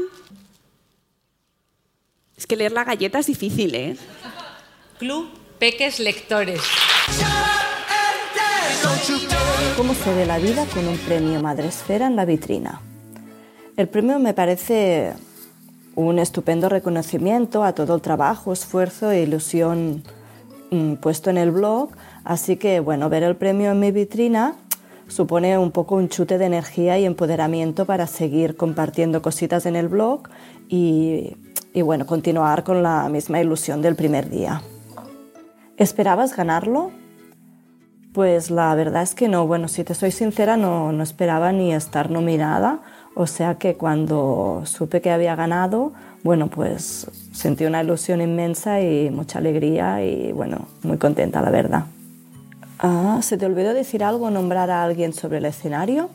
Es 2.38 2.48
que 2.48 2.56
leer 2.56 2.72
la 2.72 2.86
galleta 2.86 3.20
es 3.20 3.26
difícil, 3.26 3.76
¿eh? 3.76 3.98
Club 4.98 5.30
Peques 5.60 6.00
Lectores. 6.00 6.62
¿Cómo 9.76 9.94
se 9.94 10.14
ve 10.14 10.26
la 10.26 10.40
vida 10.40 10.66
con 10.68 10.88
un 10.88 10.98
premio 11.00 11.42
Madresfera 11.42 12.08
en 12.08 12.16
la 12.16 12.24
vitrina? 12.24 12.82
El 13.76 13.88
premio 13.88 14.20
me 14.20 14.36
parece 14.36 15.14
un 15.96 16.20
estupendo 16.20 16.70
reconocimiento 16.70 17.64
a 17.64 17.74
todo 17.74 17.96
el 17.96 18.02
trabajo, 18.02 18.54
esfuerzo 18.54 19.10
e 19.10 19.24
ilusión 19.24 20.04
mm, 20.70 20.94
puesto 20.96 21.32
en 21.32 21.38
el 21.38 21.50
blog, 21.50 21.90
así 22.24 22.58
que 22.58 22.80
bueno, 22.80 23.10
ver 23.10 23.24
el 23.24 23.36
premio 23.36 23.72
en 23.72 23.80
mi 23.80 23.92
vitrina 23.92 24.56
supone 25.08 25.58
un 25.58 25.72
poco 25.72 25.96
un 25.96 26.08
chute 26.08 26.38
de 26.38 26.46
energía 26.46 27.00
y 27.00 27.06
empoderamiento 27.06 27.86
para 27.86 28.06
seguir 28.06 28.56
compartiendo 28.56 29.24
cositas 29.24 29.66
en 29.66 29.76
el 29.76 29.88
blog 29.88 30.30
y, 30.70 31.36
y 31.74 31.82
bueno, 31.82 32.06
continuar 32.06 32.64
con 32.64 32.84
la 32.84 33.10
misma 33.10 33.42
ilusión 33.42 33.82
del 33.82 33.96
primer 33.96 34.30
día. 34.30 34.62
¿Esperabas 35.78 36.36
ganarlo? 36.36 36.92
Pues 38.14 38.52
la 38.52 38.74
verdad 38.76 39.02
es 39.02 39.16
que 39.16 39.28
no. 39.28 39.48
Bueno, 39.48 39.68
si 39.68 39.84
te 39.84 39.96
soy 39.96 40.12
sincera, 40.12 40.56
no, 40.56 40.92
no 40.92 41.02
esperaba 41.02 41.52
ni 41.52 41.74
estar 41.74 42.12
nominada. 42.12 42.82
O 43.16 43.28
sea 43.28 43.56
que 43.56 43.76
cuando 43.76 44.64
supe 44.66 45.02
que 45.02 45.12
había 45.12 45.36
ganado, 45.36 45.94
bueno, 46.24 46.48
pues 46.48 47.08
sentí 47.32 47.66
una 47.66 47.84
ilusión 47.84 48.22
inmensa 48.22 48.82
y 48.82 49.10
mucha 49.12 49.40
alegría 49.40 50.04
y 50.04 50.32
bueno, 50.32 50.68
muy 50.82 50.98
contenta, 50.98 51.42
la 51.42 51.52
verdad. 51.52 51.86
Ah, 52.80 53.20
¿se 53.22 53.38
te 53.38 53.46
olvidó 53.46 53.74
decir 53.74 54.04
algo, 54.04 54.30
nombrar 54.32 54.70
a 54.70 54.84
alguien 54.84 55.14
sobre 55.14 55.38
el 55.38 55.46
escenario? 55.46 56.10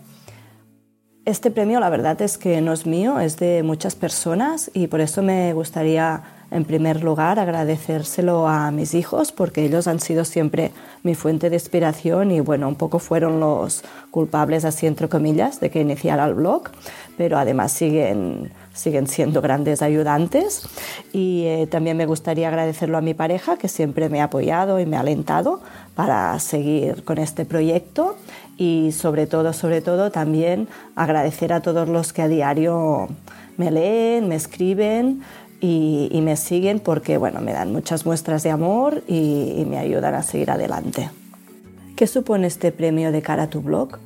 Este 1.25 1.51
premio 1.51 1.79
la 1.79 1.91
verdad 1.91 2.21
es 2.23 2.39
que 2.39 2.61
no 2.61 2.73
es 2.73 2.87
mío, 2.87 3.21
es 3.21 3.37
de 3.37 3.63
muchas 3.63 3.95
personas 3.95 4.71
y 4.75 4.87
por 4.87 5.01
eso 5.01 5.23
me 5.23 5.53
gustaría 5.53 6.23
en 6.51 6.65
primer 6.65 7.03
lugar 7.03 7.39
agradecérselo 7.39 8.49
a 8.49 8.71
mis 8.71 8.95
hijos 8.95 9.33
porque 9.33 9.65
ellos 9.65 9.87
han 9.87 10.01
sido 10.01 10.25
siempre 10.25 10.73
mi 11.03 11.15
fuente 11.15 11.51
de 11.51 11.57
inspiración 11.57 12.31
y 12.31 12.41
bueno, 12.41 12.69
un 12.69 12.75
poco 12.75 12.99
fueron 12.99 13.41
los 13.41 13.85
culpables 14.11 14.65
así 14.65 14.87
entre 14.87 15.09
comillas 15.09 15.61
de 15.61 15.71
que 15.71 15.81
iniciara 15.81 16.25
el 16.27 16.35
blog, 16.35 16.71
pero 17.17 17.39
además 17.39 17.73
siguen 17.73 18.51
siguen 18.79 19.09
siendo 19.09 19.43
grandes 19.43 19.83
ayudantes. 19.83 20.63
Y 21.13 21.45
eh, 21.47 21.67
también 21.67 21.97
me 21.97 22.07
gustaría 22.07 22.49
agradecerlo 22.49 22.97
a 22.97 23.01
mi 23.01 23.13
pareja 23.13 23.57
que 23.57 23.69
siempre 23.69 24.09
me 24.09 24.21
ha 24.21 24.25
apoyado 24.25 24.81
y 24.81 24.87
me 24.87 24.97
ha 24.97 25.01
alentado 25.01 25.61
para 25.95 26.39
seguir 26.39 27.05
con 27.05 27.19
este 27.19 27.45
proyecto. 27.45 28.17
Y 28.57 28.93
sobre 28.93 29.27
todo, 29.27 29.53
sobre 29.53 29.83
todo 29.83 30.11
también 30.11 30.69
agradecer 30.97 31.53
a 31.53 31.61
todos 31.61 31.89
los 31.89 32.13
que 32.13 32.23
a 32.23 32.29
diario 32.29 33.09
me 33.57 33.71
leen, 33.71 34.29
me 34.29 34.37
escriben 34.37 35.23
y, 35.61 36.09
y 36.13 36.21
me 36.21 36.37
siguen 36.37 36.81
porque 36.81 37.19
bueno, 37.19 37.41
me 37.41 37.53
dan 37.53 37.73
muchas 37.73 38.07
muestras 38.07 38.43
de 38.43 38.51
amor 38.51 39.03
y, 39.07 39.55
y 39.57 39.65
me 39.65 39.79
ayudan 39.79 40.15
a 40.15 40.23
seguir 40.23 40.51
adelante. 40.51 41.11
¿Qué 41.97 42.07
supone 42.07 42.47
este 42.47 42.71
premio 42.71 43.11
de 43.11 43.23
cara 43.23 43.45
a 43.45 43.51
tu 43.51 43.61
blog? 43.61 43.99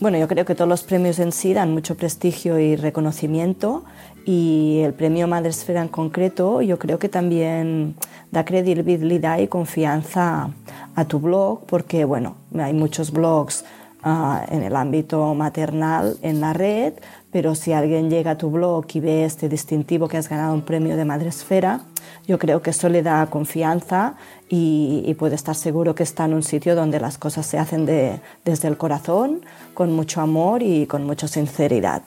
Bueno, 0.00 0.18
yo 0.18 0.26
creo 0.26 0.44
que 0.44 0.56
todos 0.56 0.68
los 0.68 0.82
premios 0.82 1.20
en 1.20 1.30
sí 1.30 1.54
dan 1.54 1.72
mucho 1.72 1.96
prestigio 1.96 2.58
y 2.58 2.74
reconocimiento 2.74 3.84
y 4.24 4.80
el 4.82 4.94
premio 4.94 5.28
Madresfera 5.28 5.80
en 5.80 5.88
concreto 5.88 6.60
yo 6.60 6.76
creo 6.78 6.98
que 6.98 7.08
también 7.08 7.94
da 8.32 8.44
credibilidad 8.44 9.38
y 9.38 9.46
confianza 9.46 10.50
a 10.96 11.04
tu 11.04 11.20
blog 11.20 11.66
porque 11.66 12.04
bueno, 12.04 12.34
hay 12.58 12.72
muchos 12.72 13.12
blogs 13.12 13.64
uh, 14.04 14.36
en 14.48 14.62
el 14.62 14.76
ámbito 14.76 15.34
maternal 15.34 16.16
en 16.22 16.40
la 16.40 16.52
red, 16.52 16.94
pero 17.30 17.54
si 17.54 17.72
alguien 17.72 18.10
llega 18.10 18.32
a 18.32 18.38
tu 18.38 18.50
blog 18.50 18.86
y 18.92 19.00
ve 19.00 19.24
este 19.24 19.48
distintivo 19.48 20.08
que 20.08 20.16
has 20.16 20.28
ganado 20.28 20.54
un 20.54 20.62
premio 20.62 20.96
de 20.96 21.04
Madresfera, 21.04 21.80
yo 22.26 22.38
creo 22.38 22.62
que 22.62 22.70
eso 22.70 22.88
le 22.88 23.02
da 23.02 23.26
confianza 23.26 24.14
y, 24.48 25.02
y, 25.06 25.14
puede 25.14 25.34
estar 25.34 25.54
seguro 25.54 25.94
que 25.94 26.02
está 26.02 26.26
en 26.26 26.34
un 26.34 26.42
sitio 26.42 26.74
donde 26.74 27.00
las 27.00 27.16
cosas 27.16 27.46
se 27.46 27.58
hacen 27.58 27.86
de, 27.86 28.20
desde 28.44 28.68
el 28.68 28.76
corazón, 28.76 29.40
con 29.74 29.92
mucho 29.92 30.20
amor 30.20 30.62
y 30.62 30.86
con 30.86 31.04
mucha 31.04 31.26
sinceridad. 31.26 32.02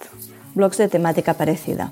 Blogs 0.54 0.78
de 0.78 0.88
temática 0.88 1.34
parecida. 1.34 1.92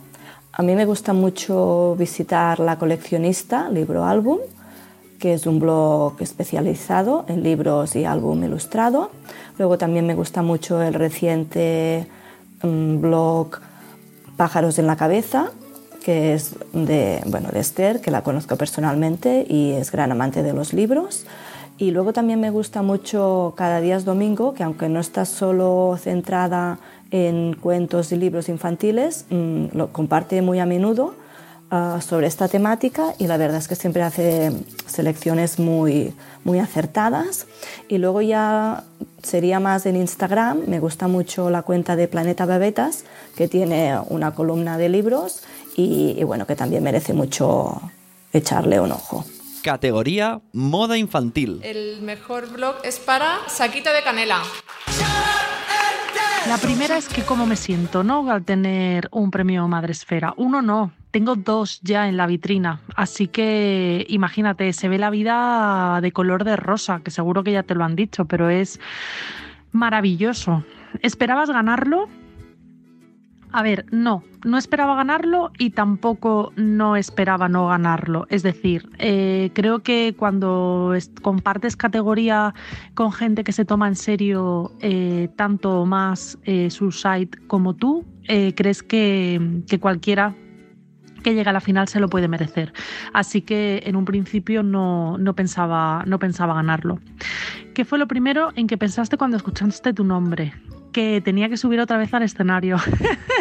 A 0.56 0.62
mí 0.62 0.76
me 0.76 0.86
gusta 0.86 1.14
mucho 1.14 1.96
visitar 1.98 2.60
La 2.60 2.78
Coleccionista, 2.78 3.70
libro 3.70 4.06
álbum, 4.06 4.38
que 5.24 5.34
es 5.34 5.48
un 5.48 5.58
blog 5.58 6.16
especializado 6.20 7.24
en 7.30 7.44
libros 7.44 7.96
y 7.96 8.04
álbum 8.04 8.44
ilustrado. 8.44 9.10
Luego 9.58 9.78
también 9.78 10.06
me 10.06 10.16
gusta 10.16 10.42
mucho 10.42 10.82
el 10.82 10.94
reciente 10.94 12.08
um, 12.62 13.00
blog 13.00 13.52
Pájaros 14.36 14.80
en 14.80 14.86
la 14.86 14.98
Cabeza, 14.98 15.52
que 16.04 16.34
es 16.34 16.56
de, 16.74 17.22
bueno, 17.28 17.48
de 17.54 17.62
Esther, 17.62 18.02
que 18.02 18.12
la 18.12 18.22
conozco 18.22 18.58
personalmente 18.58 19.46
y 19.48 19.72
es 19.72 19.94
gran 19.94 20.12
amante 20.12 20.44
de 20.44 20.52
los 20.52 20.74
libros. 20.74 21.26
Y 21.78 21.92
luego 21.92 22.12
también 22.12 22.42
me 22.42 22.50
gusta 22.50 22.82
mucho 22.82 23.54
Cada 23.56 23.80
día 23.80 23.96
es 23.96 24.04
domingo, 24.04 24.54
que 24.54 24.64
aunque 24.64 24.90
no 24.90 25.00
está 25.00 25.24
solo 25.24 25.98
centrada 26.02 26.80
en 27.12 27.54
cuentos 27.54 28.12
y 28.12 28.18
libros 28.18 28.50
infantiles, 28.50 29.26
mmm, 29.30 29.68
lo 29.72 29.88
comparte 29.94 30.42
muy 30.42 30.60
a 30.60 30.66
menudo 30.66 31.23
uh, 31.74 32.00
sobre 32.02 32.28
esta 32.28 32.48
temática 32.48 33.14
y 33.18 33.28
la 33.28 33.38
verdad 33.38 33.58
es 33.58 33.68
que 33.68 33.76
siempre 33.76 34.04
hace 34.04 34.52
selecciones 34.86 35.60
muy, 35.60 36.14
muy 36.44 36.60
acertadas. 36.60 37.48
Y 37.90 37.98
luego 37.98 38.22
ya 38.22 38.84
sería 39.22 39.60
más 39.60 39.86
en 39.86 39.96
Instagram, 39.96 40.62
me 40.68 40.80
gusta 40.80 41.08
mucho 41.08 41.50
la 41.50 41.64
cuenta 41.64 41.96
de 41.96 42.08
Planeta 42.08 42.46
Babetas, 42.46 43.06
que 43.36 43.48
tiene 43.48 43.98
una 44.10 44.32
columna 44.36 44.78
de 44.78 44.90
libros 44.90 45.44
y, 45.76 46.16
y 46.18 46.24
bueno, 46.24 46.46
que 46.46 46.56
también 46.56 46.84
merece 46.84 47.14
mucho 47.14 47.82
echarle 48.32 48.80
un 48.80 48.92
ojo. 48.92 49.26
Categoría 49.64 50.42
Moda 50.52 50.98
Infantil. 50.98 51.62
El 51.64 52.02
mejor 52.02 52.52
blog 52.52 52.76
es 52.84 53.00
para 53.00 53.38
Saquita 53.48 53.94
de 53.94 54.04
Canela. 54.04 54.42
La 56.48 56.58
primera 56.58 56.98
es 56.98 57.08
que 57.08 57.24
cómo 57.24 57.46
me 57.46 57.56
siento, 57.56 58.04
¿no? 58.04 58.30
Al 58.30 58.44
tener 58.44 59.08
un 59.12 59.32
premio 59.32 59.68
Madresfera. 59.68 60.34
Uno 60.36 60.62
no, 60.62 60.92
tengo 61.10 61.36
dos 61.36 61.80
ya 61.82 62.10
en 62.10 62.18
la 62.18 62.28
vitrina. 62.28 62.82
Así 62.96 63.28
que 63.28 64.06
imagínate, 64.10 64.74
se 64.74 64.90
ve 64.90 64.98
la 64.98 65.10
vida 65.10 66.00
de 66.02 66.12
color 66.12 66.44
de 66.44 66.58
rosa, 66.58 67.00
que 67.04 67.12
seguro 67.12 67.44
que 67.44 67.54
ya 67.54 67.64
te 67.64 67.76
lo 67.76 67.86
han 67.86 67.96
dicho, 67.96 68.26
pero 68.26 68.50
es 68.50 68.80
maravilloso. 69.72 70.66
¿Esperabas 71.02 71.50
ganarlo? 71.50 72.10
A 73.54 73.62
ver, 73.62 73.86
no, 73.92 74.24
no 74.44 74.58
esperaba 74.58 74.96
ganarlo 74.96 75.52
y 75.60 75.70
tampoco 75.70 76.52
no 76.56 76.96
esperaba 76.96 77.48
no 77.48 77.68
ganarlo. 77.68 78.26
Es 78.32 78.42
decir, 78.42 78.90
eh, 78.98 79.52
creo 79.54 79.84
que 79.84 80.16
cuando 80.18 80.96
compartes 81.22 81.76
categoría 81.76 82.56
con 82.96 83.12
gente 83.12 83.44
que 83.44 83.52
se 83.52 83.64
toma 83.64 83.88
en 83.88 83.96
serio 83.96 84.72
eh, 84.82 85.30
tanto 85.36 85.86
más 85.86 86.40
eh, 86.46 86.72
su 86.72 86.92
site 86.92 87.38
como 87.46 87.76
tú, 87.76 88.04
crees 88.56 88.82
que, 88.82 89.62
que 89.68 89.80
cualquiera 89.80 90.34
que 91.24 91.36
llega 91.36 91.52
a 91.52 91.54
la 91.54 91.62
final 91.62 91.88
se 91.88 92.00
lo 92.00 92.10
puede 92.10 92.28
merecer. 92.28 92.74
Así 93.14 93.42
que 93.42 93.84
en 93.86 93.96
un 93.96 94.06
principio 94.06 94.64
no, 94.64 95.20
no, 95.20 95.36
pensaba, 95.36 96.04
no 96.08 96.18
pensaba 96.18 96.56
ganarlo. 96.56 97.00
¿Qué 97.76 97.86
fue 97.86 98.00
lo 98.00 98.08
primero 98.08 98.52
en 98.56 98.66
que 98.66 98.78
pensaste 98.78 99.16
cuando 99.16 99.38
escuchaste 99.38 99.94
tu 99.94 100.04
nombre? 100.04 100.54
Que 100.94 101.20
tenía 101.22 101.50
que 101.50 101.58
subir 101.58 101.82
otra 101.82 101.98
vez 101.98 102.14
al 102.14 102.24
escenario. 102.24 102.78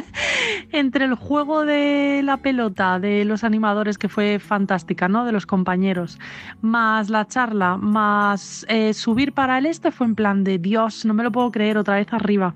Entre 0.72 1.04
el 1.04 1.14
juego 1.14 1.64
de 1.64 2.22
la 2.24 2.38
pelota 2.38 2.98
de 2.98 3.24
los 3.24 3.44
animadores, 3.44 3.98
que 3.98 4.08
fue 4.08 4.38
fantástica, 4.40 5.06
¿no? 5.06 5.24
De 5.24 5.32
los 5.32 5.46
compañeros, 5.46 6.18
más 6.62 7.10
la 7.10 7.28
charla, 7.28 7.76
más 7.76 8.66
eh, 8.68 8.94
subir 8.94 9.32
para 9.32 9.58
el 9.58 9.66
este, 9.66 9.92
fue 9.92 10.06
en 10.06 10.14
plan 10.14 10.42
de 10.42 10.58
Dios, 10.58 11.04
no 11.04 11.14
me 11.14 11.22
lo 11.22 11.30
puedo 11.30 11.52
creer, 11.52 11.78
otra 11.78 11.96
vez 11.96 12.12
arriba. 12.12 12.54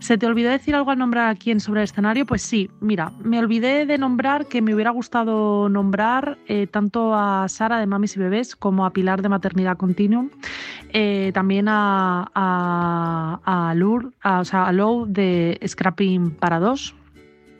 ¿Se 0.00 0.16
te 0.16 0.26
olvidó 0.26 0.50
decir 0.50 0.76
algo 0.76 0.92
al 0.92 0.98
nombrar 0.98 1.28
a 1.28 1.34
quién 1.34 1.58
sobre 1.58 1.80
el 1.80 1.84
escenario? 1.84 2.24
Pues 2.24 2.42
sí, 2.42 2.70
mira, 2.80 3.12
me 3.24 3.38
olvidé 3.40 3.84
de 3.84 3.98
nombrar 3.98 4.46
que 4.46 4.62
me 4.62 4.72
hubiera 4.72 4.90
gustado 4.90 5.68
nombrar 5.68 6.38
eh, 6.46 6.68
tanto 6.68 7.14
a 7.14 7.48
Sara 7.48 7.80
de 7.80 7.86
Mamis 7.86 8.16
y 8.16 8.20
Bebés 8.20 8.54
como 8.54 8.86
a 8.86 8.92
Pilar 8.92 9.22
de 9.22 9.28
Maternidad 9.28 9.76
Continuum, 9.76 10.30
eh, 10.92 11.30
también 11.34 11.68
a, 11.68 12.30
a, 12.34 13.40
a 13.44 13.74
a, 14.22 14.40
o 14.40 14.44
sea, 14.44 14.66
a 14.66 14.72
Lou 14.72 15.06
de 15.06 15.60
Scrapping 15.66 16.30
para 16.30 16.58
dos, 16.58 16.94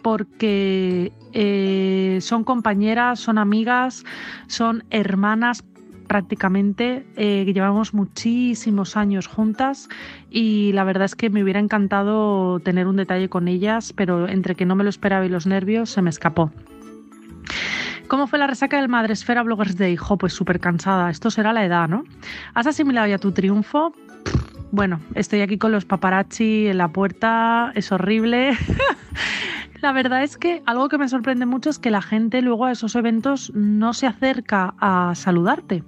porque 0.03 1.13
eh, 1.33 2.19
son 2.21 2.45
compañeras, 2.45 3.21
son 3.21 3.39
amigas, 3.39 4.05
son 4.47 4.85
hermanas 4.91 5.65
prácticamente, 6.07 7.07
eh, 7.17 7.45
llevamos 7.53 7.93
muchísimos 7.93 8.97
años 8.97 9.27
juntas 9.27 9.89
y 10.31 10.73
la 10.73 10.85
verdad 10.85 11.05
es 11.05 11.15
que 11.15 11.29
me 11.29 11.43
hubiera 11.43 11.61
encantado 11.61 12.61
tener 12.61 12.87
un 12.87 12.97
detalle 12.97 13.29
con 13.29 13.47
ellas, 13.47 13.93
pero 13.93 14.27
entre 14.27 14.55
que 14.55 14.65
no 14.65 14.75
me 14.75 14.85
lo 14.85 14.91
esperaba 14.91 15.27
y 15.27 15.29
los 15.29 15.47
nervios 15.47 15.91
se 15.91 16.01
me 16.01 16.11
escapó. 16.11 16.51
¿Cómo 18.09 18.27
fue 18.27 18.39
la 18.39 18.47
resaca 18.47 18.79
del 18.79 18.89
Madresfera 18.89 19.43
Bloggers 19.43 19.77
Day? 19.77 19.95
Jo, 19.97 20.17
pues 20.17 20.33
súper 20.33 20.61
cansada. 20.61 21.11
Esto 21.11 21.31
será 21.31 21.53
la 21.53 21.67
edad, 21.67 21.89
¿no? 21.89 22.05
¿Has 22.55 22.67
asimilado 22.67 23.07
ya 23.07 23.19
tu 23.19 23.33
triunfo? 23.33 23.93
Bueno, 24.71 25.01
estoy 25.15 25.43
aquí 25.43 25.59
con 25.59 25.73
los 25.73 25.85
paparazzi 25.85 26.69
en 26.69 26.79
la 26.79 26.89
puerta, 26.89 27.71
es 27.75 27.93
horrible. 27.93 28.57
La 29.81 29.93
verdad 29.93 30.25
es 30.25 30.37
que 30.37 30.63
algo 30.67 30.89
que 30.89 30.99
me 30.99 31.09
sorprende 31.09 31.47
mucho 31.47 31.71
es 31.71 31.79
que 31.79 31.91
la 31.91 32.03
gente 32.03 32.43
luego 32.43 32.65
a 32.65 32.73
esos 32.73 32.97
eventos 32.97 33.53
no 33.55 33.93
se 33.93 34.09
acerca 34.09 34.75
a 34.81 35.15
saludarte. 35.15 35.85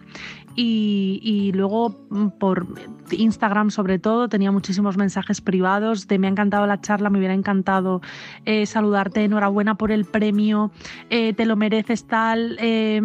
Y, 0.56 1.52
luego 1.54 1.96
mm, 2.10 2.28
por 2.38 2.66
Instagram 3.10 3.70
sobre 3.70 3.98
todo 3.98 4.28
tenía 4.28 4.52
muchísimos 4.52 4.96
mensajes 4.96 5.40
privados 5.40 6.08
de 6.08 6.18
me 6.18 6.26
ha 6.26 6.30
encantado 6.30 6.66
la 6.66 6.80
charla, 6.80 7.08
me 7.08 7.18
hubiera 7.18 7.34
encantado 7.34 8.00
eh, 8.44 8.66
saludarte, 8.66 9.24
enhorabuena 9.24 9.76
por 9.76 9.92
el 9.92 10.04
premio, 10.04 10.70
eh, 11.08 11.32
te 11.32 11.46
lo 11.46 11.56
mereces 11.56 12.06
tal, 12.06 12.56
eh, 12.60 13.00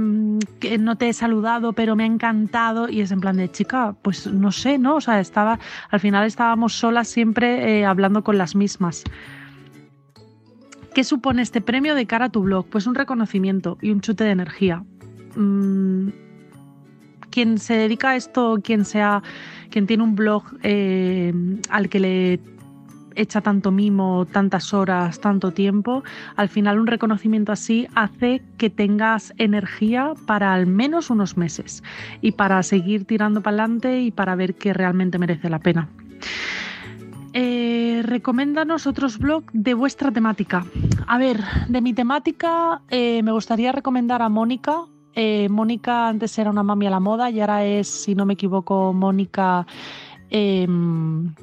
que 0.59 0.77
no 0.77 0.97
te 0.97 1.09
he 1.09 1.13
saludado 1.13 1.73
pero 1.73 1.95
me 1.95 2.03
ha 2.03 2.07
encantado 2.07 2.89
y 2.89 3.01
es 3.01 3.11
en 3.11 3.21
plan 3.21 3.37
de 3.37 3.51
chica, 3.51 3.95
pues 4.01 4.27
no 4.27 4.51
sé, 4.51 4.77
¿no? 4.77 4.95
O 4.95 5.01
sea, 5.01 5.19
estaba, 5.19 5.59
al 5.89 5.99
final 5.99 6.25
estábamos 6.25 6.73
solas 6.73 7.07
siempre 7.07 7.85
hablando 7.85 8.23
con 8.23 8.37
las 8.37 8.55
mismas. 8.55 9.03
¿Qué 10.93 11.03
supone 11.03 11.41
este 11.41 11.59
premio 11.59 11.93
de 11.93 12.05
cara 12.07 12.25
a 12.25 12.29
tu 12.29 12.43
blog? 12.43 12.67
Pues 12.67 12.87
un 12.87 12.95
reconocimiento 12.95 13.77
y 13.81 13.91
un 13.91 13.99
chute 13.99 14.23
de 14.23 14.31
energía. 14.31 14.83
Mm, 15.35 16.07
quien 17.35 17.57
se 17.57 17.73
dedica 17.73 18.11
a 18.11 18.15
esto, 18.15 18.61
quien 18.63 18.85
sea, 18.85 19.21
quien 19.69 19.87
tiene 19.87 20.03
un 20.03 20.15
blog 20.15 20.43
eh, 20.63 21.33
al 21.69 21.89
que 21.89 21.99
le 21.99 22.39
echa 23.15 23.41
tanto 23.41 23.71
mimo, 23.71 24.25
tantas 24.25 24.73
horas, 24.73 25.19
tanto 25.19 25.51
tiempo, 25.51 26.01
al 26.37 26.47
final 26.47 26.79
un 26.79 26.87
reconocimiento 26.87 27.51
así 27.51 27.87
hace 27.93 28.41
que 28.57 28.69
tengas 28.69 29.33
energía 29.37 30.13
para 30.25 30.53
al 30.53 30.65
menos 30.65 31.09
unos 31.09 31.35
meses 31.35 31.83
y 32.21 32.31
para 32.31 32.63
seguir 32.63 33.03
tirando 33.03 33.41
para 33.41 33.63
adelante 33.63 33.99
y 33.99 34.11
para 34.11 34.35
ver 34.35 34.55
que 34.55 34.71
realmente 34.71 35.17
merece 35.17 35.49
la 35.49 35.59
pena. 35.59 35.89
Eh, 37.33 38.01
recoméndanos 38.05 38.87
otros 38.87 39.19
blogs 39.19 39.47
de 39.51 39.73
vuestra 39.73 40.09
temática. 40.09 40.65
A 41.05 41.17
ver, 41.17 41.41
de 41.67 41.81
mi 41.81 41.93
temática 41.93 42.81
eh, 42.89 43.21
me 43.23 43.33
gustaría 43.33 43.73
recomendar 43.73 44.21
a 44.21 44.29
Mónica. 44.29 44.85
Eh, 45.15 45.47
Mónica 45.49 46.09
antes 46.09 46.37
era 46.37 46.49
una 46.49 46.63
mami 46.63 46.87
a 46.87 46.89
la 46.89 46.99
moda 46.99 47.29
y 47.29 47.39
ahora 47.39 47.63
es, 47.65 47.87
si 47.87 48.15
no 48.15 48.25
me 48.25 48.33
equivoco, 48.33 48.93
Mónica 48.93 49.65
em, 50.29 51.33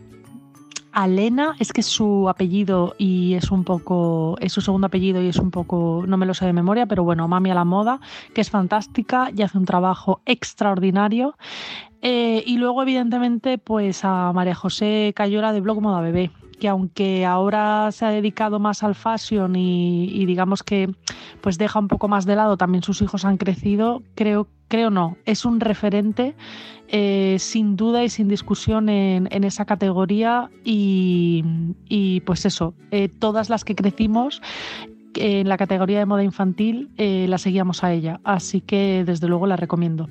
Alena. 0.93 1.57
Es 1.59 1.73
que 1.73 1.81
es 1.81 1.87
su 1.87 2.29
apellido 2.29 2.95
y 2.99 3.35
es 3.35 3.51
un 3.51 3.65
poco, 3.65 4.37
es 4.41 4.53
su 4.53 4.61
segundo 4.61 4.87
apellido 4.87 5.23
y 5.23 5.29
es 5.29 5.39
un 5.39 5.51
poco, 5.51 6.05
no 6.07 6.17
me 6.19 6.27
lo 6.27 6.35
sé 6.35 6.45
de 6.45 6.53
memoria, 6.53 6.87
pero 6.87 7.03
bueno, 7.03 7.27
mami 7.29 7.51
a 7.51 7.55
la 7.55 7.65
moda, 7.65 8.01
que 8.35 8.43
es 8.43 8.51
fantástica 8.51 9.31
y 9.35 9.43
hace 9.43 9.57
un 9.57 9.65
trabajo 9.65 10.21
extraordinario. 10.27 11.37
Eh, 12.03 12.43
y 12.47 12.59
luego, 12.59 12.83
evidentemente, 12.83 13.59
pues 13.59 14.05
a 14.05 14.33
María 14.33 14.55
José 14.55 15.13
Cayola 15.17 15.53
de 15.53 15.61
Blog 15.61 15.81
Moda 15.81 16.01
Bebé, 16.01 16.31
que 16.63 16.69
aunque 16.69 17.27
ahora 17.27 17.91
se 17.91 18.05
ha 18.05 18.11
dedicado 18.11 18.61
más 18.61 18.85
al 18.85 18.95
fashion 18.95 19.57
y, 19.57 20.25
digamos 20.27 20.63
que 20.63 20.95
pues 21.41 21.59
deja 21.59 21.81
un 21.81 21.89
poco 21.89 22.07
más 22.07 22.25
de 22.25 22.37
lado, 22.37 22.57
también 22.57 22.85
sus 22.85 23.03
hijos 23.03 23.25
han 23.25 23.37
crecido, 23.37 24.01
creo, 24.15 24.47
creo 24.69 24.89
no, 24.89 25.17
es 25.25 25.45
un 25.45 25.59
referente 25.59 26.37
eh, 26.87 27.35
sin 27.41 27.75
duda 27.75 28.05
y 28.05 28.09
sin 28.09 28.29
discusión 28.29 28.89
en, 28.89 29.43
esa 29.43 29.65
categoría 29.65 30.51
y, 30.63 31.43
pues 32.27 32.47
eso, 32.47 32.75
eh, 32.93 33.09
todas 33.09 33.51
las 33.51 33.65
que 33.65 33.75
crecimos 33.75 34.41
en 35.17 35.49
la 35.49 35.57
categoría 35.57 35.99
de 35.99 36.07
moda 36.07 36.23
infantil 36.23 36.91
la 36.97 37.39
seguíamos 37.39 37.83
a 37.83 37.93
ella, 37.93 38.21
así 38.23 38.61
que 38.61 39.03
desde 39.05 39.27
luego 39.27 39.49
la 39.49 39.57
recomiendo. 39.57 40.07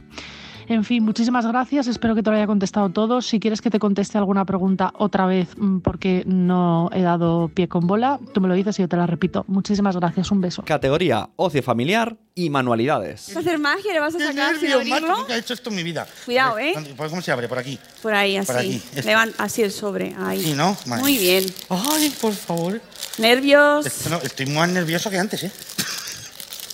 En 0.67 0.83
fin, 0.83 1.03
muchísimas 1.03 1.45
gracias. 1.45 1.87
Espero 1.87 2.15
que 2.15 2.23
te 2.23 2.29
lo 2.29 2.35
haya 2.37 2.47
contestado 2.47 2.89
todo. 2.89 3.21
Si 3.21 3.39
quieres 3.39 3.61
que 3.61 3.69
te 3.69 3.79
conteste 3.79 4.17
alguna 4.17 4.45
pregunta 4.45 4.93
otra 4.97 5.25
vez 5.25 5.49
mm, 5.57 5.79
porque 5.79 6.23
no 6.25 6.89
he 6.93 7.01
dado 7.01 7.49
pie 7.53 7.67
con 7.67 7.87
bola, 7.87 8.19
tú 8.33 8.41
me 8.41 8.47
lo 8.47 8.53
dices 8.53 8.77
y 8.79 8.81
yo 8.83 8.87
te 8.87 8.95
la 8.97 9.05
repito. 9.07 9.43
Muchísimas 9.47 9.95
gracias. 9.97 10.31
Un 10.31 10.41
beso. 10.41 10.63
Categoría 10.63 11.29
ocio 11.35 11.61
familiar 11.63 12.15
y 12.35 12.49
manualidades. 12.49 13.27
¿Vas 13.27 13.37
a 13.37 13.39
hacer 13.41 13.59
magia? 13.59 13.93
¿Le 13.93 13.99
vas 13.99 14.15
a 14.15 14.17
¿Qué 14.17 14.23
sacar 14.27 14.53
sin 14.55 14.69
nervio, 14.69 14.75
abrirlo? 14.77 15.07
macho, 15.09 15.21
nunca 15.21 15.35
he 15.35 15.39
hecho 15.39 15.53
esto 15.53 15.69
en 15.69 15.75
mi 15.75 15.83
vida. 15.83 16.07
Cuidado, 16.25 16.59
¿eh? 16.59 16.73
¿Por 16.95 17.09
¿Cómo 17.09 17.21
se 17.21 17.31
abre? 17.31 17.47
Por 17.49 17.57
aquí. 17.59 17.77
Por 18.01 18.13
ahí, 18.13 18.37
así. 18.37 18.47
Por 18.47 18.57
aquí, 18.57 18.81
esto. 18.95 19.09
Levan- 19.09 19.33
así 19.37 19.61
el 19.63 19.71
sobre. 19.71 20.15
Ahí. 20.17 20.41
Sí, 20.41 20.53
¿no? 20.53 20.77
Vale. 20.85 21.01
Muy 21.01 21.17
bien. 21.17 21.45
Ay, 21.69 22.09
por 22.21 22.33
favor. 22.33 22.81
Nervios. 23.17 23.85
Esto 23.85 24.09
no- 24.09 24.21
estoy 24.21 24.45
más 24.47 24.69
nervioso 24.69 25.09
que 25.09 25.17
antes, 25.19 25.43
¿eh? 25.43 25.51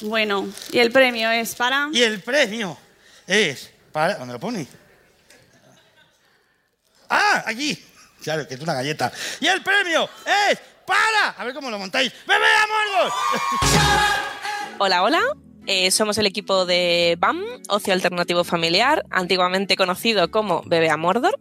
Bueno, 0.01 0.47
y 0.71 0.77
el 0.77 0.91
premio 0.91 1.31
es 1.31 1.55
para. 1.55 1.89
Y 1.91 2.01
el 2.03 2.19
premio 2.19 2.77
es 3.25 3.71
para... 3.97 4.13
¿Dónde 4.13 4.33
lo 4.33 4.39
pone? 4.39 4.67
¡Ah! 7.09 7.43
Aquí. 7.47 7.83
Claro, 8.21 8.47
que 8.47 8.53
es 8.53 8.61
una 8.61 8.75
galleta. 8.75 9.11
Y 9.39 9.47
el 9.47 9.63
premio 9.63 10.07
es 10.49 10.59
para... 10.85 11.29
A 11.35 11.43
ver 11.43 11.55
cómo 11.55 11.71
lo 11.71 11.79
montáis. 11.79 12.13
¡Bebé 12.27 12.45
Amorgos! 12.63 13.13
Hola, 14.77 15.01
hola. 15.01 15.21
Eh, 15.65 15.89
somos 15.89 16.15
el 16.19 16.27
equipo 16.27 16.67
de 16.67 17.17
BAM, 17.19 17.43
Ocio 17.69 17.91
Alternativo 17.91 18.43
Familiar, 18.43 19.03
antiguamente 19.09 19.75
conocido 19.75 20.29
como 20.29 20.61
Bebé 20.67 20.91
a 20.91 20.97
Mordor. 20.97 21.39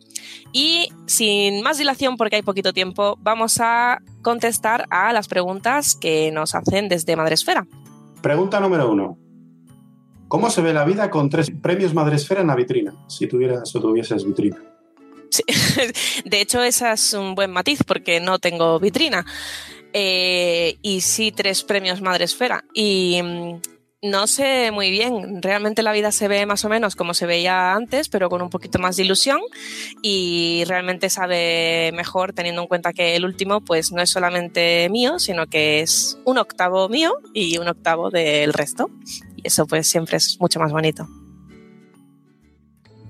Y 0.50 0.88
sin 1.06 1.62
más 1.62 1.76
dilación, 1.76 2.16
porque 2.16 2.36
hay 2.36 2.42
poquito 2.42 2.72
tiempo, 2.72 3.18
vamos 3.20 3.58
a 3.60 3.98
contestar 4.22 4.86
a 4.88 5.12
las 5.12 5.28
preguntas 5.28 5.94
que 5.94 6.32
nos 6.32 6.54
hacen 6.54 6.88
desde 6.88 7.16
Madresfera. 7.16 7.66
Pregunta 8.22 8.58
número 8.58 8.90
uno. 8.90 9.25
¿Cómo 10.28 10.50
se 10.50 10.60
ve 10.60 10.72
la 10.72 10.84
vida 10.84 11.08
con 11.10 11.30
tres 11.30 11.50
premios 11.62 11.94
Madresfera 11.94 12.40
en 12.40 12.48
la 12.48 12.56
vitrina? 12.56 12.94
Si 13.06 13.26
tuvieras 13.26 13.74
o 13.74 13.80
tuvieses 13.80 14.24
vitrina. 14.24 14.60
De 16.24 16.40
hecho, 16.40 16.62
ese 16.62 16.90
es 16.92 17.12
un 17.12 17.34
buen 17.34 17.50
matiz 17.50 17.80
porque 17.86 18.20
no 18.20 18.38
tengo 18.38 18.80
vitrina. 18.80 19.24
Eh, 19.92 20.78
y 20.82 21.00
sí, 21.00 21.32
tres 21.32 21.62
premios 21.62 22.00
Madresfera. 22.00 22.64
Y 22.74 23.20
mm, 23.22 23.60
no 24.02 24.26
sé 24.26 24.70
muy 24.72 24.90
bien, 24.90 25.42
realmente 25.42 25.82
la 25.82 25.92
vida 25.92 26.12
se 26.12 26.28
ve 26.28 26.44
más 26.44 26.64
o 26.64 26.68
menos 26.68 26.96
como 26.96 27.14
se 27.14 27.26
veía 27.26 27.72
antes, 27.72 28.08
pero 28.08 28.28
con 28.28 28.42
un 28.42 28.50
poquito 28.50 28.78
más 28.78 28.96
de 28.96 29.04
ilusión. 29.04 29.40
Y 30.02 30.64
realmente 30.66 31.08
sabe 31.08 31.92
mejor 31.94 32.32
teniendo 32.32 32.62
en 32.62 32.68
cuenta 32.68 32.92
que 32.92 33.16
el 33.16 33.24
último, 33.24 33.60
pues 33.62 33.92
no 33.92 34.02
es 34.02 34.10
solamente 34.10 34.88
mío, 34.90 35.18
sino 35.18 35.46
que 35.46 35.80
es 35.80 36.18
un 36.24 36.38
octavo 36.38 36.88
mío 36.88 37.14
y 37.32 37.58
un 37.58 37.68
octavo 37.68 38.10
del 38.10 38.52
resto. 38.52 38.90
Eso, 39.46 39.64
pues 39.64 39.86
siempre 39.86 40.16
es 40.16 40.38
mucho 40.40 40.58
más 40.58 40.72
bonito. 40.72 41.08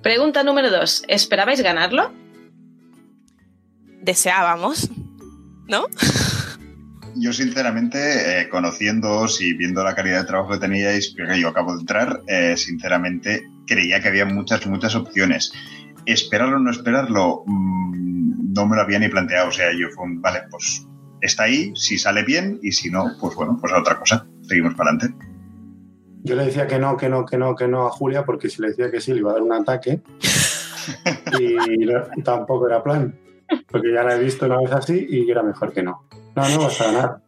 Pregunta 0.03 0.43
número 0.43 0.71
dos. 0.71 1.03
¿Esperabais 1.09 1.63
ganarlo? 1.63 2.13
Deseábamos, 4.03 4.91
¿no? 5.67 5.87
Yo, 7.15 7.33
sinceramente, 7.33 8.43
eh, 8.43 8.51
conociéndoos 8.51 9.41
y 9.41 9.55
viendo 9.55 9.83
la 9.83 9.95
calidad 9.95 10.21
de 10.21 10.27
trabajo 10.27 10.53
que 10.53 10.59
teníais, 10.59 11.15
que 11.17 11.41
yo 11.41 11.49
acabo 11.49 11.73
de 11.73 11.81
entrar, 11.81 12.21
eh, 12.27 12.55
sinceramente, 12.59 13.49
creía 13.67 14.03
que 14.03 14.09
había 14.09 14.27
muchas, 14.27 14.67
muchas 14.67 14.95
opciones. 14.95 15.51
Esperarlo 16.05 16.57
o 16.57 16.61
no 16.61 16.71
esperarlo, 16.71 17.45
mm, 17.47 18.53
no 18.53 18.67
me 18.67 18.77
lo 18.77 18.83
había 18.83 18.99
ni 18.99 19.09
planteado. 19.09 19.49
O 19.49 19.53
sea, 19.53 19.73
yo 19.73 19.89
fue 19.95 20.05
un, 20.05 20.21
vale, 20.21 20.43
pues 20.51 20.87
está 21.23 21.45
ahí, 21.45 21.73
si 21.75 21.97
sale 21.97 22.23
bien, 22.23 22.59
y 22.63 22.73
si 22.73 22.91
no, 22.91 23.17
pues 23.19 23.35
bueno, 23.35 23.57
pues 23.59 23.73
a 23.73 23.81
otra 23.81 23.99
cosa. 23.99 24.27
Seguimos 24.43 24.75
para 24.75 24.91
adelante. 24.91 25.36
Yo 26.27 26.35
le 26.35 26.47
decía 26.47 26.67
que 26.67 26.77
no, 26.81 26.97
que 26.97 27.09
no, 27.09 27.25
que 27.25 27.39
no, 27.39 27.55
que 27.55 27.69
no 27.69 27.87
a 27.87 27.91
Julia, 27.91 28.25
porque 28.25 28.51
si 28.51 28.61
le 28.61 28.69
decía 28.71 28.91
que 28.91 29.01
sí, 29.01 29.13
le 29.13 29.21
iba 29.21 29.31
a 29.31 29.35
dar 29.35 29.43
un 29.43 29.53
ataque. 29.53 30.01
y 31.39 31.85
no- 31.87 32.03
tampoco 32.25 32.67
era 32.67 32.83
plan. 32.83 33.17
Porque 33.71 33.93
ya 33.95 34.03
la 34.03 34.17
he 34.17 34.19
visto 34.19 34.47
una 34.47 34.59
vez 34.59 34.73
así 34.73 35.07
y 35.09 35.31
era 35.31 35.45
mejor 35.45 35.73
que 35.73 35.85
no. 35.85 36.05
No, 36.35 36.49
no 36.49 36.59
vas 36.65 36.81
a 36.81 36.85
ganar. 36.87 37.19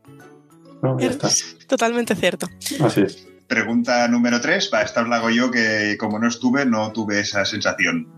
No, 0.83 0.99
ya 0.99 1.11
está. 1.11 1.29
Totalmente 1.69 2.17
cierto. 2.17 2.49
Así 2.81 3.03
es. 3.03 3.25
Pregunta 3.47 4.09
número 4.09 4.41
tres. 4.41 4.69
Va, 4.75 4.83
esta 4.83 5.03
os 5.03 5.09
la 5.09 5.17
hago 5.17 5.31
yo, 5.31 5.49
que 5.53 5.97
como 5.97 6.19
no 6.19 6.27
estuve, 6.27 6.67
no 6.67 6.91
tuve 6.91 7.21
esa 7.21 7.45
sensación. 7.45 8.09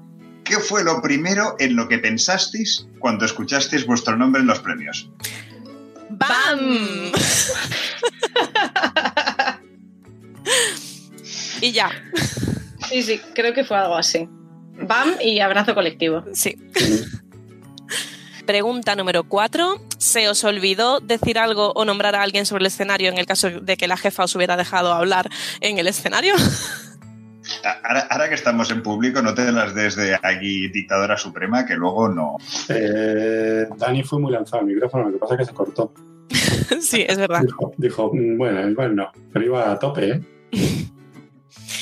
¿Qué 0.45 0.57
fue 0.57 0.83
lo 0.83 1.03
primero 1.03 1.57
en 1.59 1.77
lo 1.77 1.89
que 1.89 1.99
pensasteis 1.99 2.87
cuando 2.99 3.27
escuchasteis 3.27 3.85
vuestro 3.87 4.17
nombre 4.17 4.41
en 4.41 4.47
los 4.47 4.61
premios? 4.61 5.11
¡Bam! 6.09 7.13
y 11.61 11.73
ya. 11.73 11.91
Sí, 12.89 13.03
sí, 13.03 13.21
creo 13.35 13.53
que 13.55 13.65
fue 13.65 13.77
algo 13.77 13.97
así. 13.97 14.29
BAM 14.83 15.17
y 15.21 15.41
abrazo 15.41 15.75
colectivo. 15.75 16.25
Sí. 16.33 16.57
Pregunta 18.47 18.97
número 18.97 19.25
cuatro. 19.25 19.81
¿Se 19.99 20.29
os 20.29 20.43
olvidó 20.45 21.01
decir 21.01 21.39
algo 21.39 21.73
o 21.75 21.85
nombrar 21.85 22.17
a 22.17 22.23
alguien 22.23 22.47
sobre 22.47 22.63
el 22.63 22.67
escenario 22.67 23.11
en 23.11 23.19
el 23.19 23.27
caso 23.27 23.49
de 23.51 23.77
que 23.77 23.87
la 23.87 23.97
jefa 23.97 24.25
os 24.25 24.35
hubiera 24.35 24.57
dejado 24.57 24.93
hablar 24.93 25.29
en 25.61 25.79
el 25.79 25.87
escenario? 25.87 26.35
Ahora, 27.85 28.07
ahora 28.11 28.29
que 28.29 28.35
estamos 28.35 28.71
en 28.71 28.83
público, 28.83 29.23
no 29.23 29.35
te 29.35 29.51
las 29.53 29.75
des 29.75 29.97
de 29.97 30.17
aquí 30.23 30.69
dictadora 30.69 31.17
suprema, 31.17 31.67
que 31.67 31.75
luego 31.75 32.09
no. 32.09 32.37
Eh, 32.69 33.67
Dani 33.77 34.03
fue 34.03 34.21
muy 34.21 34.33
lanzado 34.33 34.61
al 34.61 34.67
micrófono, 34.67 35.05
lo 35.07 35.13
que 35.13 35.19
pasa 35.19 35.35
es 35.35 35.39
que 35.41 35.45
se 35.47 35.53
cortó. 35.53 35.93
sí, 36.81 37.05
es 37.07 37.19
verdad. 37.19 37.43
Dijo, 37.43 37.73
dijo, 37.77 38.11
"Mm, 38.15 38.39
bueno, 38.39 38.69
igual 38.69 38.95
no, 38.97 39.11
pero 39.33 39.45
iba 39.45 39.71
a 39.71 39.79
tope, 39.79 40.11
¿eh? 40.11 40.21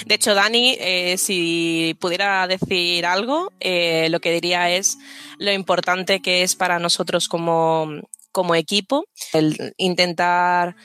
De 0.06 0.14
hecho, 0.14 0.34
Dani, 0.34 0.76
eh, 0.80 1.16
si 1.18 1.96
pudiera 2.00 2.46
decir 2.46 3.06
algo, 3.06 3.52
eh, 3.60 4.08
lo 4.10 4.20
que 4.20 4.32
diría 4.32 4.70
es 4.70 4.98
lo 5.38 5.52
importante 5.52 6.20
que 6.20 6.42
es 6.42 6.56
para 6.56 6.78
nosotros 6.78 7.28
como, 7.28 7.88
como 8.32 8.54
equipo 8.54 9.04
el 9.32 9.74
intentar 9.76 10.76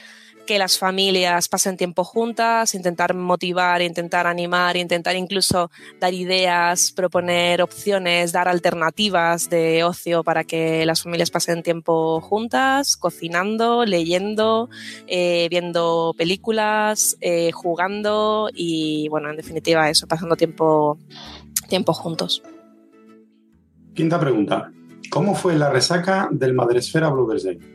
que 0.46 0.58
las 0.58 0.78
familias 0.78 1.48
pasen 1.48 1.78
tiempo 1.78 2.04
juntas, 2.04 2.76
intentar 2.76 3.14
motivar, 3.14 3.82
intentar 3.82 4.28
animar, 4.28 4.78
intentar 4.78 5.16
incluso 5.16 5.72
dar 6.00 6.14
ideas, 6.14 6.92
proponer 6.92 7.62
opciones, 7.62 8.32
dar 8.32 8.48
alternativas 8.48 9.50
de 9.50 9.84
ocio 9.84 10.24
para 10.24 10.44
que 10.44 10.86
las 10.86 11.04
familias 11.04 11.32
pasen 11.32 11.64
tiempo 11.64 12.22
juntas, 12.22 12.98
cocinando, 12.98 13.86
leyendo, 13.86 14.70
eh, 15.08 15.48
viendo 15.50 16.14
películas, 16.18 17.18
eh, 17.22 17.52
jugando 17.52 18.50
y, 18.54 19.08
bueno, 19.10 19.30
en 19.30 19.38
definitiva 19.38 19.90
eso, 19.90 20.08
pasando 20.08 20.36
tiempo, 20.36 20.98
tiempo 21.70 21.94
juntos. 21.94 22.44
Quinta 23.94 24.20
pregunta. 24.20 24.72
¿Cómo 25.10 25.36
fue 25.36 25.56
la 25.56 25.70
resaca 25.70 26.28
del 26.32 26.54
Madresfera 26.54 27.10
Bloggers 27.10 27.44
Day? 27.44 27.73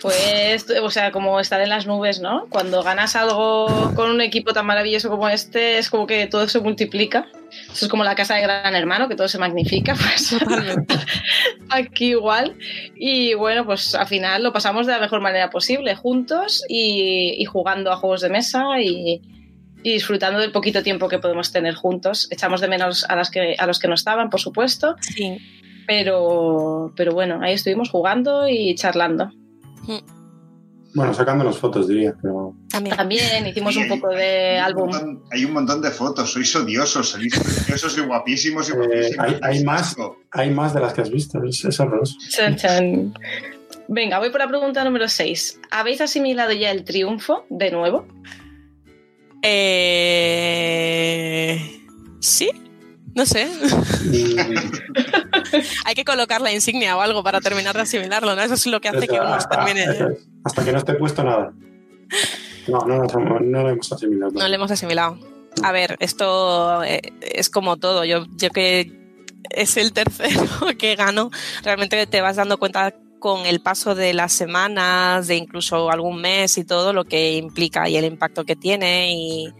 Pues, 0.00 0.66
o 0.82 0.90
sea, 0.90 1.10
como 1.10 1.40
estar 1.40 1.60
en 1.60 1.68
las 1.68 1.86
nubes, 1.86 2.20
¿no? 2.20 2.46
Cuando 2.50 2.82
ganas 2.82 3.16
algo 3.16 3.92
con 3.96 4.10
un 4.10 4.20
equipo 4.20 4.52
tan 4.52 4.64
maravilloso 4.66 5.10
como 5.10 5.28
este, 5.28 5.78
es 5.78 5.90
como 5.90 6.06
que 6.06 6.26
todo 6.26 6.46
se 6.48 6.60
multiplica. 6.60 7.26
Eso 7.72 7.86
es 7.86 7.88
como 7.90 8.04
la 8.04 8.14
casa 8.14 8.36
de 8.36 8.42
Gran 8.42 8.76
Hermano, 8.76 9.08
que 9.08 9.16
todo 9.16 9.28
se 9.28 9.38
magnifica. 9.38 9.94
Pues, 10.08 10.36
aquí 11.70 12.10
igual. 12.10 12.56
Y 12.94 13.34
bueno, 13.34 13.66
pues 13.66 13.94
al 13.94 14.06
final 14.06 14.42
lo 14.42 14.52
pasamos 14.52 14.86
de 14.86 14.92
la 14.92 15.00
mejor 15.00 15.20
manera 15.20 15.50
posible, 15.50 15.94
juntos 15.96 16.62
y, 16.68 17.34
y 17.38 17.44
jugando 17.44 17.90
a 17.92 17.96
juegos 17.96 18.20
de 18.20 18.30
mesa 18.30 18.80
y, 18.80 19.20
y 19.82 19.92
disfrutando 19.92 20.40
del 20.40 20.52
poquito 20.52 20.82
tiempo 20.82 21.08
que 21.08 21.18
podemos 21.18 21.52
tener 21.52 21.74
juntos. 21.74 22.28
Echamos 22.30 22.60
de 22.60 22.68
menos 22.68 23.04
a, 23.08 23.16
las 23.16 23.30
que, 23.30 23.56
a 23.58 23.66
los 23.66 23.78
que 23.78 23.88
no 23.88 23.94
estaban, 23.94 24.30
por 24.30 24.40
supuesto. 24.40 24.96
Sí. 25.00 25.38
Pero, 25.86 26.92
pero 26.96 27.12
bueno, 27.12 27.40
ahí 27.42 27.54
estuvimos 27.54 27.90
jugando 27.90 28.48
y 28.48 28.74
charlando. 28.74 29.30
Bueno, 30.94 31.12
sacándonos 31.12 31.58
fotos, 31.58 31.86
diría, 31.86 32.14
pero... 32.20 32.54
También, 32.70 33.46
hicimos 33.46 33.76
un 33.76 33.88
poco 33.88 34.08
de 34.08 34.58
álbum. 34.58 34.90
Hay 35.30 35.44
un 35.44 35.52
montón 35.52 35.82
de 35.82 35.90
fotos, 35.90 36.32
sois 36.32 36.54
odiosos, 36.56 37.10
salís 37.10 37.38
preciosos 37.38 37.98
y 37.98 38.00
guapísimos 38.00 38.68
y 38.70 38.72
Eh, 38.72 38.76
guapísimos. 38.76 39.26
hay, 39.26 39.38
hay 39.42 39.64
más, 39.64 39.94
hay 40.32 40.50
más 40.50 40.72
de 40.74 40.80
las 40.80 40.94
que 40.94 41.02
has 41.02 41.10
visto, 41.10 41.42
es, 41.44 41.64
es 41.64 41.78
horroroso. 41.78 42.16
Chan, 42.30 42.56
chan. 42.56 43.12
Venga, 43.88 44.18
voy 44.18 44.30
por 44.30 44.40
la 44.40 44.48
pregunta 44.48 44.82
número 44.82 45.08
6. 45.08 45.60
¿Habéis 45.70 46.00
asimilado 46.00 46.52
ya 46.52 46.70
el 46.70 46.84
triunfo 46.84 47.44
de 47.50 47.70
nuevo? 47.70 48.06
Eh... 50.20 51.58
Sí, 52.20 52.50
no 53.18 53.26
sé. 53.26 53.50
Hay 55.84 55.94
que 55.96 56.04
colocar 56.04 56.40
la 56.40 56.52
insignia 56.52 56.96
o 56.96 57.00
algo 57.00 57.24
para 57.24 57.40
terminar 57.40 57.74
de 57.74 57.82
asimilarlo, 57.82 58.36
¿no? 58.36 58.42
Eso 58.42 58.54
es 58.54 58.66
lo 58.66 58.80
que 58.80 58.88
hace 58.88 59.08
que 59.08 59.14
uno 59.14 59.34
hasta, 59.34 59.64
termine. 59.64 59.84
hasta 60.44 60.64
que 60.64 60.72
no 60.72 60.78
esté 60.78 60.94
puesto 60.94 61.24
nada. 61.24 61.52
No, 62.68 62.78
no, 62.86 63.02
no 63.02 63.62
lo 63.62 63.70
hemos 63.70 63.92
asimilado. 63.92 64.30
No 64.32 64.46
le 64.46 64.54
hemos 64.54 64.70
asimilado. 64.70 65.18
A 65.64 65.72
ver, 65.72 65.96
esto 65.98 66.84
eh, 66.84 67.00
es 67.20 67.50
como 67.50 67.76
todo. 67.76 68.04
Yo, 68.04 68.24
yo 68.36 68.50
que 68.50 68.92
es 69.50 69.76
el 69.76 69.92
tercero 69.92 70.46
que 70.78 70.94
gano, 70.94 71.32
realmente 71.64 72.06
te 72.06 72.20
vas 72.20 72.36
dando 72.36 72.58
cuenta 72.58 72.94
con 73.18 73.46
el 73.46 73.60
paso 73.60 73.96
de 73.96 74.14
las 74.14 74.32
semanas, 74.32 75.26
de 75.26 75.34
incluso 75.34 75.90
algún 75.90 76.20
mes 76.20 76.56
y 76.56 76.64
todo 76.64 76.92
lo 76.92 77.04
que 77.04 77.32
implica 77.32 77.88
y 77.88 77.96
el 77.96 78.04
impacto 78.04 78.44
que 78.44 78.54
tiene 78.54 79.12
y, 79.12 79.52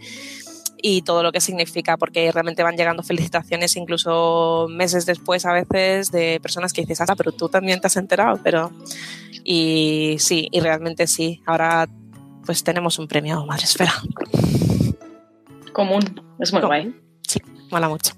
y 0.80 1.02
todo 1.02 1.22
lo 1.22 1.32
que 1.32 1.40
significa, 1.40 1.96
porque 1.96 2.30
realmente 2.32 2.62
van 2.62 2.76
llegando 2.76 3.02
felicitaciones 3.02 3.76
incluso 3.76 4.66
meses 4.70 5.06
después 5.06 5.44
a 5.44 5.52
veces 5.52 6.10
de 6.10 6.38
personas 6.40 6.72
que 6.72 6.82
dices, 6.82 7.00
ah, 7.00 7.16
pero 7.16 7.32
tú 7.32 7.48
también 7.48 7.80
te 7.80 7.86
has 7.86 7.96
enterado, 7.96 8.40
pero... 8.42 8.72
Y 9.44 10.16
sí, 10.18 10.48
y 10.50 10.60
realmente 10.60 11.06
sí, 11.06 11.42
ahora 11.46 11.88
pues 12.44 12.64
tenemos 12.64 12.98
un 12.98 13.08
premio 13.08 13.44
Madresfera. 13.46 13.92
Común, 15.72 16.22
es 16.38 16.52
muy 16.52 16.62
guay. 16.62 16.94
Sí, 17.26 17.40
mola 17.70 17.88
mucho. 17.88 18.14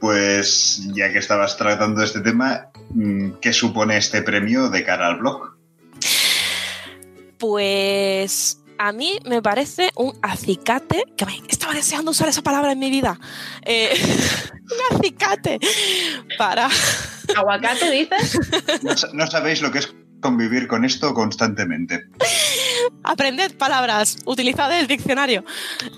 Pues 0.00 0.88
ya 0.94 1.12
que 1.12 1.18
estabas 1.18 1.56
tratando 1.56 2.02
este 2.02 2.20
tema, 2.20 2.70
mm, 2.90 3.32
¿qué 3.40 3.52
supone 3.52 3.96
este 3.96 4.22
premio 4.22 4.70
de 4.70 4.84
cara 4.84 5.08
al 5.08 5.18
blog? 5.18 5.56
Pues 7.38 8.59
a 8.82 8.92
mí 8.92 9.18
me 9.26 9.42
parece 9.42 9.90
un 9.96 10.18
acicate, 10.22 11.04
que 11.14 11.26
me 11.26 11.34
estaba 11.48 11.74
deseando 11.74 12.12
usar 12.12 12.28
esa 12.30 12.40
palabra 12.40 12.72
en 12.72 12.78
mi 12.78 12.90
vida. 12.90 13.18
Eh, 13.62 13.90
un 14.90 14.96
acicate 14.98 15.58
para... 16.38 16.66
¿Aguacate 17.36 17.90
dices? 17.90 18.38
No, 18.82 18.96
sa- 18.96 19.10
no 19.12 19.26
sabéis 19.26 19.60
lo 19.60 19.70
que 19.70 19.80
es 19.80 19.94
convivir 20.20 20.66
con 20.66 20.84
esto 20.86 21.12
constantemente. 21.12 22.06
Aprended 23.04 23.54
palabras, 23.58 24.16
utilizad 24.24 24.72
el 24.78 24.86
diccionario. 24.86 25.44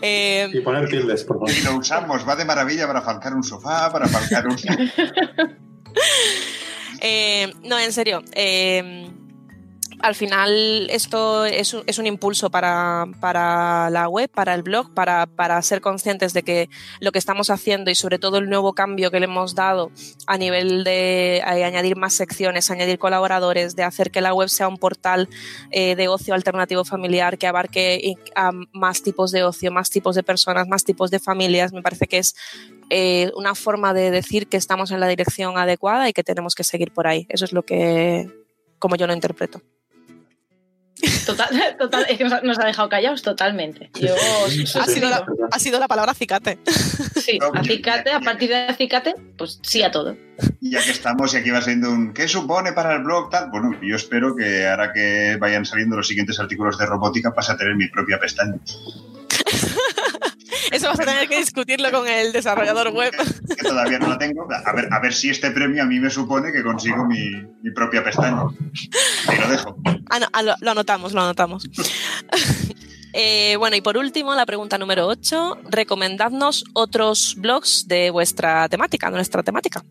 Eh, 0.02 0.50
Y 0.52 0.60
poner 0.60 0.88
tildes, 0.88 1.22
por 1.24 1.36
favor. 1.36 1.50
Y 1.52 1.60
lo 1.62 1.76
usamos, 1.76 2.28
va 2.28 2.34
de 2.34 2.44
maravilla 2.44 2.86
para 2.88 3.00
falcar 3.02 3.32
un 3.34 3.44
sofá, 3.44 3.90
para 3.92 4.08
falcar 4.08 4.46
un... 4.48 4.56
Eh, 7.04 7.52
no, 7.64 7.78
en 7.80 7.92
serio. 7.92 8.22
eh, 8.32 9.10
al 10.02 10.16
final 10.16 10.88
esto 10.90 11.44
es 11.44 11.72
un, 11.72 12.06
impulso 12.06 12.50
para, 12.50 13.06
la 13.90 14.08
web, 14.08 14.28
para 14.28 14.54
el 14.54 14.62
blog, 14.62 14.92
para, 14.92 15.62
ser 15.62 15.80
conscientes 15.80 16.32
de 16.32 16.42
que 16.42 16.68
lo 17.00 17.12
que 17.12 17.18
estamos 17.18 17.50
haciendo 17.50 17.90
y 17.90 17.94
sobre 17.94 18.18
todo 18.18 18.38
el 18.38 18.50
nuevo 18.50 18.74
cambio 18.74 19.12
que 19.12 19.20
le 19.20 19.26
hemos 19.26 19.54
dado 19.54 19.92
a 20.26 20.36
nivel 20.36 20.82
de 20.82 21.36
eh, 21.36 21.42
añadir 21.64 21.96
más 21.96 22.14
secciones, 22.14 22.70
añadir 22.70 22.98
colaboradores, 22.98 23.76
de 23.76 23.84
hacer 23.84 24.10
que 24.10 24.20
la 24.20 24.34
web 24.34 24.48
sea 24.48 24.66
un 24.66 24.76
portal 24.76 25.28
eh, 25.70 25.94
de 25.94 26.08
ocio 26.08 26.34
alternativo 26.34 26.84
familiar 26.84 27.38
que 27.38 27.46
abarque 27.46 28.14
a 28.34 28.50
más 28.72 29.02
tipos 29.02 29.30
de 29.30 29.44
ocio, 29.44 29.70
más 29.70 29.90
tipos 29.90 30.16
de 30.16 30.24
personas, 30.24 30.66
más 30.66 30.84
tipos 30.84 31.12
de 31.12 31.20
familias, 31.20 31.72
me 31.72 31.82
parece 31.82 32.08
que 32.08 32.18
es 32.18 32.34
eh, 32.90 33.30
una 33.36 33.54
forma 33.54 33.94
de 33.94 34.10
decir 34.10 34.48
que 34.48 34.56
estamos 34.56 34.90
en 34.90 34.98
la 34.98 35.06
dirección 35.06 35.56
adecuada 35.58 36.08
y 36.08 36.12
que 36.12 36.24
tenemos 36.24 36.56
que 36.56 36.64
seguir 36.64 36.92
por 36.92 37.06
ahí. 37.06 37.26
Eso 37.28 37.44
es 37.44 37.52
lo 37.52 37.62
que, 37.62 38.28
como 38.78 38.96
yo 38.96 39.06
lo 39.06 39.14
interpreto. 39.14 39.62
Total, 41.26 41.48
total, 41.78 42.06
es 42.08 42.18
que 42.18 42.24
nos 42.24 42.32
ha, 42.32 42.40
nos 42.42 42.58
ha 42.58 42.64
dejado 42.64 42.88
callados 42.88 43.22
totalmente. 43.22 43.90
Yo 43.94 44.14
Ha 44.80 44.86
sido 44.86 45.10
la, 45.10 45.26
ha 45.50 45.58
sido 45.58 45.80
la 45.80 45.88
palabra 45.88 46.12
acicate. 46.12 46.58
Sí, 47.22 47.38
acicate, 47.54 48.10
a 48.10 48.18
partir 48.18 48.48
de 48.48 48.56
acicate, 48.56 49.14
pues 49.38 49.60
sí 49.62 49.80
a 49.84 49.92
todo. 49.92 50.16
Ya 50.60 50.82
que 50.82 50.90
estamos 50.90 51.32
y 51.34 51.36
aquí 51.36 51.50
va 51.50 51.62
siendo 51.62 51.88
un 51.88 52.12
¿qué 52.12 52.26
supone 52.26 52.72
para 52.72 52.96
el 52.96 53.04
blog? 53.04 53.30
Tal? 53.30 53.48
Bueno, 53.50 53.78
yo 53.80 53.94
espero 53.94 54.34
que 54.34 54.66
ahora 54.66 54.92
que 54.92 55.36
vayan 55.38 55.64
saliendo 55.64 55.94
los 55.94 56.08
siguientes 56.08 56.40
artículos 56.40 56.78
de 56.78 56.86
robótica 56.86 57.32
pase 57.32 57.52
a 57.52 57.56
tener 57.56 57.76
mi 57.76 57.86
propia 57.86 58.18
pestaña. 58.18 58.56
Eso 60.72 60.88
vas 60.88 61.00
a 61.00 61.04
tener 61.04 61.28
que 61.28 61.38
discutirlo 61.38 61.90
con 61.90 62.08
el 62.08 62.32
desarrollador 62.32 62.92
web. 62.92 63.12
Que 63.56 63.62
todavía 63.62 63.98
no 63.98 64.08
la 64.08 64.18
tengo. 64.18 64.48
A 64.50 64.72
ver, 64.72 64.88
a 64.90 65.00
ver 65.00 65.12
si 65.12 65.30
este 65.30 65.50
premio 65.50 65.82
a 65.82 65.86
mí 65.86 66.00
me 66.00 66.10
supone 66.10 66.50
que 66.50 66.62
consigo 66.62 67.04
mi, 67.06 67.30
mi 67.62 67.70
propia 67.72 68.02
pestaña. 68.02 68.42
Ahí 69.28 69.38
lo 69.38 69.48
dejo. 69.48 69.76
Ah, 70.10 70.18
no, 70.18 70.26
ah, 70.32 70.42
lo, 70.42 70.54
lo 70.60 70.70
anotamos, 70.70 71.12
lo 71.12 71.20
anotamos. 71.20 71.68
Eh, 73.14 73.56
bueno, 73.58 73.76
y 73.76 73.82
por 73.82 73.98
último, 73.98 74.34
la 74.34 74.46
pregunta 74.46 74.78
número 74.78 75.06
8. 75.06 75.58
Recomendadnos 75.68 76.64
otros 76.72 77.34
blogs 77.36 77.86
de 77.86 78.10
vuestra 78.10 78.66
temática, 78.70 79.10
de 79.10 79.16
nuestra 79.16 79.42
temática. 79.42 79.84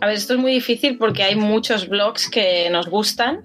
A 0.00 0.06
ver, 0.06 0.16
esto 0.16 0.34
es 0.34 0.40
muy 0.40 0.52
difícil 0.52 0.98
porque 0.98 1.22
hay 1.22 1.36
muchos 1.36 1.88
blogs 1.88 2.28
que 2.28 2.68
nos 2.70 2.88
gustan 2.88 3.44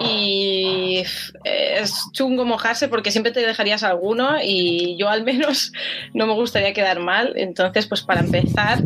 y 0.00 1.04
es 1.44 2.10
chungo 2.12 2.44
mojarse 2.44 2.88
porque 2.88 3.12
siempre 3.12 3.32
te 3.32 3.40
dejarías 3.40 3.82
alguno 3.82 4.36
y 4.42 4.96
yo 4.96 5.08
al 5.08 5.24
menos 5.24 5.72
no 6.14 6.26
me 6.26 6.34
gustaría 6.34 6.72
quedar 6.72 7.00
mal. 7.00 7.34
Entonces, 7.36 7.86
pues 7.86 8.02
para 8.02 8.20
empezar, 8.20 8.82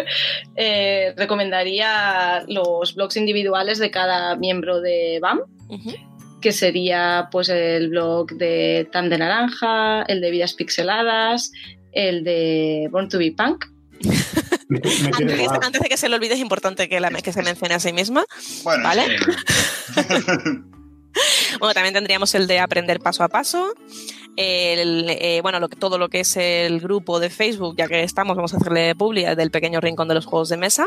eh, 0.56 1.14
recomendaría 1.16 2.44
los 2.48 2.94
blogs 2.94 3.16
individuales 3.16 3.78
de 3.78 3.90
cada 3.90 4.36
miembro 4.36 4.80
de 4.80 5.18
BAM, 5.20 5.40
que 6.40 6.52
sería 6.52 7.28
pues 7.30 7.48
el 7.48 7.88
blog 7.88 8.32
de 8.32 8.88
Tan 8.92 9.08
de 9.08 9.18
Naranja, 9.18 10.02
el 10.02 10.20
de 10.20 10.30
Vidas 10.30 10.54
Pixeladas, 10.54 11.52
el 11.92 12.24
de 12.24 12.88
Born 12.90 13.08
to 13.08 13.18
be 13.18 13.32
Punk. 13.32 13.64
Antes, 14.70 15.02
de- 15.02 15.48
antes 15.62 15.80
de 15.80 15.88
que 15.88 15.96
se 15.96 16.08
le 16.08 16.14
olvide, 16.16 16.34
es 16.34 16.40
importante 16.40 16.88
que, 16.88 17.00
la, 17.00 17.10
que 17.10 17.32
se 17.32 17.42
mencione 17.42 17.74
a 17.74 17.80
sí 17.80 17.92
misma. 17.92 18.24
Bueno, 18.64 18.84
¿Vale? 18.84 19.04
Bueno, 21.58 21.74
también 21.74 21.92
tendríamos 21.92 22.32
el 22.36 22.46
de 22.46 22.60
aprender 22.60 23.00
paso 23.00 23.24
a 23.24 23.28
paso. 23.28 23.74
El, 24.36 25.06
eh, 25.08 25.40
bueno, 25.42 25.58
lo 25.58 25.68
que- 25.68 25.76
todo 25.76 25.98
lo 25.98 26.08
que 26.08 26.20
es 26.20 26.36
el 26.36 26.80
grupo 26.80 27.18
de 27.18 27.30
Facebook, 27.30 27.74
ya 27.76 27.88
que 27.88 28.02
estamos, 28.04 28.36
vamos 28.36 28.54
a 28.54 28.58
hacerle 28.58 28.94
publi 28.94 29.24
del 29.34 29.50
pequeño 29.50 29.80
rincón 29.80 30.06
de 30.08 30.14
los 30.14 30.24
juegos 30.24 30.48
de 30.48 30.56
mesa. 30.56 30.86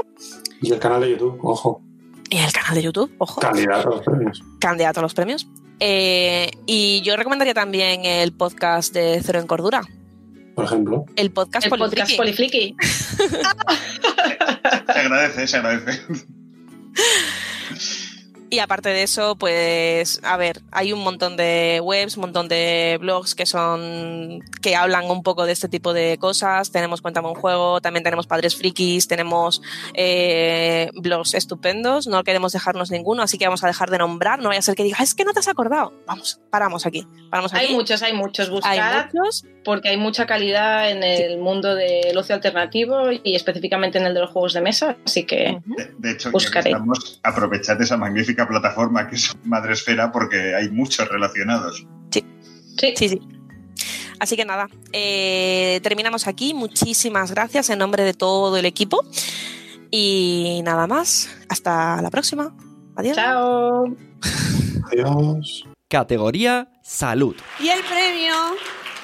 Y 0.62 0.72
el 0.72 0.80
canal 0.80 1.02
de 1.02 1.12
YouTube, 1.12 1.38
ojo. 1.44 1.82
Y 2.30 2.38
el 2.38 2.52
canal 2.54 2.76
de 2.76 2.82
YouTube, 2.84 3.14
ojo. 3.18 3.42
Candidato 3.42 3.90
a 3.90 3.96
los 3.98 4.06
premios. 4.06 4.42
candidato 4.60 5.00
a 5.02 5.04
los 5.04 5.14
premios. 5.14 5.48
Eh, 5.82 6.50
y 6.66 7.02
yo 7.02 7.18
recomendaría 7.18 7.54
también 7.54 8.06
el 8.06 8.32
podcast 8.32 8.94
de 8.94 9.20
Cero 9.24 9.40
en 9.40 9.48
Cordura. 9.48 9.82
Por 10.56 10.66
ejemplo. 10.66 11.06
El 11.16 11.32
podcast 11.32 11.66
El 11.66 11.72
podcast 11.72 12.16
Polifriki. 12.16 12.76
Se 14.94 15.00
agradece, 15.00 15.48
se 15.48 15.58
agradece. 15.58 16.02
Y 18.54 18.60
aparte 18.60 18.90
de 18.90 19.02
eso, 19.02 19.36
pues, 19.36 20.20
a 20.24 20.38
ver, 20.38 20.62
hay 20.72 20.94
un 20.94 21.00
montón 21.04 21.36
de 21.38 21.80
webs, 21.84 22.18
un 22.18 22.22
montón 22.22 22.48
de 22.48 22.98
blogs 23.02 23.34
que 23.34 23.46
son. 23.48 24.42
que 24.62 24.76
hablan 24.76 25.10
un 25.10 25.24
poco 25.24 25.46
de 25.46 25.54
este 25.54 25.68
tipo 25.70 25.92
de 25.94 26.18
cosas. 26.20 26.72
Tenemos 26.72 27.02
Cuéntame 27.02 27.28
un 27.30 27.36
juego, 27.36 27.82
también 27.82 28.04
tenemos 28.04 28.28
Padres 28.28 28.56
Frikis, 28.56 29.08
tenemos 29.08 29.62
eh, 29.96 30.90
blogs 30.94 31.34
estupendos, 31.34 32.08
no 32.08 32.24
queremos 32.24 32.52
dejarnos 32.54 32.92
ninguno, 32.92 33.24
así 33.24 33.38
que 33.38 33.46
vamos 33.46 33.64
a 33.64 33.68
dejar 33.68 33.90
de 33.90 33.98
nombrar. 33.98 34.40
No 34.40 34.50
vaya 34.50 34.60
a 34.60 34.62
ser 34.62 34.76
que 34.76 34.84
diga, 34.84 34.98
"Ah, 35.00 35.04
es 35.04 35.16
que 35.16 35.26
no 35.26 35.34
te 35.34 35.40
has 35.40 35.48
acordado. 35.48 35.92
Vamos, 36.06 36.40
paramos 36.52 36.86
aquí. 36.86 37.08
Paramos 37.32 37.54
aquí. 37.54 37.66
Hay 37.66 37.74
muchos, 37.74 38.04
hay 38.04 38.14
muchos. 38.14 38.50
Buscar, 38.50 38.72
Hay 38.78 39.06
muchos. 39.14 39.46
porque 39.66 39.90
hay 39.90 39.98
mucha 39.98 40.26
calidad 40.28 40.92
en 40.92 41.04
el 41.04 41.40
mundo 41.40 41.74
del 41.76 42.16
ocio 42.18 42.36
alternativo 42.36 43.12
y 43.24 43.36
específicamente 43.36 43.98
en 43.98 44.06
el 44.06 44.14
de 44.14 44.20
los 44.22 44.30
juegos 44.30 44.54
de 44.54 44.62
mesa, 44.62 44.96
así 45.06 45.26
que 45.26 45.58
De 45.98 46.12
hecho, 46.12 46.30
que 46.30 46.34
Buscaré. 46.34 46.70
estamos, 46.72 47.20
aprovechad 47.24 47.82
esa 47.82 47.98
magnífica 47.98 48.43
plataforma 48.48 49.08
que 49.08 49.16
es 49.16 49.36
Madresfera 49.44 50.12
porque 50.12 50.56
hay 50.56 50.70
muchos 50.70 51.08
relacionados. 51.10 51.86
Sí. 52.12 52.26
Sí, 52.78 53.10
sí. 53.10 53.22
Así 54.20 54.36
que 54.38 54.46
nada, 54.46 54.68
eh, 54.94 55.80
terminamos 55.84 56.28
aquí. 56.28 56.54
Muchísimas 56.54 57.32
gracias 57.32 57.70
en 57.70 57.80
nombre 57.80 58.04
de 58.04 58.14
todo 58.14 58.56
el 58.58 58.66
equipo. 58.66 59.04
Y 59.92 60.62
nada 60.64 60.88
más. 60.88 61.30
Hasta 61.50 62.02
la 62.02 62.10
próxima. 62.10 62.56
Adiós. 62.96 63.16
Chao. 63.16 63.96
Adiós. 64.92 65.66
Categoría 65.90 66.70
Salud. 66.84 67.36
Y 67.60 67.70
el 67.70 67.82
premio 67.84 68.34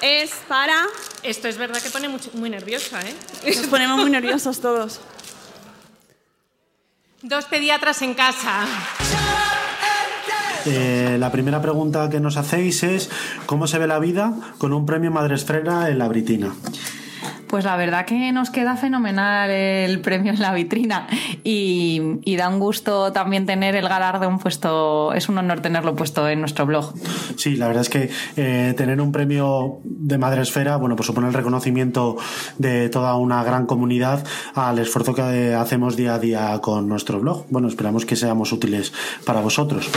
es 0.02 0.32
para... 0.48 0.86
Esto 1.24 1.48
es 1.48 1.58
verdad 1.58 1.82
que 1.82 1.90
pone 1.90 2.08
mucho- 2.10 2.32
muy 2.34 2.50
nerviosa, 2.50 3.00
¿eh? 3.02 3.14
Nos 3.46 3.68
ponemos 3.68 3.98
muy 4.00 4.10
nerviosos 4.10 4.60
todos. 4.62 5.00
Dos 7.22 7.46
pediatras 7.46 8.02
en 8.02 8.14
casa. 8.14 8.66
Eh, 10.70 11.18
la 11.20 11.32
primera 11.32 11.62
pregunta 11.62 12.10
que 12.10 12.20
nos 12.20 12.38
hacéis 12.38 12.84
es 12.84 13.10
¿cómo 13.48 13.66
se 13.66 13.80
ve 13.80 13.88
la 13.88 13.98
vida 14.00 14.34
con 14.60 14.72
un 14.74 14.86
premio 14.86 15.10
Madresfera 15.10 15.90
en 15.90 15.98
la 15.98 16.08
Britina? 16.08 16.54
Pues 17.50 17.66
la 17.66 17.76
verdad 17.78 18.06
que 18.06 18.32
nos 18.32 18.52
queda 18.52 18.78
fenomenal 18.78 19.50
el 19.50 20.00
premio 20.02 20.32
en 20.32 20.40
la 20.40 20.54
vitrina 20.54 21.08
y, 21.44 22.00
y 22.24 22.36
da 22.36 22.48
un 22.48 22.60
gusto 22.60 23.12
también 23.12 23.48
tener 23.48 23.76
el 23.76 23.90
galardón 23.90 24.38
puesto, 24.38 25.14
es 25.14 25.30
un 25.30 25.38
honor 25.40 25.60
tenerlo 25.62 25.96
puesto 25.96 26.30
en 26.30 26.42
nuestro 26.42 26.68
blog. 26.68 26.94
Sí, 27.38 27.56
la 27.56 27.68
verdad 27.68 27.82
es 27.82 27.90
que 27.90 28.12
eh, 28.38 28.74
tener 28.78 29.02
un 29.02 29.12
premio 29.12 29.80
de 29.84 30.20
Madresfera, 30.20 30.78
bueno, 30.78 30.96
pues 30.96 31.08
supone 31.08 31.28
el 31.28 31.34
reconocimiento 31.34 32.18
de 32.60 32.90
toda 32.90 33.16
una 33.16 33.44
gran 33.44 33.66
comunidad 33.66 34.24
al 34.54 34.78
esfuerzo 34.78 35.16
que 35.16 35.56
hacemos 35.56 35.96
día 35.96 36.14
a 36.14 36.20
día 36.20 36.60
con 36.62 36.88
nuestro 36.88 37.20
blog. 37.20 37.46
Bueno, 37.50 37.68
esperamos 37.68 38.06
que 38.06 38.16
seamos 38.16 38.52
útiles 38.52 38.94
para 39.26 39.42
vosotros. 39.42 39.90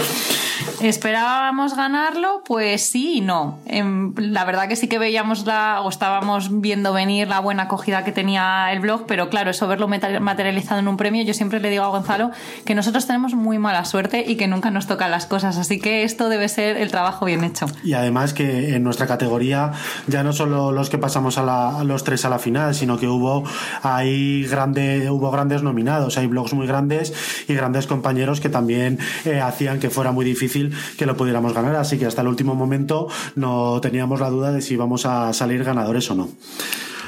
¿Esperábamos 0.81 1.77
ganarlo? 1.77 2.43
Pues 2.45 2.83
sí 2.83 3.19
y 3.19 3.21
no. 3.21 3.59
Em, 3.67 4.15
La 4.17 4.45
verdad 4.45 4.69
que 4.69 4.77
sí 4.77 4.89
que 4.89 4.99
veíamos 4.99 5.47
la, 5.47 5.83
o 5.83 5.89
estábamos 5.89 6.61
viendo 6.61 6.93
venir 6.93 7.29
la 7.29 7.42
buena 7.43 7.65
acogida 7.65 8.05
que 8.05 8.13
tenía 8.13 8.73
el 8.73 8.81
blog, 8.81 9.05
pero 9.07 9.29
claro, 9.29 9.51
eso 9.51 9.69
verlo 9.69 9.89
materializado 9.89 10.81
en 10.81 10.89
un 10.89 10.97
premio, 10.97 11.23
yo 11.25 11.35
siempre 11.35 11.61
le 11.61 11.69
digo 11.71 11.85
a 11.85 11.89
Gonzalo 11.89 12.31
que 12.65 12.75
nosotros 12.75 13.07
tenemos 13.07 13.35
muy 13.35 13.59
mala 13.59 13.85
suerte 13.85 14.25
y 14.27 14.37
que 14.37 14.49
nunca 14.49 14.71
nos 14.71 14.87
tocan 14.87 15.11
las 15.11 15.27
cosas, 15.27 15.59
así 15.59 15.79
que 15.81 16.05
esto 16.05 16.29
debe 16.29 16.49
ser 16.49 16.77
el 16.77 16.91
trabajo 16.91 17.27
bien 17.27 17.45
hecho. 17.45 17.67
Y 17.85 17.93
además 17.95 18.33
que 18.33 18.75
en 18.75 18.83
nuestra 18.85 19.07
categoría 19.07 19.73
ya 20.07 20.23
no 20.23 20.33
solo 20.33 20.73
los 20.73 20.89
que 20.89 20.99
pasamos 20.99 21.37
a, 21.39 21.43
la- 21.43 21.81
a 21.81 21.85
los 21.85 22.05
tres 22.05 22.25
a 22.25 22.29
la 22.31 22.39
final, 22.39 22.75
sino 22.75 22.99
que 22.99 23.09
hubo 23.09 23.45
hay 23.83 24.45
grande, 24.47 25.11
hubo 25.11 25.31
grandes 25.31 25.63
nominados, 25.63 26.17
hay 26.19 26.27
blogs 26.27 26.53
muy 26.55 26.67
grandes 26.67 27.13
y 27.49 27.55
grandes 27.55 27.87
compañeros 27.87 28.41
que 28.41 28.49
también 28.49 28.99
eh, 29.25 29.41
hacían 29.41 29.81
que 29.81 29.91
fuera 29.91 30.13
muy 30.13 30.25
difícil 30.25 30.75
que 30.99 31.07
lo 31.07 31.17
pudiéramos 31.17 31.53
ganar, 31.55 31.77
así 31.77 31.99
que 31.99 32.07
hasta 32.07 32.23
el 32.23 32.29
último 32.29 32.55
momento 32.55 33.09
no 33.35 33.81
teníamos 33.81 34.21
la 34.21 34.31
duda 34.31 34.53
de 34.53 34.63
si 34.63 34.75
íbamos 34.75 35.07
a 35.07 35.33
salir 35.33 35.65
ganadores 35.65 36.11
o 36.11 36.15
no. 36.15 36.29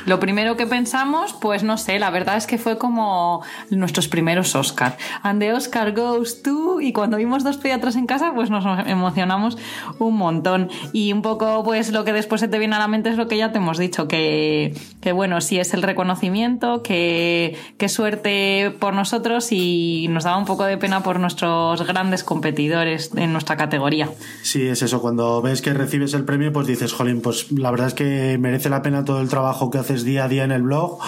Lo 0.07 0.21
primero 0.21 0.57
que 0.57 0.67
pensamos, 0.67 1.33
pues 1.33 1.63
no 1.63 1.79
sé, 1.79 1.99
la 1.99 2.11
verdad 2.11 2.37
es 2.37 2.47
que 2.47 2.59
fue 2.59 2.79
como 2.79 3.43
nuestros 3.71 4.09
primeros 4.09 4.55
Oscar. 4.55 4.97
And 5.23 5.41
the 5.41 5.53
Oscar 5.53 5.93
goes 5.93 6.43
to. 6.43 6.81
Y 6.81 6.93
cuando 6.93 7.17
vimos 7.17 7.45
dos 7.45 7.57
pediatras 7.57 7.97
en 7.97 8.07
casa, 8.07 8.33
pues 8.35 8.51
nos 8.51 8.65
emocionamos 8.87 9.57
un 9.99 10.17
montón. 10.17 10.71
Y 10.93 11.13
un 11.13 11.23
poco, 11.23 11.63
pues 11.65 11.93
lo 11.93 12.05
que 12.05 12.13
después 12.13 12.41
se 12.41 12.49
te 12.49 12.59
viene 12.59 12.77
a 12.77 12.79
la 12.79 12.89
mente 12.89 13.11
es 13.11 13.17
lo 13.17 13.29
que 13.29 13.37
ya 13.37 13.53
te 13.53 13.59
hemos 13.59 13.79
dicho, 13.79 14.09
que, 14.09 14.75
que 15.01 15.13
bueno, 15.13 15.41
sí 15.41 15.59
es 15.59 15.75
el 15.75 15.83
reconocimiento, 15.83 16.83
que, 16.83 17.57
que 17.79 17.89
suerte 17.89 18.75
por 18.79 18.95
nosotros 18.95 19.49
y 19.53 20.07
nos 20.11 20.25
daba 20.25 20.37
un 20.37 20.45
poco 20.45 20.65
de 20.65 20.77
pena 20.77 21.03
por 21.03 21.19
nuestros 21.19 21.87
grandes 21.87 22.25
competidores 22.25 23.11
en 23.17 23.33
nuestra 23.33 23.57
categoría. 23.57 24.11
Sí, 24.43 24.67
es 24.67 24.83
eso. 24.83 25.01
Cuando 25.01 25.41
ves 25.43 25.63
que 25.63 25.73
recibes 25.73 26.15
el 26.15 26.25
premio, 26.25 26.53
pues 26.53 26.67
dices, 26.67 26.93
jolín, 26.93 27.21
pues 27.21 27.51
la 27.53 27.71
verdad 27.71 27.89
es 27.89 27.95
que 27.95 28.39
merece 28.39 28.69
la 28.69 28.83
pena 28.83 29.05
todo 29.05 29.21
el 29.21 29.29
trabajo 29.29 29.71
que 29.71 29.79
día 30.03 30.25
a 30.25 30.29
día 30.29 30.43
en 30.43 30.51
el 30.51 30.63
blog. 30.63 30.99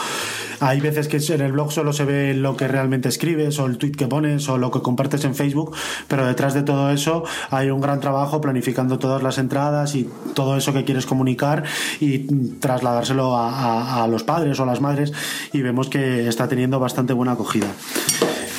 Hay 0.60 0.80
veces 0.80 1.08
que 1.08 1.18
en 1.34 1.40
el 1.40 1.52
blog 1.52 1.72
solo 1.72 1.92
se 1.92 2.04
ve 2.04 2.34
lo 2.34 2.56
que 2.56 2.68
realmente 2.68 3.08
escribes 3.08 3.58
o 3.58 3.66
el 3.66 3.78
tweet 3.78 3.92
que 3.92 4.06
pones 4.06 4.48
o 4.48 4.58
lo 4.58 4.70
que 4.70 4.80
compartes 4.80 5.24
en 5.24 5.34
Facebook, 5.34 5.74
pero 6.08 6.26
detrás 6.26 6.54
de 6.54 6.62
todo 6.62 6.90
eso 6.90 7.24
hay 7.50 7.70
un 7.70 7.80
gran 7.80 8.00
trabajo 8.00 8.40
planificando 8.40 8.98
todas 8.98 9.22
las 9.22 9.38
entradas 9.38 9.94
y 9.94 10.08
todo 10.34 10.56
eso 10.56 10.72
que 10.72 10.84
quieres 10.84 11.04
comunicar 11.04 11.64
y 12.00 12.20
trasladárselo 12.58 13.36
a 13.36 14.06
los 14.08 14.22
padres 14.22 14.58
o 14.60 14.62
a 14.62 14.66
las 14.66 14.80
madres 14.80 15.12
y 15.52 15.60
vemos 15.62 15.88
que 15.88 16.28
está 16.28 16.48
teniendo 16.48 16.78
bastante 16.78 17.12
buena 17.12 17.32
acogida. 17.32 17.66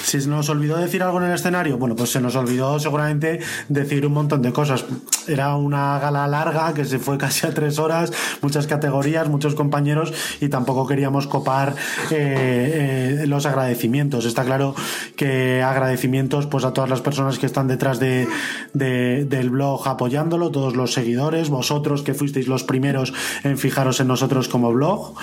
Si 0.08 0.22
se 0.22 0.30
nos 0.30 0.48
olvidó 0.48 0.78
decir 0.78 1.04
algo 1.04 1.18
en 1.20 1.26
el 1.26 1.34
escenario, 1.36 1.78
bueno, 1.78 1.94
pues 1.98 2.12
se 2.14 2.22
nos 2.22 2.38
olvidó 2.38 2.80
seguramente 2.80 3.42
decir 3.68 4.06
un 4.06 4.14
montón 4.14 4.42
de 4.42 4.54
cosas. 4.54 4.86
Era 5.28 5.54
una 5.58 6.00
gala 6.00 6.26
larga 6.28 6.74
que 6.74 6.86
se 6.86 6.98
fue 6.98 7.18
casi 7.18 7.46
a 7.46 7.54
tres 7.54 7.78
horas, 7.78 8.14
muchas 8.42 8.68
categorías, 8.68 9.28
muchos 9.28 9.54
compañeros 9.54 10.14
y 10.40 10.48
tampoco 10.48 10.88
queríamos 10.88 11.28
copar 11.28 11.76
eh, 12.12 13.20
eh, 13.24 13.28
los 13.28 13.46
agradecimientos. 13.46 14.24
Está 14.24 14.46
claro 14.46 14.76
que 15.18 15.62
agradecimientos 15.62 16.46
pues 16.48 16.64
a 16.64 16.72
todas 16.72 16.90
las 16.90 17.02
personas 17.02 17.38
que 17.38 17.46
están 17.46 17.68
detrás 17.68 18.00
de, 18.00 18.30
de- 18.74 19.26
del 19.26 19.50
blog 19.50 19.86
apoyándolo, 19.90 20.52
todos 20.52 20.78
los 20.78 20.94
seguidores, 20.94 21.50
vosotros 21.50 22.02
que 22.02 22.14
fuisteis 22.14 22.48
los 22.48 22.64
primeros 22.64 23.14
en 23.44 23.58
fijaros 23.58 24.00
en 24.00 24.08
nosotros 24.08 24.48
como 24.48 24.72
blog 24.72 25.16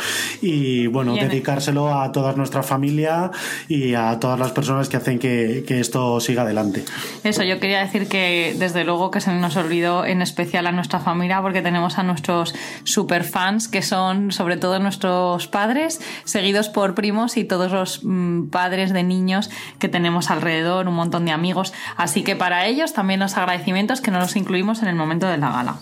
y 0.42 0.88
bueno, 0.88 1.16
Y 1.16 1.20
en- 1.20 1.28
dedicárselo 1.30 1.98
a 1.98 2.12
toda 2.12 2.34
nuestra 2.34 2.62
familia 2.62 3.30
y 3.66 3.94
a 3.94 4.18
todas 4.20 4.38
las 4.38 4.52
personas 4.52 4.73
que 4.88 4.96
hacen 4.96 5.18
que, 5.18 5.64
que 5.66 5.80
esto 5.80 6.20
siga 6.20 6.42
adelante. 6.42 6.84
Eso, 7.22 7.42
yo 7.42 7.60
quería 7.60 7.80
decir 7.80 8.08
que 8.08 8.54
desde 8.58 8.84
luego 8.84 9.10
que 9.10 9.20
se 9.20 9.32
nos 9.32 9.56
olvidó 9.56 10.04
en 10.04 10.22
especial 10.22 10.66
a 10.66 10.72
nuestra 10.72 11.00
familia 11.00 11.40
porque 11.42 11.62
tenemos 11.62 11.98
a 11.98 12.02
nuestros 12.02 12.54
superfans 12.84 13.68
que 13.68 13.82
son 13.82 14.32
sobre 14.32 14.56
todo 14.56 14.78
nuestros 14.78 15.46
padres, 15.48 16.00
seguidos 16.24 16.68
por 16.68 16.94
primos 16.94 17.36
y 17.36 17.44
todos 17.44 17.72
los 17.72 18.00
mm, 18.02 18.48
padres 18.48 18.92
de 18.92 19.02
niños 19.02 19.50
que 19.78 19.88
tenemos 19.88 20.30
alrededor, 20.30 20.88
un 20.88 20.94
montón 20.94 21.24
de 21.24 21.32
amigos. 21.32 21.72
Así 21.96 22.22
que 22.22 22.36
para 22.36 22.66
ellos 22.66 22.92
también 22.92 23.20
los 23.20 23.36
agradecimientos 23.36 24.00
que 24.00 24.10
no 24.10 24.18
los 24.18 24.36
incluimos 24.36 24.82
en 24.82 24.88
el 24.88 24.96
momento 24.96 25.26
de 25.26 25.38
la 25.38 25.50
gala. 25.50 25.76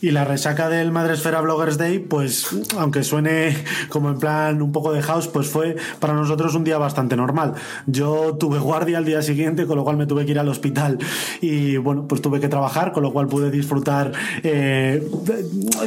Y 0.00 0.10
la 0.10 0.24
resaca 0.24 0.68
del 0.68 0.92
Madresfera 0.92 1.40
Bloggers 1.40 1.78
Day, 1.78 1.98
pues 1.98 2.48
aunque 2.78 3.02
suene 3.02 3.56
como 3.88 4.10
en 4.10 4.18
plan 4.18 4.62
un 4.62 4.72
poco 4.72 4.92
de 4.92 5.02
house, 5.02 5.28
pues 5.28 5.48
fue 5.48 5.76
para 6.00 6.14
nosotros 6.14 6.54
un 6.54 6.64
día 6.64 6.78
bastante 6.78 7.16
normal. 7.16 7.54
Yo 7.86 8.13
tuve 8.38 8.58
guardia 8.58 8.98
al 8.98 9.04
día 9.04 9.22
siguiente, 9.22 9.66
con 9.66 9.76
lo 9.76 9.84
cual 9.84 9.96
me 9.96 10.06
tuve 10.06 10.24
que 10.24 10.32
ir 10.32 10.38
al 10.38 10.48
hospital 10.48 10.98
y 11.40 11.76
bueno, 11.76 12.06
pues 12.08 12.20
tuve 12.22 12.40
que 12.40 12.48
trabajar, 12.48 12.92
con 12.92 13.02
lo 13.02 13.12
cual 13.12 13.26
pude 13.26 13.50
disfrutar 13.50 14.12
eh, 14.42 15.06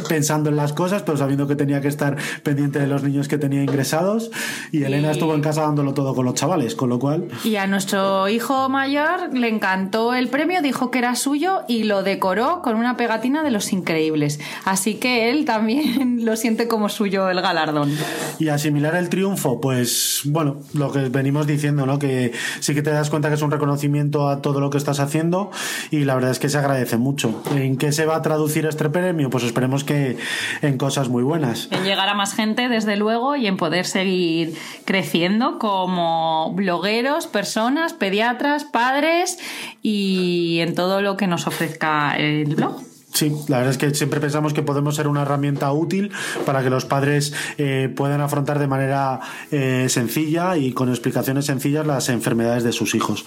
pensando 0.09 0.49
en 0.49 0.55
las 0.55 0.73
cosas, 0.73 1.03
pero 1.03 1.17
sabiendo 1.17 1.47
que 1.47 1.55
tenía 1.55 1.81
que 1.81 1.87
estar 1.87 2.15
pendiente 2.43 2.79
de 2.79 2.87
los 2.87 3.03
niños 3.03 3.27
que 3.27 3.37
tenía 3.37 3.63
ingresados 3.63 4.31
y 4.71 4.83
Elena 4.83 5.09
Y- 5.09 5.11
estuvo 5.11 5.33
en 5.35 5.41
casa 5.41 5.61
dándolo 5.61 5.93
todo 5.93 6.13
con 6.15 6.25
los 6.25 6.33
chavales, 6.35 6.75
con 6.75 6.89
lo 6.89 6.99
cual... 6.99 7.27
Y 7.43 7.55
a 7.55 7.67
nuestro 7.67 8.27
hijo 8.29 8.69
mayor 8.69 9.33
le 9.33 9.47
encantó 9.49 10.13
el 10.13 10.27
premio, 10.29 10.61
dijo 10.61 10.91
que 10.91 10.99
era 10.99 11.15
suyo 11.15 11.61
y 11.67 11.83
lo 11.83 12.03
decoró 12.03 12.61
con 12.61 12.75
una 12.75 12.97
pegatina 12.97 13.43
de 13.43 13.51
los 13.51 13.73
increíbles. 13.73 14.39
Así 14.65 14.95
que 14.95 15.29
él 15.29 15.45
también 15.45 16.25
lo 16.25 16.35
siente 16.35 16.67
como 16.67 16.89
suyo 16.89 17.29
el 17.29 17.41
galardón. 17.41 17.91
Y 18.39 18.49
asimilar 18.49 18.95
el 18.95 19.09
triunfo, 19.09 19.59
pues 19.61 20.21
bueno, 20.25 20.57
lo 20.73 20.91
que 20.91 21.09
venimos 21.09 21.47
diciendo, 21.47 21.85
¿no? 21.85 21.99
Que 21.99 22.16
sí 22.59 22.73
que 22.73 22.81
te 22.81 22.91
das 22.91 23.09
cuenta 23.09 23.29
que 23.29 23.35
es 23.35 23.41
un 23.41 23.51
reconocimiento 23.51 24.29
a 24.29 24.41
todo 24.41 24.59
lo 24.59 24.69
que 24.69 24.77
estás 24.77 24.99
haciendo 24.99 25.51
y 25.91 26.05
la 26.05 26.15
verdad 26.15 26.31
es 26.31 26.39
que 26.39 26.49
se 26.49 26.57
agradece 26.57 26.97
mucho. 26.97 27.43
¿En 27.55 27.77
qué 27.77 27.91
se 27.91 28.05
va 28.05 28.15
a 28.15 28.21
traducir 28.21 28.65
este 28.65 28.89
premio? 28.89 29.29
Pues 29.29 29.43
esperemos 29.43 29.83
que 29.83 30.17
en 30.61 30.77
cosas 30.77 31.09
muy 31.09 31.23
buenas. 31.23 31.67
En 31.71 31.83
llegar 31.83 32.09
a 32.09 32.13
más 32.13 32.33
gente, 32.33 32.69
desde 32.69 32.95
luego, 32.95 33.35
y 33.35 33.47
en 33.47 33.57
poder 33.57 33.85
seguir 33.85 34.55
creciendo 34.85 35.59
como 35.59 36.53
blogueros, 36.53 37.27
personas, 37.27 37.93
pediatras, 37.93 38.63
padres 38.63 39.39
y 39.81 40.59
en 40.59 40.75
todo 40.75 41.01
lo 41.01 41.17
que 41.17 41.27
nos 41.27 41.47
ofrezca 41.47 42.15
el 42.17 42.45
blog. 42.45 42.86
Sí, 43.17 43.33
la 43.47 43.57
verdad 43.57 43.71
es 43.71 43.79
que 43.79 43.95
siempre 43.95 44.19
pensamos 44.19 44.53
que 44.53 44.61
podemos 44.61 44.95
ser 44.95 45.07
una 45.07 45.23
herramienta 45.23 45.71
útil 45.71 46.11
para 46.45 46.61
que 46.61 46.69
los 46.69 46.85
padres 46.85 47.33
eh, 47.57 47.91
puedan 47.95 48.21
afrontar 48.21 48.59
de 48.59 48.67
manera 48.67 49.21
eh, 49.49 49.87
sencilla 49.89 50.55
y 50.55 50.71
con 50.71 50.89
explicaciones 50.89 51.45
sencillas 51.45 51.87
las 51.87 52.09
enfermedades 52.09 52.63
de 52.63 52.73
sus 52.73 52.93
hijos. 52.93 53.25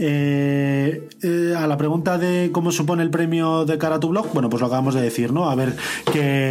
Eh, 0.00 1.08
a 1.56 1.68
la 1.68 1.76
pregunta 1.76 2.18
de 2.18 2.50
cómo 2.52 2.72
supone 2.72 3.04
el 3.04 3.10
premio 3.10 3.64
de 3.64 3.78
cara 3.78 3.94
a 3.94 4.00
tu 4.00 4.08
blog, 4.08 4.32
bueno, 4.32 4.50
pues 4.50 4.60
lo 4.60 4.66
acabamos 4.66 4.94
de 4.94 5.02
decir, 5.02 5.32
¿no? 5.32 5.48
A 5.48 5.54
ver 5.54 5.76
qué, 6.12 6.50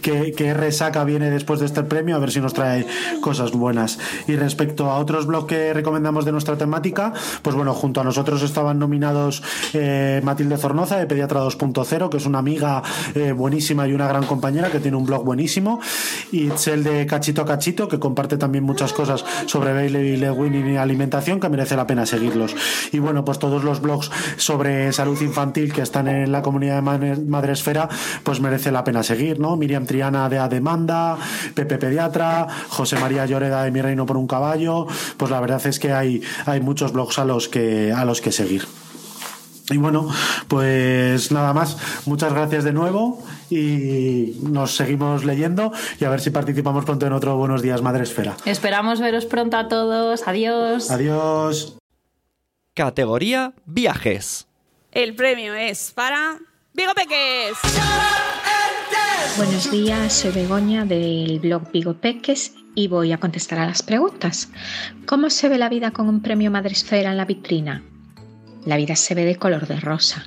qué, 0.00 0.54
resaca 0.54 1.02
viene 1.02 1.28
después 1.28 1.58
de 1.58 1.66
este 1.66 1.82
premio, 1.82 2.14
a 2.14 2.20
ver 2.20 2.30
si 2.30 2.40
nos 2.40 2.54
trae 2.54 2.86
cosas 3.20 3.50
buenas. 3.50 3.98
Y 4.28 4.36
respecto 4.36 4.92
a 4.92 4.98
otros 4.98 5.26
blogs 5.26 5.48
que 5.48 5.74
recomendamos 5.74 6.24
de 6.24 6.30
nuestra 6.30 6.56
temática, 6.56 7.14
pues 7.42 7.56
bueno, 7.56 7.74
junto 7.74 8.00
a 8.00 8.04
nosotros 8.04 8.44
estaban 8.44 8.78
nominados 8.78 9.42
Matilde 10.22 10.56
Zornoza 10.56 10.98
de 10.98 11.06
Pediatra 11.06 11.40
2.0, 11.40 12.11
que 12.12 12.18
es 12.18 12.26
una 12.26 12.38
amiga 12.38 12.82
eh, 13.16 13.32
buenísima 13.32 13.88
y 13.88 13.92
una 13.92 14.06
gran 14.06 14.24
compañera 14.24 14.70
que 14.70 14.78
tiene 14.78 14.96
un 14.96 15.04
blog 15.06 15.24
buenísimo, 15.24 15.80
y 16.30 16.44
Itzel 16.44 16.84
de 16.84 17.06
Cachito 17.06 17.42
a 17.42 17.46
Cachito, 17.46 17.88
que 17.88 17.98
comparte 17.98 18.36
también 18.36 18.62
muchas 18.62 18.92
cosas 18.92 19.24
sobre 19.46 19.72
baby 19.72 20.16
led 20.16 20.30
weaning 20.32 20.74
y 20.74 20.76
alimentación, 20.76 21.40
que 21.40 21.48
merece 21.48 21.74
la 21.74 21.86
pena 21.86 22.06
seguirlos. 22.06 22.54
Y 22.92 23.00
bueno, 23.00 23.24
pues 23.24 23.38
todos 23.40 23.64
los 23.64 23.80
blogs 23.80 24.10
sobre 24.36 24.92
salud 24.92 25.20
infantil 25.22 25.72
que 25.72 25.82
están 25.82 26.06
en 26.06 26.30
la 26.30 26.42
comunidad 26.42 26.76
de 26.76 26.82
Madre- 26.82 27.16
Madresfera, 27.16 27.88
pues 28.22 28.40
merece 28.40 28.70
la 28.70 28.84
pena 28.84 29.02
seguir, 29.02 29.40
¿no? 29.40 29.56
Miriam 29.56 29.86
Triana 29.86 30.28
de 30.28 30.38
A 30.38 30.48
Demanda, 30.48 31.16
Pepe 31.54 31.78
Pediatra, 31.78 32.46
José 32.68 32.98
María 32.98 33.24
Lloreda 33.26 33.64
de 33.64 33.70
Mi 33.70 33.80
Reino 33.80 34.04
por 34.04 34.18
un 34.18 34.26
Caballo, 34.26 34.86
pues 35.16 35.30
la 35.30 35.40
verdad 35.40 35.66
es 35.66 35.78
que 35.78 35.92
hay, 35.92 36.22
hay 36.44 36.60
muchos 36.60 36.92
blogs 36.92 37.18
a 37.18 37.24
los 37.24 37.48
que, 37.48 37.92
a 37.92 38.04
los 38.04 38.20
que 38.20 38.32
seguir. 38.32 38.66
Y 39.70 39.76
bueno, 39.76 40.08
pues 40.48 41.30
nada 41.32 41.52
más. 41.52 41.76
Muchas 42.06 42.32
gracias 42.32 42.64
de 42.64 42.72
nuevo 42.72 43.22
y 43.50 44.36
nos 44.42 44.74
seguimos 44.76 45.24
leyendo 45.24 45.72
y 46.00 46.04
a 46.04 46.10
ver 46.10 46.20
si 46.20 46.30
participamos 46.30 46.84
pronto 46.84 47.06
en 47.06 47.12
otro 47.12 47.36
Buenos 47.36 47.62
Días 47.62 47.82
Madre 47.82 48.02
Esfera. 48.02 48.36
Esperamos 48.44 49.00
veros 49.00 49.26
pronto 49.26 49.56
a 49.56 49.68
todos. 49.68 50.26
Adiós. 50.26 50.90
Adiós. 50.90 51.78
Categoría 52.74 53.52
Viajes. 53.66 54.46
El 54.90 55.14
premio 55.14 55.54
es 55.54 55.92
para 55.94 56.38
Vigo 56.74 56.92
Peques. 56.94 57.56
Buenos 59.36 59.70
días, 59.70 60.12
soy 60.12 60.32
Begoña 60.32 60.84
del 60.84 61.38
blog 61.40 61.70
Vigo 61.72 61.94
Peques 61.94 62.52
y 62.74 62.88
voy 62.88 63.12
a 63.12 63.18
contestar 63.18 63.58
a 63.58 63.66
las 63.66 63.82
preguntas. 63.82 64.50
¿Cómo 65.06 65.30
se 65.30 65.48
ve 65.48 65.58
la 65.58 65.68
vida 65.68 65.92
con 65.92 66.08
un 66.08 66.20
premio 66.20 66.50
Madresfera 66.50 67.10
en 67.10 67.16
la 67.16 67.24
vitrina? 67.24 67.82
La 68.64 68.76
vida 68.76 68.96
se 68.96 69.14
ve 69.14 69.24
de 69.24 69.36
color 69.36 69.66
de 69.66 69.80
rosa. 69.80 70.24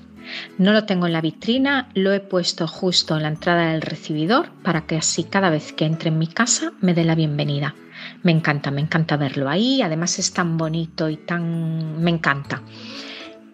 No 0.57 0.73
lo 0.73 0.85
tengo 0.85 1.07
en 1.07 1.13
la 1.13 1.21
vitrina, 1.21 1.89
lo 1.93 2.11
he 2.11 2.19
puesto 2.19 2.67
justo 2.67 3.15
en 3.15 3.23
la 3.23 3.29
entrada 3.29 3.71
del 3.71 3.81
recibidor 3.81 4.49
para 4.63 4.85
que 4.85 4.97
así 4.97 5.23
cada 5.23 5.49
vez 5.49 5.71
que 5.71 5.85
entre 5.85 6.09
en 6.09 6.19
mi 6.19 6.27
casa 6.27 6.73
me 6.81 6.93
dé 6.93 7.05
la 7.05 7.15
bienvenida. 7.15 7.75
Me 8.23 8.31
encanta, 8.31 8.71
me 8.71 8.81
encanta 8.81 9.17
verlo 9.17 9.49
ahí, 9.49 9.81
además 9.81 10.19
es 10.19 10.33
tan 10.33 10.57
bonito 10.57 11.09
y 11.09 11.17
tan... 11.17 12.01
me 12.01 12.11
encanta. 12.11 12.61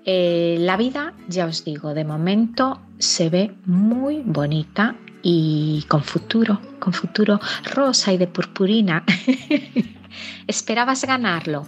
Eh, 0.05 0.57
la 0.59 0.77
vida, 0.77 1.13
ya 1.27 1.45
os 1.45 1.63
digo, 1.63 1.93
de 1.93 2.05
momento 2.05 2.81
se 2.97 3.29
ve 3.29 3.53
muy 3.65 4.21
bonita 4.25 4.95
y 5.21 5.85
con 5.87 6.03
futuro, 6.03 6.59
con 6.79 6.93
futuro 6.93 7.39
rosa 7.75 8.11
y 8.11 8.17
de 8.17 8.27
purpurina. 8.27 9.03
¿Esperabas 10.47 11.05
ganarlo? 11.05 11.67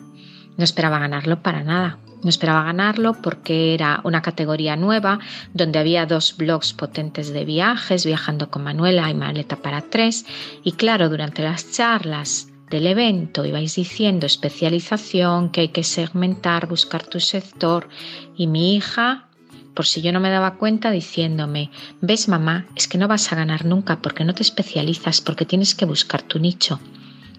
No 0.57 0.63
esperaba 0.63 0.99
ganarlo 0.99 1.41
para 1.41 1.63
nada. 1.63 1.99
No 2.23 2.29
esperaba 2.29 2.63
ganarlo 2.63 3.13
porque 3.21 3.73
era 3.73 3.99
una 4.05 4.21
categoría 4.21 4.77
nueva 4.77 5.19
donde 5.53 5.79
había 5.79 6.05
dos 6.05 6.37
blogs 6.37 6.73
potentes 6.73 7.33
de 7.33 7.43
viajes, 7.43 8.05
viajando 8.05 8.49
con 8.49 8.63
Manuela 8.63 9.09
y 9.09 9.13
Maleta 9.13 9.57
para 9.57 9.81
tres. 9.81 10.25
Y 10.63 10.73
claro, 10.73 11.09
durante 11.09 11.43
las 11.43 11.71
charlas 11.71 12.47
del 12.69 12.87
evento 12.87 13.45
ibais 13.45 13.75
diciendo 13.75 14.25
especialización, 14.25 15.49
que 15.49 15.61
hay 15.61 15.67
que 15.69 15.83
segmentar, 15.83 16.67
buscar 16.67 17.05
tu 17.05 17.19
sector. 17.19 17.89
Y 18.37 18.47
mi 18.47 18.75
hija, 18.75 19.27
por 19.73 19.85
si 19.85 20.01
yo 20.01 20.13
no 20.13 20.21
me 20.21 20.29
daba 20.29 20.55
cuenta, 20.55 20.91
diciéndome, 20.91 21.71
ves 21.99 22.29
mamá, 22.29 22.67
es 22.75 22.87
que 22.87 22.97
no 22.97 23.09
vas 23.09 23.31
a 23.33 23.35
ganar 23.35 23.65
nunca 23.65 24.01
porque 24.01 24.23
no 24.23 24.33
te 24.33 24.43
especializas, 24.43 25.19
porque 25.19 25.45
tienes 25.45 25.75
que 25.75 25.85
buscar 25.85 26.21
tu 26.21 26.39
nicho. 26.39 26.79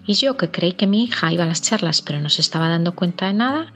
Y 0.07 0.13
yo 0.13 0.37
que 0.37 0.51
creí 0.51 0.73
que 0.73 0.87
mi 0.87 1.03
hija 1.03 1.33
iba 1.33 1.43
a 1.43 1.47
las 1.47 1.61
charlas 1.61 2.01
pero 2.01 2.19
no 2.19 2.29
se 2.29 2.41
estaba 2.41 2.69
dando 2.69 2.95
cuenta 2.95 3.27
de 3.27 3.33
nada, 3.33 3.73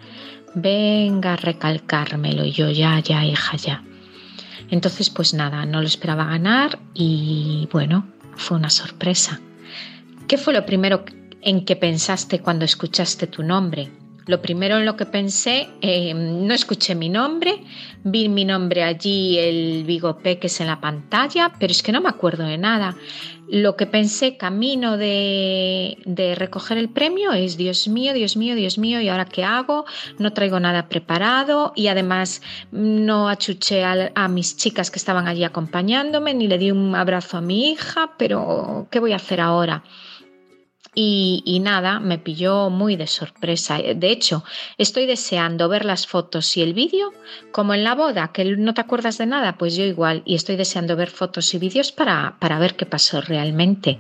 venga 0.55 1.33
a 1.33 1.37
recalcármelo 1.37 2.45
yo 2.45 2.69
ya, 2.69 2.99
ya, 2.99 3.25
hija, 3.25 3.57
ya. 3.57 3.83
Entonces, 4.69 5.09
pues 5.09 5.33
nada, 5.33 5.65
no 5.65 5.81
lo 5.81 5.87
esperaba 5.87 6.25
ganar 6.25 6.79
y 6.93 7.67
bueno, 7.71 8.07
fue 8.35 8.57
una 8.57 8.69
sorpresa. 8.69 9.41
¿Qué 10.27 10.37
fue 10.37 10.53
lo 10.53 10.65
primero 10.65 11.03
en 11.41 11.65
que 11.65 11.75
pensaste 11.75 12.39
cuando 12.39 12.65
escuchaste 12.65 13.25
tu 13.25 13.41
nombre? 13.41 13.91
Lo 14.29 14.43
primero 14.43 14.77
en 14.77 14.85
lo 14.85 14.95
que 14.95 15.07
pensé, 15.07 15.69
eh, 15.81 16.13
no 16.13 16.53
escuché 16.53 16.93
mi 16.93 17.09
nombre, 17.09 17.63
vi 18.03 18.29
mi 18.29 18.45
nombre 18.45 18.83
allí, 18.83 19.39
el 19.39 19.83
Vigo 19.85 20.19
Peques 20.19 20.61
en 20.61 20.67
la 20.67 20.79
pantalla, 20.79 21.51
pero 21.59 21.71
es 21.71 21.81
que 21.81 21.91
no 21.91 21.99
me 21.99 22.09
acuerdo 22.09 22.43
de 22.43 22.59
nada. 22.59 22.95
Lo 23.47 23.75
que 23.75 23.87
pensé 23.87 24.37
camino 24.37 24.97
de, 24.97 25.97
de 26.05 26.35
recoger 26.35 26.77
el 26.77 26.89
premio 26.89 27.33
es, 27.33 27.57
Dios 27.57 27.87
mío, 27.87 28.13
Dios 28.13 28.37
mío, 28.37 28.53
Dios 28.53 28.77
mío, 28.77 29.01
¿y 29.01 29.09
ahora 29.09 29.25
qué 29.25 29.43
hago? 29.43 29.85
No 30.19 30.31
traigo 30.31 30.59
nada 30.59 30.89
preparado 30.89 31.73
y 31.75 31.87
además 31.87 32.43
no 32.71 33.29
achuché 33.29 33.83
a, 33.83 34.11
a 34.13 34.27
mis 34.27 34.55
chicas 34.57 34.91
que 34.91 34.99
estaban 34.99 35.27
allí 35.27 35.43
acompañándome, 35.43 36.35
ni 36.35 36.47
le 36.47 36.59
di 36.59 36.69
un 36.69 36.93
abrazo 36.93 37.37
a 37.37 37.41
mi 37.41 37.71
hija, 37.71 38.11
pero 38.19 38.85
¿qué 38.91 38.99
voy 38.99 39.13
a 39.13 39.15
hacer 39.15 39.41
ahora? 39.41 39.83
Y, 41.01 41.61
nada, 41.61 42.01
me 42.01 42.17
pilló 42.17 42.69
muy 42.69 42.97
de 42.97 43.07
sorpresa. 43.07 43.77
De 43.77 44.11
hecho, 44.11 44.43
estoy 44.77 45.05
deseando 45.05 45.69
ver 45.69 45.85
las 45.85 46.05
fotos 46.05 46.57
y 46.57 46.61
el 46.61 46.73
vídeo, 46.73 47.13
como 47.53 47.73
en 47.73 47.85
la 47.85 47.95
boda, 47.95 48.33
que 48.33 48.43
no 48.43 48.73
te 48.73 48.81
acuerdas 48.81 49.17
de 49.17 49.25
nada, 49.25 49.57
pues 49.57 49.77
yo 49.77 49.85
igual, 49.85 50.23
y 50.25 50.35
estoy 50.35 50.57
deseando 50.57 50.97
ver 50.97 51.09
fotos 51.09 51.53
y 51.53 51.57
vídeos 51.57 51.93
para, 51.93 52.35
para 52.39 52.59
ver 52.59 52.75
qué 52.75 52.85
pasó 52.85 53.21
realmente. 53.21 53.97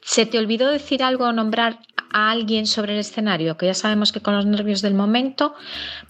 ¿Se 0.00 0.24
te 0.24 0.38
olvidó 0.38 0.68
decir 0.68 1.02
algo 1.02 1.26
o 1.26 1.32
nombrar 1.32 1.80
a 2.10 2.30
alguien 2.30 2.66
sobre 2.66 2.94
el 2.94 3.00
escenario? 3.00 3.58
Que 3.58 3.66
ya 3.66 3.74
sabemos 3.74 4.10
que 4.10 4.22
con 4.22 4.34
los 4.34 4.46
nervios 4.46 4.80
del 4.80 4.94
momento. 4.94 5.54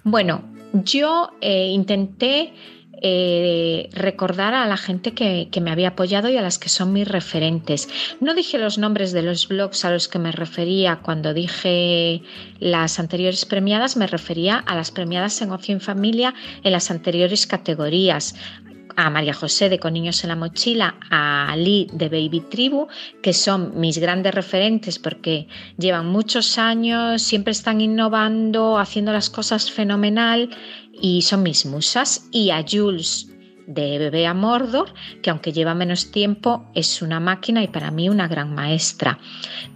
Bueno, 0.04 0.44
yo 0.72 1.32
eh, 1.40 1.66
intenté 1.66 2.54
eh, 3.02 3.88
recordar 3.92 4.54
a 4.54 4.66
la 4.66 4.76
gente 4.76 5.12
que, 5.12 5.48
me 5.60 5.70
había 5.70 5.88
apoyado 5.88 6.28
y 6.28 6.36
a 6.36 6.42
las 6.42 6.58
que 6.58 6.68
son 6.68 6.92
mis 6.92 7.06
referentes. 7.06 7.88
No 8.20 8.34
dije 8.34 8.58
los 8.58 8.78
nombres 8.78 9.12
de 9.12 9.22
los 9.22 9.48
blogs 9.48 9.84
a 9.84 9.90
los 9.90 10.08
que 10.08 10.18
me 10.18 10.32
refería 10.32 11.00
cuando 11.02 11.34
dije 11.34 12.22
las 12.60 12.98
anteriores 12.98 13.44
premiadas, 13.44 13.96
me 13.96 14.06
refería 14.06 14.56
a 14.56 14.74
las 14.74 14.90
premiadas 14.90 15.40
en 15.42 15.52
Ocio 15.52 15.74
en 15.74 15.80
Familia 15.80 16.34
en 16.62 16.72
las 16.72 16.90
anteriores 16.90 17.46
categorías 17.46 18.34
a 18.96 19.10
María 19.10 19.32
José 19.32 19.68
de 19.68 19.78
Con 19.78 19.94
Niños 19.94 20.22
en 20.24 20.28
la 20.28 20.36
Mochila, 20.36 20.96
a 21.10 21.50
Ali 21.50 21.88
de 21.92 22.08
Baby 22.08 22.40
Tribu, 22.50 22.88
que 23.22 23.32
son 23.32 23.78
mis 23.80 23.98
grandes 23.98 24.34
referentes 24.34 24.98
porque 24.98 25.46
llevan 25.78 26.06
muchos 26.06 26.58
años, 26.58 27.22
siempre 27.22 27.52
están 27.52 27.80
innovando, 27.80 28.78
haciendo 28.78 29.12
las 29.12 29.30
cosas 29.30 29.70
fenomenal 29.70 30.50
y 31.00 31.22
son 31.22 31.42
mis 31.42 31.66
musas. 31.66 32.26
Y 32.30 32.50
a 32.50 32.64
Jules 32.68 33.28
de 33.66 33.98
Bebé 33.98 34.26
a 34.26 34.34
Mordor, 34.34 34.92
que 35.22 35.30
aunque 35.30 35.52
lleva 35.52 35.74
menos 35.74 36.10
tiempo, 36.10 36.66
es 36.74 37.02
una 37.02 37.20
máquina 37.20 37.62
y 37.62 37.68
para 37.68 37.90
mí 37.90 38.08
una 38.08 38.26
gran 38.26 38.54
maestra. 38.54 39.18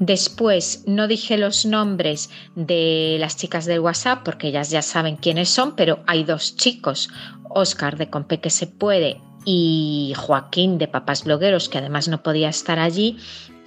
Después 0.00 0.82
no 0.86 1.06
dije 1.06 1.38
los 1.38 1.64
nombres 1.64 2.30
de 2.56 3.16
las 3.20 3.36
chicas 3.36 3.66
del 3.66 3.80
WhatsApp 3.80 4.24
porque 4.24 4.48
ellas 4.48 4.70
ya 4.70 4.82
saben 4.82 5.16
quiénes 5.16 5.48
son, 5.48 5.76
pero 5.76 6.02
hay 6.06 6.24
dos 6.24 6.56
chicos, 6.56 7.08
Oscar 7.48 7.96
de 7.96 8.10
Compe 8.10 8.40
que 8.40 8.50
se 8.50 8.66
puede 8.66 9.20
y 9.44 10.12
Joaquín 10.16 10.78
de 10.78 10.88
Papás 10.88 11.24
Blogueros, 11.24 11.68
que 11.68 11.78
además 11.78 12.08
no 12.08 12.22
podía 12.22 12.48
estar 12.48 12.78
allí, 12.78 13.18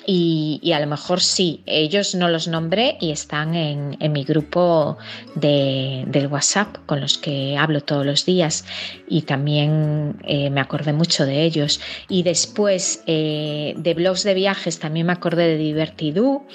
y, 0.09 0.71
a 0.71 0.79
lo 0.79 0.87
mejor 0.87 1.19
sí, 1.19 1.61
ellos 1.65 2.15
no 2.15 2.29
los 2.29 2.47
nombré 2.47 2.97
y 3.01 3.11
están 3.11 3.55
en, 3.55 3.97
en 3.99 4.13
mi 4.13 4.23
grupo 4.23 4.97
de, 5.35 6.05
del 6.07 6.27
WhatsApp 6.27 6.77
con 6.85 7.01
los 7.01 7.17
que 7.17 7.57
hablo 7.57 7.81
todos 7.81 8.05
los 8.05 8.25
días 8.25 8.63
y 9.09 9.23
también 9.23 10.15
eh, 10.23 10.49
me 10.49 10.61
acordé 10.61 10.93
mucho 10.93 11.25
de 11.25 11.43
ellos. 11.43 11.81
Y 12.07 12.23
después 12.23 13.03
eh, 13.05 13.73
de 13.75 13.93
blogs 13.95 14.23
de 14.23 14.33
viajes 14.33 14.79
también 14.79 15.07
me 15.07 15.11
acordé 15.11 15.45
de 15.45 15.57
Divertidú 15.57 16.47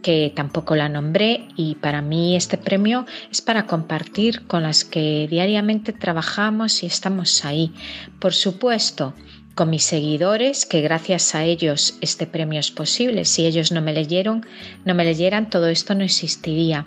que 0.00 0.32
tampoco 0.34 0.76
la 0.76 0.88
nombré 0.88 1.48
y 1.56 1.74
para 1.76 2.02
mí 2.02 2.36
este 2.36 2.56
premio 2.56 3.06
es 3.32 3.40
para 3.40 3.66
compartir 3.66 4.46
con 4.46 4.62
las 4.62 4.84
que 4.84 5.26
diariamente 5.28 5.92
trabajamos 5.92 6.84
y 6.84 6.86
estamos 6.86 7.44
ahí. 7.44 7.72
Por 8.20 8.32
supuesto, 8.32 9.14
con 9.54 9.70
mis 9.70 9.84
seguidores, 9.84 10.66
que 10.66 10.80
gracias 10.80 11.34
a 11.34 11.44
ellos 11.44 11.96
este 12.00 12.26
premio 12.26 12.60
es 12.60 12.70
posible. 12.70 13.24
Si 13.24 13.46
ellos 13.46 13.72
no 13.72 13.82
me 13.82 13.92
leyeron, 13.92 14.46
no 14.84 14.94
me 14.94 15.04
leyeran, 15.04 15.50
todo 15.50 15.68
esto 15.68 15.94
no 15.94 16.04
existiría. 16.04 16.86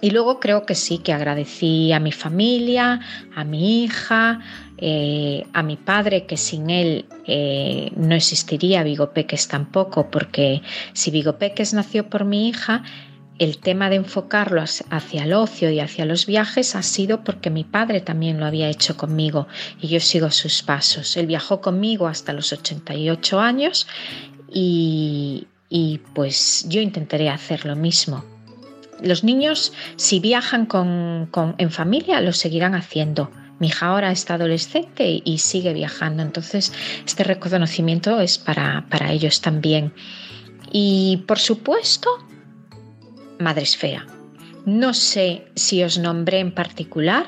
Y 0.00 0.10
luego 0.10 0.38
creo 0.38 0.66
que 0.66 0.74
sí, 0.74 0.98
que 0.98 1.12
agradecí 1.12 1.92
a 1.92 1.98
mi 1.98 2.12
familia, 2.12 3.00
a 3.34 3.44
mi 3.44 3.84
hija, 3.84 4.40
eh, 4.76 5.46
a 5.52 5.62
mi 5.62 5.76
padre, 5.76 6.26
que 6.26 6.36
sin 6.36 6.68
él 6.68 7.06
eh, 7.26 7.90
no 7.96 8.14
existiría 8.14 8.82
Vigo 8.82 9.12
Peques 9.12 9.48
tampoco, 9.48 10.10
porque 10.10 10.60
si 10.92 11.10
Vigo 11.10 11.38
Peques 11.38 11.72
nació 11.72 12.10
por 12.10 12.24
mi 12.24 12.48
hija, 12.48 12.82
el 13.38 13.58
tema 13.58 13.90
de 13.90 13.96
enfocarlo 13.96 14.62
hacia 14.62 15.24
el 15.24 15.32
ocio 15.32 15.70
y 15.70 15.80
hacia 15.80 16.04
los 16.04 16.26
viajes 16.26 16.76
ha 16.76 16.82
sido 16.82 17.24
porque 17.24 17.50
mi 17.50 17.64
padre 17.64 18.00
también 18.00 18.38
lo 18.38 18.46
había 18.46 18.68
hecho 18.68 18.96
conmigo 18.96 19.48
y 19.80 19.88
yo 19.88 20.00
sigo 20.00 20.30
sus 20.30 20.62
pasos. 20.62 21.16
Él 21.16 21.26
viajó 21.26 21.60
conmigo 21.60 22.06
hasta 22.06 22.32
los 22.32 22.52
88 22.52 23.40
años 23.40 23.88
y, 24.52 25.48
y 25.68 25.98
pues 26.14 26.66
yo 26.68 26.80
intentaré 26.80 27.28
hacer 27.28 27.66
lo 27.66 27.74
mismo. 27.74 28.24
Los 29.02 29.24
niños, 29.24 29.72
si 29.96 30.20
viajan 30.20 30.66
con, 30.66 31.28
con, 31.30 31.56
en 31.58 31.70
familia, 31.72 32.20
lo 32.20 32.32
seguirán 32.32 32.76
haciendo. 32.76 33.30
Mi 33.58 33.66
hija 33.68 33.86
ahora 33.86 34.12
está 34.12 34.34
adolescente 34.34 35.22
y 35.24 35.38
sigue 35.38 35.72
viajando, 35.72 36.22
entonces 36.22 36.72
este 37.04 37.24
reconocimiento 37.24 38.20
es 38.20 38.38
para, 38.38 38.86
para 38.88 39.12
ellos 39.12 39.40
también. 39.40 39.92
Y 40.72 41.24
por 41.26 41.38
supuesto, 41.38 42.08
Madresfera. 43.44 44.06
No 44.64 44.94
sé 44.94 45.44
si 45.56 45.84
os 45.84 45.98
nombré 45.98 46.38
en 46.38 46.50
particular, 46.50 47.26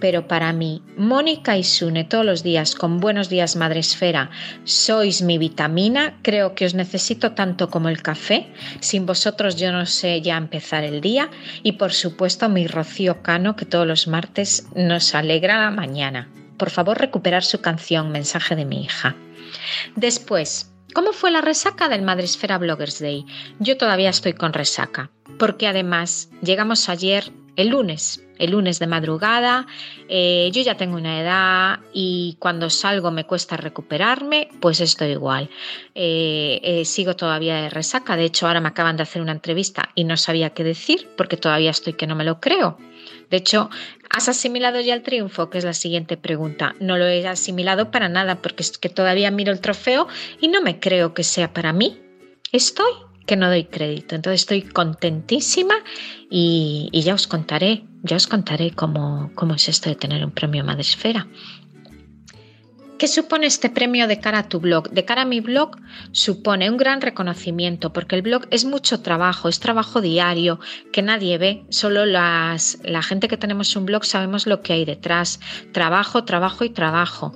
pero 0.00 0.26
para 0.26 0.54
mí, 0.54 0.82
Mónica 0.96 1.58
y 1.58 1.62
Sune 1.62 2.04
todos 2.04 2.24
los 2.24 2.42
días 2.42 2.74
con 2.74 2.98
Buenos 2.98 3.28
días 3.28 3.56
Madresfera, 3.56 4.30
sois 4.64 5.20
mi 5.20 5.36
vitamina, 5.36 6.16
creo 6.22 6.54
que 6.54 6.64
os 6.64 6.72
necesito 6.72 7.32
tanto 7.32 7.68
como 7.68 7.90
el 7.90 8.00
café, 8.00 8.48
sin 8.80 9.04
vosotros 9.04 9.56
yo 9.56 9.70
no 9.70 9.84
sé 9.84 10.22
ya 10.22 10.38
empezar 10.38 10.82
el 10.82 11.02
día, 11.02 11.28
y 11.62 11.72
por 11.72 11.92
supuesto 11.92 12.48
mi 12.48 12.66
Rocío 12.66 13.22
Cano 13.22 13.54
que 13.54 13.66
todos 13.66 13.86
los 13.86 14.08
martes 14.08 14.66
nos 14.74 15.14
alegra 15.14 15.60
la 15.60 15.70
mañana. 15.70 16.30
Por 16.56 16.70
favor, 16.70 16.96
recuperar 16.98 17.44
su 17.44 17.60
canción, 17.60 18.10
mensaje 18.10 18.56
de 18.56 18.64
mi 18.64 18.82
hija. 18.82 19.14
Después, 19.94 20.67
¿Cómo 20.94 21.12
fue 21.12 21.30
la 21.30 21.42
resaca 21.42 21.88
del 21.88 22.02
Madresfera 22.02 22.56
Bloggers 22.56 23.00
Day? 23.00 23.26
Yo 23.58 23.76
todavía 23.76 24.08
estoy 24.08 24.32
con 24.32 24.54
resaca, 24.54 25.10
porque 25.38 25.66
además 25.66 26.30
llegamos 26.42 26.88
ayer, 26.88 27.30
el 27.56 27.68
lunes, 27.68 28.24
el 28.38 28.52
lunes 28.52 28.78
de 28.78 28.86
madrugada, 28.86 29.66
eh, 30.08 30.48
yo 30.52 30.62
ya 30.62 30.76
tengo 30.76 30.96
una 30.96 31.20
edad 31.20 31.80
y 31.92 32.36
cuando 32.38 32.70
salgo 32.70 33.10
me 33.10 33.24
cuesta 33.24 33.56
recuperarme, 33.58 34.48
pues 34.60 34.80
estoy 34.80 35.08
igual. 35.10 35.50
Eh, 35.94 36.60
eh, 36.62 36.84
sigo 36.86 37.14
todavía 37.16 37.56
de 37.56 37.70
resaca, 37.70 38.16
de 38.16 38.24
hecho 38.24 38.46
ahora 38.46 38.60
me 38.60 38.68
acaban 38.68 38.96
de 38.96 39.02
hacer 39.02 39.20
una 39.20 39.32
entrevista 39.32 39.90
y 39.94 40.04
no 40.04 40.16
sabía 40.16 40.50
qué 40.50 40.64
decir 40.64 41.08
porque 41.16 41.36
todavía 41.36 41.70
estoy 41.70 41.92
que 41.92 42.06
no 42.06 42.14
me 42.14 42.24
lo 42.24 42.40
creo. 42.40 42.78
De 43.30 43.36
hecho, 43.36 43.70
¿has 44.10 44.28
asimilado 44.28 44.80
ya 44.80 44.94
el 44.94 45.02
triunfo? 45.02 45.50
Que 45.50 45.58
es 45.58 45.64
la 45.64 45.74
siguiente 45.74 46.16
pregunta. 46.16 46.74
No 46.80 46.96
lo 46.96 47.06
he 47.06 47.26
asimilado 47.26 47.90
para 47.90 48.08
nada 48.08 48.36
porque 48.42 48.62
es 48.62 48.78
que 48.78 48.88
todavía 48.88 49.30
miro 49.30 49.52
el 49.52 49.60
trofeo 49.60 50.08
y 50.40 50.48
no 50.48 50.62
me 50.62 50.80
creo 50.80 51.14
que 51.14 51.24
sea 51.24 51.52
para 51.52 51.72
mí. 51.72 52.00
Estoy 52.52 52.92
que 53.28 53.36
no 53.36 53.48
doy 53.48 53.64
crédito. 53.64 54.16
Entonces 54.16 54.40
estoy 54.40 54.62
contentísima 54.62 55.74
y, 56.30 56.90
ya 56.92 57.14
os 57.14 57.26
contaré, 57.26 57.84
ya 58.02 58.16
os 58.16 58.26
contaré 58.26 58.70
cómo, 58.70 59.30
cómo 59.34 59.54
es 59.54 59.68
esto 59.68 59.90
de 59.90 59.96
tener 59.96 60.24
un 60.24 60.30
premio 60.30 60.64
Madresfera. 60.64 61.28
¿Qué 62.98 63.06
supone 63.06 63.46
este 63.46 63.70
premio 63.70 64.08
de 64.08 64.18
cara 64.18 64.40
a 64.40 64.48
tu 64.48 64.58
blog? 64.58 64.90
De 64.90 65.04
cara 65.04 65.22
a 65.22 65.24
mi 65.24 65.38
blog 65.40 65.76
supone 66.10 66.68
un 66.68 66.76
gran 66.76 67.00
reconocimiento 67.00 67.92
porque 67.92 68.16
el 68.16 68.22
blog 68.22 68.48
es 68.50 68.64
mucho 68.64 69.02
trabajo, 69.02 69.48
es 69.48 69.60
trabajo 69.60 70.00
diario 70.00 70.58
que 70.92 71.02
nadie 71.02 71.38
ve, 71.38 71.64
solo 71.68 72.06
las, 72.06 72.78
la 72.82 73.02
gente 73.02 73.28
que 73.28 73.36
tenemos 73.36 73.76
un 73.76 73.86
blog 73.86 74.04
sabemos 74.04 74.48
lo 74.48 74.62
que 74.62 74.72
hay 74.72 74.84
detrás, 74.84 75.38
trabajo, 75.70 76.24
trabajo 76.24 76.64
y 76.64 76.70
trabajo 76.70 77.34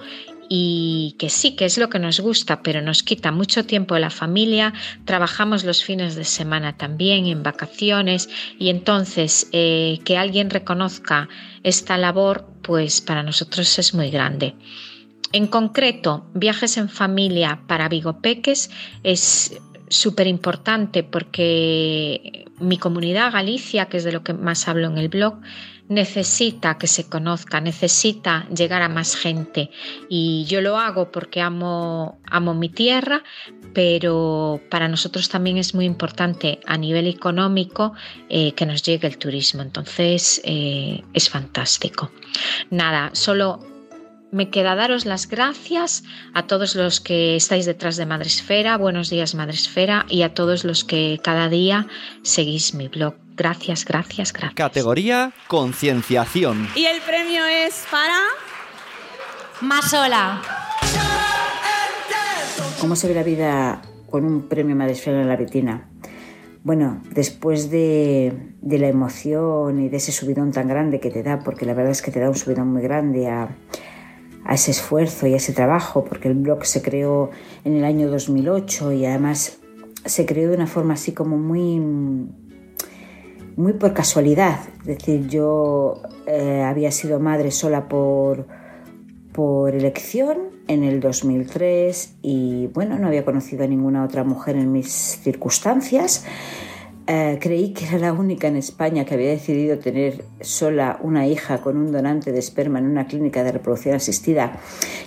y 0.48 1.14
que 1.20 1.30
sí 1.30 1.54
que 1.54 1.64
es 1.64 1.78
lo 1.78 1.88
que 1.88 2.00
nos 2.00 2.18
gusta, 2.18 2.62
pero 2.64 2.82
nos 2.82 3.04
quita 3.04 3.30
mucho 3.30 3.64
tiempo 3.64 3.94
de 3.94 4.00
la 4.00 4.10
familia, 4.10 4.74
trabajamos 5.04 5.62
los 5.62 5.84
fines 5.84 6.16
de 6.16 6.24
semana 6.24 6.76
también, 6.76 7.26
en 7.26 7.44
vacaciones, 7.44 8.28
y 8.58 8.68
entonces 8.68 9.48
eh, 9.52 10.00
que 10.04 10.18
alguien 10.18 10.50
reconozca 10.50 11.28
esta 11.62 11.96
labor, 11.96 12.48
pues 12.62 13.00
para 13.00 13.22
nosotros 13.22 13.78
es 13.78 13.94
muy 13.94 14.10
grande. 14.10 14.56
En 15.32 15.46
concreto, 15.46 16.26
viajes 16.34 16.76
en 16.76 16.88
familia 16.88 17.60
para 17.66 17.88
Vigopeques 17.88 18.70
es 19.02 19.58
súper 19.88 20.26
importante 20.26 21.02
porque 21.02 22.46
mi 22.58 22.78
comunidad 22.78 23.32
Galicia, 23.32 23.86
que 23.86 23.96
es 23.96 24.04
de 24.04 24.12
lo 24.12 24.22
que 24.22 24.34
más 24.34 24.68
hablo 24.68 24.86
en 24.86 24.98
el 24.98 25.08
blog, 25.08 25.34
necesita 25.88 26.78
que 26.78 26.86
se 26.86 27.08
conozca, 27.08 27.60
necesita 27.60 28.46
llegar 28.48 28.82
a 28.82 28.88
más 28.88 29.16
gente. 29.16 29.70
Y 30.08 30.44
yo 30.46 30.60
lo 30.60 30.78
hago 30.78 31.10
porque 31.10 31.40
amo, 31.40 32.20
amo 32.30 32.54
mi 32.54 32.68
tierra, 32.68 33.22
pero 33.74 34.60
para 34.70 34.88
nosotros 34.88 35.28
también 35.28 35.58
es 35.58 35.74
muy 35.74 35.84
importante 35.84 36.60
a 36.66 36.76
nivel 36.78 37.06
económico 37.06 37.92
eh, 38.28 38.52
que 38.52 38.66
nos 38.66 38.82
llegue 38.82 39.08
el 39.08 39.18
turismo. 39.18 39.62
Entonces 39.62 40.40
eh, 40.44 41.02
es 41.12 41.28
fantástico. 41.28 42.10
Nada, 42.70 43.10
solo 43.12 43.71
me 44.32 44.48
queda 44.48 44.74
daros 44.74 45.04
las 45.04 45.28
gracias 45.28 46.02
a 46.32 46.46
todos 46.46 46.74
los 46.74 47.00
que 47.00 47.36
estáis 47.36 47.66
detrás 47.66 47.96
de 47.98 48.06
Madresfera, 48.06 48.78
buenos 48.78 49.10
días 49.10 49.34
Madresfera, 49.34 50.06
y 50.08 50.22
a 50.22 50.32
todos 50.32 50.64
los 50.64 50.84
que 50.84 51.20
cada 51.22 51.48
día 51.48 51.86
seguís 52.22 52.74
mi 52.74 52.88
blog. 52.88 53.14
Gracias, 53.36 53.84
gracias, 53.84 54.32
gracias. 54.32 54.54
Categoría 54.54 55.32
Concienciación. 55.48 56.66
Y 56.74 56.86
el 56.86 57.00
premio 57.02 57.44
es 57.44 57.84
para... 57.90 58.18
Masola. 59.60 60.42
¿Cómo 62.80 62.96
se 62.96 63.08
ve 63.08 63.14
la 63.14 63.22
vida 63.22 63.82
con 64.10 64.24
un 64.24 64.48
premio 64.48 64.74
Madresfera 64.74 65.20
en 65.20 65.28
la 65.28 65.36
retina? 65.36 65.88
Bueno, 66.64 67.02
después 67.10 67.70
de, 67.70 68.54
de, 68.60 68.78
la 68.78 68.88
emoción 68.88 69.80
y 69.80 69.88
de 69.88 69.96
ese 69.98 70.10
subidón 70.10 70.52
tan 70.52 70.68
grande 70.68 71.00
que 71.00 71.10
te 71.10 71.22
da, 71.22 71.40
porque 71.40 71.66
la 71.66 71.74
verdad 71.74 71.92
es 71.92 72.02
que 72.02 72.12
te 72.12 72.20
da 72.20 72.28
un 72.28 72.36
subidón 72.36 72.72
muy 72.72 72.82
grande 72.82 73.28
a, 73.28 73.48
a 74.44 74.54
ese 74.54 74.70
esfuerzo 74.70 75.26
y 75.26 75.34
a 75.34 75.36
ese 75.36 75.52
trabajo, 75.52 76.04
porque 76.04 76.28
el 76.28 76.34
blog 76.34 76.64
se 76.64 76.82
creó 76.82 77.30
en 77.64 77.76
el 77.76 77.84
año 77.84 78.08
2008 78.08 78.92
y 78.92 79.06
además 79.06 79.58
se 80.04 80.26
creó 80.26 80.50
de 80.50 80.56
una 80.56 80.66
forma 80.66 80.94
así 80.94 81.12
como 81.12 81.38
muy, 81.38 81.80
muy 83.56 83.72
por 83.74 83.94
casualidad. 83.94 84.60
Es 84.80 84.86
decir, 84.86 85.28
yo 85.28 86.02
eh, 86.26 86.62
había 86.62 86.90
sido 86.90 87.20
madre 87.20 87.50
sola 87.50 87.88
por, 87.88 88.46
por 89.32 89.74
elección 89.74 90.38
en 90.68 90.84
el 90.84 91.00
2003 91.00 92.16
y 92.22 92.68
bueno, 92.68 92.98
no 92.98 93.06
había 93.06 93.24
conocido 93.24 93.64
a 93.64 93.66
ninguna 93.66 94.04
otra 94.04 94.24
mujer 94.24 94.56
en 94.56 94.72
mis 94.72 94.90
circunstancias. 94.90 96.24
Eh, 97.08 97.38
creí 97.40 97.72
que 97.72 97.84
era 97.86 97.98
la 97.98 98.12
única 98.12 98.46
en 98.46 98.56
España 98.56 99.04
que 99.04 99.14
había 99.14 99.30
decidido 99.30 99.78
tener 99.78 100.24
sola 100.40 101.00
una 101.02 101.26
hija 101.26 101.58
con 101.58 101.76
un 101.76 101.90
donante 101.90 102.30
de 102.30 102.38
esperma 102.38 102.78
en 102.78 102.86
una 102.86 103.08
clínica 103.08 103.42
de 103.42 103.50
reproducción 103.50 103.96
asistida 103.96 104.60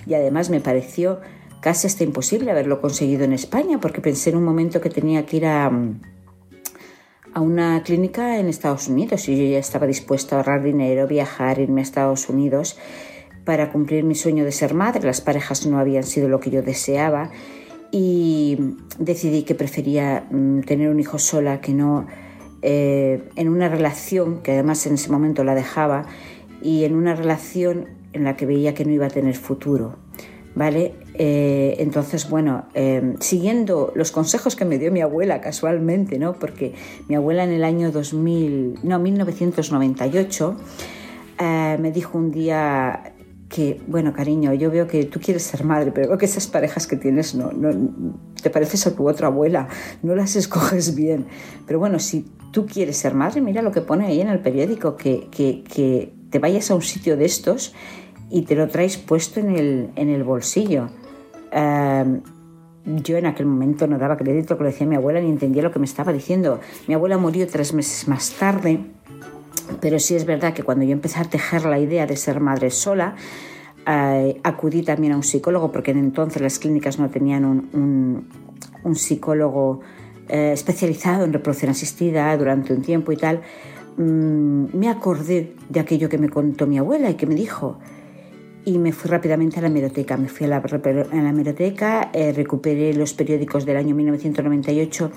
y 0.05 0.13
además 0.13 0.49
me 0.49 0.59
pareció 0.59 1.21
casi 1.61 1.87
hasta 1.87 2.03
imposible 2.03 2.51
haberlo 2.51 2.81
conseguido 2.81 3.23
en 3.23 3.31
España 3.31 3.79
porque 3.79 4.01
pensé 4.01 4.31
en 4.31 4.35
un 4.35 4.43
momento 4.43 4.81
que 4.81 4.89
tenía 4.89 5.25
que 5.25 5.37
ir 5.37 5.45
a, 5.45 5.71
a 7.33 7.39
una 7.39 7.81
clínica 7.83 8.39
en 8.39 8.49
Estados 8.49 8.89
Unidos 8.89 9.29
y 9.29 9.37
yo 9.37 9.53
ya 9.53 9.59
estaba 9.59 9.87
dispuesta 9.87 10.35
a 10.35 10.39
ahorrar 10.39 10.63
dinero, 10.63 11.07
viajar, 11.07 11.59
irme 11.59 11.79
a 11.79 11.83
Estados 11.83 12.27
Unidos 12.27 12.77
para 13.45 13.71
cumplir 13.71 14.03
mi 14.03 14.15
sueño 14.15 14.43
de 14.43 14.51
ser 14.51 14.73
madre. 14.73 15.05
Las 15.05 15.21
parejas 15.21 15.65
no 15.65 15.79
habían 15.79 16.03
sido 16.03 16.27
lo 16.27 16.41
que 16.41 16.49
yo 16.49 16.61
deseaba 16.61 17.31
y 17.97 18.57
decidí 18.99 19.43
que 19.43 19.55
prefería 19.55 20.27
mm, 20.29 20.63
tener 20.63 20.89
un 20.89 20.99
hijo 20.99 21.17
sola 21.17 21.61
que 21.61 21.73
no 21.73 22.05
eh, 22.61 23.23
en 23.37 23.47
una 23.47 23.69
relación 23.69 24.41
que 24.41 24.51
además 24.51 24.85
en 24.85 24.95
ese 24.95 25.09
momento 25.09 25.45
la 25.45 25.55
dejaba 25.55 26.05
y 26.61 26.83
en 26.83 26.93
una 26.93 27.15
relación 27.15 27.87
en 28.11 28.25
la 28.25 28.35
que 28.35 28.45
veía 28.45 28.73
que 28.73 28.83
no 28.83 28.91
iba 28.91 29.05
a 29.05 29.09
tener 29.09 29.35
futuro. 29.37 29.95
¿Vale? 30.55 30.93
Eh, 31.13 31.75
entonces, 31.79 32.29
bueno, 32.29 32.65
eh, 32.73 33.15
siguiendo 33.21 33.93
los 33.95 34.11
consejos 34.11 34.57
que 34.57 34.65
me 34.65 34.77
dio 34.77 34.91
mi 34.91 34.99
abuela 34.99 35.39
casualmente, 35.39 36.19
¿no? 36.19 36.33
Porque 36.33 36.73
mi 37.07 37.15
abuela 37.15 37.45
en 37.45 37.51
el 37.51 37.63
año 37.63 37.91
2000, 37.91 38.79
no, 38.83 38.99
1998, 38.99 40.55
me 41.79 41.91
dijo 41.91 42.17
un 42.17 42.31
día 42.31 43.14
que, 43.55 43.79
bueno, 43.87 44.11
cariño, 44.11 44.53
yo 44.53 44.69
veo 44.69 44.85
que 44.85 45.05
tú 45.05 45.21
quieres 45.21 45.43
ser 45.43 45.63
madre, 45.63 45.93
pero 45.93 46.09
veo 46.09 46.17
que 46.17 46.25
esas 46.25 46.45
parejas 46.45 46.87
que 46.87 46.97
tienes 46.97 47.35
no, 47.35 47.53
no 47.53 48.13
te 48.43 48.49
pareces 48.49 48.85
a 48.85 48.93
tu 48.93 49.07
otra 49.07 49.27
abuela, 49.27 49.69
no 50.03 50.13
las 50.13 50.35
escoges 50.43 50.93
bien. 50.93 51.27
Pero 51.65 51.79
bueno, 51.79 51.99
si 51.99 52.25
tú 52.51 52.65
quieres 52.65 52.97
ser 52.97 53.13
madre, 53.13 53.39
mira 53.39 53.61
lo 53.61 53.71
que 53.71 53.79
pone 53.79 54.07
ahí 54.07 54.19
en 54.19 54.27
el 54.27 54.39
periódico, 54.39 54.97
que, 54.97 55.29
que, 55.31 55.63
que 55.63 56.13
te 56.31 56.39
vayas 56.39 56.69
a 56.69 56.75
un 56.75 56.81
sitio 56.81 57.15
de 57.15 57.23
estos 57.23 57.73
y 58.29 58.41
te 58.41 58.55
lo 58.55 58.67
traes 58.67 58.97
puesto 58.97 59.39
en 59.39 59.55
el, 59.55 59.89
en 59.95 60.09
el 60.09 60.25
bolsillo. 60.25 60.89
Em, 61.53 62.23
yo 62.83 63.15
en 63.15 63.25
aquel 63.25 63.45
momento 63.45 63.87
no 63.87 63.97
daba 63.97 64.17
crédito 64.17 64.53
a 64.53 64.57
lo 64.57 64.63
que 64.63 64.71
decía 64.71 64.85
mi 64.85 64.97
abuela 64.97 65.21
ni 65.21 65.29
entendía 65.29 65.63
lo 65.63 65.71
que 65.71 65.79
me 65.79 65.85
estaba 65.85 66.11
diciendo. 66.11 66.59
Mi 66.89 66.93
abuela 66.93 67.17
murió 67.17 67.47
tres 67.47 67.73
meses 67.73 68.09
más 68.09 68.31
tarde, 68.31 68.81
pero 69.81 69.99
sí 69.99 70.15
es 70.15 70.25
verdad 70.25 70.53
que 70.53 70.63
cuando 70.63 70.85
yo 70.85 70.91
empecé 70.91 71.19
a 71.19 71.23
tejer 71.25 71.65
la 71.65 71.79
idea 71.79 72.05
de 72.05 72.15
ser 72.17 72.39
madre 72.39 72.69
sola, 72.71 73.15
eh, 73.87 74.39
acudí 74.43 74.81
también 74.83 75.13
a 75.13 75.15
un 75.17 75.23
psicólogo, 75.23 75.71
porque 75.71 75.91
en 75.91 75.99
entonces 75.99 76.41
las 76.41 76.57
clínicas 76.59 76.97
no 76.99 77.09
tenían 77.09 77.45
un, 77.45 77.69
un- 77.73 78.27
un 78.83 78.95
psicólogo 78.95 79.81
eh, 80.29 80.51
especializado 80.53 81.23
en 81.25 81.33
reproducción 81.33 81.71
asistida 81.71 82.35
durante 82.37 82.73
un 82.73 82.81
tiempo 82.81 83.11
y 83.11 83.17
tal. 83.17 83.41
Mm, 83.97 84.65
me 84.77 84.89
acordé 84.89 85.53
de 85.69 85.79
aquello 85.79 86.09
que 86.09 86.17
me 86.17 86.29
contó 86.29 86.67
mi 86.67 86.77
abuela 86.77 87.09
y 87.09 87.15
que 87.15 87.25
me 87.25 87.35
dijo. 87.35 87.77
Y 88.65 88.79
me 88.79 88.91
fui 88.91 89.09
rápidamente 89.11 89.59
a 89.59 89.61
la 89.61 89.67
hemeroteca. 89.67 90.17
Me 90.17 90.27
fui 90.27 90.47
a 90.47 90.49
la, 90.49 90.57
a 90.57 91.15
la 91.21 91.29
hemeroteca, 91.29 92.09
eh, 92.13 92.33
recuperé 92.33 92.93
los 92.95 93.13
periódicos 93.13 93.65
del 93.65 93.77
año 93.77 93.93
1998 93.95 95.11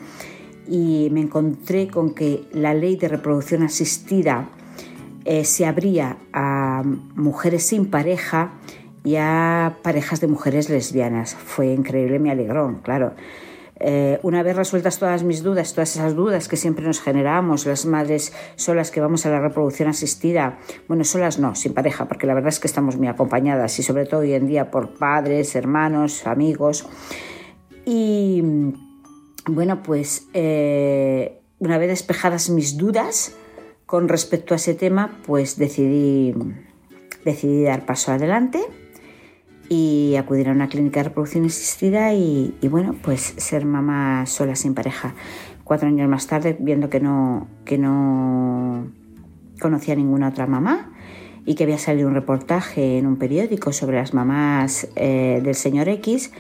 y 0.69 1.09
me 1.11 1.21
encontré 1.21 1.89
con 1.89 2.15
que 2.15 2.45
la 2.53 2.75
ley 2.75 2.97
de 2.97 3.09
reproducción 3.09 3.63
asistida 3.63 4.49
eh, 5.25 5.45
se 5.45 5.67
abría 5.67 6.17
a 6.33 6.83
mujeres 7.15 7.67
sin 7.67 7.87
pareja 7.87 8.53
y 9.05 9.17
a 9.17 9.79
parejas 9.83 10.21
de 10.21 10.27
mujeres 10.27 10.69
lesbianas. 10.69 11.35
Fue 11.35 11.69
increíble, 11.73 12.19
me 12.19 12.31
alegró, 12.31 12.81
claro. 12.83 13.15
Eh, 13.81 14.19
una 14.23 14.43
vez 14.43 14.57
resueltas 14.57 14.99
todas 14.99 15.23
mis 15.23 15.43
dudas, 15.43 15.73
todas 15.73 15.95
esas 15.95 16.17
dudas 16.17 16.49
que 16.49 16.57
siempre 16.57 16.85
nos 16.85 17.01
generamos, 17.01 17.65
las 17.65 17.87
madres 17.87 18.33
solas 18.57 18.91
que 18.91 19.01
vamos 19.01 19.25
a 19.25 19.31
la 19.31 19.41
reproducción 19.41 19.89
asistida, 19.89 20.59
bueno, 20.89 21.05
solas 21.05 21.39
no, 21.39 21.55
sin 21.55 21.75
pareja, 21.75 22.07
porque 22.07 22.27
la 22.27 22.35
verdad 22.35 22.49
es 22.49 22.59
que 22.59 22.67
estamos 22.67 22.97
muy 22.97 23.07
acompañadas 23.07 23.79
y 23.79 23.85
sobre 23.85 24.05
todo 24.07 24.23
hoy 24.23 24.33
en 24.33 24.49
día 24.49 24.71
por 24.71 24.95
padres, 24.95 25.55
hermanos, 25.55 26.27
amigos. 26.27 26.89
Y 27.87 28.43
bueno, 29.49 29.83
pues 29.83 30.29
eh, 30.35 31.41
una 31.59 31.79
vez 31.79 31.89
despejadas 31.89 32.51
mis 32.51 32.77
dudas 32.77 33.35
con 33.87 34.09
respecto 34.09 34.55
a 34.55 34.57
ese 34.57 34.75
tema, 34.75 35.19
pues 35.27 35.57
decidí, 35.57 36.35
decidí 37.25 37.65
dar 37.65 37.87
paso 37.87 38.13
adelante 38.13 38.61
y 39.69 40.17
acudir 40.17 40.49
a 40.49 40.53
una 40.53 40.69
clínica 40.69 41.01
de 41.01 41.09
reproducción 41.09 41.45
asistida 41.47 42.15
y, 42.15 42.55
bueno, 42.71 42.95
pues 43.03 43.35
ser 43.37 43.65
mamá 43.65 44.27
sola 44.27 44.57
sin 44.57 44.75
pareja. 44.75 45.15
Cuatro 45.65 45.89
años 45.89 46.09
más 46.09 46.27
tarde, 46.27 46.57
viendo 46.59 46.89
que 46.89 47.01
no, 47.01 47.49
que 47.65 47.79
no 47.79 48.89
conocía 49.61 49.95
ninguna 49.95 50.29
otra 50.29 50.47
mamá 50.47 50.93
y 51.45 51.55
que 51.55 51.65
había 51.65 51.79
salido 51.79 52.09
un 52.09 52.15
reportaje 52.15 52.99
en 52.99 53.07
un 53.07 53.17
periódico 53.17 53.73
sobre 53.73 53.97
las 53.97 54.15
mamás 54.15 54.89
eh, 54.97 55.41
del 55.43 55.55
señor 55.55 55.89
X, 55.89 56.33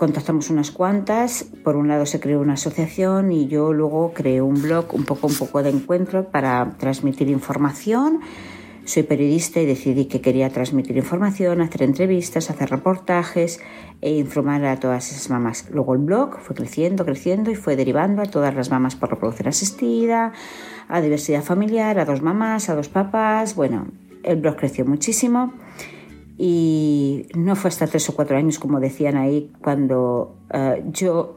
contactamos 0.00 0.48
unas 0.48 0.70
cuantas. 0.70 1.44
Por 1.62 1.76
un 1.76 1.86
lado 1.86 2.06
se 2.06 2.20
creó 2.20 2.40
una 2.40 2.54
asociación 2.54 3.32
y 3.32 3.48
yo 3.48 3.74
luego 3.74 4.14
creé 4.14 4.40
un 4.40 4.62
blog, 4.62 4.94
un 4.94 5.04
poco, 5.04 5.26
un 5.26 5.34
poco 5.34 5.62
de 5.62 5.68
encuentro 5.68 6.30
para 6.30 6.70
transmitir 6.78 7.28
información 7.28 8.20
soy 8.86 9.02
periodista 9.02 9.60
y 9.60 9.66
decidí 9.66 10.06
que 10.06 10.22
quería 10.22 10.48
transmitir 10.48 10.96
información, 10.96 11.60
hacer 11.60 11.82
entrevistas, 11.82 12.50
hacer 12.50 12.70
reportajes 12.70 13.60
e 14.00 14.16
informar 14.16 14.64
a 14.64 14.80
todas 14.80 15.12
esas 15.12 15.28
mamás. 15.28 15.68
Luego 15.70 15.92
el 15.92 16.00
blog 16.00 16.40
fue 16.40 16.56
creciendo, 16.56 17.04
creciendo 17.04 17.50
y 17.50 17.54
fue 17.54 17.76
derivando 17.76 18.22
a 18.22 18.24
todas 18.24 18.54
las 18.54 18.70
mamás 18.70 18.96
por 18.96 19.10
reproducción 19.10 19.48
asistida, 19.48 20.32
a 20.88 21.00
diversidad 21.02 21.42
familiar, 21.42 22.00
a 22.00 22.06
dos 22.06 22.22
mamás, 22.22 22.70
a 22.70 22.74
dos 22.74 22.88
papás. 22.88 23.54
Bueno, 23.54 23.86
el 24.24 24.40
blog 24.40 24.56
creció 24.56 24.84
muchísimo 24.86 25.52
y 26.42 27.26
no 27.34 27.54
fue 27.54 27.68
hasta 27.68 27.86
tres 27.86 28.08
o 28.08 28.14
cuatro 28.16 28.38
años, 28.38 28.58
como 28.58 28.80
decían 28.80 29.18
ahí, 29.18 29.52
cuando 29.62 30.36
uh, 30.54 30.90
yo 30.90 31.36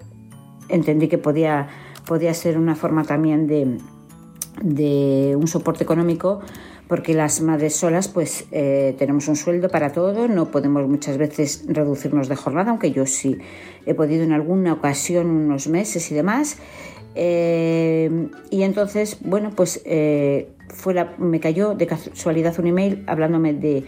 entendí 0.70 1.10
que 1.10 1.18
podía, 1.18 1.68
podía 2.08 2.34
ser 2.34 2.58
una 2.58 2.74
forma 2.78 3.04
también 3.04 3.46
de, 3.46 3.80
de 4.62 5.36
un 5.36 5.48
soporte 5.48 5.84
económico 5.84 6.40
porque 6.88 7.14
las 7.14 7.42
madres 7.42 7.76
solas 7.76 8.08
pues 8.08 8.46
eh, 8.54 8.96
tenemos 8.98 9.28
un 9.28 9.36
sueldo 9.36 9.68
para 9.68 9.92
todo, 9.92 10.30
no 10.30 10.52
podemos 10.52 10.88
muchas 10.88 11.18
veces 11.18 11.66
reducirnos 11.68 12.30
de 12.30 12.38
jornada, 12.38 12.70
aunque 12.70 12.92
yo 12.94 13.06
sí 13.06 13.38
he 13.86 13.94
podido 13.94 14.24
en 14.24 14.32
alguna 14.32 14.72
ocasión 14.72 15.28
unos 15.28 15.68
meses 15.68 16.10
y 16.12 16.16
demás. 16.16 16.60
Eh, 17.16 18.30
y 18.50 18.64
entonces, 18.64 19.18
bueno, 19.22 19.52
pues 19.54 19.82
eh, 19.84 20.48
fue 20.70 20.94
la, 20.94 21.14
me 21.18 21.42
cayó 21.42 21.76
de 21.76 21.88
casualidad 21.88 22.58
un 22.58 22.68
email 22.68 23.04
hablándome 23.06 23.54
de 23.54 23.84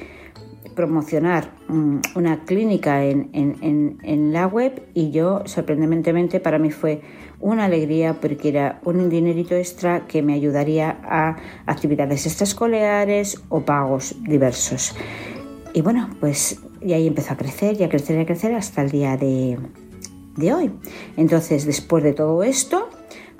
promocionar 0.75 1.51
um, 1.69 2.01
una 2.15 2.45
clínica 2.45 3.03
en, 3.03 4.33
la 4.33 4.47
web 4.47 4.87
y 4.93 5.11
yo 5.11 5.43
sorprendentemente 5.45 6.39
para 6.39 6.59
mí 6.59 6.71
fue 6.71 7.01
una 7.39 7.65
alegría 7.65 8.15
porque 8.21 8.49
era 8.49 8.79
un 8.83 9.09
dinerito 9.09 9.55
extra 9.55 10.05
que 10.07 10.21
me 10.21 10.33
ayudaría 10.33 10.99
a 11.03 11.37
actividades 11.65 12.25
extraescolares 12.25 13.41
o 13.49 13.61
pagos 13.61 14.15
diversos. 14.23 14.95
Y 15.73 15.81
bueno, 15.81 16.09
pues 16.19 16.61
y 16.81 16.93
ahí 16.93 17.07
empezó 17.07 17.33
a 17.33 17.37
crecer 17.37 17.79
y 17.79 17.83
a 17.83 17.89
crecer 17.89 18.17
y 18.17 18.21
a 18.21 18.25
crecer 18.25 18.53
hasta 18.53 18.81
el 18.81 18.91
día 18.91 19.17
de 19.17 19.57
hoy. 20.53 20.71
Entonces, 21.17 21.65
después 21.65 22.03
de 22.03 22.13
todo 22.13 22.43
esto, 22.43 22.89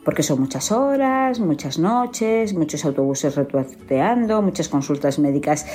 porque 0.06 0.22
son 0.22 0.40
muchas 0.40 0.72
horas, 0.72 1.40
muchas 1.40 1.80
noches, 1.80 2.54
muchos 2.54 2.86
autobuses 2.86 3.36
retuiteando, 3.36 4.42
muchas 4.44 4.70
consultas 4.70 5.18
médicas 5.18 5.66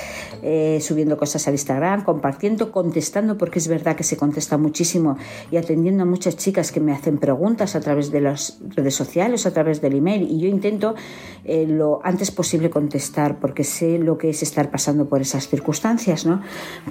eh, 0.41 0.79
subiendo 0.81 1.17
cosas 1.17 1.47
al 1.49 1.53
Instagram, 1.55 2.05
compartiendo, 2.05 2.71
contestando, 2.71 3.37
porque 3.37 3.59
es 3.59 3.67
verdad 3.67 3.97
que 3.97 4.03
se 4.03 4.15
contesta 4.15 4.57
muchísimo 4.57 5.17
y 5.51 5.57
atendiendo 5.57 6.03
a 6.03 6.05
muchas 6.05 6.37
chicas 6.37 6.71
que 6.71 6.79
me 6.79 6.93
hacen 6.93 7.17
preguntas 7.17 7.75
a 7.75 7.81
través 7.81 8.09
de 8.09 8.21
las 8.21 8.59
redes 8.75 8.95
sociales, 8.95 9.45
a 9.45 9.51
través 9.51 9.81
del 9.81 9.95
email 9.95 10.23
y 10.23 10.39
yo 10.39 10.47
intento 10.47 10.95
eh, 11.43 11.67
lo 11.67 11.99
antes 12.03 12.31
posible 12.31 12.69
contestar 12.69 13.39
porque 13.39 13.65
sé 13.65 13.99
lo 13.99 14.17
que 14.17 14.29
es 14.29 14.41
estar 14.43 14.71
pasando 14.71 15.09
por 15.09 15.19
esas 15.21 15.49
circunstancias, 15.49 16.25
¿no? 16.25 16.41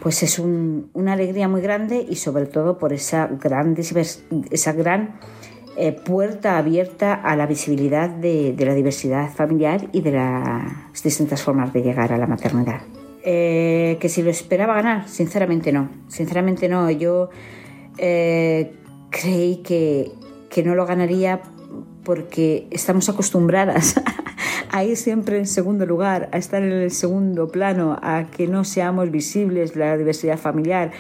Pues 0.03 0.23
es 0.23 0.39
un, 0.39 0.91
una 0.93 1.15
alegría 1.15 1.49
muy 1.49 1.63
grande 1.63 2.07
y 2.07 2.17
sobre 2.17 2.45
todo 2.45 2.77
por 2.77 2.93
esa 2.93 3.29
gran, 3.29 3.75
esa 4.51 4.73
gran 4.73 5.19
eh, 5.81 5.93
puerta 5.93 6.59
abierta 6.59 7.15
a 7.15 7.37
la 7.37 7.47
visibilidad 7.47 8.11
de, 8.11 8.53
de, 8.53 8.65
la 8.67 8.75
diversidad 8.75 9.33
familiar 9.33 9.89
y 9.93 10.03
de 10.03 10.13
las 10.13 11.03
distintas 11.03 11.43
formas 11.43 11.73
de 11.73 11.83
llegar 11.83 12.13
a 12.13 12.19
la 12.19 12.27
maternidad. 12.27 12.83
Eh, 13.23 13.97
que 14.01 14.09
si 14.09 14.23
lo 14.23 14.31
esperaba 14.31 14.75
ganar, 14.75 15.09
sinceramente 15.09 15.73
no. 15.73 15.89
Sinceramente 16.09 16.69
no. 16.69 16.91
Yo 16.91 17.31
eh, 17.99 18.73
creí 19.11 19.63
que, 19.63 20.13
que 20.51 20.63
no 20.63 20.75
lo 20.75 20.85
ganaría 20.85 21.41
porque 22.05 22.67
estamos 22.71 23.09
acostumbradas 23.09 24.01
a 24.71 24.85
ir 24.85 24.97
siempre 24.97 25.39
en 25.39 25.47
segundo 25.47 25.87
lugar, 25.87 26.29
a 26.33 26.37
estar 26.39 26.63
en 26.63 26.73
el 26.73 26.91
segundo 26.91 27.49
plano, 27.49 27.99
a 28.03 28.27
que 28.31 28.47
no 28.47 28.65
seamos 28.65 29.11
visibles 29.11 29.77
la 29.77 29.97
diversidad 29.97 30.39
familiar 30.39 30.93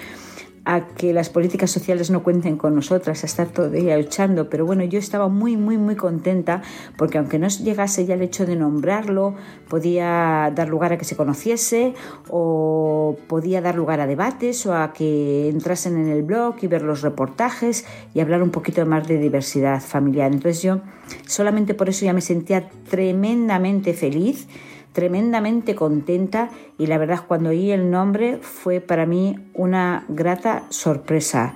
a 0.70 0.86
que 0.86 1.12
las 1.12 1.30
políticas 1.30 1.70
sociales 1.70 2.10
no 2.10 2.22
cuenten 2.22 2.56
con 2.56 2.76
nosotras, 2.76 3.24
a 3.24 3.26
estar 3.26 3.48
día 3.72 3.96
luchando. 3.96 4.48
Pero 4.48 4.64
bueno, 4.64 4.84
yo 4.84 5.00
estaba 5.00 5.28
muy, 5.28 5.56
muy, 5.56 5.78
muy 5.78 5.96
contenta 5.96 6.62
porque 6.96 7.18
aunque 7.18 7.40
no 7.40 7.48
llegase 7.48 8.06
ya 8.06 8.14
el 8.14 8.22
hecho 8.22 8.46
de 8.46 8.54
nombrarlo, 8.54 9.34
podía 9.68 10.52
dar 10.54 10.68
lugar 10.68 10.92
a 10.92 10.98
que 10.98 11.04
se 11.04 11.16
conociese 11.16 11.94
o 12.28 13.16
podía 13.26 13.60
dar 13.60 13.74
lugar 13.74 14.00
a 14.00 14.06
debates 14.06 14.64
o 14.66 14.74
a 14.74 14.92
que 14.92 15.48
entrasen 15.48 15.96
en 15.96 16.08
el 16.08 16.22
blog 16.22 16.54
y 16.62 16.68
ver 16.68 16.82
los 16.82 17.02
reportajes 17.02 17.84
y 18.14 18.20
hablar 18.20 18.40
un 18.40 18.50
poquito 18.50 18.86
más 18.86 19.08
de 19.08 19.18
diversidad 19.18 19.80
familiar. 19.82 20.30
Entonces 20.32 20.62
yo 20.62 20.82
solamente 21.26 21.74
por 21.74 21.88
eso 21.88 22.04
ya 22.04 22.12
me 22.12 22.20
sentía 22.20 22.68
tremendamente 22.88 23.92
feliz 23.92 24.46
tremendamente 24.92 25.74
contenta 25.74 26.50
y 26.78 26.86
la 26.86 26.98
verdad 26.98 27.20
cuando 27.26 27.50
oí 27.50 27.70
el 27.70 27.90
nombre 27.90 28.38
fue 28.38 28.80
para 28.80 29.06
mí 29.06 29.36
una 29.54 30.04
grata 30.08 30.64
sorpresa. 30.70 31.54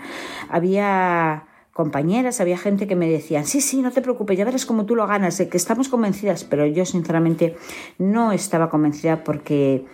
Había 0.48 1.44
compañeras, 1.72 2.40
había 2.40 2.56
gente 2.56 2.86
que 2.86 2.94
me 2.94 3.10
decían, 3.10 3.44
sí, 3.46 3.60
sí, 3.60 3.82
no 3.82 3.90
te 3.90 4.00
preocupes, 4.00 4.38
ya 4.38 4.44
verás 4.44 4.64
cómo 4.64 4.86
tú 4.86 4.94
lo 4.94 5.06
ganas, 5.08 5.36
que 5.36 5.56
estamos 5.56 5.88
convencidas, 5.88 6.44
pero 6.44 6.66
yo 6.66 6.86
sinceramente 6.86 7.56
no 7.98 8.30
estaba 8.30 8.70
convencida 8.70 9.24
porque, 9.24 9.84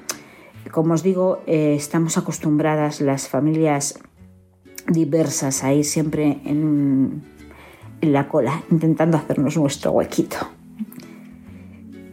como 0.71 0.93
os 0.93 1.03
digo, 1.03 1.43
eh, 1.47 1.75
estamos 1.75 2.19
acostumbradas 2.19 3.01
las 3.01 3.29
familias 3.29 3.99
diversas 4.89 5.65
a 5.65 5.73
ir 5.73 5.87
siempre 5.87 6.41
en 6.45 7.23
la 8.03 8.29
cola, 8.29 8.62
intentando 8.71 9.17
hacernos 9.17 9.57
nuestro 9.57 9.93
huequito. 9.93 10.60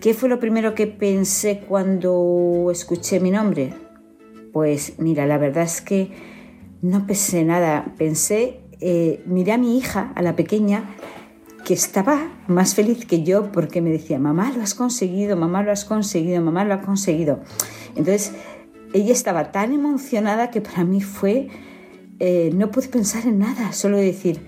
¿Qué 0.01 0.13
fue 0.13 0.29
lo 0.29 0.39
primero 0.39 0.75
que 0.75 0.85
pensé 0.85 1.63
cuando 1.67 2.69
escuché 2.71 3.19
mi 3.19 3.31
nombre? 3.31 3.73
Pues 4.53 4.99
mira, 4.99 5.25
la 5.25 5.39
verdad 5.39 5.63
es 5.63 5.81
que 5.81 6.11
no 6.83 7.07
pensé 7.07 7.43
nada. 7.43 7.95
Pensé, 7.97 8.59
eh, 8.79 9.23
miré 9.25 9.53
a 9.53 9.57
mi 9.57 9.75
hija, 9.75 10.11
a 10.15 10.21
la 10.21 10.35
pequeña, 10.35 10.95
que 11.65 11.73
estaba 11.73 12.31
más 12.47 12.75
feliz 12.75 13.05
que 13.07 13.23
yo 13.23 13.51
porque 13.51 13.81
me 13.81 13.89
decía, 13.89 14.19
mamá 14.19 14.51
lo 14.55 14.61
has 14.61 14.75
conseguido, 14.75 15.35
mamá 15.35 15.63
lo 15.63 15.71
has 15.71 15.83
conseguido, 15.83 16.43
mamá 16.43 16.63
lo 16.63 16.75
has 16.75 16.85
conseguido. 16.85 17.39
Entonces, 17.95 18.33
ella 18.93 19.11
estaba 19.11 19.51
tan 19.51 19.73
emocionada 19.73 20.51
que 20.51 20.61
para 20.61 20.83
mí 20.83 21.01
fue, 21.01 21.47
eh, 22.19 22.51
no 22.53 22.69
pude 22.69 22.87
pensar 22.87 23.25
en 23.25 23.39
nada, 23.39 23.73
solo 23.73 23.97
decir, 23.97 24.41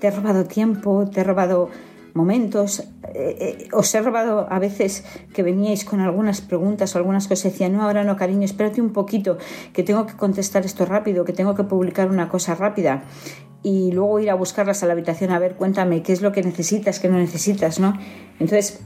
te 0.00 0.08
he 0.08 0.10
robado 0.10 0.44
tiempo, 0.44 1.08
te 1.08 1.20
he 1.20 1.24
robado 1.24 1.70
momentos, 2.18 2.80
eh, 3.14 3.68
eh, 3.72 4.00
robado 4.02 4.46
a 4.50 4.58
veces 4.58 5.04
que 5.34 5.42
veníais 5.50 5.84
con 5.84 6.00
algunas 6.00 6.40
preguntas 6.40 6.94
o 6.94 6.98
algunas 6.98 7.28
cosas, 7.28 7.52
decía, 7.52 7.68
no, 7.68 7.82
ahora 7.82 8.02
no, 8.04 8.16
cariño, 8.16 8.44
espérate 8.44 8.80
un 8.82 8.92
poquito, 8.92 9.38
que 9.72 9.82
tengo 9.82 10.02
que 10.08 10.14
contestar 10.24 10.62
esto 10.66 10.84
rápido, 10.84 11.24
que 11.24 11.32
tengo 11.32 11.54
que 11.54 11.64
publicar 11.64 12.10
una 12.10 12.28
cosa 12.28 12.54
rápida 12.54 13.04
y 13.62 13.92
luego 13.92 14.20
ir 14.20 14.30
a 14.30 14.34
buscarlas 14.34 14.82
a 14.82 14.86
la 14.86 14.92
habitación 14.92 15.30
a 15.30 15.38
ver, 15.38 15.54
cuéntame 15.54 16.02
qué 16.02 16.12
es 16.12 16.20
lo 16.20 16.30
que 16.32 16.42
necesitas, 16.42 17.00
qué 17.00 17.08
no 17.08 17.18
necesitas, 17.18 17.80
¿no? 17.80 17.90
Entonces, 18.40 18.80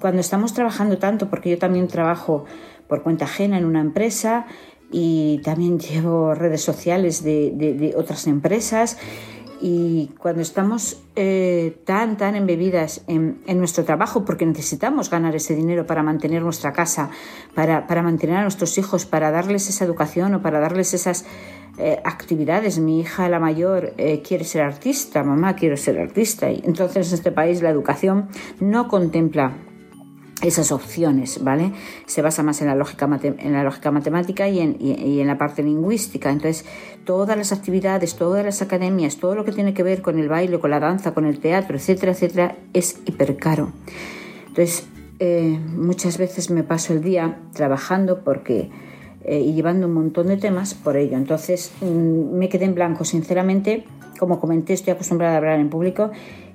cuando 0.00 0.20
estamos 0.20 0.52
trabajando 0.54 0.98
tanto, 0.98 1.28
porque 1.30 1.50
yo 1.50 1.58
también 1.58 1.88
trabajo 1.88 2.44
por 2.88 3.02
cuenta 3.02 3.24
ajena 3.24 3.58
en 3.58 3.64
una 3.64 3.80
empresa 3.80 4.46
y 4.90 5.40
también 5.44 5.78
llevo 5.78 6.34
redes 6.34 6.62
sociales 6.62 7.22
de- 7.24 7.52
de 7.56 7.94
otras 7.96 8.26
empresas, 8.26 8.98
y 9.62 10.10
cuando 10.18 10.42
estamos 10.42 11.00
eh, 11.14 11.78
tan, 11.84 12.16
tan 12.16 12.34
embebidas 12.34 13.04
en, 13.06 13.38
en 13.46 13.58
nuestro 13.58 13.84
trabajo, 13.84 14.24
porque 14.24 14.44
necesitamos 14.44 15.08
ganar 15.08 15.36
ese 15.36 15.54
dinero 15.54 15.86
para 15.86 16.02
mantener 16.02 16.42
nuestra 16.42 16.72
casa, 16.72 17.10
para, 17.54 17.86
para 17.86 18.02
mantener 18.02 18.38
a 18.38 18.42
nuestros 18.42 18.76
hijos, 18.76 19.06
para 19.06 19.30
darles 19.30 19.68
esa 19.68 19.84
educación 19.84 20.34
o 20.34 20.42
para 20.42 20.58
darles 20.58 20.94
esas 20.94 21.24
eh, 21.78 22.00
actividades. 22.04 22.80
Mi 22.80 23.00
hija, 23.00 23.28
la 23.28 23.38
mayor, 23.38 23.92
eh, 23.98 24.20
quiere 24.20 24.44
ser 24.44 24.62
artista, 24.62 25.22
mamá, 25.22 25.54
quiero 25.54 25.76
ser 25.76 26.00
artista. 26.00 26.50
Y 26.50 26.60
entonces 26.64 27.08
en 27.08 27.14
este 27.14 27.30
país 27.30 27.62
la 27.62 27.70
educación 27.70 28.30
no 28.58 28.88
contempla 28.88 29.52
esas 30.42 30.72
opciones, 30.72 31.42
¿vale? 31.42 31.72
Se 32.06 32.20
basa 32.20 32.42
más 32.42 32.60
en 32.60 32.66
la 32.66 32.74
lógica, 32.74 33.08
en 33.22 33.52
la 33.52 33.62
lógica 33.62 33.90
matemática 33.90 34.48
y 34.48 34.60
en, 34.60 34.76
y 34.80 35.20
en 35.20 35.26
la 35.26 35.38
parte 35.38 35.62
lingüística. 35.62 36.30
Entonces, 36.30 36.64
todas 37.04 37.36
las 37.36 37.52
actividades, 37.52 38.16
todas 38.16 38.44
las 38.44 38.60
academias, 38.62 39.16
todo 39.16 39.34
lo 39.34 39.44
que 39.44 39.52
tiene 39.52 39.72
que 39.74 39.82
ver 39.82 40.02
con 40.02 40.18
el 40.18 40.28
baile, 40.28 40.58
con 40.58 40.70
la 40.70 40.80
danza, 40.80 41.14
con 41.14 41.26
el 41.26 41.38
teatro, 41.38 41.76
etcétera, 41.76 42.12
etcétera, 42.12 42.56
es 42.72 43.00
hipercaro. 43.06 43.70
Entonces, 44.48 44.86
eh, 45.18 45.58
muchas 45.76 46.18
veces 46.18 46.50
me 46.50 46.64
paso 46.64 46.92
el 46.92 47.02
día 47.02 47.38
trabajando 47.52 48.24
porque 48.24 48.70
eh, 49.24 49.40
y 49.40 49.52
llevando 49.52 49.86
un 49.86 49.94
montón 49.94 50.26
de 50.26 50.36
temas 50.36 50.74
por 50.74 50.96
ello. 50.96 51.16
Entonces, 51.16 51.72
mm, 51.80 52.36
me 52.36 52.48
quedé 52.48 52.64
en 52.64 52.74
blanco, 52.74 53.04
sinceramente. 53.04 53.84
Como 54.18 54.40
comenté, 54.40 54.72
estoy 54.72 54.92
acostumbrada 54.92 55.34
a 55.34 55.36
hablar 55.38 55.60
en 55.60 55.70
público 55.70 56.10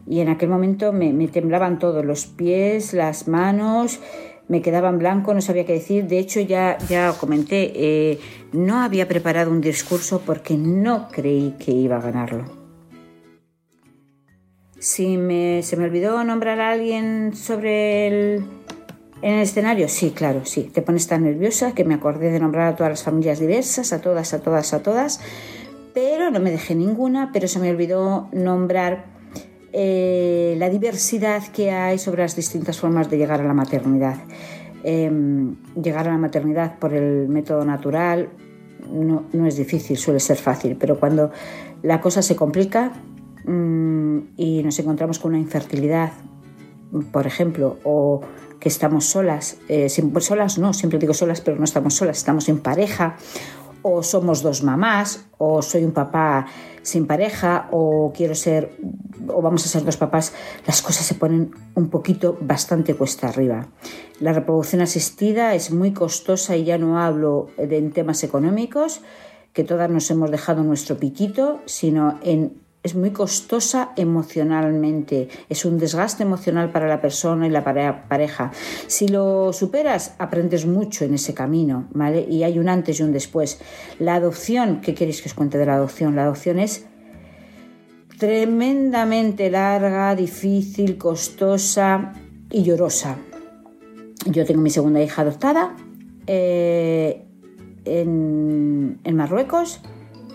y 0.08 0.22
en 0.22 0.30
aquel 0.30 0.50
momento 0.50 0.94
me, 0.94 1.12
temblaban 1.28 1.80
todos, 1.80 2.06
los 2.06 2.26
pies, 2.26 2.94
las 2.94 3.28
manos, 3.28 4.00
me 4.48 4.62
quedaba 4.62 4.90
en 4.90 5.00
blanco, 5.00 5.34
no 5.34 5.42
sabía 5.42 5.66
qué 5.66 5.74
decir. 5.74 6.08
De 6.08 6.18
hecho, 6.18 6.40
ya, 6.40 6.78
ya 6.88 7.14
comenté, 7.20 7.74
eh, 7.76 8.20
no 8.54 8.80
había 8.80 9.08
preparado 9.08 9.52
un 9.52 9.60
discurso 9.60 10.22
porque 10.26 10.56
no 10.56 11.10
creí 11.10 11.56
que 11.60 11.72
iba 11.72 11.98
a 11.98 12.02
ganarlo. 12.02 12.46
Si 14.80 15.18
me, 15.18 15.64
se 15.64 15.76
me 15.76 15.86
olvidó 15.86 16.24
nombrar 16.24 16.62
a 16.62 16.72
alguien 16.72 17.36
sobre 17.36 18.08
el, 18.08 18.46
en 19.22 19.34
el 19.34 19.42
escenario, 19.42 19.90
sí, 19.90 20.12
claro, 20.12 20.46
sí. 20.46 20.70
Te 20.74 20.82
pones 20.82 21.08
tan 21.08 21.24
nerviosa 21.24 21.74
que 21.74 21.84
me 21.84 21.96
acordé 21.96 22.32
de 22.32 22.40
nombrar 22.40 22.68
a 22.68 22.76
todas 22.78 22.92
las 22.92 23.04
familias 23.04 23.40
diversas, 23.40 23.92
a 23.92 24.00
todas, 24.00 24.34
a 24.34 24.42
todas, 24.42 24.74
a 24.74 24.84
todas, 24.84 25.20
pero 25.94 26.32
no 26.32 26.40
me 26.40 26.52
dejé 26.52 26.76
ninguna, 26.76 27.32
pero 27.34 27.50
se 27.50 27.60
me 27.60 27.72
olvidó 27.72 28.30
nombrar 28.32 29.17
eh, 29.74 30.56
la 30.58 30.70
diversidad 30.70 31.44
que 31.48 31.72
hay 31.72 31.98
sobre 32.00 32.22
las 32.24 32.36
distintas 32.36 32.80
formas 32.80 33.10
de 33.10 33.18
llegar 33.18 33.42
a 33.42 33.44
la 33.44 33.54
maternidad. 33.54 34.18
Em, 34.84 35.56
llegar 35.82 36.08
a 36.08 36.12
la 36.12 36.18
maternidad 36.18 36.78
por 36.80 36.94
el 36.94 37.28
método 37.28 37.66
natural 37.66 38.30
no, 38.92 39.26
no 39.34 39.46
es 39.48 39.58
difícil, 39.58 39.98
suele 39.98 40.20
ser 40.20 40.38
fácil, 40.38 40.78
pero 40.80 41.00
cuando 41.00 41.32
la 41.84 42.00
cosa 42.00 42.22
se 42.22 42.36
complica 42.36 42.94
mm, 43.46 44.18
y 44.38 44.62
nos 44.64 44.78
encontramos 44.80 45.20
con 45.20 45.32
una 45.32 45.40
infertilidad, 45.40 46.12
por 47.12 47.28
ejemplo, 47.28 47.78
o 47.84 48.22
que 48.60 48.70
estamos 48.70 49.06
solas, 49.06 49.58
eh, 49.68 49.90
sin- 49.90 50.18
solas 50.22 50.58
no, 50.58 50.74
siempre 50.74 51.00
digo 51.00 51.14
solas, 51.14 51.42
pero 51.42 51.58
no 51.58 51.64
estamos 51.66 51.94
solas, 51.96 52.18
estamos 52.18 52.48
en 52.50 52.60
pareja, 52.60 53.18
o 53.82 54.04
somos 54.04 54.42
dos 54.42 54.64
mamás, 54.64 55.26
o 55.38 55.62
soy 55.62 55.84
un 55.84 55.92
papá 55.92 56.48
sin 56.82 57.06
pareja, 57.06 57.68
o 57.72 58.12
quiero 58.16 58.36
ser, 58.36 58.78
o 59.28 59.42
vamos 59.42 59.66
a 59.66 59.70
ser 59.70 59.84
dos 59.84 59.98
papás, 59.98 60.34
las 60.66 60.82
cosas 60.82 61.06
se 61.06 61.16
ponen 61.16 61.52
un 61.76 61.90
poquito 61.90 62.38
bastante 62.40 62.96
cuesta 62.96 63.28
arriba. 63.28 63.68
La 64.20 64.34
reproducción 64.34 64.82
asistida 64.82 65.54
es 65.54 65.72
muy 65.72 65.94
costosa 65.94 66.56
y 66.56 66.64
ya 66.64 66.78
no 66.78 67.00
hablo 67.00 67.50
de, 67.58 67.78
en 67.78 67.92
temas 67.92 68.24
económicos, 68.24 69.02
que 69.54 69.64
todas 69.64 69.90
nos 69.90 70.10
hemos 70.12 70.32
dejado 70.32 70.64
nuestro 70.64 70.98
piquito, 70.98 71.60
sino 71.66 72.20
en 72.24 72.62
es 72.88 72.96
muy 72.96 73.12
costosa 73.12 73.92
emocionalmente, 73.96 75.30
es 75.50 75.66
un 75.66 75.78
desgaste 75.78 76.24
emocional 76.24 76.72
para 76.72 76.88
la 76.88 77.00
persona 77.00 77.46
y 77.46 77.52
la 77.52 77.64
pare- 77.64 78.04
pareja. 78.08 78.52
Si 78.88 79.08
lo 79.08 79.54
superas, 79.54 80.16
aprendes 80.18 80.66
mucho 80.66 81.06
en 81.06 81.14
ese 81.14 81.34
camino, 81.34 81.88
¿vale? 81.92 82.26
Y 82.28 82.44
hay 82.44 82.58
un 82.58 82.70
antes 82.70 83.00
y 83.00 83.04
un 83.04 83.12
después. 83.12 83.60
La 84.00 84.16
adopción, 84.16 84.82
¿qué 84.82 84.94
queréis 84.96 85.22
que 85.22 85.30
os 85.30 85.36
cuente 85.36 85.58
de 85.58 85.66
la 85.66 85.76
adopción? 85.76 86.16
La 86.16 86.24
adopción 86.24 86.58
es 86.60 86.88
tremendamente 88.18 89.52
larga, 89.52 90.16
difícil, 90.16 90.98
costosa 90.98 92.14
y 92.50 92.64
llorosa. 92.64 93.18
Yo 94.26 94.44
tengo 94.46 94.62
mi 94.62 94.72
segunda 94.72 95.02
hija 95.02 95.22
adoptada 95.22 95.76
eh, 96.26 97.26
en, 97.86 99.00
en 99.04 99.16
Marruecos. 99.16 99.82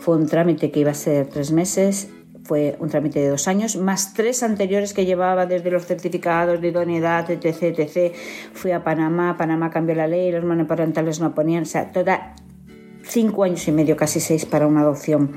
Fue 0.01 0.17
un 0.17 0.27
trámite 0.27 0.71
que 0.71 0.81
iba 0.81 0.91
a 0.91 0.95
ser 0.95 1.29
tres 1.29 1.53
meses, 1.53 2.09
fue 2.45 2.77
un 2.81 2.89
trámite 2.89 3.21
de 3.21 3.29
dos 3.29 3.47
años, 3.49 3.77
más 3.77 4.15
tres 4.15 4.43
anteriores 4.43 4.95
que 4.95 5.05
llevaba 5.05 5.47
desde 5.47 5.71
los 5.71 5.87
certificados 5.87 6.61
de 6.61 6.69
idoneidad, 6.69 7.31
etc. 7.31 7.79
etc. 7.79 8.15
Fui 8.53 8.73
a 8.73 8.83
Panamá, 8.83 9.37
Panamá 9.37 9.71
cambió 9.71 9.95
la 9.95 10.07
ley, 10.07 10.33
los 10.33 10.45
monoparentales 10.45 11.21
no 11.21 11.35
ponían, 11.35 11.63
o 11.63 11.67
sea, 11.67 11.93
toda 11.93 12.35
cinco 13.05 13.45
años 13.45 13.67
y 13.69 13.73
medio, 13.73 13.97
casi 13.97 14.21
seis 14.21 14.45
para 14.45 14.67
una 14.67 14.81
adopción. 14.81 15.37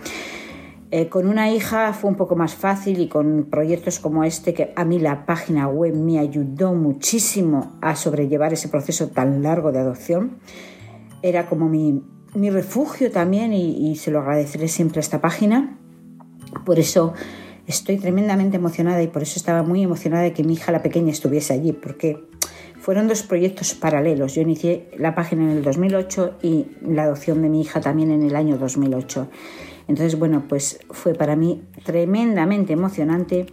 Eh, 0.91 1.09
con 1.09 1.27
una 1.27 1.51
hija 1.51 1.93
fue 1.93 2.09
un 2.09 2.15
poco 2.15 2.35
más 2.35 2.55
fácil 2.55 2.99
y 2.99 3.07
con 3.07 3.47
proyectos 3.49 3.99
como 3.99 4.23
este, 4.23 4.53
que 4.53 4.71
a 4.75 4.85
mí 4.85 4.99
la 4.99 5.25
página 5.25 5.67
web 5.67 5.95
me 5.95 6.19
ayudó 6.19 6.73
muchísimo 6.73 7.77
a 7.81 7.95
sobrellevar 7.95 8.53
ese 8.53 8.69
proceso 8.69 9.09
tan 9.09 9.43
largo 9.43 9.71
de 9.71 9.79
adopción. 9.79 10.37
Era 11.21 11.47
como 11.47 11.67
mi, 11.69 12.03
mi 12.33 12.49
refugio 12.49 13.11
también 13.11 13.51
y, 13.51 13.91
y 13.91 13.95
se 13.95 14.11
lo 14.11 14.19
agradeceré 14.19 14.67
siempre 14.67 14.99
a 14.99 15.01
esta 15.01 15.21
página. 15.21 15.79
Por 16.63 16.79
eso 16.79 17.13
estoy 17.67 17.97
tremendamente 17.97 18.57
emocionada 18.57 19.01
y 19.01 19.07
por 19.07 19.23
eso 19.23 19.37
estaba 19.37 19.63
muy 19.63 19.83
emocionada 19.83 20.23
de 20.23 20.33
que 20.33 20.43
mi 20.43 20.53
hija 20.53 20.71
la 20.71 20.81
pequeña 20.81 21.11
estuviese 21.11 21.53
allí, 21.53 21.73
porque 21.73 22.23
fueron 22.79 23.07
dos 23.07 23.23
proyectos 23.23 23.73
paralelos. 23.73 24.35
Yo 24.35 24.41
inicié 24.41 24.89
la 24.97 25.15
página 25.15 25.43
en 25.43 25.57
el 25.57 25.63
2008 25.63 26.37
y 26.43 26.67
la 26.81 27.03
adopción 27.03 27.41
de 27.41 27.49
mi 27.49 27.61
hija 27.61 27.81
también 27.81 28.11
en 28.11 28.23
el 28.23 28.35
año 28.35 28.57
2008. 28.57 29.27
Entonces, 29.87 30.17
bueno, 30.17 30.45
pues 30.47 30.79
fue 30.91 31.13
para 31.13 31.35
mí 31.35 31.63
tremendamente 31.83 32.73
emocionante 32.73 33.47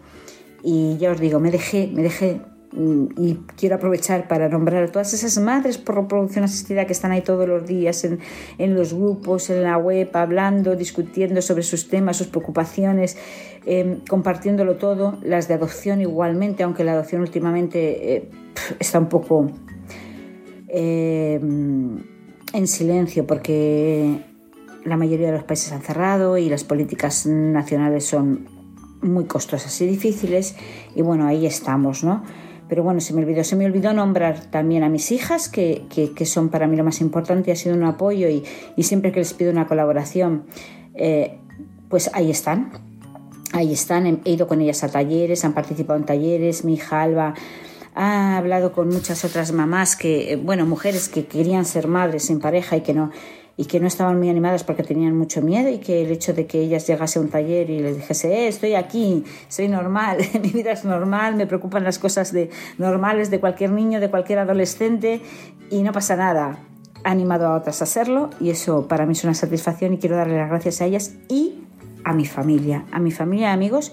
y 0.62 0.96
ya 0.98 1.10
os 1.12 1.20
digo, 1.20 1.40
me 1.40 1.50
dejé, 1.50 1.90
me 1.92 2.02
dejé 2.02 2.40
y 2.74 3.38
quiero 3.56 3.76
aprovechar 3.76 4.28
para 4.28 4.48
nombrar 4.48 4.84
a 4.84 4.86
todas 4.90 5.12
esas 5.12 5.38
madres 5.38 5.76
por 5.76 5.96
reproducción 5.96 6.44
asistida 6.44 6.86
que 6.86 6.92
están 6.92 7.12
ahí 7.12 7.20
todos 7.20 7.46
los 7.46 7.66
días 7.66 8.04
en, 8.04 8.20
en 8.58 8.74
los 8.74 8.94
grupos, 8.94 9.50
en 9.50 9.62
la 9.62 9.76
web, 9.76 10.08
hablando, 10.14 10.74
discutiendo 10.74 11.42
sobre 11.42 11.64
sus 11.64 11.88
temas, 11.88 12.16
sus 12.16 12.28
preocupaciones, 12.28 13.18
eh, 13.66 13.98
compartiéndolo 14.08 14.76
todo. 14.76 15.18
Las 15.22 15.48
de 15.48 15.54
adopción 15.54 16.00
igualmente, 16.00 16.62
aunque 16.62 16.82
la 16.84 16.92
adopción 16.92 17.20
últimamente 17.20 18.16
eh, 18.16 18.30
está 18.78 18.98
un 18.98 19.08
poco 19.08 19.50
eh, 20.68 21.38
en 21.42 22.66
silencio 22.66 23.26
porque 23.26 24.18
la 24.84 24.96
mayoría 24.96 25.26
de 25.26 25.32
los 25.32 25.44
países 25.44 25.72
han 25.72 25.82
cerrado 25.82 26.38
y 26.38 26.48
las 26.48 26.64
políticas 26.64 27.26
nacionales 27.26 28.04
son 28.04 28.48
muy 29.02 29.24
costosas 29.24 29.78
y 29.80 29.86
difíciles 29.86 30.56
y 30.94 31.02
bueno, 31.02 31.26
ahí 31.26 31.44
estamos, 31.44 32.04
¿no? 32.04 32.22
Pero 32.72 32.84
bueno, 32.84 33.02
se 33.02 33.12
me 33.12 33.20
olvidó, 33.20 33.44
se 33.44 33.54
me 33.54 33.66
olvidó 33.66 33.92
nombrar 33.92 34.46
también 34.46 34.82
a 34.82 34.88
mis 34.88 35.12
hijas, 35.12 35.50
que, 35.50 35.84
que, 35.90 36.24
son 36.24 36.48
para 36.48 36.66
mí 36.66 36.74
lo 36.74 36.84
más 36.84 37.02
importante, 37.02 37.52
ha 37.52 37.54
sido 37.54 37.74
un 37.74 37.84
apoyo 37.84 38.30
y, 38.30 38.44
y 38.76 38.84
siempre 38.84 39.12
que 39.12 39.18
les 39.18 39.34
pido 39.34 39.52
una 39.52 39.66
colaboración, 39.66 40.44
eh, 40.94 41.36
pues 41.90 42.10
ahí 42.14 42.30
están, 42.30 42.72
ahí 43.52 43.74
están, 43.74 44.22
he 44.24 44.30
ido 44.30 44.46
con 44.46 44.62
ellas 44.62 44.84
a 44.84 44.88
talleres, 44.88 45.44
han 45.44 45.52
participado 45.52 45.98
en 45.98 46.06
talleres, 46.06 46.64
mi 46.64 46.72
hija 46.72 47.02
Alba 47.02 47.34
ha 47.94 48.38
hablado 48.38 48.72
con 48.72 48.88
muchas 48.88 49.22
otras 49.26 49.52
mamás 49.52 49.94
que, 49.94 50.32
eh, 50.32 50.36
bueno, 50.36 50.64
mujeres 50.64 51.10
que 51.10 51.26
querían 51.26 51.66
ser 51.66 51.88
madres 51.88 52.24
sin 52.24 52.40
pareja 52.40 52.78
y 52.78 52.80
que 52.80 52.94
no, 52.94 53.10
y 53.56 53.66
que 53.66 53.80
no 53.80 53.86
estaban 53.86 54.18
muy 54.18 54.30
animadas 54.30 54.64
porque 54.64 54.82
tenían 54.82 55.16
mucho 55.16 55.42
miedo 55.42 55.68
y 55.68 55.78
que 55.78 56.02
el 56.02 56.10
hecho 56.10 56.32
de 56.32 56.46
que 56.46 56.60
ellas 56.60 56.86
llegase 56.86 57.18
a 57.18 57.22
un 57.22 57.28
taller 57.28 57.70
y 57.70 57.80
les 57.80 57.96
dijese, 57.96 58.32
eh, 58.32 58.48
estoy 58.48 58.74
aquí, 58.74 59.24
soy 59.48 59.68
normal, 59.68 60.18
mi 60.42 60.48
vida 60.48 60.72
es 60.72 60.84
normal, 60.84 61.36
me 61.36 61.46
preocupan 61.46 61.84
las 61.84 61.98
cosas 61.98 62.32
de, 62.32 62.50
normales 62.78 63.30
de 63.30 63.40
cualquier 63.40 63.70
niño, 63.70 64.00
de 64.00 64.10
cualquier 64.10 64.38
adolescente 64.38 65.20
y 65.70 65.82
no 65.82 65.92
pasa 65.92 66.16
nada. 66.16 66.58
Ha 67.04 67.10
animado 67.10 67.46
a 67.48 67.56
otras 67.56 67.80
a 67.80 67.84
hacerlo 67.84 68.30
y 68.40 68.50
eso 68.50 68.86
para 68.86 69.06
mí 69.06 69.12
es 69.12 69.24
una 69.24 69.34
satisfacción 69.34 69.92
y 69.92 69.98
quiero 69.98 70.16
darle 70.16 70.36
las 70.36 70.48
gracias 70.48 70.80
a 70.80 70.86
ellas 70.86 71.14
y 71.28 71.64
a 72.04 72.12
mi 72.12 72.26
familia, 72.26 72.84
a 72.92 73.00
mi 73.00 73.10
familia 73.10 73.50
y 73.50 73.52
amigos 73.52 73.92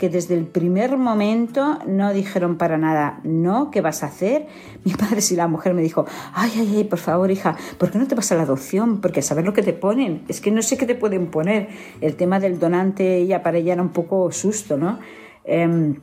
que 0.00 0.08
desde 0.08 0.34
el 0.34 0.46
primer 0.46 0.96
momento 0.96 1.78
no 1.86 2.14
dijeron 2.14 2.56
para 2.56 2.78
nada, 2.78 3.20
no, 3.22 3.70
¿qué 3.70 3.82
vas 3.82 4.02
a 4.02 4.06
hacer? 4.06 4.46
Mi 4.84 4.94
padre, 4.94 5.20
si 5.20 5.36
la 5.36 5.46
mujer 5.46 5.74
me 5.74 5.82
dijo, 5.82 6.06
ay, 6.32 6.50
ay, 6.56 6.72
ay, 6.78 6.84
por 6.84 6.98
favor, 6.98 7.30
hija, 7.30 7.54
¿por 7.76 7.90
qué 7.90 7.98
no 7.98 8.08
te 8.08 8.14
vas 8.14 8.32
a 8.32 8.36
la 8.36 8.44
adopción? 8.44 9.02
Porque 9.02 9.20
a 9.20 9.22
saber 9.22 9.44
lo 9.44 9.52
que 9.52 9.62
te 9.62 9.74
ponen, 9.74 10.24
es 10.26 10.40
que 10.40 10.50
no 10.50 10.62
sé 10.62 10.78
qué 10.78 10.86
te 10.86 10.94
pueden 10.94 11.26
poner. 11.26 11.68
El 12.00 12.16
tema 12.16 12.40
del 12.40 12.58
donante 12.58 13.26
ya 13.26 13.42
para 13.42 13.58
ella 13.58 13.74
era 13.74 13.82
un 13.82 13.90
poco 13.90 14.32
susto, 14.32 14.78
¿no? 14.78 14.98
Em, 15.44 15.96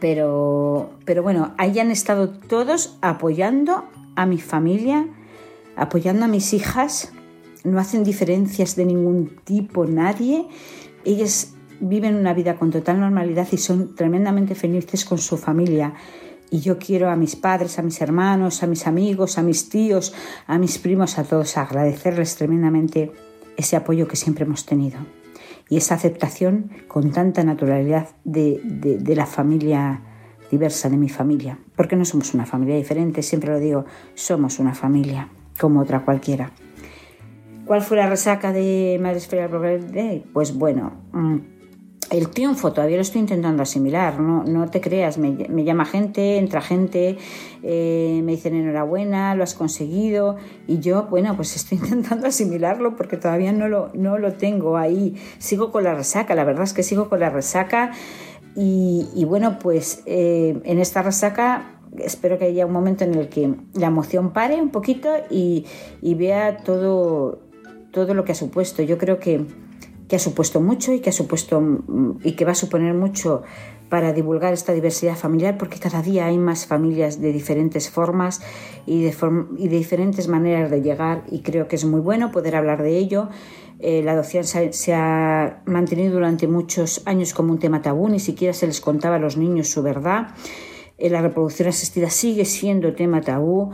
pero, 0.00 0.90
pero 1.04 1.22
bueno, 1.22 1.54
ahí 1.58 1.78
han 1.78 1.92
estado 1.92 2.28
todos 2.28 2.98
apoyando 3.02 3.84
a 4.16 4.26
mi 4.26 4.38
familia, 4.38 5.06
apoyando 5.76 6.24
a 6.24 6.28
mis 6.28 6.52
hijas, 6.54 7.12
no 7.62 7.78
hacen 7.78 8.02
diferencias 8.02 8.74
de 8.74 8.84
ningún 8.84 9.36
tipo, 9.44 9.86
nadie. 9.86 10.48
Ellas 11.04 11.51
viven 11.82 12.14
una 12.14 12.32
vida 12.32 12.54
con 12.54 12.70
total 12.70 13.00
normalidad 13.00 13.46
y 13.50 13.58
son 13.58 13.94
tremendamente 13.94 14.54
felices 14.54 15.04
con 15.04 15.18
su 15.18 15.36
familia. 15.36 15.94
Y 16.50 16.60
yo 16.60 16.78
quiero 16.78 17.10
a 17.10 17.16
mis 17.16 17.34
padres, 17.34 17.78
a 17.78 17.82
mis 17.82 18.00
hermanos, 18.00 18.62
a 18.62 18.66
mis 18.66 18.86
amigos, 18.86 19.36
a 19.36 19.42
mis 19.42 19.68
tíos, 19.68 20.14
a 20.46 20.58
mis 20.58 20.78
primos, 20.78 21.18
a 21.18 21.24
todos 21.24 21.56
agradecerles 21.56 22.36
tremendamente 22.36 23.12
ese 23.56 23.76
apoyo 23.76 24.06
que 24.06 24.16
siempre 24.16 24.44
hemos 24.44 24.64
tenido 24.64 24.98
y 25.68 25.78
esa 25.78 25.94
aceptación 25.94 26.70
con 26.86 27.12
tanta 27.12 27.42
naturalidad 27.44 28.08
de, 28.24 28.60
de, 28.62 29.16
la 29.16 29.26
familia 29.26 30.02
diversa, 30.50 30.90
de 30.90 30.98
mi 30.98 31.08
familia. 31.08 31.58
Porque 31.76 31.96
no 31.96 32.04
somos 32.04 32.34
una 32.34 32.44
familia 32.44 32.76
diferente, 32.76 33.22
siempre 33.22 33.50
lo 33.50 33.58
digo, 33.58 33.84
somos 34.14 34.58
una 34.58 34.74
familia 34.74 35.30
como 35.58 35.80
otra 35.80 36.04
cualquiera. 36.04 36.52
¿Cuál 37.64 37.80
fue 37.80 37.96
la 37.96 38.06
resaca 38.06 38.52
de 38.52 38.98
Madres 39.00 39.28
Feria 39.28 39.48
Day? 39.48 40.26
Pues 40.32 40.58
bueno, 40.58 40.92
mm, 41.12 41.36
el 42.12 42.28
triunfo 42.28 42.74
todavía 42.74 42.96
lo 42.96 43.02
estoy 43.02 43.22
intentando 43.22 43.62
asimilar, 43.62 44.20
no, 44.20 44.44
no 44.44 44.68
te 44.68 44.82
creas, 44.82 45.16
me, 45.16 45.64
llama 45.64 45.86
gente, 45.86 46.36
entra 46.36 46.60
gente, 46.60 47.16
eh, 47.62 48.20
me 48.22 48.32
dicen 48.32 48.54
enhorabuena, 48.54 49.34
lo 49.34 49.42
has 49.42 49.54
conseguido 49.54 50.36
y 50.66 50.80
yo, 50.80 51.04
bueno, 51.04 51.34
pues 51.36 51.56
estoy 51.56 51.78
intentando 51.78 52.26
asimilarlo 52.26 52.96
porque 52.96 53.16
todavía 53.16 53.52
no 53.52 53.66
lo, 53.66 53.90
no 53.94 54.18
lo 54.18 54.34
tengo 54.34 54.76
ahí, 54.76 55.16
sigo 55.38 55.72
con 55.72 55.84
la 55.84 55.94
resaca, 55.94 56.34
la 56.34 56.44
verdad 56.44 56.64
es 56.64 56.74
que 56.74 56.82
sigo 56.82 57.08
con 57.08 57.18
la 57.18 57.30
resaca 57.30 57.92
y, 58.54 59.24
bueno, 59.26 59.58
pues 59.58 60.02
eh, 60.04 60.60
en 60.64 60.78
esta 60.78 61.00
resaca 61.00 61.80
espero 61.96 62.38
que 62.38 62.44
haya 62.44 62.66
un 62.66 62.72
momento 62.72 63.04
en 63.04 63.14
el 63.14 63.30
que 63.30 63.54
la 63.72 63.86
emoción 63.86 64.34
pare 64.34 64.60
un 64.60 64.68
poquito 64.68 65.08
y, 65.30 65.64
y 66.02 66.14
vea 66.14 66.58
todo, 66.58 67.40
todo 67.90 68.12
lo 68.12 68.24
que 68.24 68.32
ha 68.32 68.34
supuesto. 68.34 68.82
Yo 68.82 68.98
creo 68.98 69.18
que 69.18 69.46
que 70.12 70.16
ha 70.16 70.18
supuesto 70.18 70.60
mucho 70.60 70.92
y 70.92 71.00
que 71.00 71.08
ha 71.08 71.12
supuesto 71.12 71.58
mm, 71.58 72.18
y 72.22 72.32
que 72.32 72.44
va 72.44 72.52
a 72.52 72.54
suponer 72.54 72.92
mucho 72.92 73.44
para 73.88 74.12
divulgar 74.12 74.52
esta 74.52 74.74
diversidad 74.74 75.16
familiar 75.16 75.56
porque 75.56 75.78
cada 75.78 76.02
día 76.02 76.26
hay 76.26 76.36
más 76.36 76.66
familias 76.66 77.18
de 77.22 77.32
diferentes 77.32 77.88
formas 77.88 78.42
y 78.84 79.04
de, 79.04 79.68
diferentes 79.70 80.28
maneras 80.28 80.70
de 80.70 80.82
llegar 80.82 81.24
y 81.30 81.40
creo 81.40 81.66
que 81.66 81.76
es 81.76 81.86
muy 81.86 82.00
bueno 82.00 82.30
poder 82.30 82.56
hablar 82.56 82.82
de 82.82 82.98
ello. 82.98 83.30
Eh, 83.78 84.02
la 84.02 84.12
adopción 84.12 84.44
se, 84.44 84.92
ha 84.92 85.62
mantenido 85.64 86.12
durante 86.12 86.46
muchos 86.46 87.00
años 87.06 87.32
como 87.32 87.54
un 87.54 87.58
tema 87.58 87.80
tabú, 87.80 88.10
ni 88.10 88.20
siquiera 88.20 88.52
se 88.52 88.66
les 88.66 88.82
contaba 88.82 89.16
a 89.16 89.18
los 89.18 89.38
niños 89.38 89.68
su 89.68 89.82
verdad. 89.82 90.34
Eh, 90.98 91.08
la 91.08 91.22
reproducción 91.22 91.70
asistida 91.70 92.10
sigue 92.10 92.44
siendo 92.44 92.94
tema 92.94 93.22
tabú. 93.22 93.70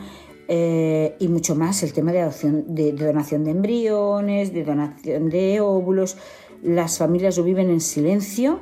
Eh, 0.51 1.15
y 1.19 1.29
mucho 1.29 1.55
más 1.55 1.83
el 1.83 1.93
tema 1.93 2.11
de, 2.11 2.23
adopción, 2.23 2.65
de, 2.75 2.93
donación 2.93 3.45
de 3.45 3.51
embriones, 3.51 4.55
de 4.55 4.65
donación 4.65 5.29
de 5.29 5.61
óvulos. 5.61 6.17
Las 6.63 6.97
familias 6.97 7.37
lo 7.37 7.45
viven 7.45 7.69
en 7.69 7.83
silencio 7.83 8.61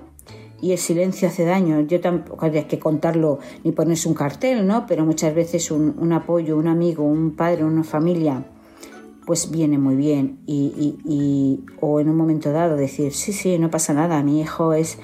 y 0.61 0.73
el 0.73 0.79
silencio 0.79 1.29
hace 1.29 1.45
daño. 1.45 1.81
Yo 1.83 2.01
tampoco 2.01 2.45
habría 2.45 2.67
que 2.67 2.81
contarlo 2.81 3.39
ni 3.63 3.71
ponerse 3.71 4.09
un 4.09 4.15
cartel, 4.15 4.67
¿no? 4.67 4.85
Pero 4.89 5.07
muchas 5.07 5.33
veces 5.33 5.71
un, 5.71 6.13
apoyo, 6.13 6.57
un 6.57 6.67
amigo, 6.67 7.05
un 7.05 7.37
padre, 7.37 7.63
una 7.63 7.85
familia, 7.85 8.45
pues 9.25 9.53
viene 9.53 9.79
muy 9.79 9.95
bien. 9.95 10.41
Y, 10.45 11.61
o 11.81 12.01
en 12.01 12.09
un 12.09 12.17
momento 12.17 12.51
dado 12.51 12.75
decir, 12.75 13.13
sí, 13.13 13.33
sí, 13.33 13.59
no 13.61 13.71
pasa 13.71 13.95
nada, 13.95 14.21
mi 14.25 14.41
hijo 14.41 14.73
es 14.73 14.99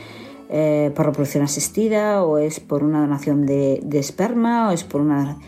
eh, 0.50 0.90
por 0.96 1.06
reproducción 1.06 1.44
asistida, 1.44 2.24
o 2.24 2.38
es 2.38 2.58
por 2.58 2.82
una 2.82 3.00
donación 3.00 3.46
de, 3.46 3.80
de 3.84 4.00
esperma, 4.00 4.68
o 4.68 4.72
es 4.72 4.82
por 4.82 5.00
una 5.00 5.38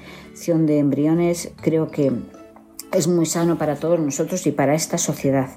de 0.53 0.79
embriones 0.79 1.53
creo 1.63 1.91
que 1.91 2.13
es 2.93 3.09
muy 3.09 3.27
sano 3.27 3.57
para 3.59 3.77
todos 3.77 3.99
nosotros 3.99 4.47
y 4.47 4.53
para 4.53 4.75
esta 4.75 4.99
sociedad. 4.99 5.49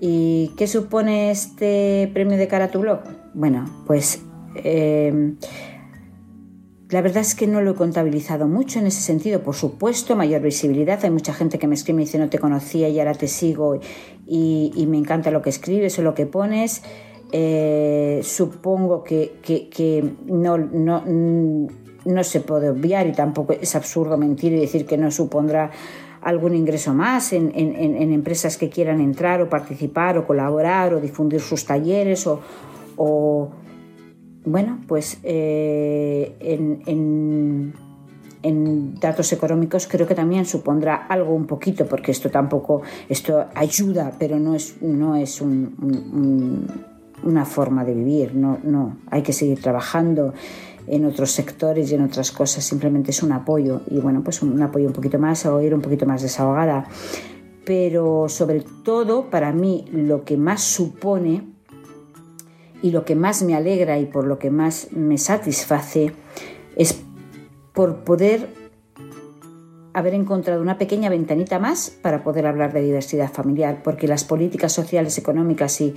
¿Y 0.00 0.52
qué 0.56 0.66
supone 0.66 1.30
este 1.30 2.10
premio 2.12 2.36
de 2.36 2.46
cara 2.46 2.66
a 2.66 2.70
tu 2.70 2.80
blog? 2.80 3.00
Bueno, 3.34 3.64
pues 3.86 4.22
eh, 4.56 5.34
la 6.90 7.02
verdad 7.02 7.22
es 7.22 7.34
que 7.34 7.46
no 7.46 7.60
lo 7.60 7.72
he 7.72 7.74
contabilizado 7.74 8.46
mucho 8.46 8.78
en 8.78 8.86
ese 8.86 9.00
sentido. 9.00 9.42
Por 9.42 9.54
supuesto, 9.54 10.14
mayor 10.14 10.42
visibilidad. 10.42 11.02
Hay 11.02 11.10
mucha 11.10 11.34
gente 11.34 11.58
que 11.58 11.66
me 11.66 11.74
escribe 11.74 12.02
y 12.02 12.04
dice 12.04 12.18
no 12.18 12.28
te 12.28 12.38
conocía 12.38 12.88
y 12.88 12.98
ahora 12.98 13.14
te 13.14 13.26
sigo 13.26 13.80
y, 14.26 14.86
me 14.88 14.98
encanta 14.98 15.30
lo 15.30 15.42
que 15.42 15.50
escribes 15.50 15.98
o 15.98 16.02
lo 16.02 16.14
que 16.14 16.26
pones. 16.26 16.82
Eh, 17.32 18.20
supongo 18.22 19.02
que, 19.02 19.38
que 19.42 20.14
no, 20.26 20.56
no, 20.56 21.02
no 22.08 22.24
se 22.24 22.40
puede 22.40 22.70
obviar 22.70 23.06
y 23.06 23.12
tampoco 23.12 23.52
es 23.52 23.76
absurdo 23.76 24.16
mentir 24.16 24.52
y 24.52 24.60
decir 24.60 24.86
que 24.86 24.96
no 24.96 25.10
supondrá 25.10 25.70
algún 26.22 26.54
ingreso 26.54 26.94
más 26.94 27.32
en, 27.32 27.52
empresas 27.54 28.56
que 28.56 28.68
quieran 28.68 29.00
entrar 29.00 29.40
o 29.40 29.48
participar 29.48 30.18
o 30.18 30.26
colaborar 30.26 30.94
o 30.94 31.00
difundir 31.00 31.40
sus 31.40 31.64
talleres 31.64 32.26
o, 32.26 33.50
bueno, 34.44 34.80
pues 34.86 35.18
eh, 35.22 36.36
en, 36.40 37.74
datos 39.00 39.32
económicos 39.32 39.86
creo 39.86 40.06
que 40.06 40.14
también 40.14 40.46
supondrá 40.46 41.06
algo 41.08 41.34
un 41.34 41.46
poquito, 41.46 41.86
porque 41.86 42.12
esto 42.12 42.30
tampoco, 42.30 42.82
esto 43.08 43.46
ayuda, 43.54 44.12
pero 44.18 44.38
no 44.38 44.54
es, 44.54 44.80
no 44.80 45.16
es 45.16 45.40
una 45.40 46.64
forma 47.44 47.84
de 47.84 47.94
vivir, 47.94 48.34
no, 48.34 48.58
no, 48.62 48.96
hay 49.10 49.22
que 49.22 49.32
seguir 49.32 49.60
trabajando 49.60 50.34
en 50.90 51.04
otros 51.04 51.30
sectores 51.30 51.90
y 51.90 51.94
en 51.94 52.02
otras 52.02 52.32
cosas, 52.32 52.64
simplemente 52.64 53.10
es 53.10 53.22
un 53.22 53.32
apoyo 53.32 53.82
y 53.90 53.98
bueno, 53.98 54.22
pues 54.22 54.42
un 54.42 54.60
apoyo 54.62 54.86
un 54.86 54.92
poquito 54.92 55.18
más 55.18 55.46
o 55.46 55.60
ir 55.60 55.74
un 55.74 55.80
poquito 55.80 56.06
más 56.06 56.22
desahogada. 56.22 56.86
Pero 57.64 58.28
sobre 58.28 58.62
todo 58.82 59.30
para 59.30 59.52
mí 59.52 59.84
lo 59.92 60.24
que 60.24 60.36
más 60.36 60.62
supone 60.62 61.44
y 62.82 62.90
lo 62.90 63.04
que 63.04 63.14
más 63.14 63.42
me 63.42 63.54
alegra 63.54 63.98
y 63.98 64.06
por 64.06 64.26
lo 64.26 64.38
que 64.38 64.50
más 64.50 64.88
me 64.92 65.18
satisface 65.18 66.12
es 66.76 67.00
por 67.74 68.04
poder 68.04 68.48
haber 69.92 70.14
encontrado 70.14 70.62
una 70.62 70.78
pequeña 70.78 71.10
ventanita 71.10 71.58
más 71.58 71.90
para 71.90 72.22
poder 72.22 72.46
hablar 72.46 72.72
de 72.72 72.82
diversidad 72.82 73.32
familiar, 73.32 73.82
porque 73.82 74.06
las 74.06 74.24
políticas 74.24 74.72
sociales, 74.72 75.18
económicas 75.18 75.80
y, 75.80 75.94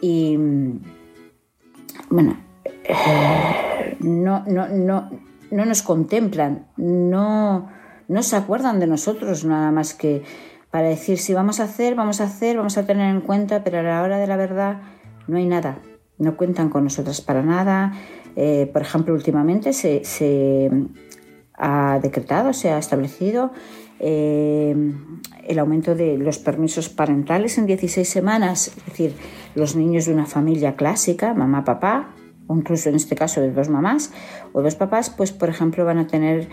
y 0.00 0.38
bueno, 2.08 2.36
no, 4.02 4.44
no, 4.46 4.68
no, 4.68 5.10
no 5.50 5.64
nos 5.64 5.82
contemplan, 5.82 6.66
no, 6.76 7.68
no 8.08 8.22
se 8.22 8.36
acuerdan 8.36 8.80
de 8.80 8.86
nosotros 8.86 9.44
nada 9.44 9.70
más 9.70 9.94
que 9.94 10.22
para 10.70 10.88
decir 10.88 11.18
si 11.18 11.34
vamos 11.34 11.60
a 11.60 11.64
hacer, 11.64 11.94
vamos 11.94 12.20
a 12.20 12.24
hacer, 12.24 12.56
vamos 12.56 12.78
a 12.78 12.86
tener 12.86 13.14
en 13.14 13.20
cuenta, 13.20 13.62
pero 13.62 13.80
a 13.80 13.82
la 13.82 14.02
hora 14.02 14.18
de 14.18 14.26
la 14.26 14.36
verdad 14.36 14.82
no 15.28 15.36
hay 15.36 15.46
nada, 15.46 15.78
no 16.18 16.36
cuentan 16.36 16.70
con 16.70 16.84
nosotras 16.84 17.20
para 17.20 17.42
nada. 17.42 17.92
Eh, 18.36 18.70
por 18.72 18.80
ejemplo, 18.80 19.12
últimamente 19.12 19.74
se, 19.74 20.02
se, 20.04 20.70
ha 21.54 22.00
decretado, 22.02 22.52
se 22.52 22.70
ha 22.70 22.78
establecido 22.78 23.52
eh, 24.00 24.74
el 25.46 25.58
aumento 25.58 25.94
de 25.94 26.16
los 26.18 26.38
permisos 26.38 26.88
parentales 26.88 27.58
en 27.58 27.66
16 27.66 28.08
semanas, 28.08 28.68
es 28.68 28.86
decir, 28.86 29.14
los 29.54 29.76
niños 29.76 30.06
de 30.06 30.14
una 30.14 30.26
familia 30.26 30.74
clásica, 30.74 31.34
mamá, 31.34 31.64
papá, 31.64 32.14
o 32.46 32.56
incluso 32.56 32.88
en 32.88 32.94
este 32.94 33.14
caso 33.14 33.40
de 33.40 33.52
dos 33.52 33.68
mamás 33.68 34.12
o 34.52 34.62
dos 34.62 34.74
papás, 34.74 35.10
pues 35.10 35.32
por 35.32 35.48
ejemplo 35.48 35.84
van 35.84 35.98
a 35.98 36.06
tener 36.06 36.48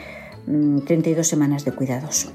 32 0.45 1.18
mm, 1.18 1.24
semanas 1.24 1.66
de 1.66 1.72
cuidados. 1.72 2.32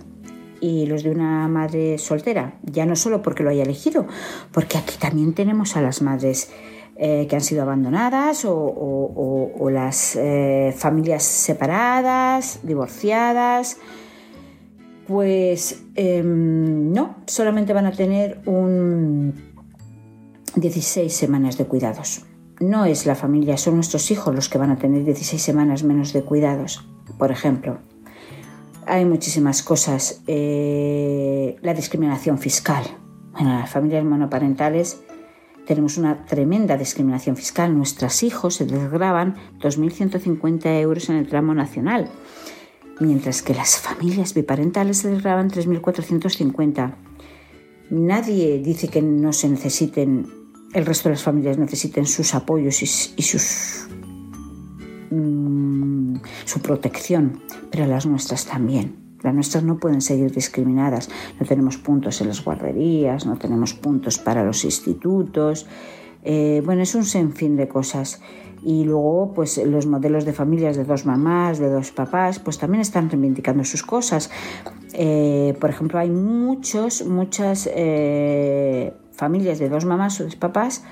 Y 0.60 0.86
los 0.86 1.02
de 1.02 1.10
una 1.10 1.47
madre 1.48 1.98
soltera, 1.98 2.55
ya 2.62 2.86
no 2.86 2.97
solo 2.97 3.22
porque 3.22 3.43
lo 3.43 3.51
haya 3.51 3.64
elegido, 3.64 4.06
porque 4.51 4.78
aquí 4.78 4.97
también 4.98 5.35
tenemos 5.35 5.76
a 5.76 5.82
las 5.82 6.01
madres 6.01 6.51
eh, 6.97 7.26
que 7.28 7.35
han 7.35 7.43
sido 7.43 7.62
abandonadas 7.62 8.44
o, 8.47 9.68
las 9.70 10.14
eh, 10.16 10.72
familias 10.76 11.24
separadas, 11.24 12.60
divorciadas. 12.62 13.78
Pues 15.09 15.82
em, 15.97 16.93
no, 16.93 17.16
solamente 17.26 17.72
van 17.72 17.86
a 17.86 17.93
tener 17.93 18.40
un 18.47 19.35
16 20.55 21.12
semanas 21.12 21.59
de 21.59 21.66
cuidados. 21.66 22.24
No 22.60 22.85
es 22.85 23.06
la 23.06 23.14
familia, 23.14 23.56
son 23.56 23.74
nuestros 23.74 24.10
hijos 24.10 24.35
los 24.35 24.48
que 24.48 24.59
van 24.59 24.70
a 24.70 24.76
tener 24.76 25.05
16 25.05 25.43
semanas 25.43 25.82
menos 25.82 26.12
de 26.12 26.22
cuidados. 26.22 26.86
Por 27.18 27.31
ejemplo, 27.31 27.78
hay 28.86 29.05
muchísimas 29.05 29.62
cosas. 29.62 30.22
Eh, 30.26 31.56
la 31.62 31.74
discriminación 31.74 32.39
fiscal. 32.39 32.85
Bueno, 33.32 33.59
las 33.59 33.70
familias 33.70 34.05
monoparentales 34.05 35.02
tenemos 35.66 35.97
una 35.97 36.24
tremenda 36.26 36.76
discriminación 36.76 37.36
fiscal. 37.36 37.76
Nuestros 37.76 38.22
hijos 38.22 38.56
se 38.56 38.66
desgraban 38.66 39.36
2.150 39.60 40.81
euros 40.81 41.09
en 41.09 41.16
el 41.16 41.28
tramo 41.28 41.55
nacional, 41.55 42.10
mientras 43.01 43.43
que 43.43 43.55
las 43.55 43.78
familias 43.78 44.35
biparentales 44.35 44.98
se 44.98 45.09
desgraban 45.09 45.51
3.450. 45.51 46.94
Nadie 47.90 48.59
dice 48.59 48.89
que 48.89 49.02
no 49.02 49.32
se 49.32 49.48
necesiten, 49.48 50.26
el 50.74 50.84
resto 50.84 51.09
de 51.09 51.14
las 51.14 51.22
familias 51.22 51.56
necesiten 51.56 52.05
sus 52.05 52.34
apoyos 52.34 52.82
y, 52.82 52.84
y 53.16 53.22
sus 53.22 53.86
mm, 55.10 56.16
su 56.44 56.60
protección, 56.60 57.40
pero 57.70 57.86
las 57.86 58.06
nuestras 58.06 58.44
también. 58.44 58.96
Las 59.22 59.34
nuestras 59.34 59.64
no 59.64 59.78
pueden 59.78 60.02
seguir 60.02 60.32
discriminadas. 60.32 61.09
No 61.40 61.46
tenemos 61.46 61.78
puntos 61.78 62.20
en 62.20 62.28
las 62.28 62.44
guarderías, 62.44 63.24
no 63.24 63.36
tenemos 63.36 63.72
puntos 63.72 64.18
para 64.18 64.44
los 64.44 64.64
institutos. 64.64 65.66
Eh, 66.24 66.60
bueno, 66.64 66.82
es 66.82 66.94
un 66.94 67.05
sinfín 67.05 67.56
de 67.56 67.66
cosas. 67.66 68.20
Y 68.62 68.84
luego, 68.84 69.32
pues 69.34 69.59
los 69.64 69.86
modelos 69.86 70.24
de 70.26 70.32
familias 70.34 70.76
de 70.76 70.84
dos 70.84 71.06
mamás, 71.06 71.59
de 71.59 71.70
dos 71.70 71.90
papás, 71.90 72.38
pues 72.38 72.59
también 72.59 72.82
están 72.82 73.09
reivindicando 73.09 73.64
sus 73.64 73.82
cosas. 73.82 74.30
Eh, 74.92 75.56
por 75.59 75.70
ejemplo, 75.70 75.98
hay 75.98 76.10
muchos, 76.10 77.06
muchas 77.06 77.68
eh, 77.72 78.92
familias 79.16 79.59
de 79.59 79.69
dos 79.69 79.85
mamás 79.85 80.20
o 80.20 80.24
dos 80.24 80.36
papás 80.36 80.85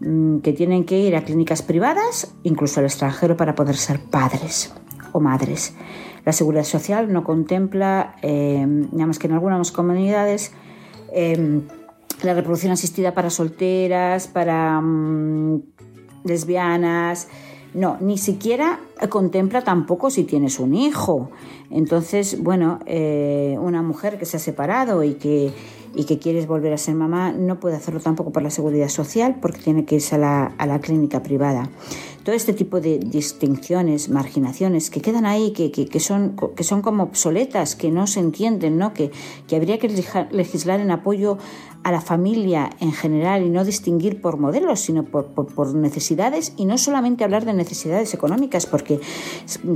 mm, 0.00 0.38
que 0.38 0.52
tienen 0.52 0.84
que 0.84 0.98
ir 0.98 1.16
a 1.16 1.24
clínicas 1.24 1.62
privadas, 1.62 2.34
incluso 2.42 2.80
al 2.80 2.86
extranjero, 2.86 3.36
para 3.36 3.54
poder 3.54 3.76
ser 3.76 4.00
padres 4.00 4.72
o 5.12 5.20
madres. 5.20 5.74
La 6.24 6.32
seguridad 6.32 6.64
social 6.64 7.12
no 7.12 7.24
contempla, 7.24 8.16
eh, 8.22 8.66
nada 8.66 9.06
más 9.06 9.18
que 9.18 9.28
en 9.28 9.34
algunas 9.34 9.70
comunidades, 9.70 10.52
eh, 11.12 11.62
la 12.22 12.34
reproducción 12.34 12.72
asistida 12.72 13.14
para 13.14 13.30
solteras, 13.30 14.26
para 14.26 14.80
mm, 14.80 15.62
lesbianas. 16.24 17.28
No, 17.76 17.98
ni 18.00 18.16
siquiera 18.16 18.80
contempla 19.10 19.62
tampoco 19.62 20.08
si 20.08 20.24
tienes 20.24 20.58
un 20.58 20.72
hijo. 20.74 21.30
Entonces, 21.70 22.42
bueno, 22.42 22.78
eh, 22.86 23.58
una 23.60 23.82
mujer 23.82 24.18
que 24.18 24.24
se 24.24 24.38
ha 24.38 24.40
separado 24.40 25.04
y 25.04 25.16
que, 25.16 25.52
y 25.94 26.04
que 26.04 26.18
quieres 26.18 26.46
volver 26.46 26.72
a 26.72 26.78
ser 26.78 26.94
mamá 26.94 27.32
no 27.32 27.60
puede 27.60 27.76
hacerlo 27.76 28.00
tampoco 28.00 28.32
por 28.32 28.42
la 28.42 28.48
seguridad 28.48 28.88
social 28.88 29.36
porque 29.42 29.58
tiene 29.60 29.84
que 29.84 29.96
irse 29.96 30.14
a 30.14 30.18
la, 30.18 30.46
a 30.56 30.66
la 30.66 30.80
clínica 30.80 31.22
privada 31.22 31.68
todo 32.26 32.34
este 32.34 32.54
tipo 32.54 32.80
de 32.80 32.98
distinciones, 32.98 34.08
marginaciones 34.08 34.90
que 34.90 35.00
quedan 35.00 35.26
ahí, 35.26 35.52
que, 35.52 35.70
que, 35.70 36.00
son, 36.00 36.34
que 36.56 36.64
son 36.64 36.82
como 36.82 37.04
obsoletas, 37.04 37.76
que 37.76 37.92
no 37.92 38.08
se 38.08 38.18
entienden, 38.18 38.78
¿no? 38.78 38.92
Que, 38.92 39.12
que 39.46 39.54
habría 39.54 39.78
que 39.78 39.88
legislar 40.32 40.80
en 40.80 40.90
apoyo 40.90 41.38
a 41.86 41.92
la 41.92 42.00
familia 42.00 42.70
en 42.80 42.90
general 42.90 43.44
y 43.44 43.48
no 43.48 43.64
distinguir 43.64 44.20
por 44.20 44.38
modelos, 44.38 44.80
sino 44.80 45.04
por, 45.04 45.26
por, 45.26 45.46
por, 45.46 45.72
necesidades 45.72 46.52
y 46.56 46.64
no 46.64 46.78
solamente 46.78 47.22
hablar 47.22 47.44
de 47.44 47.52
necesidades 47.52 48.12
económicas, 48.12 48.66
porque 48.66 48.98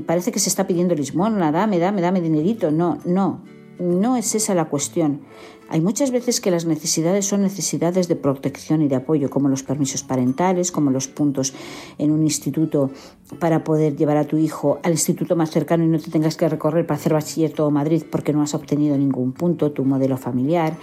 parece 0.06 0.32
que 0.32 0.40
se 0.40 0.48
está 0.48 0.66
pidiendo 0.66 0.96
lismona, 0.96 1.52
dame, 1.52 1.78
dame, 1.78 2.00
dame 2.00 2.20
dinerito. 2.20 2.72
No, 2.72 2.98
no, 3.04 3.44
no 3.78 4.16
es 4.16 4.34
esa 4.34 4.56
la 4.56 4.64
cuestión. 4.64 5.20
Hay 5.68 5.80
muchas 5.80 6.10
veces 6.10 6.40
que 6.40 6.50
las 6.50 6.64
necesidades 6.64 7.26
son 7.26 7.42
necesidades 7.42 8.08
de 8.08 8.16
protección 8.16 8.82
y 8.82 8.88
de 8.88 8.96
apoyo, 8.96 9.30
como 9.30 9.48
los 9.48 9.62
permisos 9.62 10.02
parentales, 10.02 10.72
como 10.72 10.90
los 10.90 11.06
puntos 11.06 11.54
en 11.96 12.10
un 12.10 12.24
instituto 12.24 12.90
para 13.38 13.62
poder 13.62 13.94
llevar 13.94 14.16
a 14.16 14.24
tu 14.24 14.36
hijo 14.36 14.80
al 14.82 14.90
instituto 14.90 15.36
más 15.36 15.52
cercano 15.52 15.84
y 15.84 15.86
no 15.86 16.00
te 16.00 16.10
tengas 16.10 16.36
que 16.36 16.48
recorrer 16.48 16.88
para 16.88 16.98
hacer 16.98 17.12
bachiller 17.12 17.52
todo 17.52 17.70
Madrid 17.70 18.02
porque 18.10 18.32
no 18.32 18.42
has 18.42 18.52
obtenido 18.52 18.98
ningún 18.98 19.30
punto, 19.30 19.70
tu 19.70 19.84
modelo 19.84 20.16
familiar. 20.16 20.76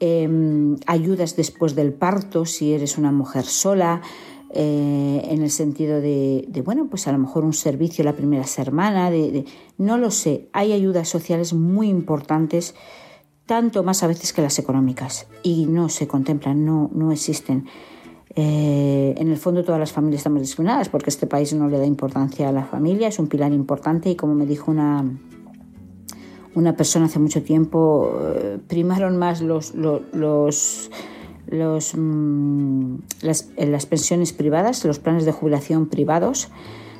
Eh, 0.00 0.76
ayudas 0.86 1.36
después 1.36 1.74
del 1.74 1.92
parto 1.92 2.44
si 2.44 2.72
eres 2.72 2.98
una 2.98 3.12
mujer 3.12 3.44
sola. 3.44 4.02
Eh, 4.50 5.26
en 5.28 5.42
el 5.42 5.50
sentido 5.50 6.00
de, 6.00 6.62
bueno, 6.64 6.86
pues 6.88 7.08
a 7.08 7.12
lo 7.12 7.18
mejor 7.18 7.44
un 7.44 7.52
servicio 7.52 8.04
la 8.04 8.14
primera 8.14 8.44
semana, 8.44 9.10
de, 9.10 9.30
de, 9.30 9.44
no 9.76 9.98
lo 9.98 10.10
sé, 10.10 10.48
hay 10.52 10.72
ayudas 10.72 11.08
sociales 11.08 11.52
muy 11.52 11.88
importantes 11.88 12.74
tanto 13.46 13.82
más 13.82 14.02
a 14.02 14.08
veces 14.08 14.32
que 14.32 14.42
las 14.42 14.58
económicas 14.58 15.28
y 15.42 15.66
no 15.66 15.88
se 15.88 16.06
contemplan, 16.06 16.64
no, 16.64 16.90
no 16.92 17.12
existen. 17.12 17.66
Eh, 18.34 19.14
en 19.16 19.30
el 19.30 19.38
fondo 19.38 19.64
todas 19.64 19.80
las 19.80 19.92
familias 19.92 20.20
estamos 20.20 20.42
discriminadas 20.42 20.90
porque 20.90 21.08
este 21.08 21.26
país 21.26 21.54
no 21.54 21.68
le 21.68 21.78
da 21.78 21.86
importancia 21.86 22.48
a 22.48 22.52
la 22.52 22.64
familia, 22.64 23.08
es 23.08 23.18
un 23.18 23.28
pilar 23.28 23.52
importante 23.52 24.10
y 24.10 24.16
como 24.16 24.34
me 24.34 24.44
dijo 24.44 24.70
una, 24.70 25.04
una 26.56 26.74
persona 26.74 27.04
hace 27.04 27.18
mucho 27.18 27.42
tiempo, 27.42 28.10
eh, 28.34 28.58
primaron 28.66 29.18
más 29.18 29.42
los, 29.42 29.74
los, 29.74 30.00
los, 31.46 31.94
mmm, 31.94 32.96
las, 33.20 33.50
las, 33.58 33.86
pensiones 33.86 34.32
privadas, 34.32 34.82
los 34.86 34.98
planes 34.98 35.26
de 35.26 35.32
jubilación 35.32 35.86
privados 35.86 36.48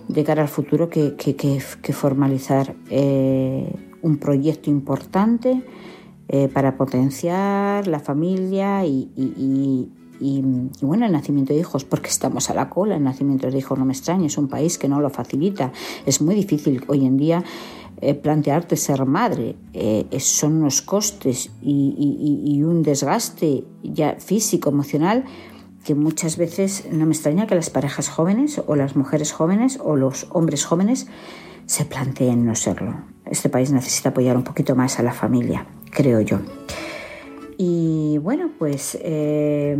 de 0.08 0.24
cara 0.24 0.42
al 0.42 0.48
futuro 0.48 0.90
que, 0.90 1.16
que, 1.16 1.34
que, 1.34 1.60
que 1.82 1.92
formalizar 1.94 2.76
eh, 2.90 3.74
un 4.02 4.18
proyecto 4.18 4.68
importante 4.68 5.62
eh, 6.28 6.48
para 6.48 6.76
potenciar 6.76 7.86
la 7.86 7.98
familia 7.98 8.84
y, 8.84 9.10
y, 9.16 9.88
y, 10.20 10.42
y, 10.80 10.84
bueno, 10.84 11.06
el 11.06 11.12
nacimiento 11.12 11.54
de 11.54 11.60
hijos, 11.60 11.84
porque 11.84 12.08
estamos 12.08 12.50
a 12.50 12.54
la 12.54 12.68
cola, 12.68 12.96
el 12.96 13.04
nacimiento 13.04 13.50
de 13.50 13.56
hijos 13.56 13.78
no 13.78 13.86
me 13.86 13.94
extraña, 13.94 14.26
es 14.26 14.36
un 14.36 14.48
país 14.48 14.76
que 14.76 14.86
no 14.86 15.00
lo 15.00 15.08
facilita, 15.08 15.72
es 16.04 16.20
muy 16.20 16.34
difícil 16.34 16.84
hoy 16.88 17.06
en 17.06 17.16
día 17.16 17.42
eh, 18.00 18.14
plantearte 18.14 18.76
ser 18.76 19.04
madre, 19.06 19.56
eh, 19.72 20.06
son 20.18 20.56
unos 20.56 20.82
costes 20.82 21.50
y, 21.62 22.62
un 22.62 22.82
desgaste 22.82 23.64
ya 23.82 24.16
físico, 24.18 24.70
emocional, 24.70 25.24
que 25.84 25.94
muchas 25.94 26.36
veces 26.36 26.86
no 26.90 27.06
me 27.06 27.12
extraña 27.12 27.46
que 27.46 27.54
las 27.54 27.70
parejas 27.70 28.08
jóvenes 28.08 28.60
o 28.66 28.74
las 28.74 28.96
mujeres 28.96 29.32
jóvenes 29.32 29.78
o 29.82 29.96
los 29.96 30.26
hombres 30.30 30.64
jóvenes 30.64 31.06
se 31.66 31.84
planteen 31.84 32.44
no 32.44 32.54
serlo. 32.54 32.96
Este 33.24 33.48
país 33.48 33.70
necesita 33.70 34.08
apoyar 34.08 34.36
un 34.36 34.44
poquito 34.44 34.74
más 34.74 34.98
a 34.98 35.02
la 35.02 35.12
familia 35.12 35.66
creo 35.96 36.20
yo. 36.20 36.40
Y 37.56 38.18
bueno, 38.18 38.50
pues, 38.58 38.98
eh, 39.00 39.76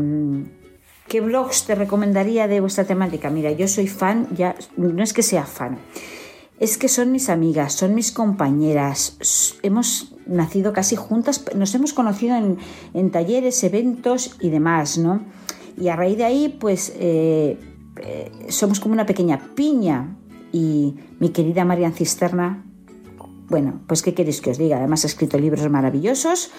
¿qué 1.07 1.21
blogs 1.21 1.67
te 1.67 1.75
recomendaría 1.75 2.49
de 2.49 2.61
vuestra 2.61 2.85
temática? 2.85 3.29
Mira, 3.29 3.53
yo 3.53 3.69
soy 3.69 3.87
fan, 3.87 4.29
ya 4.35 4.57
no 4.79 5.03
es 5.03 5.13
que 5.13 5.23
sea 5.23 5.45
fan, 5.45 5.79
es 6.59 6.79
que 6.79 6.89
son 6.89 7.13
mis 7.13 7.29
amigas, 7.29 7.75
son 7.75 7.95
mis 7.95 8.13
compañeras, 8.13 9.17
hemos 9.63 10.15
nacido 10.27 10.73
casi 10.73 10.97
juntas, 10.97 11.45
nos 11.55 11.75
hemos 11.75 11.93
conocido 11.93 12.37
en, 12.37 12.59
en 12.95 13.11
talleres, 13.11 13.63
eventos 13.63 14.37
y 14.41 14.51
demás, 14.51 14.99
¿no? 14.99 15.21
Y 15.79 15.89
a 15.89 15.97
raíz 15.97 16.17
de 16.17 16.25
ahí, 16.25 16.57
pues, 16.59 16.93
eh, 16.97 17.59
eh, 18.03 18.31
somos 18.49 18.81
como 18.81 18.95
una 18.95 19.07
pequeña 19.07 19.55
piña. 19.55 20.17
Y 20.53 20.95
mi 21.21 21.31
querida 21.31 21.65
Marian 21.65 21.93
Cisterna, 21.93 22.65
bueno, 23.49 23.81
pues 23.87 24.03
¿qué 24.03 24.15
queréis 24.15 24.41
que 24.41 24.51
os 24.51 24.59
diga? 24.59 24.79
Además 24.79 25.05
ha 25.05 25.09
escrito 25.09 25.39
libros 25.39 25.69
maravillosos 25.69 26.51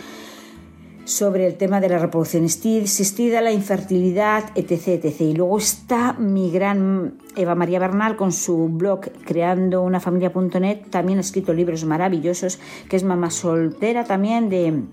sobre 1.08 1.48
el 1.48 1.56
tema 1.56 1.80
de 1.80 1.88
la 1.88 2.00
reproducción 2.00 2.44
asistida, 2.44 3.40
la 3.40 3.54
infertilidad, 3.54 4.44
etc. 4.56 5.22
Y 5.22 5.34
luego 5.34 5.58
está 5.58 6.12
mi 6.14 6.52
gran 6.52 7.14
Eva 7.38 7.56
María 7.56 7.80
Bernal 7.80 8.18
con 8.18 8.34
su 8.34 8.68
blog 8.68 9.02
creando 9.26 9.84
una 9.84 10.02
familia.net, 10.02 10.90
también 10.90 11.20
ha 11.20 11.22
escrito 11.22 11.54
libros 11.54 11.86
maravillosos, 11.86 12.60
que 12.90 12.98
es 12.98 13.06
mamá 13.06 13.32
soltera 13.32 14.04
también 14.04 14.50
de, 14.50 14.84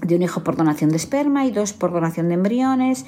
de 0.00 0.16
un 0.16 0.22
hijo 0.22 0.42
por 0.42 0.56
donación 0.56 0.88
de 0.88 0.96
esperma 0.96 1.44
y 1.44 1.50
dos 1.50 1.74
por 1.74 1.92
donación 1.92 2.28
de 2.28 2.34
embriones. 2.34 3.04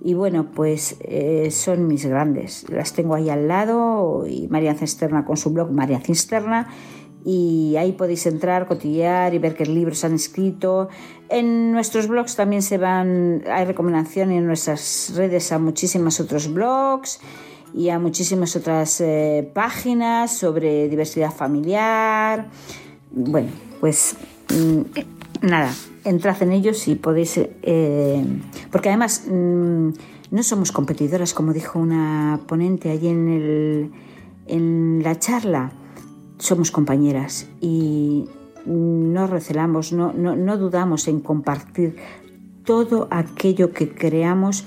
Y 0.00 0.14
bueno, 0.14 0.52
pues 0.52 0.96
eh, 1.00 1.50
son 1.50 1.88
mis 1.88 2.06
grandes. 2.06 2.64
Las 2.68 2.92
tengo 2.92 3.16
ahí 3.16 3.28
al 3.30 3.48
lado. 3.48 4.24
Y 4.28 4.46
María 4.46 4.74
Cisterna 4.74 5.24
con 5.24 5.36
su 5.36 5.50
blog 5.50 5.72
María 5.72 5.98
Cisterna 5.98 6.68
y 7.24 7.76
ahí 7.76 7.92
podéis 7.92 8.26
entrar, 8.26 8.66
cotillear 8.66 9.34
y 9.34 9.38
ver 9.38 9.54
qué 9.54 9.66
libros 9.66 10.04
han 10.04 10.14
escrito. 10.14 10.88
En 11.28 11.72
nuestros 11.72 12.08
blogs 12.08 12.36
también 12.36 12.62
se 12.62 12.78
van, 12.78 13.42
hay 13.50 13.64
recomendaciones 13.64 14.38
en 14.38 14.46
nuestras 14.46 15.12
redes 15.14 15.52
a 15.52 15.58
muchísimos 15.58 16.20
otros 16.20 16.52
blogs 16.52 17.20
y 17.74 17.90
a 17.90 17.98
muchísimas 17.98 18.56
otras 18.56 19.00
eh, 19.00 19.50
páginas 19.52 20.36
sobre 20.36 20.88
diversidad 20.88 21.32
familiar. 21.32 22.48
Bueno, 23.10 23.50
pues 23.80 24.16
mm, 24.48 25.46
nada, 25.46 25.72
entrad 26.04 26.42
en 26.42 26.52
ellos 26.52 26.88
y 26.88 26.94
podéis, 26.94 27.36
eh, 27.36 28.24
porque 28.70 28.88
además 28.88 29.24
mm, 29.28 29.88
no 30.30 30.42
somos 30.42 30.72
competidoras, 30.72 31.34
como 31.34 31.52
dijo 31.52 31.78
una 31.78 32.40
ponente 32.46 32.90
allí 32.90 33.08
en, 33.08 33.28
el, 33.28 33.92
en 34.46 35.02
la 35.02 35.18
charla 35.18 35.72
somos 36.38 36.70
compañeras 36.70 37.48
y 37.60 38.26
no 38.66 39.26
recelamos, 39.26 39.92
no, 39.92 40.12
no, 40.12 40.36
no 40.36 40.56
dudamos 40.56 41.08
en 41.08 41.20
compartir 41.20 41.96
todo 42.64 43.08
aquello 43.10 43.72
que 43.72 43.88
creamos 43.88 44.66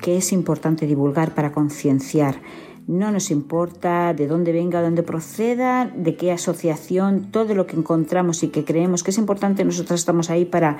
que 0.00 0.16
es 0.16 0.32
importante 0.32 0.86
divulgar 0.86 1.34
para 1.34 1.52
concienciar. 1.52 2.40
No 2.86 3.10
nos 3.12 3.30
importa 3.30 4.14
de 4.14 4.26
dónde 4.26 4.52
venga, 4.52 4.78
de 4.78 4.86
dónde 4.86 5.02
proceda, 5.02 5.86
de 5.86 6.16
qué 6.16 6.32
asociación, 6.32 7.30
todo 7.30 7.54
lo 7.54 7.66
que 7.66 7.76
encontramos 7.76 8.42
y 8.42 8.48
que 8.48 8.64
creemos 8.64 9.02
que 9.02 9.10
es 9.10 9.18
importante, 9.18 9.64
nosotros 9.64 10.00
estamos 10.00 10.30
ahí 10.30 10.44
para, 10.44 10.78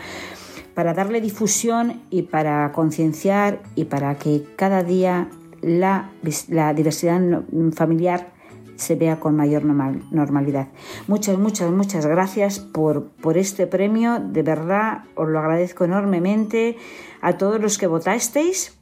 para 0.75 0.95
darle 0.95 1.21
difusión 1.21 2.01
y 2.11 2.23
para 2.23 2.73
concienciar 2.73 3.61
y 3.77 3.85
para 3.85 4.17
que 4.17 4.45
cada 4.57 4.83
día 4.83 5.29
la, 5.63 6.11
la 6.49 6.73
diversidad 6.73 7.21
familiar 7.75 8.40
se 8.81 8.95
vea 8.97 9.21
con 9.21 9.37
mayor 9.37 9.65
normal- 9.65 10.03
normalidad. 10.11 10.69
Muchas, 11.07 11.39
muchas, 11.39 11.71
muchas 11.71 12.07
gracias 12.07 12.59
por, 12.59 13.11
por 13.23 13.37
este 13.37 13.67
premio. 13.67 14.19
De 14.21 14.43
verdad, 14.43 15.05
os 15.15 15.29
lo 15.29 15.39
agradezco 15.39 15.85
enormemente 15.85 16.77
a 17.21 17.35
todos 17.37 17.61
los 17.61 17.77
que 17.79 17.87
votasteis 17.87 18.77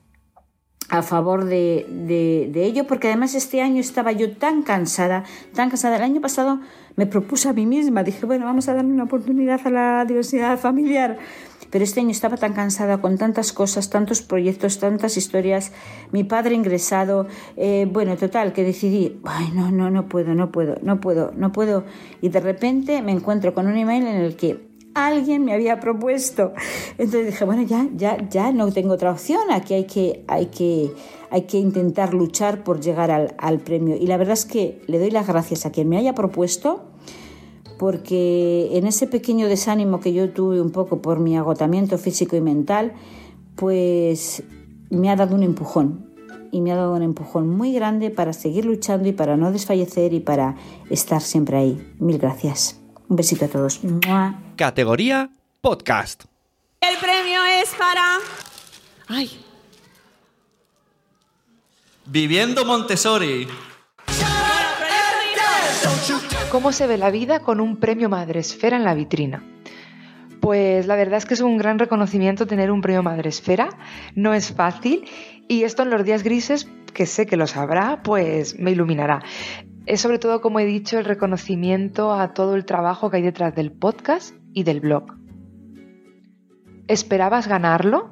a 0.90 1.02
favor 1.02 1.44
de, 1.44 1.86
de- 1.90 2.48
de 2.50 2.64
ello, 2.64 2.86
porque 2.86 3.08
además 3.08 3.34
este 3.34 3.60
año 3.60 3.80
estaba 3.80 4.12
yo 4.12 4.36
tan 4.36 4.62
cansada, 4.62 5.24
tan 5.54 5.68
cansada. 5.68 5.96
El 5.96 6.02
año 6.02 6.20
pasado 6.22 6.60
me 6.96 7.04
propuse 7.06 7.48
a 7.48 7.52
mí 7.52 7.66
misma, 7.66 8.02
dije, 8.04 8.24
bueno, 8.24 8.46
vamos 8.46 8.68
a 8.68 8.74
darle 8.74 8.92
una 8.92 9.04
oportunidad 9.04 9.60
a 9.66 9.70
la 9.70 10.04
diversidad 10.06 10.58
familiar. 10.58 11.18
Pero 11.70 11.84
este 11.84 12.00
año 12.00 12.10
estaba 12.10 12.36
tan 12.36 12.54
cansada 12.54 13.00
con 13.00 13.18
tantas 13.18 13.52
cosas, 13.52 13.90
tantos 13.90 14.22
proyectos, 14.22 14.78
tantas 14.78 15.16
historias, 15.16 15.72
mi 16.12 16.24
padre 16.24 16.54
ingresado, 16.54 17.26
eh, 17.56 17.86
bueno, 17.90 18.16
total, 18.16 18.52
que 18.52 18.64
decidí, 18.64 19.20
ay, 19.24 19.50
no, 19.54 19.70
no, 19.70 19.90
no 19.90 20.08
puedo, 20.08 20.34
no 20.34 20.50
puedo, 20.50 20.76
no 20.82 21.00
puedo, 21.00 21.32
no 21.36 21.52
puedo. 21.52 21.84
Y 22.20 22.30
de 22.30 22.40
repente 22.40 23.02
me 23.02 23.12
encuentro 23.12 23.54
con 23.54 23.66
un 23.66 23.76
email 23.76 24.06
en 24.06 24.16
el 24.16 24.36
que 24.36 24.68
alguien 24.94 25.44
me 25.44 25.52
había 25.52 25.80
propuesto. 25.80 26.52
Entonces 26.98 27.26
dije, 27.26 27.44
bueno, 27.44 27.62
ya, 27.62 27.88
ya, 27.94 28.16
ya 28.28 28.52
no 28.52 28.72
tengo 28.72 28.94
otra 28.94 29.12
opción. 29.12 29.50
Aquí 29.50 29.74
hay 29.74 29.84
que, 29.84 30.24
hay 30.28 30.46
que, 30.46 30.92
hay 31.30 31.42
que 31.42 31.58
intentar 31.58 32.14
luchar 32.14 32.64
por 32.64 32.80
llegar 32.80 33.10
al, 33.10 33.34
al 33.38 33.58
premio. 33.60 33.96
Y 33.96 34.06
la 34.06 34.16
verdad 34.16 34.34
es 34.34 34.44
que 34.44 34.82
le 34.86 34.98
doy 34.98 35.10
las 35.10 35.26
gracias 35.26 35.66
a 35.66 35.72
quien 35.72 35.88
me 35.88 35.98
haya 35.98 36.14
propuesto, 36.14 36.87
porque 37.78 38.70
en 38.72 38.86
ese 38.86 39.06
pequeño 39.06 39.48
desánimo 39.48 40.00
que 40.00 40.12
yo 40.12 40.30
tuve 40.30 40.60
un 40.60 40.70
poco 40.70 41.00
por 41.00 41.20
mi 41.20 41.36
agotamiento 41.36 41.96
físico 41.98 42.36
y 42.36 42.40
mental, 42.40 42.92
pues 43.56 44.42
me 44.90 45.10
ha 45.10 45.16
dado 45.16 45.34
un 45.34 45.42
empujón. 45.42 46.06
Y 46.50 46.62
me 46.62 46.72
ha 46.72 46.76
dado 46.76 46.94
un 46.94 47.02
empujón 47.02 47.48
muy 47.48 47.72
grande 47.72 48.10
para 48.10 48.32
seguir 48.32 48.64
luchando 48.64 49.06
y 49.06 49.12
para 49.12 49.36
no 49.36 49.52
desfallecer 49.52 50.14
y 50.14 50.20
para 50.20 50.56
estar 50.88 51.20
siempre 51.20 51.58
ahí. 51.58 51.94
Mil 51.98 52.16
gracias. 52.18 52.80
Un 53.08 53.16
besito 53.16 53.44
a 53.44 53.48
todos. 53.48 53.84
¡Mua! 53.84 54.40
Categoría 54.56 55.30
Podcast. 55.60 56.24
El 56.80 56.96
premio 56.98 57.40
es 57.62 57.74
para... 57.74 58.18
Ay, 59.08 59.30
Viviendo 62.10 62.64
Montessori. 62.64 63.46
¿Cómo 66.50 66.72
se 66.72 66.86
ve 66.86 66.96
la 66.96 67.10
vida 67.10 67.40
con 67.40 67.60
un 67.60 67.76
premio 67.76 68.08
Madresfera 68.08 68.78
en 68.78 68.84
la 68.84 68.94
vitrina? 68.94 69.44
Pues 70.40 70.86
la 70.86 70.96
verdad 70.96 71.18
es 71.18 71.26
que 71.26 71.34
es 71.34 71.42
un 71.42 71.58
gran 71.58 71.78
reconocimiento 71.78 72.46
tener 72.46 72.70
un 72.70 72.80
premio 72.80 73.02
Madresfera, 73.02 73.68
no 74.14 74.32
es 74.32 74.54
fácil 74.54 75.04
y 75.46 75.64
esto 75.64 75.82
en 75.82 75.90
los 75.90 76.04
días 76.04 76.22
grises, 76.22 76.66
que 76.94 77.04
sé 77.04 77.26
que 77.26 77.36
lo 77.36 77.46
sabrá, 77.46 78.02
pues 78.02 78.58
me 78.58 78.70
iluminará. 78.70 79.22
Es 79.84 80.00
sobre 80.00 80.18
todo, 80.18 80.40
como 80.40 80.58
he 80.58 80.64
dicho, 80.64 80.98
el 80.98 81.04
reconocimiento 81.04 82.14
a 82.14 82.32
todo 82.32 82.54
el 82.54 82.64
trabajo 82.64 83.10
que 83.10 83.18
hay 83.18 83.22
detrás 83.22 83.54
del 83.54 83.70
podcast 83.70 84.34
y 84.54 84.62
del 84.62 84.80
blog. 84.80 85.04
¿Esperabas 86.86 87.46
ganarlo? 87.46 88.10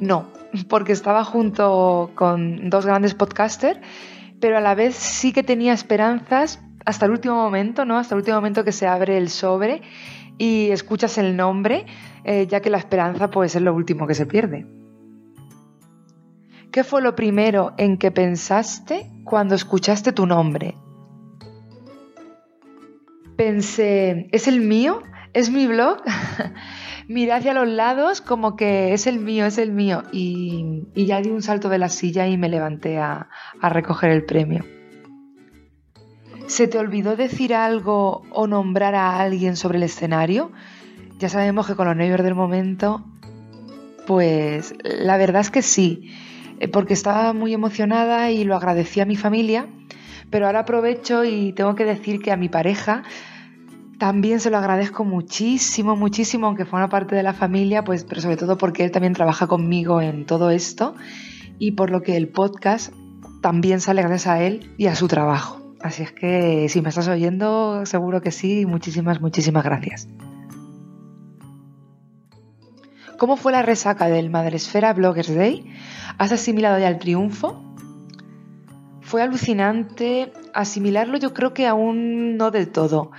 No, 0.00 0.26
porque 0.68 0.92
estaba 0.92 1.24
junto 1.24 2.10
con 2.14 2.68
dos 2.68 2.84
grandes 2.84 3.14
podcasters, 3.14 3.80
pero 4.38 4.58
a 4.58 4.60
la 4.60 4.74
vez 4.74 4.94
sí 4.96 5.32
que 5.32 5.42
tenía 5.42 5.72
esperanzas 5.72 6.60
hasta 6.86 7.04
el 7.04 7.12
último 7.12 7.34
momento, 7.34 7.84
¿no? 7.84 7.98
Hasta 7.98 8.14
el 8.14 8.20
último 8.20 8.36
momento 8.36 8.64
que 8.64 8.72
se 8.72 8.86
abre 8.86 9.18
el 9.18 9.28
sobre 9.28 9.82
y 10.38 10.70
escuchas 10.70 11.18
el 11.18 11.36
nombre, 11.36 11.84
eh, 12.24 12.46
ya 12.46 12.60
que 12.60 12.70
la 12.70 12.78
esperanza 12.78 13.28
pues 13.28 13.56
es 13.56 13.62
lo 13.62 13.74
último 13.74 14.06
que 14.06 14.14
se 14.14 14.24
pierde. 14.24 14.66
¿Qué 16.70 16.84
fue 16.84 17.02
lo 17.02 17.16
primero 17.16 17.74
en 17.76 17.98
que 17.98 18.12
pensaste 18.12 19.10
cuando 19.24 19.56
escuchaste 19.56 20.12
tu 20.12 20.26
nombre? 20.26 20.76
Pensé, 23.36 24.28
¿es 24.30 24.46
el 24.46 24.60
mío? 24.60 25.02
¿Es 25.32 25.50
mi 25.50 25.66
blog? 25.66 26.02
Miré 27.08 27.32
hacia 27.32 27.52
los 27.52 27.68
lados 27.68 28.20
como 28.20 28.56
que 28.56 28.92
es 28.92 29.06
el 29.06 29.18
mío, 29.18 29.46
es 29.46 29.58
el 29.58 29.72
mío. 29.72 30.04
Y, 30.12 30.84
ya 30.94 31.20
di 31.20 31.30
un 31.30 31.42
salto 31.42 31.68
de 31.68 31.78
la 31.78 31.88
silla 31.88 32.28
y 32.28 32.38
me 32.38 32.48
levanté 32.48 32.98
a 32.98 33.28
recoger 33.60 34.10
el 34.10 34.24
premio. 34.24 34.75
¿Se 36.46 36.68
te 36.68 36.78
olvidó 36.78 37.16
decir 37.16 37.54
algo 37.54 38.22
o 38.30 38.46
nombrar 38.46 38.94
a 38.94 39.18
alguien 39.18 39.56
sobre 39.56 39.78
el 39.78 39.82
escenario? 39.82 40.52
Ya 41.18 41.28
sabemos 41.28 41.66
que 41.66 41.74
con 41.74 41.88
los 41.88 41.96
nervios 41.96 42.22
del 42.22 42.36
momento, 42.36 43.04
pues 44.06 44.74
la 44.84 45.16
verdad 45.16 45.40
es 45.40 45.50
que 45.50 45.62
sí, 45.62 46.12
eh, 46.60 46.68
porque 46.68 46.94
estaba 46.94 47.32
muy 47.32 47.52
emocionada 47.52 48.30
y 48.30 48.44
lo 48.44 48.54
agradecí 48.54 49.00
a 49.00 49.06
mi 49.06 49.16
familia, 49.16 49.66
pero 50.30 50.46
ahora 50.46 50.60
aprovecho 50.60 51.24
y 51.24 51.52
tengo 51.52 51.74
que 51.74 51.84
decir 51.84 52.20
que 52.20 52.30
a 52.30 52.36
mi 52.36 52.48
pareja 52.48 53.02
también 53.98 54.38
se 54.38 54.50
lo 54.50 54.58
agradezco 54.58 55.04
muchísimo, 55.04 55.96
muchísimo, 55.96 56.46
aunque 56.46 56.64
forma 56.64 56.88
parte 56.88 57.16
de 57.16 57.24
la 57.24 57.34
familia, 57.34 57.82
pues, 57.82 58.04
pero 58.04 58.20
sobre 58.20 58.36
todo 58.36 58.56
porque 58.56 58.84
él 58.84 58.92
también 58.92 59.14
trabaja 59.14 59.48
conmigo 59.48 60.00
en 60.00 60.26
todo 60.26 60.50
esto 60.50 60.94
y 61.58 61.72
por 61.72 61.90
lo 61.90 62.02
que 62.02 62.16
el 62.16 62.28
podcast 62.28 62.92
también 63.40 63.80
sale 63.80 64.02
gracias 64.02 64.26
a 64.28 64.42
él 64.42 64.72
y 64.76 64.86
a 64.86 64.94
su 64.94 65.08
trabajo. 65.08 65.65
Así 65.86 66.02
es 66.02 66.10
que 66.10 66.68
si 66.68 66.82
me 66.82 66.88
estás 66.88 67.06
oyendo, 67.06 67.86
seguro 67.86 68.20
que 68.20 68.32
sí. 68.32 68.66
Muchísimas, 68.66 69.20
muchísimas 69.20 69.62
gracias. 69.62 70.08
¿Cómo 73.18 73.36
fue 73.36 73.52
la 73.52 73.62
resaca 73.62 74.08
del 74.08 74.28
Madresfera 74.28 74.92
Bloggers 74.94 75.32
Day? 75.32 75.64
¿Has 76.18 76.32
asimilado 76.32 76.76
ya 76.80 76.88
el 76.88 76.98
triunfo? 76.98 77.62
Fue 79.00 79.22
alucinante. 79.22 80.32
Asimilarlo 80.52 81.18
yo 81.18 81.32
creo 81.32 81.54
que 81.54 81.68
aún 81.68 82.36
no 82.36 82.50
del 82.50 82.68
todo. 82.68 83.12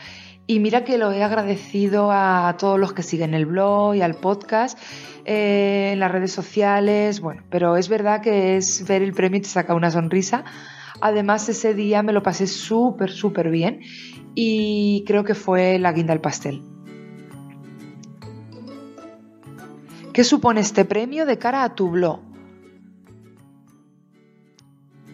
Y 0.46 0.60
mira 0.60 0.84
que 0.84 0.98
lo 0.98 1.14
he 1.14 1.24
agradecido 1.24 2.12
a 2.12 2.54
todos 2.60 2.78
los 2.78 2.92
que 2.92 3.02
siguen 3.02 3.34
el 3.34 3.46
blog 3.46 3.96
y 3.96 4.02
al 4.02 4.16
podcast, 4.16 4.78
eh, 5.24 5.92
en 5.94 6.02
las 6.02 6.12
redes 6.12 6.34
sociales, 6.34 7.22
bueno, 7.22 7.44
pero 7.50 7.78
es 7.78 7.88
verdad 7.88 8.22
que 8.22 8.58
es 8.58 8.86
ver 8.86 9.04
el 9.04 9.14
premio 9.14 9.38
y 9.38 9.42
te 9.42 9.48
saca 9.48 9.74
una 9.74 9.90
sonrisa. 9.90 10.44
Además 11.02 11.48
ese 11.50 11.74
día 11.74 12.02
me 12.04 12.14
lo 12.14 12.24
pasé 12.24 12.48
súper, 12.48 13.12
súper 13.12 13.50
bien 13.50 13.82
y 14.36 15.04
creo 15.06 15.24
que 15.24 15.36
fue 15.36 15.80
la 15.80 15.94
guinda 15.94 16.14
al 16.14 16.22
pastel. 16.22 16.62
¿Qué 20.14 20.24
supone 20.24 20.62
este 20.62 20.84
premio 20.84 21.26
de 21.26 21.38
cara 21.38 21.64
a 21.64 21.76
tu 21.76 21.90
blog? 21.90 22.27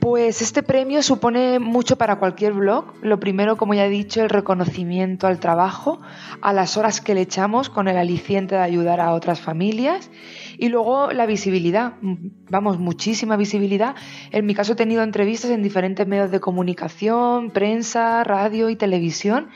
Pues 0.03 0.41
este 0.41 0.63
premio 0.63 1.01
supone 1.01 1.59
mucho 1.59 1.95
para 1.95 2.19
cualquier 2.19 2.51
blog. 2.51 2.93
Lo 3.01 3.21
primero, 3.21 3.55
como 3.55 3.73
ya 3.73 3.85
he 3.85 3.89
dicho, 3.89 4.21
el 4.21 4.29
reconocimiento 4.29 5.27
al 5.27 5.39
trabajo, 5.39 6.01
a 6.41 6.51
las 6.51 6.75
horas 6.75 6.99
que 6.99 7.15
le 7.15 7.21
echamos 7.21 7.69
con 7.69 7.87
el 7.87 7.95
aliciente 7.95 8.55
de 8.55 8.61
ayudar 8.61 8.99
a 8.99 9.13
otras 9.13 9.39
familias 9.39 10.11
y 10.57 10.67
luego 10.67 11.13
la 11.13 11.25
visibilidad. 11.25 11.93
Vamos, 12.01 12.79
muchísima 12.79 13.37
visibilidad. 13.37 13.95
En 14.31 14.45
mi 14.45 14.53
caso 14.53 14.73
he 14.73 14.75
tenido 14.75 15.03
entrevistas 15.03 15.51
en 15.51 15.63
diferentes 15.63 16.05
medios 16.05 16.31
de 16.31 16.41
comunicación, 16.41 17.51
prensa, 17.51 18.25
radio 18.25 18.69
y 18.69 18.75
televisión. 18.75 19.51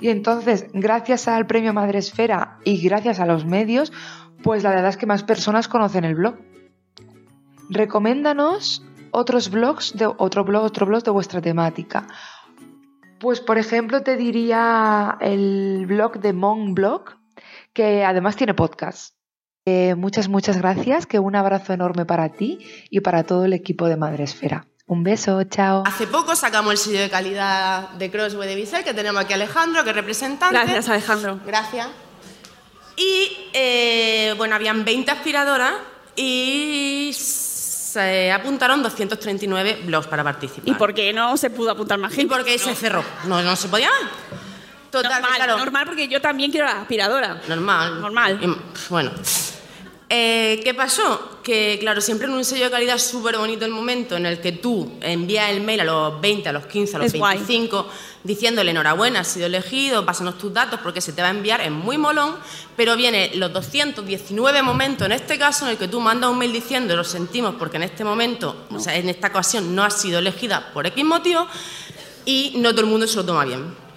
Y 0.00 0.10
entonces, 0.10 0.66
gracias 0.74 1.26
al 1.26 1.48
premio 1.48 1.74
Madresfera 1.74 2.60
y 2.64 2.80
gracias 2.80 3.18
a 3.18 3.26
los 3.26 3.46
medios, 3.46 3.92
pues 4.44 4.62
la 4.62 4.70
verdad 4.70 4.90
es 4.90 4.96
que 4.96 5.06
más 5.06 5.24
personas 5.24 5.66
conocen 5.66 6.04
el 6.04 6.14
blog. 6.14 6.36
Recoméndanos 7.68 8.84
otros 9.10 9.50
blogs 9.50 9.96
de 9.96 10.06
otro 10.06 10.44
blog, 10.44 10.64
otro 10.64 10.86
blog 10.86 11.02
de 11.02 11.10
vuestra 11.10 11.40
temática. 11.40 12.06
Pues 13.20 13.40
por 13.40 13.58
ejemplo 13.58 14.02
te 14.02 14.16
diría 14.16 15.16
el 15.20 15.86
blog 15.86 16.20
de 16.20 16.32
Mon 16.32 16.74
Blog, 16.74 17.16
que 17.72 18.04
además 18.04 18.36
tiene 18.36 18.54
podcast. 18.54 19.14
Eh, 19.66 19.94
muchas, 19.96 20.28
muchas 20.28 20.56
gracias, 20.56 21.06
que 21.06 21.18
un 21.18 21.36
abrazo 21.36 21.74
enorme 21.74 22.06
para 22.06 22.30
ti 22.30 22.58
y 22.88 23.00
para 23.00 23.24
todo 23.24 23.44
el 23.44 23.52
equipo 23.52 23.86
de 23.86 23.96
Madresfera. 23.96 24.66
Un 24.86 25.04
beso, 25.04 25.44
chao. 25.44 25.82
Hace 25.86 26.06
poco 26.06 26.34
sacamos 26.34 26.72
el 26.72 26.78
sello 26.78 27.00
de 27.00 27.10
calidad 27.10 27.90
de 27.90 28.10
Crossway 28.10 28.48
de 28.48 28.54
Bisel, 28.54 28.82
que 28.82 28.94
tenemos 28.94 29.20
aquí 29.20 29.34
a 29.34 29.36
Alejandro, 29.36 29.84
que 29.84 29.90
es 29.90 29.96
representante. 29.96 30.54
Gracias, 30.54 30.88
Alejandro. 30.88 31.40
Gracias. 31.44 31.88
Y 32.96 33.50
eh, 33.52 34.34
bueno, 34.38 34.54
habían 34.54 34.86
20 34.86 35.10
aspiradoras 35.10 35.74
y 36.16 37.10
se 37.92 38.30
apuntaron 38.30 38.82
239 38.82 39.82
blogs 39.84 40.06
para 40.06 40.22
participar. 40.22 40.68
¿Y 40.68 40.74
por 40.74 40.92
qué 40.92 41.12
no 41.12 41.36
se 41.36 41.48
pudo 41.48 41.70
apuntar 41.70 41.98
más 41.98 42.12
gente? 42.12 42.34
Y 42.34 42.36
porque 42.36 42.58
se 42.58 42.74
cerró. 42.74 43.02
No, 43.24 43.42
no 43.42 43.56
se 43.56 43.68
podía 43.68 43.88
más. 43.90 44.10
Total, 44.90 45.12
normal, 45.12 45.36
claro. 45.36 45.58
normal 45.58 45.86
porque 45.86 46.08
yo 46.08 46.20
también 46.20 46.50
quiero 46.50 46.66
la 46.66 46.80
aspiradora. 46.80 47.40
Normal. 47.48 48.00
Normal. 48.00 48.38
Y, 48.42 48.88
bueno. 48.90 49.10
Eh, 50.10 50.60
¿Qué 50.64 50.72
pasó? 50.72 51.38
Que, 51.42 51.76
claro, 51.80 52.00
siempre 52.00 52.28
en 52.28 52.32
un 52.32 52.44
sello 52.44 52.64
de 52.64 52.70
calidad 52.70 52.96
súper 52.98 53.36
bonito 53.36 53.66
el 53.66 53.70
momento 53.70 54.16
en 54.16 54.24
el 54.24 54.40
que 54.40 54.52
tú 54.52 54.90
envías 55.02 55.50
el 55.50 55.60
mail 55.60 55.80
a 55.80 55.84
los 55.84 56.20
20, 56.20 56.48
a 56.48 56.52
los 56.52 56.64
15, 56.64 56.96
a 56.96 56.98
los 57.00 57.12
Es 57.12 57.18
guay. 57.18 57.36
25, 57.36 57.86
diciéndole 58.24 58.70
enhorabuena, 58.70 59.20
has 59.20 59.28
sido 59.28 59.46
elegido, 59.46 60.06
pásanos 60.06 60.38
tus 60.38 60.52
datos 60.52 60.80
porque 60.82 61.02
se 61.02 61.12
te 61.12 61.20
va 61.20 61.28
a 61.28 61.30
enviar, 61.30 61.60
es 61.60 61.70
muy 61.70 61.98
molón, 61.98 62.36
pero 62.74 62.96
viene 62.96 63.32
los 63.34 63.52
219 63.52 64.62
momentos, 64.62 65.04
en 65.04 65.12
este 65.12 65.38
caso, 65.38 65.66
en 65.66 65.72
el 65.72 65.78
que 65.78 65.88
tú 65.88 66.00
mandas 66.00 66.30
un 66.30 66.38
mail 66.38 66.52
diciendo 66.52 66.96
lo 66.96 67.04
sentimos 67.04 67.56
porque 67.58 67.76
en 67.76 67.82
este 67.82 68.02
momento, 68.02 68.64
o 68.70 68.80
sea, 68.80 68.96
en 68.96 69.10
esta 69.10 69.28
ocasión 69.28 69.74
no 69.74 69.84
has 69.84 70.00
sido 70.00 70.20
elegida 70.20 70.70
por 70.72 70.86
X 70.86 71.04
motivo 71.04 71.46
y 72.24 72.54
no 72.56 72.70
todo 72.70 72.80
el 72.80 72.86
mundo 72.86 73.06
se 73.06 73.16
lo 73.16 73.26
toma 73.26 73.44
bien. 73.44 73.87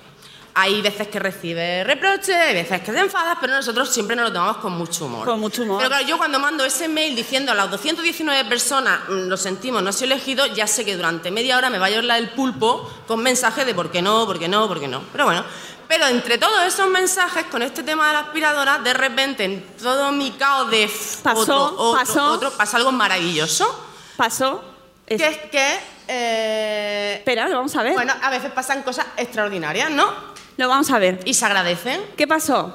Hay 0.54 0.82
veces 0.82 1.08
que 1.08 1.18
recibe 1.18 1.84
reproches, 1.86 2.36
hay 2.36 2.54
veces 2.54 2.82
que 2.82 2.92
te 2.92 3.00
enfadas, 3.00 3.38
pero 3.40 3.54
nosotros 3.54 3.90
siempre 3.90 4.16
nos 4.18 4.26
lo 4.26 4.34
tomamos 4.34 4.58
con 4.58 4.74
mucho 4.74 5.06
humor. 5.06 5.26
Con 5.26 5.40
mucho 5.40 5.64
humor. 5.64 5.78
Pero 5.78 5.90
claro, 5.90 6.06
yo 6.06 6.18
cuando 6.18 6.40
mando 6.40 6.66
ese 6.66 6.90
mail 6.90 7.16
diciendo 7.16 7.54
a 7.54 7.56
las 7.56 7.72
219 7.72 8.44
personas, 8.50 9.00
"Mm, 9.08 9.28
lo 9.30 9.38
sentimos, 9.38 9.82
no 9.82 9.94
sido 9.94 10.08
elegido, 10.14 10.46
ya 10.48 10.68
sé 10.68 10.84
que 10.84 10.98
durante 10.98 11.32
media 11.32 11.58
hora 11.58 11.70
me 11.70 11.78
va 11.80 11.86
a 11.86 11.90
llorar 11.90 12.20
el 12.20 12.30
pulpo 12.32 12.90
con 13.08 13.22
mensajes 13.24 13.66
de 13.66 13.74
por 13.74 13.92
qué 13.92 14.02
no, 14.02 14.26
por 14.26 14.40
qué 14.40 14.50
no, 14.50 14.68
por 14.68 14.80
qué 14.82 14.90
no. 14.90 15.02
Pero 15.14 15.24
bueno, 15.26 15.46
pero 15.88 16.08
entre 16.08 16.38
todos 16.38 16.64
esos 16.64 16.90
mensajes, 16.90 17.46
con 17.46 17.62
este 17.62 17.84
tema 17.84 18.08
de 18.08 18.14
la 18.14 18.20
aspiradora, 18.20 18.80
de 18.80 18.94
repente 18.94 19.46
en 19.46 19.62
todo 19.82 20.12
mi 20.12 20.32
caos 20.32 20.70
de 20.70 20.92
Pasó, 21.24 21.40
otro, 21.42 21.64
otro, 21.78 21.98
pasó. 22.00 22.32
otro, 22.34 22.52
pasa 22.52 22.76
algo 22.78 22.92
maravilloso. 22.92 23.86
Pasó. 24.18 24.64
Que 25.08 25.16
es 25.16 25.38
que... 25.52 25.80
eh, 26.08 27.16
Espera, 27.20 27.50
vamos 27.50 27.76
a 27.76 27.84
ver. 27.84 27.94
Bueno, 27.94 28.14
a 28.22 28.30
veces 28.30 28.52
pasan 28.52 28.84
cosas 28.84 29.06
extraordinarias, 29.18 29.90
¿no? 29.92 30.31
Lo 30.62 30.70
vamos 30.70 30.92
a 30.92 31.00
ver. 31.00 31.20
Y 31.26 31.34
se 31.34 31.44
agradecen. 31.44 32.00
¿Qué 32.16 32.28
pasó? 32.28 32.72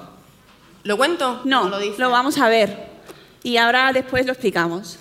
¿Lo 0.82 0.96
cuento? 0.96 1.40
No, 1.44 1.68
lo 1.68 2.10
vamos 2.10 2.36
a 2.36 2.48
ver. 2.48 2.88
Y 3.44 3.58
ahora 3.58 3.92
después 3.92 4.26
lo 4.26 4.32
explicamos. 4.32 4.98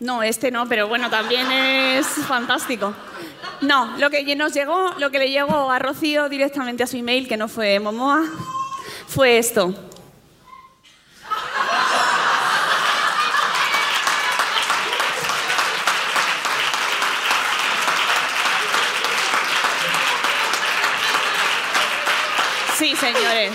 No, 0.00 0.22
este 0.22 0.50
no, 0.50 0.66
pero 0.66 0.88
bueno, 0.88 1.10
también 1.10 1.52
es 1.52 2.06
fantástico. 2.06 2.94
No, 3.60 3.98
lo 3.98 4.08
que 4.08 4.34
nos 4.34 4.54
llegó, 4.54 4.94
lo 4.96 5.10
que 5.10 5.18
le 5.18 5.30
llegó 5.30 5.70
a 5.70 5.78
Rocío 5.78 6.30
directamente 6.30 6.84
a 6.84 6.86
su 6.86 6.96
email, 6.96 7.28
que 7.28 7.36
no 7.36 7.48
fue 7.48 7.78
Momoa, 7.78 8.24
fue 9.06 9.36
esto. 9.36 9.74
Sí, 22.76 22.92
señores. 23.04 23.52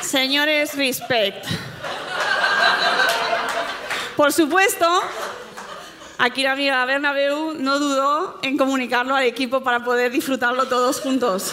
Señores, 0.00 0.74
respect. 0.74 1.44
Por 4.16 4.32
supuesto, 4.32 4.86
aquí 6.16 6.42
la 6.42 6.52
amiga 6.52 6.82
Bernabeu 6.86 7.54
no 7.58 7.78
dudó 7.78 8.38
en 8.42 8.56
comunicarlo 8.56 9.14
al 9.14 9.24
equipo 9.24 9.62
para 9.62 9.84
poder 9.84 10.10
disfrutarlo 10.10 10.66
todos 10.66 11.00
juntos. 11.00 11.52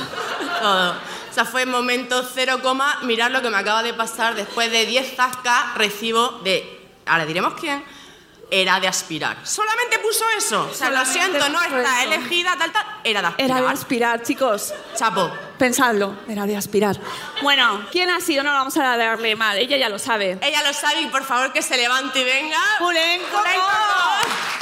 Todo. 0.62 0.92
O 0.92 1.34
sea, 1.34 1.44
fue 1.44 1.66
momento 1.66 2.24
cero 2.34 2.60
coma. 2.64 3.00
Mirad 3.04 3.32
lo 3.32 3.42
que 3.42 3.50
me 3.50 3.58
acaba 3.58 3.84
de 3.84 3.94
pasar. 3.94 4.36
Después 4.36 4.72
de 4.72 4.86
10 4.86 5.18
zascas, 5.18 5.76
recibo 5.76 6.40
de. 6.46 6.80
Ahora 7.06 7.26
diremos 7.26 7.56
quién. 7.60 7.84
Era 8.52 8.80
de 8.80 8.88
aspirar. 8.88 9.38
Solamente 9.44 9.98
puso 10.00 10.24
eso. 10.38 10.70
O 10.72 10.74
sea, 10.74 10.90
lo 10.92 11.04
siento, 11.06 11.50
no 11.50 11.62
está 11.62 12.04
elegida, 12.04 12.56
tal, 12.58 12.72
tal. 12.72 12.86
Era 13.04 13.22
de 13.22 13.28
aspirar. 13.28 13.50
Era 13.50 13.62
de 13.62 13.74
aspirar, 13.74 14.24
chicos. 14.24 14.74
Chapo. 14.96 15.32
Pensadlo, 15.58 16.16
era 16.28 16.46
de 16.46 16.56
aspirar. 16.56 17.00
Bueno, 17.42 17.88
¿quién 17.92 18.10
ha 18.10 18.20
sido? 18.20 18.44
No 18.44 18.52
vamos 18.52 18.78
a 18.78 18.98
darle 18.98 19.36
mal, 19.36 19.58
ella 19.58 19.78
ya 19.78 19.90
lo 19.90 19.98
sabe. 19.98 20.38
Ella 20.42 20.62
lo 20.64 20.74
sabe 20.74 21.02
y 21.02 21.08
por 21.08 21.24
favor 21.24 21.54
que 21.54 21.62
se 21.62 21.76
levante 21.78 22.20
y 22.20 22.24
venga. 22.24 22.60
Pulen, 22.80 23.22
Pulen, 23.22 23.32
por 23.32 23.44
favor. 23.44 24.56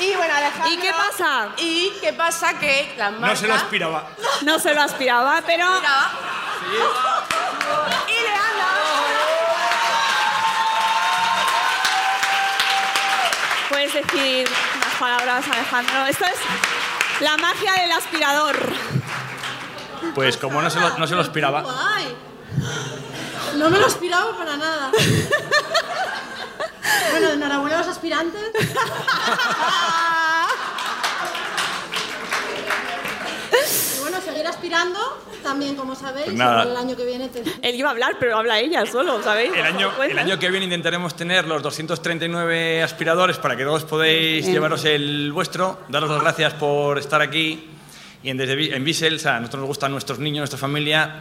Y 0.00 0.16
bueno, 0.16 0.34
Alejandro. 0.60 0.72
¿Y 0.72 0.76
qué 0.78 0.92
pasa? 0.92 1.48
¿Y 1.56 1.92
qué 2.00 2.12
pasa? 2.12 2.58
Que 2.58 2.94
las 2.96 3.12
marcas... 3.12 3.30
No 3.30 3.36
se 3.36 3.46
lo 3.48 3.54
aspiraba. 3.54 4.08
No 4.42 4.58
se 4.58 4.74
lo 4.74 4.82
aspiraba, 4.82 5.42
pero... 5.46 5.66
Y 8.08 8.12
le 8.12 8.28
han 8.28 8.58
dado... 8.58 8.82
Puedes 13.68 13.94
decir 13.94 14.48
unas 14.76 14.94
palabras, 14.98 15.44
Alejandro. 15.48 16.06
Esto 16.06 16.24
es 16.26 16.34
la 17.20 17.36
magia 17.36 17.72
del 17.74 17.92
aspirador. 17.92 18.56
Pues 20.14 20.36
como 20.36 20.60
no 20.60 20.68
se 20.68 20.80
lo, 20.80 20.98
no 20.98 21.06
se 21.06 21.14
lo 21.14 21.20
aspiraba, 21.20 21.62
Guay. 21.62 22.16
No 23.56 23.70
me 23.70 23.78
lo 23.78 23.86
aspiraba 23.86 24.36
para 24.36 24.56
nada. 24.56 24.90
bueno, 27.10 27.28
enhorabuena 27.30 27.76
a 27.76 27.78
los 27.80 27.88
aspirantes. 27.88 28.42
también, 35.42 35.76
como 35.76 35.94
sabéis, 35.94 36.26
Pues 36.26 36.36
nada. 36.38 36.62
el 36.62 36.76
año 36.76 36.96
que 36.96 37.04
viene. 37.04 37.28
te- 37.28 37.42
Él 37.62 37.74
iba 37.76 37.88
a 37.88 37.92
hablar, 37.92 38.16
pero 38.18 38.36
habla 38.38 38.58
ella 38.58 38.84
solo, 38.86 39.22
¿sabéis? 39.22 39.52
el 39.54 39.64
año, 39.64 39.90
el 40.02 40.18
año 40.18 40.38
que 40.38 40.50
viene 40.50 40.64
intentaremos 40.64 41.14
tener 41.14 41.46
los 41.46 41.62
239 41.62 42.82
aspiradores 42.82 43.38
para 43.38 43.56
que 43.56 43.64
todos 43.64 43.84
podáis 43.84 44.46
llevaros 44.46 44.84
el 44.84 45.32
vuestro. 45.32 45.78
Daros 45.88 46.10
las 46.10 46.20
gracias 46.22 46.54
por 46.54 46.98
estar 46.98 47.20
aquí. 47.22 47.68
Y 48.22 48.30
en, 48.30 48.36
desde, 48.36 48.74
en 48.74 48.84
Bissell, 48.84 49.16
o 49.16 49.18
sea, 49.18 49.36
a 49.36 49.40
nosotros 49.40 49.60
nos 49.62 49.68
gustan 49.68 49.90
nuestros 49.92 50.18
niños, 50.18 50.38
nuestra 50.42 50.58
familia, 50.58 51.12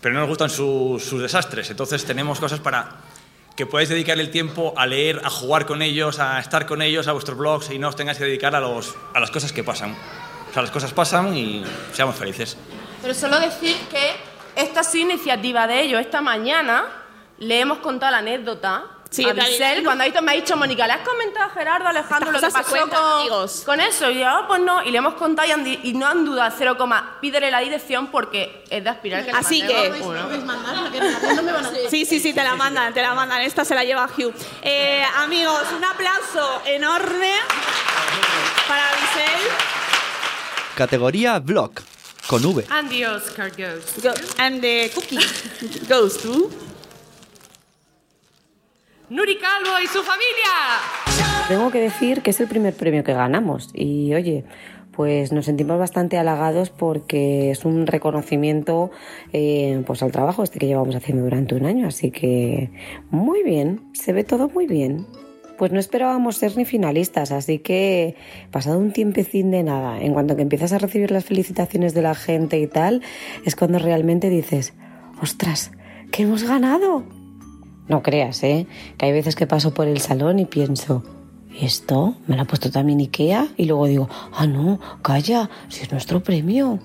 pero 0.00 0.14
no 0.14 0.20
nos 0.20 0.28
gustan 0.28 0.48
sus, 0.50 1.04
sus 1.04 1.20
desastres. 1.20 1.68
Entonces 1.70 2.04
tenemos 2.04 2.40
cosas 2.40 2.60
para 2.60 2.88
que 3.56 3.66
podáis 3.66 3.90
dedicar 3.90 4.18
el 4.18 4.30
tiempo 4.30 4.72
a 4.76 4.86
leer, 4.86 5.20
a 5.22 5.28
jugar 5.28 5.66
con 5.66 5.82
ellos, 5.82 6.18
a 6.18 6.40
estar 6.40 6.64
con 6.66 6.80
ellos, 6.80 7.08
a 7.08 7.12
vuestros 7.12 7.36
blogs 7.36 7.70
y 7.70 7.78
no 7.78 7.88
os 7.88 7.96
tengáis 7.96 8.16
que 8.16 8.24
dedicar 8.24 8.54
a, 8.56 8.60
los, 8.60 8.94
a 9.12 9.20
las 9.20 9.30
cosas 9.30 9.52
que 9.52 9.62
pasan. 9.62 9.94
O 10.50 10.52
sea, 10.52 10.62
las 10.62 10.70
cosas 10.70 10.92
pasan 10.94 11.36
y 11.36 11.62
seamos 11.92 12.16
felices. 12.16 12.56
Pero 13.02 13.14
solo 13.14 13.38
decir 13.40 13.76
que 13.90 14.14
esta 14.56 14.80
es 14.80 14.94
iniciativa 14.94 15.66
de 15.66 15.80
ellos. 15.82 16.00
Esta 16.00 16.20
mañana 16.20 16.84
le 17.38 17.60
hemos 17.60 17.78
contado 17.78 18.12
la 18.12 18.18
anécdota 18.18 18.84
Sí, 19.10 19.24
a 19.24 19.34
no- 19.34 19.42
cuando 19.82 20.04
ha 20.04 20.06
dicho- 20.06 20.22
me 20.22 20.30
ha 20.30 20.34
dicho 20.36 20.56
Mónica, 20.56 20.86
¿le 20.86 20.92
has 20.92 21.00
comentado 21.08 21.46
a 21.46 21.50
Gerardo, 21.50 21.88
Alejandro, 21.88 22.30
lo 22.30 22.40
que 22.40 22.48
pasó 22.48 22.76
con, 22.76 22.94
amigos. 22.94 23.62
con 23.66 23.80
eso? 23.80 24.08
Y 24.08 24.20
yo, 24.20 24.28
"Ah, 24.28 24.44
pues 24.46 24.60
no. 24.60 24.84
Y 24.84 24.92
le 24.92 24.98
hemos 24.98 25.14
contado 25.14 25.48
y, 25.48 25.50
han 25.50 25.66
y 25.66 25.92
no 25.94 26.06
han 26.06 26.24
dudado, 26.24 26.54
cero 26.56 26.76
coma, 26.78 27.16
pídele 27.20 27.50
la 27.50 27.58
dirección 27.58 28.06
porque 28.12 28.64
es 28.70 28.84
de 28.84 28.88
aspirar 28.90 29.24
que 29.24 29.32
Así 29.32 29.66
que- 29.66 29.92
Sí, 31.90 32.04
sí, 32.06 32.20
sí, 32.20 32.32
te 32.32 32.44
la 32.44 32.54
mandan, 32.54 32.94
te 32.94 33.02
la 33.02 33.14
mandan. 33.14 33.40
Esta 33.40 33.64
se 33.64 33.74
la 33.74 33.82
lleva 33.82 34.06
Hugh. 34.16 34.32
Eh, 34.62 35.02
amigos, 35.16 35.60
un 35.76 35.84
aplauso 35.84 36.62
enorme 36.66 37.32
para 38.68 38.84
Vicel. 38.92 39.48
Categoría 40.76 41.40
Blog. 41.40 41.72
Con 42.30 42.44
V. 42.44 42.64
And 42.70 42.88
the 42.88 43.06
Oscar 43.06 43.50
goes. 43.50 44.00
Go- 44.00 44.14
and 44.38 44.60
the 44.60 44.88
cookie 44.94 45.18
goes 45.88 46.16
to... 46.18 46.48
Nuri 49.08 49.36
Calvo 49.36 49.80
y 49.82 49.88
su 49.88 50.00
familia. 50.04 51.48
Tengo 51.48 51.72
que 51.72 51.80
decir 51.80 52.22
que 52.22 52.30
es 52.30 52.38
el 52.38 52.46
primer 52.46 52.72
premio 52.74 53.02
que 53.02 53.12
ganamos 53.14 53.70
y 53.74 54.14
oye, 54.14 54.44
pues 54.92 55.32
nos 55.32 55.46
sentimos 55.46 55.76
bastante 55.80 56.18
halagados 56.18 56.70
porque 56.70 57.50
es 57.50 57.64
un 57.64 57.88
reconocimiento 57.88 58.92
eh, 59.32 59.82
pues 59.84 60.04
al 60.04 60.12
trabajo 60.12 60.44
este 60.44 60.60
que 60.60 60.68
llevamos 60.68 60.94
haciendo 60.94 61.24
durante 61.24 61.56
un 61.56 61.66
año, 61.66 61.88
así 61.88 62.12
que 62.12 62.70
muy 63.10 63.42
bien, 63.42 63.90
se 63.92 64.12
ve 64.12 64.22
todo 64.22 64.48
muy 64.48 64.68
bien. 64.68 65.08
Pues 65.60 65.72
no 65.72 65.78
esperábamos 65.78 66.38
ser 66.38 66.56
ni 66.56 66.64
finalistas, 66.64 67.32
así 67.32 67.58
que 67.58 68.16
pasado 68.50 68.78
un 68.78 68.92
tiempecín 68.92 69.50
de 69.50 69.62
nada, 69.62 70.00
en 70.00 70.14
cuanto 70.14 70.34
que 70.34 70.40
empiezas 70.40 70.72
a 70.72 70.78
recibir 70.78 71.10
las 71.10 71.26
felicitaciones 71.26 71.92
de 71.92 72.00
la 72.00 72.14
gente 72.14 72.58
y 72.58 72.66
tal, 72.66 73.02
es 73.44 73.56
cuando 73.56 73.78
realmente 73.78 74.30
dices, 74.30 74.72
ostras, 75.20 75.70
que 76.10 76.22
hemos 76.22 76.44
ganado. 76.44 77.04
No 77.88 78.02
creas, 78.02 78.42
¿eh? 78.42 78.66
Que 78.96 79.04
hay 79.04 79.12
veces 79.12 79.36
que 79.36 79.46
paso 79.46 79.74
por 79.74 79.86
el 79.86 80.00
salón 80.00 80.38
y 80.38 80.46
pienso, 80.46 81.02
¿y 81.50 81.66
esto? 81.66 82.14
¿Me 82.26 82.36
lo 82.36 82.42
ha 82.42 82.46
puesto 82.46 82.70
también 82.70 83.00
Ikea? 83.00 83.48
Y 83.58 83.66
luego 83.66 83.84
digo, 83.86 84.08
ah, 84.32 84.46
no, 84.46 84.80
calla, 85.02 85.50
si 85.68 85.82
es 85.82 85.92
nuestro 85.92 86.22
premio. 86.22 86.78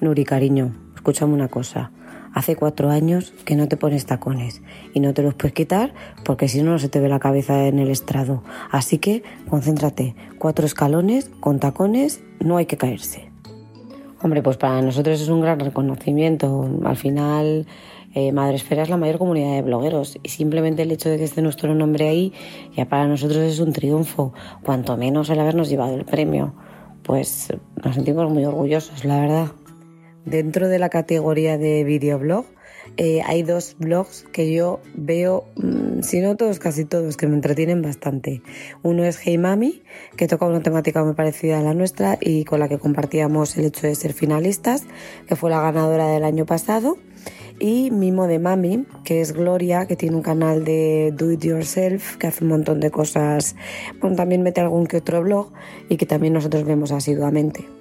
Nuri, 0.00 0.24
cariño, 0.24 0.74
escúchame 0.94 1.34
una 1.34 1.48
cosa. 1.48 1.92
Hace 2.32 2.56
cuatro 2.56 2.90
años 2.90 3.32
que 3.44 3.56
no 3.56 3.66
te 3.68 3.76
pones 3.76 4.06
tacones 4.06 4.62
y 4.94 5.00
no 5.00 5.14
te 5.14 5.22
los 5.22 5.34
puedes 5.34 5.52
quitar 5.52 5.92
porque 6.24 6.48
si 6.48 6.62
no, 6.62 6.72
no 6.72 6.78
se 6.78 6.88
te 6.88 7.00
ve 7.00 7.08
la 7.08 7.18
cabeza 7.18 7.66
en 7.66 7.78
el 7.78 7.90
estrado. 7.90 8.42
Así 8.70 8.98
que 8.98 9.22
concéntrate. 9.48 10.14
Cuatro 10.38 10.64
escalones 10.66 11.30
con 11.40 11.58
tacones, 11.58 12.22
no 12.38 12.56
hay 12.56 12.66
que 12.66 12.76
caerse. 12.76 13.30
Hombre, 14.22 14.42
pues 14.42 14.58
para 14.58 14.82
nosotros 14.82 15.20
es 15.20 15.28
un 15.28 15.40
gran 15.40 15.58
reconocimiento. 15.58 16.68
Al 16.84 16.96
final, 16.96 17.66
eh, 18.14 18.32
Madresfera 18.32 18.82
es 18.82 18.90
la 18.90 18.96
mayor 18.96 19.18
comunidad 19.18 19.54
de 19.54 19.62
blogueros 19.62 20.18
y 20.22 20.28
simplemente 20.28 20.82
el 20.82 20.90
hecho 20.92 21.08
de 21.08 21.16
que 21.16 21.24
esté 21.24 21.42
nuestro 21.42 21.74
nombre 21.74 22.08
ahí 22.08 22.32
ya 22.76 22.86
para 22.86 23.06
nosotros 23.06 23.38
es 23.38 23.60
un 23.60 23.72
triunfo, 23.72 24.34
cuanto 24.62 24.96
menos 24.96 25.30
el 25.30 25.38
habernos 25.40 25.68
llevado 25.68 25.94
el 25.94 26.04
premio. 26.04 26.52
Pues 27.02 27.48
nos 27.82 27.94
sentimos 27.94 28.30
muy 28.30 28.44
orgullosos, 28.44 29.04
la 29.04 29.20
verdad. 29.20 29.46
Dentro 30.24 30.68
de 30.68 30.78
la 30.78 30.90
categoría 30.90 31.56
de 31.56 31.82
videoblog, 31.84 32.44
eh, 32.96 33.22
hay 33.24 33.42
dos 33.42 33.76
blogs 33.78 34.26
que 34.32 34.52
yo 34.52 34.80
veo, 34.94 35.44
mm, 35.56 36.02
si 36.02 36.20
no 36.20 36.36
todos, 36.36 36.58
casi 36.58 36.84
todos, 36.84 37.16
que 37.16 37.26
me 37.26 37.34
entretienen 37.34 37.82
bastante. 37.82 38.42
Uno 38.82 39.04
es 39.04 39.18
Hey 39.22 39.38
Mami, 39.38 39.82
que 40.16 40.28
toca 40.28 40.46
una 40.46 40.60
temática 40.60 41.02
muy 41.04 41.14
parecida 41.14 41.60
a 41.60 41.62
la 41.62 41.74
nuestra 41.74 42.18
y 42.20 42.44
con 42.44 42.60
la 42.60 42.68
que 42.68 42.78
compartíamos 42.78 43.56
el 43.56 43.66
hecho 43.66 43.86
de 43.86 43.94
ser 43.94 44.12
finalistas, 44.12 44.84
que 45.26 45.36
fue 45.36 45.50
la 45.50 45.62
ganadora 45.62 46.08
del 46.08 46.24
año 46.24 46.46
pasado. 46.46 46.98
Y 47.58 47.90
Mimo 47.90 48.26
de 48.26 48.38
Mami, 48.38 48.86
que 49.04 49.20
es 49.20 49.32
Gloria, 49.32 49.86
que 49.86 49.94
tiene 49.94 50.16
un 50.16 50.22
canal 50.22 50.64
de 50.64 51.12
Do 51.14 51.30
It 51.30 51.44
Yourself, 51.44 52.16
que 52.16 52.26
hace 52.26 52.44
un 52.44 52.50
montón 52.50 52.80
de 52.80 52.90
cosas. 52.90 53.54
Bueno, 54.00 54.16
también 54.16 54.42
mete 54.42 54.60
algún 54.60 54.86
que 54.86 54.98
otro 54.98 55.22
blog 55.22 55.52
y 55.88 55.96
que 55.96 56.06
también 56.06 56.32
nosotros 56.32 56.64
vemos 56.64 56.90
asiduamente. 56.90 57.79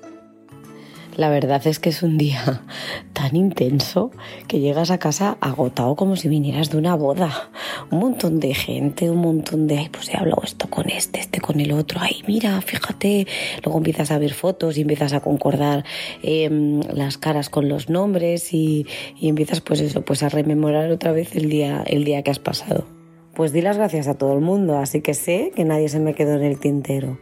La 1.20 1.30
verdad 1.30 1.68
es 1.68 1.80
que 1.80 1.90
es 1.90 2.02
un 2.02 2.18
día 2.18 2.62
tan 3.14 3.36
intenso 3.36 4.10
que 4.48 4.62
llegas 4.62 4.90
a 4.90 5.00
casa 5.00 5.38
agotado 5.42 5.98
como 5.98 6.16
si 6.16 6.30
vinieras 6.30 6.70
de 6.70 6.78
una 6.78 6.96
boda. 6.96 7.50
Un 7.92 8.00
montón 8.00 8.40
de 8.40 8.54
gente, 8.54 9.10
un 9.10 9.18
montón 9.18 9.68
de, 9.68 9.80
ay, 9.80 9.90
pues 9.90 10.08
he 10.14 10.18
hablado 10.18 10.44
esto 10.46 10.70
con 10.70 10.90
este, 10.90 11.20
este 11.20 11.42
con 11.42 11.60
el 11.60 11.74
otro, 11.74 12.00
ay, 12.02 12.24
mira, 12.26 12.62
fíjate. 12.62 13.28
Luego 13.66 13.80
empiezas 13.80 14.12
a 14.12 14.18
ver 14.18 14.34
fotos 14.34 14.78
y 14.78 14.82
empiezas 14.82 15.12
a 15.12 15.20
concordar 15.20 15.84
em, 16.24 16.80
las 16.94 17.18
caras 17.18 17.50
con 17.50 17.68
los 17.68 17.90
nombres 17.90 18.54
y, 18.54 18.88
y 19.20 19.28
empiezas 19.28 19.60
pues 19.60 19.82
eso, 19.82 20.06
pues 20.06 20.24
a 20.24 20.30
rememorar 20.30 20.90
otra 20.90 21.12
vez 21.12 21.36
el 21.36 21.50
día, 21.50 21.84
el 21.86 22.06
día 22.06 22.24
que 22.24 22.32
has 22.32 22.40
pasado. 22.40 22.99
Pues 23.40 23.54
di 23.54 23.62
las 23.62 23.78
gracias 23.78 24.10
a 24.10 24.16
todo 24.16 24.34
el 24.34 24.42
mundo, 24.42 24.80
así 24.80 25.00
que 25.00 25.14
sé 25.14 25.54
que 25.56 25.64
nadie 25.64 25.88
se 25.88 26.02
me 26.02 26.14
quedó 26.14 26.34
en 26.34 26.44
el 26.44 26.60
tintero. 26.60 27.20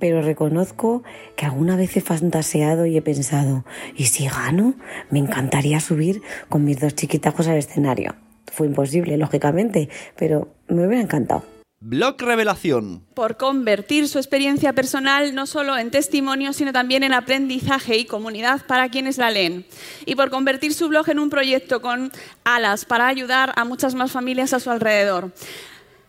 Pero 0.00 0.22
reconozco 0.22 1.02
que 1.36 1.44
alguna 1.44 1.76
vez 1.76 1.94
he 1.94 2.00
fantaseado 2.00 2.86
y 2.86 2.96
he 2.96 3.02
pensado, 3.02 3.66
¿y 3.94 4.04
si 4.04 4.26
gano? 4.26 4.76
Me 5.10 5.18
encantaría 5.18 5.78
subir 5.80 6.22
con 6.48 6.64
mis 6.64 6.80
dos 6.80 6.94
chiquitacos 6.94 7.48
al 7.48 7.58
escenario. 7.58 8.14
Fue 8.50 8.66
imposible, 8.66 9.18
lógicamente, 9.18 9.90
pero 10.16 10.48
me 10.68 10.86
hubiera 10.86 11.02
encantado. 11.02 11.57
Blog 11.80 12.20
Revelación. 12.20 13.06
por 13.14 13.36
convertir 13.36 14.08
su 14.08 14.18
experiencia 14.18 14.72
personal 14.72 15.32
no 15.32 15.46
solo 15.46 15.78
en 15.78 15.92
testimonio, 15.92 16.52
sino 16.52 16.72
también 16.72 17.04
en 17.04 17.12
aprendizaje 17.12 17.96
y 17.96 18.04
comunidad 18.04 18.66
para 18.66 18.88
quienes 18.88 19.16
la 19.16 19.30
leen. 19.30 19.64
Y 20.04 20.16
por 20.16 20.28
convertir 20.28 20.74
su 20.74 20.88
blog 20.88 21.08
en 21.08 21.20
un 21.20 21.30
proyecto 21.30 21.80
con 21.80 22.10
alas 22.42 22.84
para 22.84 23.06
ayudar 23.06 23.52
a 23.54 23.64
muchas 23.64 23.94
más 23.94 24.10
familias 24.10 24.52
a 24.52 24.60
su 24.60 24.72
alrededor. 24.72 25.32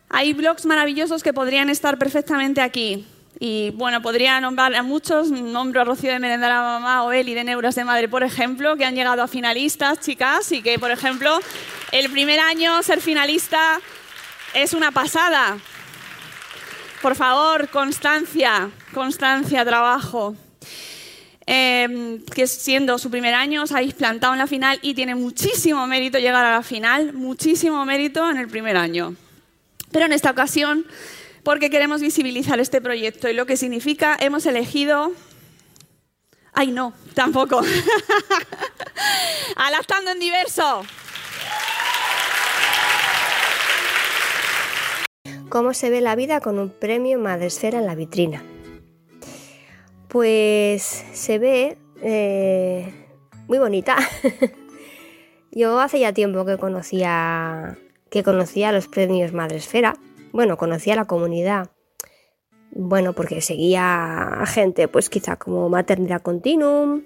Hay 0.10 0.34
blogs 0.34 0.66
maravillosos 0.66 1.22
que 1.22 1.34
podrían 1.34 1.70
estar 1.70 2.00
perfectamente 2.00 2.62
aquí. 2.62 3.06
Y 3.40 3.70
bueno, 3.76 4.02
podría 4.02 4.42
nombrar 4.42 4.74
a 4.74 4.82
muchos, 4.82 5.30
nombro 5.30 5.82
a 5.82 5.84
Rocío 5.84 6.12
de 6.12 6.18
Merendar 6.18 6.52
a 6.52 6.62
Mamá 6.64 7.04
o 7.04 7.12
Eli 7.12 7.36
de 7.36 7.44
Neuras 7.44 7.76
de 7.76 7.86
Madre, 7.86 8.10
por 8.10 8.24
ejemplo, 8.24 8.76
que 8.76 8.86
han 8.86 8.96
llegado 8.96 9.22
a 9.22 9.28
finalistas, 9.28 10.00
chicas, 10.00 10.52
y 10.52 10.64
que, 10.64 10.80
por 10.80 10.90
ejemplo, 10.90 11.40
el 11.92 12.10
primer 12.10 12.40
año 12.40 12.82
ser 12.82 13.02
finalista 13.02 13.80
es 14.54 14.74
una 14.74 14.92
pasada. 14.92 15.58
Por 17.02 17.16
favor, 17.16 17.70
constancia, 17.70 18.70
constancia, 18.94 19.64
trabajo. 19.64 20.36
Eh, 21.52 22.20
que 22.36 22.46
siendo 22.46 23.00
su 23.00 23.10
primer 23.10 23.34
año 23.34 23.64
os 23.64 23.72
habéis 23.72 23.96
plantado 23.96 24.34
en 24.34 24.40
la 24.40 24.46
final 24.46 24.78
y 24.84 24.94
tiene 24.94 25.16
muchísimo 25.16 25.88
mérito 25.88 26.20
llegar 26.20 26.46
a 26.46 26.52
la 26.52 26.62
final, 26.62 27.14
muchísimo 27.14 27.84
mérito 27.86 28.30
en 28.30 28.38
el 28.38 28.48
primer 28.48 28.78
año. 28.78 29.16
Pero 29.92 30.06
en 30.06 30.14
esta 30.14 30.30
ocasión, 30.30 30.86
porque 31.44 31.72
queremos 31.72 32.02
visibilizar 32.02 32.60
este 32.60 32.82
proyecto 32.82 33.30
y 33.30 33.34
lo 33.34 33.46
que 33.46 33.58
significa, 33.58 34.16
hemos 34.20 34.46
elegido... 34.46 35.12
Ay, 36.54 36.72
no, 36.72 36.94
tampoco. 37.14 37.62
Alastando 39.56 40.12
en 40.12 40.20
diverso. 40.20 40.84
¿Cómo 45.50 45.74
se 45.74 45.90
ve 45.90 46.00
la 46.00 46.16
vida 46.16 46.42
con 46.42 46.60
un 46.60 46.70
premio 46.70 47.18
Madresfera 47.18 47.80
en 47.80 47.88
la 47.88 47.96
vitrina? 47.96 48.44
Pues 50.08 50.84
se 50.84 51.40
ve 51.40 51.78
eh, 52.04 52.94
muy 53.48 53.58
bonita. 53.58 53.98
Yo 55.52 55.80
hace 55.80 56.00
ya 56.00 56.14
tiempo 56.14 56.46
que 56.46 56.58
conocía 56.58 57.80
que 58.12 58.24
conocía 58.24 58.72
los 58.72 58.88
premios 58.88 59.34
Madresfera. 59.34 59.96
Bueno, 60.34 60.56
conocía 60.56 60.96
la 60.96 61.06
comunidad. 61.06 61.72
Bueno, 62.70 63.14
porque 63.14 63.42
seguía 63.42 64.44
gente, 64.46 64.88
pues 64.88 65.10
quizá 65.10 65.38
como 65.38 65.68
Maternidad 65.68 66.22
Continuum. 66.22 67.06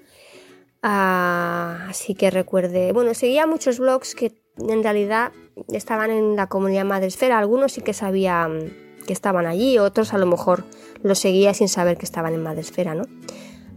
ah, 0.82 1.86
así 1.88 2.14
que 2.14 2.30
recuerde. 2.30 2.92
Bueno, 2.92 3.14
seguía 3.14 3.46
muchos 3.46 3.78
blogs 3.78 4.14
que 4.14 4.43
en 4.56 4.82
realidad 4.82 5.32
estaban 5.72 6.10
en 6.10 6.36
la 6.36 6.48
comunidad 6.48 6.84
Madresfera. 6.84 7.38
Algunos 7.38 7.72
sí 7.72 7.80
que 7.80 7.92
sabían 7.92 8.72
que 9.06 9.12
estaban 9.12 9.46
allí, 9.46 9.78
otros 9.78 10.14
a 10.14 10.18
lo 10.18 10.26
mejor 10.26 10.64
los 11.02 11.18
seguía 11.18 11.54
sin 11.54 11.68
saber 11.68 11.98
que 11.98 12.06
estaban 12.06 12.32
en 12.34 12.42
Madresfera, 12.42 12.94
¿no? 12.94 13.04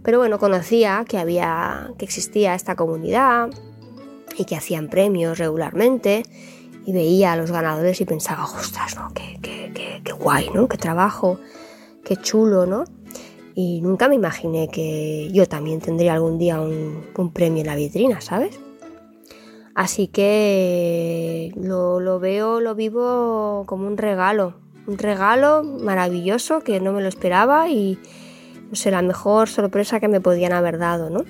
Pero 0.04 0.20
bueno, 0.20 0.40
conocía 0.40 1.04
que 1.08 1.18
había, 1.18 1.92
que 1.98 2.06
existía 2.06 2.56
esta 2.56 2.76
comunidad 2.76 3.50
y 4.38 4.46
que 4.46 4.56
hacían 4.56 4.88
premios 4.88 5.38
regularmente 5.38 6.24
y 6.86 6.94
veía 6.94 7.34
a 7.34 7.36
los 7.36 7.52
ganadores 7.52 8.00
y 8.00 8.06
pensaba, 8.06 8.46
ostras, 8.46 8.96
¿no? 8.96 9.10
Qué, 9.14 9.38
qué, 9.42 9.72
qué, 9.74 10.02
qué 10.04 10.14
guay, 10.14 10.50
¿no? 10.54 10.70
Qué 10.70 10.78
trabajo, 10.78 11.40
qué 12.06 12.16
chulo, 12.16 12.66
¿no? 12.66 12.86
Y 13.54 13.82
nunca 13.82 14.08
me 14.08 14.16
imaginé 14.16 14.70
que 14.70 15.30
yo 15.34 15.48
también 15.48 15.82
tendría 15.82 16.14
algún 16.14 16.38
día 16.38 16.62
un, 16.62 17.04
un 17.18 17.34
premio 17.34 17.62
en 17.62 17.68
la 17.68 17.76
vitrina, 17.76 18.22
¿sabes? 18.22 18.58
Así 19.78 20.08
que 20.08 21.54
lo, 21.56 22.00
lo 22.00 22.20
veo, 22.20 22.60
lo 22.62 22.74
vivo 22.74 23.64
como 23.68 23.86
un 23.86 23.96
regalo, 23.96 24.56
un 24.88 24.98
regalo 24.98 25.62
maravilloso 25.62 26.62
que 26.62 26.80
no 26.80 26.94
me 26.94 27.04
lo 27.04 27.08
esperaba 27.08 27.70
y 27.70 28.00
no 28.72 28.76
sé, 28.76 28.90
la 28.90 29.04
mejor 29.04 29.50
sorpresa 29.50 30.00
que 30.00 30.08
me 30.08 30.20
podían 30.20 30.52
haber 30.52 30.80
dado, 30.80 31.12
¿no? 31.12 31.26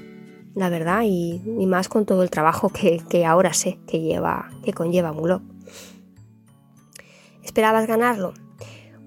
La 0.56 0.70
verdad, 0.70 1.02
y, 1.04 1.42
más 1.68 1.90
con 1.90 2.06
todo 2.06 2.24
el 2.24 2.30
trabajo 2.30 2.70
que, 2.70 3.04
que 3.10 3.26
ahora 3.26 3.52
sé 3.52 3.80
que 3.86 4.00
lleva, 4.00 4.50
que 4.64 4.72
conlleva 4.72 5.12
blog. 5.12 5.42
¿Esperabas 7.44 7.86
ganarlo? 7.86 8.34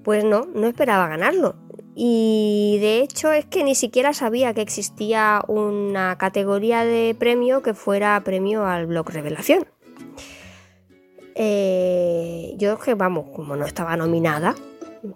Pues 0.05 0.23
no, 0.23 0.49
no 0.55 0.67
esperaba 0.67 1.09
ganarlo. 1.09 1.55
Y 2.02 2.78
de 2.81 3.02
hecho 3.02 3.31
es 3.31 3.44
que 3.44 3.62
ni 3.62 3.74
siquiera 3.74 4.14
sabía 4.14 4.55
que 4.55 4.62
existía 4.62 5.43
una 5.48 6.16
categoría 6.16 6.82
de 6.82 7.14
premio 7.14 7.60
que 7.60 7.74
fuera 7.74 8.18
premio 8.24 8.64
al 8.64 8.86
blog 8.86 9.10
revelación. 9.10 9.66
Eh, 11.35 12.55
yo 12.56 12.78
que 12.78 12.94
vamos, 12.94 13.27
como 13.36 13.55
no 13.55 13.66
estaba 13.66 13.98
nominada, 13.98 14.55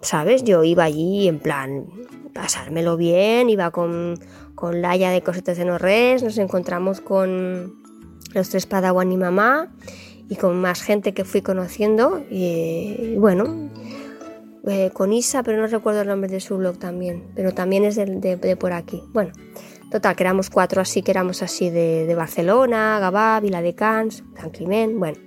¿sabes? 0.01 0.43
Yo 0.43 0.63
iba 0.63 0.83
allí 0.83 1.27
en 1.27 1.39
plan 1.39 1.87
pasármelo 2.35 2.97
bien, 2.97 3.49
iba 3.49 3.71
con, 3.71 4.19
con 4.53 4.83
Laia 4.83 5.09
de 5.09 5.23
Cositas 5.23 5.57
de 5.57 5.65
No 5.65 5.79
Res, 5.79 6.21
nos 6.21 6.37
encontramos 6.37 7.01
con 7.01 7.73
los 8.35 8.49
tres 8.49 8.67
Padawan 8.67 9.11
y 9.11 9.17
mamá 9.17 9.73
y 10.29 10.35
con 10.35 10.61
más 10.61 10.83
gente 10.83 11.15
que 11.15 11.25
fui 11.25 11.41
conociendo 11.41 12.23
y 12.29 13.15
bueno, 13.17 13.71
eh, 14.67 14.89
con 14.93 15.13
Isa, 15.13 15.43
pero 15.43 15.61
no 15.61 15.67
recuerdo 15.67 16.01
el 16.01 16.07
nombre 16.07 16.29
de 16.29 16.39
su 16.39 16.57
blog 16.57 16.77
también, 16.77 17.23
pero 17.35 17.53
también 17.53 17.85
es 17.85 17.95
de, 17.95 18.05
de- 18.37 18.55
por 18.57 18.73
aquí. 18.73 19.01
Bueno, 19.13 19.31
total, 19.91 20.15
que 20.15 20.23
éramos 20.23 20.49
cuatro 20.49 20.81
así, 20.81 21.01
que 21.01 21.11
éramos 21.11 21.41
así 21.43 21.69
de, 21.69 22.13
Barcelona, 22.15 22.99
Gavà, 22.99 23.41
Vila 23.41 23.61
de 23.61 23.75
Cans, 23.75 24.23
San 24.39 24.49
Climent, 24.49 24.97
bueno. 24.97 25.17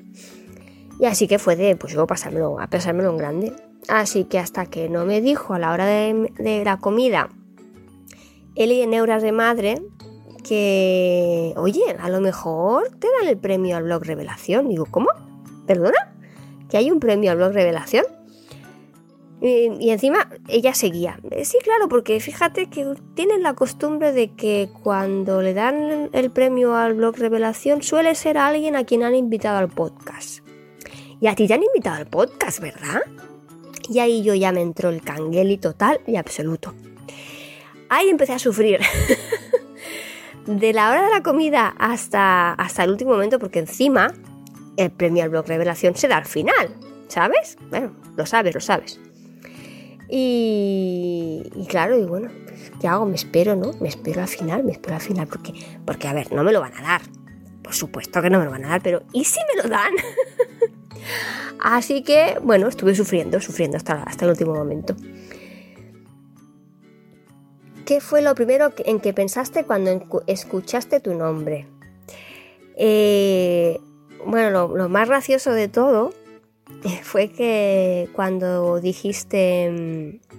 Y 1.01 1.06
así 1.06 1.28
que 1.28 1.39
fue 1.39 1.55
de, 1.56 1.77
pues 1.77 1.93
yo 1.93 2.06
pasármelo, 2.06 2.59
a 2.60 2.66
pasármelo 2.66 3.10
en 3.10 3.16
grande. 3.19 3.52
Así 3.86 4.24
que 4.24 4.39
hasta 4.39 4.66
que 4.66 4.89
no 4.89 5.05
me 5.05 5.20
dijo 5.20 5.55
a 5.55 5.59
la 5.59 5.73
hora 5.73 5.86
de, 5.86 6.62
la 6.65 6.78
comida, 6.78 7.28
Eli 8.56 8.81
de 8.81 8.86
Neuras 8.89 9.23
de 9.23 9.31
Madre, 9.31 9.81
que, 10.43 11.55
oye, 11.56 11.82
a 12.01 12.09
lo 12.09 12.20
mejor 12.20 12.89
te 12.98 13.06
dan 13.20 13.28
el 13.28 13.39
premio 13.39 13.77
al 13.77 13.85
blog 13.85 14.02
Revelación. 14.05 14.69
Digo, 14.69 14.86
¿cómo? 14.90 15.09
¿Perdona? 15.66 16.15
¿Que 16.69 16.77
hay 16.78 16.90
un 16.90 16.98
premio 16.98 17.31
al 17.31 17.36
blog 17.36 17.52
Revelación? 17.52 18.05
Y, 19.40 19.90
encima 19.90 20.28
ella 20.48 20.74
seguía. 20.74 21.19
Eh, 21.31 21.44
Sí, 21.44 21.59
claro, 21.62 21.89
porque 21.89 22.19
fíjate 22.20 22.69
que 22.69 22.94
tienen 23.15 23.43
la 23.43 23.55
costumbre 23.55 24.12
de 24.12 24.35
que 24.35 24.69
cuando 24.82 25.43
le 25.43 25.55
dan 25.55 26.10
el 26.12 26.31
premio 26.31 26.74
al 26.74 26.94
blog 26.94 27.16
Revelación 27.16 27.82
suele 27.82 28.15
ser 28.15 28.36
alguien 28.36 28.74
a 28.74 28.85
quien 28.85 29.02
han 29.02 29.15
invitado 29.15 29.59
al 29.59 29.69
podcast. 29.69 30.40
Y 31.20 31.27
a 31.27 31.35
ti 31.35 31.47
te 31.47 31.55
han 31.55 31.62
invitado 31.62 31.97
al 31.97 32.06
podcast, 32.06 32.60
¿verdad? 32.60 33.02
Y 33.89 34.01
ahí 34.01 34.23
yo 34.23 34.35
ya 34.35 34.52
me 34.52 34.60
entró 34.60 34.89
el 34.89 35.02
cangueli 35.02 35.56
total 35.56 36.01
y 36.06 36.16
absoluto. 36.16 36.74
Ahí 37.89 38.09
empecé 38.09 38.35
a 38.35 38.39
sufrir. 38.39 38.81
de 40.47 40.73
la 40.73 40.90
hora 40.90 41.02
de 41.02 41.10
la 41.10 41.23
comida 41.23 41.74
hasta, 41.78 42.52
hasta 42.52 42.85
el 42.85 42.90
último 42.90 43.12
momento, 43.12 43.39
porque 43.39 43.59
encima 43.60 44.15
el 44.77 44.90
premio 44.90 45.24
al 45.24 45.31
blog 45.31 45.47
revelación 45.47 45.94
se 45.97 46.09
da 46.09 46.16
al 46.19 46.27
final, 46.27 46.74
¿sabes? 47.09 47.56
Bueno, 47.70 47.94
lo 48.16 48.27
sabes, 48.27 48.55
lo 48.55 48.60
sabes. 48.60 49.01
Y, 50.09 51.66
claro, 51.68 51.98
y 51.98 52.05
bueno, 52.05 52.30
¿qué 52.80 52.89
hago? 52.89 53.05
Me 53.06 53.16
espero, 53.16 53.56
¿no? 53.56 53.72
Me 53.80 53.89
espero 53.89 54.22
al 54.22 54.28
final, 54.28 54.64
me 54.64 54.72
espero 54.72 54.94
al 54.97 55.02
final, 55.02 55.26
porque, 55.26 55.52
porque 55.85 56.09
a 56.09 56.12
ver, 56.12 56.32
no 56.32 56.43
me 56.44 56.52
lo 56.52 56.60
van 56.60 56.74
a 56.74 56.82
dar. 56.82 57.02
Por 57.62 57.74
supuesto 57.74 58.22
que 58.22 58.30
no 58.30 58.39
me 58.39 58.47
lo 58.47 58.51
van 58.51 58.64
a 58.64 58.68
dar, 58.68 58.82
pero 58.82 59.02
¿y 59.12 59.24
si 59.24 59.40
me 59.55 59.62
lo 59.62 59.68
dan? 59.68 59.93
Así 61.60 62.02
que, 62.02 62.39
bueno, 62.43 62.68
estuve 62.68 62.94
sufriendo, 62.94 63.40
sufriendo 63.40 63.76
hasta, 63.76 64.02
hasta 64.02 64.24
el 64.24 64.30
último 64.30 64.55
momento. 64.55 64.97
¿Qué 67.85 68.02
fue 68.02 68.20
lo 68.20 68.35
primero 68.35 68.72
en 68.85 69.01
que 69.01 69.14
pensaste 69.14 69.64
cuando 69.64 70.22
escuchaste 70.26 71.01
tu 71.01 71.14
nombre? 71.14 71.66
Eh, 72.76 73.80
bueno, 74.26 74.68
lo, 74.68 74.89
más 74.90 75.09
gracioso 75.09 75.52
de 75.52 75.68
todo 75.68 76.12
fue 77.03 77.28
que 77.28 78.09
cuando 78.12 78.81
dijiste 78.81 79.70
mm, 79.70 80.39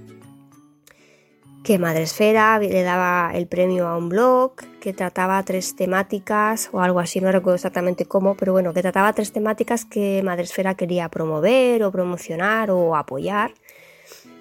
que 1.63 1.77
Madresfera 1.77 2.59
le 2.59 2.81
daba 2.83 3.31
el 3.33 3.47
premio 3.47 3.87
a 3.87 3.97
un 3.97 4.09
blog 4.09 4.53
que 4.79 4.93
trataba 4.93 5.43
tres 5.43 5.75
temáticas 5.75 6.69
o 6.71 6.81
algo 6.81 6.99
así, 6.99 7.19
no 7.19 7.31
recuerdo 7.31 7.55
exactamente 7.55 8.05
cómo, 8.05 8.35
pero 8.35 8.53
bueno, 8.53 8.73
que 8.73 8.81
trataba 8.81 9.13
tres 9.13 9.31
temáticas 9.31 9.85
que 9.85 10.21
Madresfera 10.23 10.75
quería 10.75 11.09
promover 11.09 11.83
o 11.83 11.91
promocionar 11.91 12.71
o 12.71 12.95
apoyar, 12.95 13.53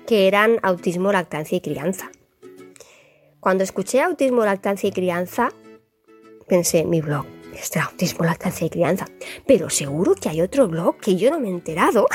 que 0.06 0.28
eran 0.28 0.58
autismo, 0.62 1.12
lactancia 1.12 1.58
y 1.58 1.60
crianza. 1.60 2.10
Cuando 3.40 3.64
escuché 3.64 4.00
autismo, 4.00 4.44
lactancia 4.44 4.88
y 4.88 4.92
crianza, 4.92 5.50
pensé, 6.48 6.84
mi 6.84 7.00
blog, 7.00 7.26
este 7.58 7.78
autismo, 7.78 8.24
lactancia 8.24 8.66
y 8.66 8.70
crianza. 8.70 9.06
Pero 9.46 9.70
seguro 9.70 10.14
que 10.14 10.28
hay 10.28 10.40
otro 10.40 10.68
blog 10.68 10.98
que 10.98 11.16
yo 11.16 11.30
no 11.30 11.40
me 11.40 11.48
he 11.48 11.50
enterado. 11.50 12.06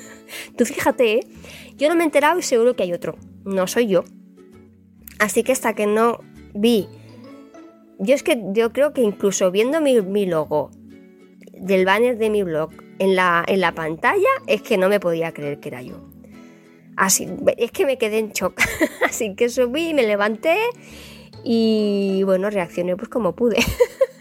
Tú 0.56 0.64
fíjate, 0.64 1.14
¿eh? 1.14 1.20
yo 1.76 1.88
no 1.88 1.94
me 1.94 2.02
he 2.02 2.06
enterado 2.06 2.38
y 2.38 2.42
seguro 2.42 2.74
que 2.76 2.82
hay 2.82 2.92
otro. 2.92 3.16
No 3.44 3.66
soy 3.66 3.86
yo. 3.86 4.04
Así 5.18 5.42
que 5.42 5.52
hasta 5.52 5.74
que 5.74 5.86
no 5.86 6.20
vi... 6.54 6.88
Yo 8.00 8.14
es 8.14 8.22
que 8.22 8.40
yo 8.52 8.72
creo 8.72 8.92
que 8.92 9.02
incluso 9.02 9.50
viendo 9.50 9.80
mi, 9.80 10.00
mi 10.02 10.24
logo 10.24 10.70
del 11.52 11.84
banner 11.84 12.16
de 12.16 12.30
mi 12.30 12.44
blog 12.44 12.70
en 13.00 13.16
la, 13.16 13.44
en 13.48 13.60
la 13.60 13.74
pantalla, 13.74 14.28
es 14.46 14.62
que 14.62 14.76
no 14.76 14.88
me 14.88 15.00
podía 15.00 15.32
creer 15.32 15.58
que 15.58 15.68
era 15.68 15.82
yo. 15.82 16.08
Así, 16.96 17.28
es 17.56 17.70
que 17.72 17.86
me 17.86 17.98
quedé 17.98 18.18
en 18.18 18.30
shock. 18.30 18.60
Así 19.04 19.34
que 19.34 19.48
subí, 19.48 19.94
me 19.94 20.06
levanté 20.06 20.56
y 21.44 22.22
bueno, 22.24 22.50
reaccioné 22.50 22.96
pues 22.96 23.08
como 23.08 23.34
pude. 23.34 23.56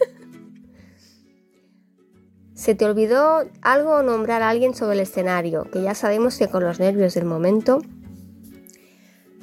¿Se 2.57 2.73
te 2.73 2.85
olvidó 2.85 3.43
algo 3.61 3.91
o 3.97 4.01
nombrar 4.03 4.41
a 4.41 4.49
alguien 4.49 4.73
sobre 4.73 4.95
el 4.95 5.01
escenario? 5.01 5.65
Que 5.71 5.83
ya 5.83 5.93
sabemos 5.93 6.37
que 6.39 6.47
con 6.47 6.63
los 6.63 6.79
nervios 6.79 7.13
del 7.13 7.25
momento, 7.25 7.83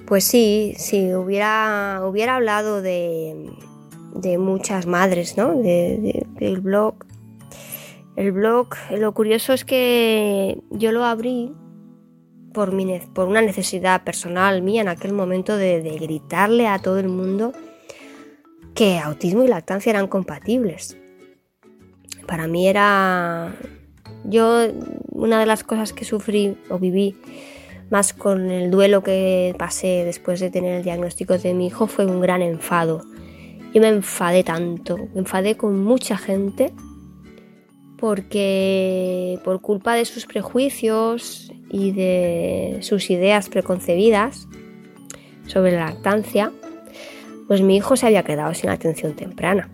pues 0.05 0.25
sí, 0.25 0.75
sí, 0.79 1.15
hubiera, 1.15 2.03
hubiera 2.05 2.35
hablado 2.35 2.83
de, 2.83 3.53
de 4.17 4.37
muchas 4.37 4.87
madres, 4.87 5.37
¿no? 5.37 5.55
De- 5.55 5.97
de- 5.99 6.27
del 6.41 6.61
blog. 6.61 6.97
El 8.17 8.33
blog, 8.33 8.71
lo 8.91 9.15
curioso 9.15 9.53
es 9.53 9.65
que 9.65 10.61
yo 10.71 10.91
lo 10.91 11.05
abrí 11.05 11.55
por, 12.53 12.73
mi 12.73 12.99
por 13.15 13.29
una 13.29 13.43
necesidad 13.43 14.03
personal 14.03 14.61
mía 14.61 14.83
en 14.83 14.89
aquel 14.89 15.13
momento 15.13 15.57
de 15.57 15.81
gritarle 16.01 16.67
a 16.67 16.81
todo 16.81 16.99
el 16.99 17.09
mundo 17.09 17.53
que 18.75 18.99
autismo 18.99 19.45
y 19.45 19.49
lactancia 19.49 19.91
eran 19.91 20.09
compatibles. 20.09 20.97
Para 22.27 22.47
mí 22.47 22.69
era... 22.69 23.55
Yo, 24.25 24.69
una 25.11 25.39
de 25.39 25.47
las 25.47 25.65
cosas 25.65 25.93
que 25.93 26.05
sufrí 26.05 26.57
o 26.71 26.79
viví 26.79 27.17
más 27.91 28.15
con 28.15 28.51
el 28.51 28.71
duelo 28.71 29.03
que 29.03 29.55
pasé 29.59 30.05
después 30.05 30.41
de 30.41 30.51
tener 30.51 30.77
el 30.77 30.83
diagnóstico 30.83 31.37
de 31.37 31.53
mi 31.55 31.67
hijo 31.67 31.87
fue 31.87 32.07
un 32.07 32.21
gran 32.21 32.43
enfado. 32.43 33.03
Yo 33.75 33.81
me 33.81 33.89
enfadé 33.89 34.45
tanto, 34.45 34.97
me 35.15 35.21
enfadé 35.21 35.57
con 35.57 35.83
mucha 35.83 36.17
gente 36.17 36.73
porque 37.99 39.39
por 39.45 39.61
culpa 39.61 39.95
de 39.95 40.05
sus 40.05 40.27
prejuicios 40.27 41.53
y 41.71 41.93
de 41.93 42.79
sus 42.81 43.11
ideas 43.11 43.49
preconcebidas 43.49 44.47
sobre 45.47 45.73
la 45.73 45.87
lactancia, 45.87 46.53
pues 47.49 47.63
mi 47.63 47.77
hijo 47.77 47.97
se 47.97 48.07
había 48.07 48.23
quedado 48.23 48.55
sin 48.55 48.71
atención 48.71 49.15
temprana. 49.15 49.74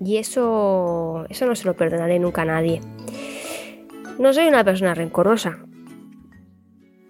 Y 0.00 0.16
eso, 0.16 1.26
eso 1.28 1.46
no 1.46 1.54
se 1.54 1.66
lo 1.66 1.74
perdonaré 1.74 2.18
nunca 2.18 2.42
a 2.42 2.46
nadie. 2.46 2.80
No 4.18 4.32
soy 4.32 4.46
una 4.46 4.64
persona 4.64 4.94
rencorosa, 4.94 5.58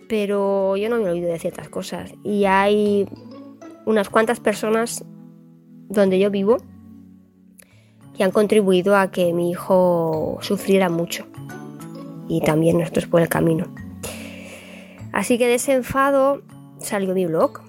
pero 0.08 0.76
yo 0.76 0.88
no 0.88 0.98
me 0.98 1.10
olvido 1.10 1.28
de 1.28 1.38
ciertas 1.38 1.68
cosas. 1.68 2.12
Y 2.24 2.44
hay 2.44 3.06
unas 3.84 4.08
cuantas 4.08 4.40
personas 4.40 5.04
donde 5.88 6.18
yo 6.18 6.30
vivo 6.30 6.58
que 8.16 8.24
han 8.24 8.30
contribuido 8.30 8.96
a 8.96 9.10
que 9.10 9.32
mi 9.32 9.50
hijo 9.50 10.38
sufriera 10.42 10.88
mucho. 10.88 11.26
Y 12.28 12.40
también 12.40 12.78
nosotros 12.78 13.06
por 13.06 13.22
el 13.22 13.28
camino. 13.28 13.66
Así 15.12 15.38
que 15.38 15.46
de 15.46 15.54
ese 15.54 15.72
enfado 15.72 16.42
salió 16.78 17.14
mi 17.14 17.26
blog. 17.26 17.60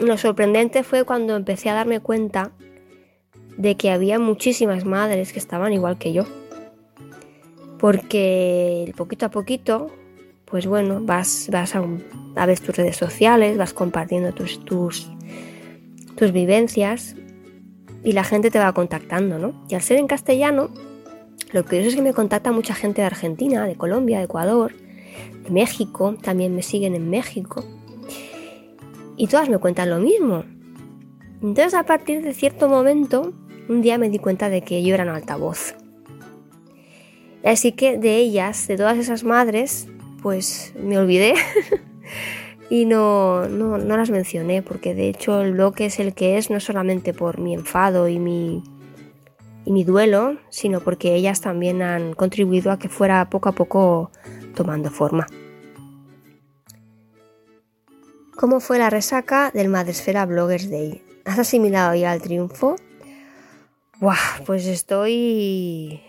Lo 0.00 0.16
sorprendente 0.16 0.82
fue 0.84 1.04
cuando 1.04 1.36
empecé 1.36 1.70
a 1.70 1.74
darme 1.74 2.00
cuenta 2.00 2.52
de 3.56 3.76
que 3.76 3.90
había 3.90 4.18
muchísimas 4.18 4.84
madres 4.84 5.32
que 5.32 5.38
estaban 5.38 5.72
igual 5.72 5.98
que 5.98 6.12
yo. 6.12 6.24
Porque 7.78 8.92
poquito 8.96 9.26
a 9.26 9.30
poquito, 9.30 9.90
pues 10.44 10.66
bueno, 10.66 11.00
vas, 11.02 11.48
vas 11.52 11.74
a, 11.74 11.84
a 12.36 12.46
ver 12.46 12.60
tus 12.60 12.76
redes 12.76 12.96
sociales, 12.96 13.58
vas 13.58 13.72
compartiendo 13.74 14.32
tus, 14.32 14.64
tus, 14.64 15.10
tus 16.16 16.32
vivencias 16.32 17.16
y 18.02 18.12
la 18.12 18.24
gente 18.24 18.50
te 18.50 18.58
va 18.58 18.72
contactando, 18.72 19.38
¿no? 19.38 19.52
Y 19.68 19.74
al 19.74 19.82
ser 19.82 19.98
en 19.98 20.06
castellano, 20.06 20.70
lo 21.52 21.64
curioso 21.64 21.88
es 21.88 21.96
que 21.96 22.02
me 22.02 22.14
contacta 22.14 22.52
mucha 22.52 22.74
gente 22.74 23.02
de 23.02 23.06
Argentina, 23.06 23.66
de 23.66 23.76
Colombia, 23.76 24.18
de 24.18 24.24
Ecuador, 24.24 24.72
de 25.44 25.50
México, 25.50 26.14
también 26.22 26.54
me 26.54 26.62
siguen 26.62 26.94
en 26.94 27.10
México. 27.10 27.64
Y 29.16 29.26
todas 29.26 29.48
me 29.48 29.58
cuentan 29.58 29.90
lo 29.90 29.98
mismo. 29.98 30.44
Entonces 31.42 31.74
a 31.74 31.84
partir 31.84 32.22
de 32.22 32.34
cierto 32.34 32.68
momento, 32.68 33.32
un 33.68 33.82
día 33.82 33.98
me 33.98 34.10
di 34.10 34.18
cuenta 34.18 34.48
de 34.48 34.62
que 34.62 34.82
yo 34.82 34.94
era 34.94 35.04
un 35.04 35.10
altavoz. 35.10 35.74
Así 37.44 37.72
que 37.72 37.98
de 37.98 38.16
ellas, 38.16 38.66
de 38.66 38.76
todas 38.76 38.98
esas 38.98 39.22
madres, 39.22 39.86
pues 40.22 40.72
me 40.80 40.98
olvidé 40.98 41.34
y 42.70 42.84
no, 42.84 43.48
no, 43.48 43.78
no 43.78 43.96
las 43.96 44.10
mencioné, 44.10 44.62
porque 44.62 44.94
de 44.94 45.08
hecho 45.08 45.40
el 45.40 45.52
blog 45.52 45.74
es 45.78 46.00
el 46.00 46.14
que 46.14 46.38
es 46.38 46.50
no 46.50 46.58
solamente 46.58 47.14
por 47.14 47.38
mi 47.38 47.54
enfado 47.54 48.08
y 48.08 48.18
mi, 48.18 48.64
y 49.64 49.72
mi 49.72 49.84
duelo, 49.84 50.38
sino 50.48 50.80
porque 50.80 51.14
ellas 51.14 51.40
también 51.40 51.82
han 51.82 52.14
contribuido 52.14 52.72
a 52.72 52.78
que 52.78 52.88
fuera 52.88 53.28
poco 53.30 53.48
a 53.48 53.52
poco 53.52 54.10
tomando 54.54 54.90
forma. 54.90 55.26
¿Cómo 58.36 58.60
fue 58.60 58.78
la 58.78 58.90
resaca 58.90 59.50
del 59.54 59.68
Madresfera 59.68 60.26
Bloggers 60.26 60.68
Day? 60.68 61.02
¿Has 61.24 61.38
asimilado 61.38 61.94
ya 61.94 62.12
el 62.12 62.20
triunfo? 62.20 62.76
Buah, 64.00 64.44
pues 64.44 64.66
estoy. 64.66 66.00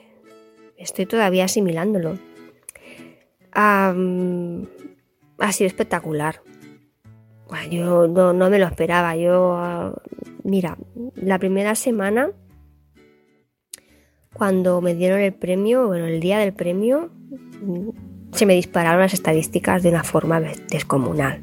Estoy 0.77 1.05
todavía 1.05 1.45
asimilándolo. 1.45 2.17
Ha 3.53 3.93
sido 5.51 5.67
espectacular. 5.67 6.41
Yo 7.71 8.07
no, 8.07 8.33
no 8.33 8.49
me 8.49 8.59
lo 8.59 8.65
esperaba. 8.67 9.15
Yo. 9.15 9.95
mira, 10.43 10.77
la 11.15 11.39
primera 11.39 11.75
semana, 11.75 12.31
cuando 14.33 14.81
me 14.81 14.93
dieron 14.93 15.19
el 15.21 15.33
premio, 15.33 15.87
bueno, 15.87 16.05
el 16.05 16.19
día 16.19 16.39
del 16.39 16.53
premio, 16.53 17.09
se 18.33 18.45
me 18.45 18.53
dispararon 18.53 18.99
las 18.99 19.13
estadísticas 19.13 19.81
de 19.81 19.89
una 19.89 20.03
forma 20.03 20.41
descomunal. 20.41 21.41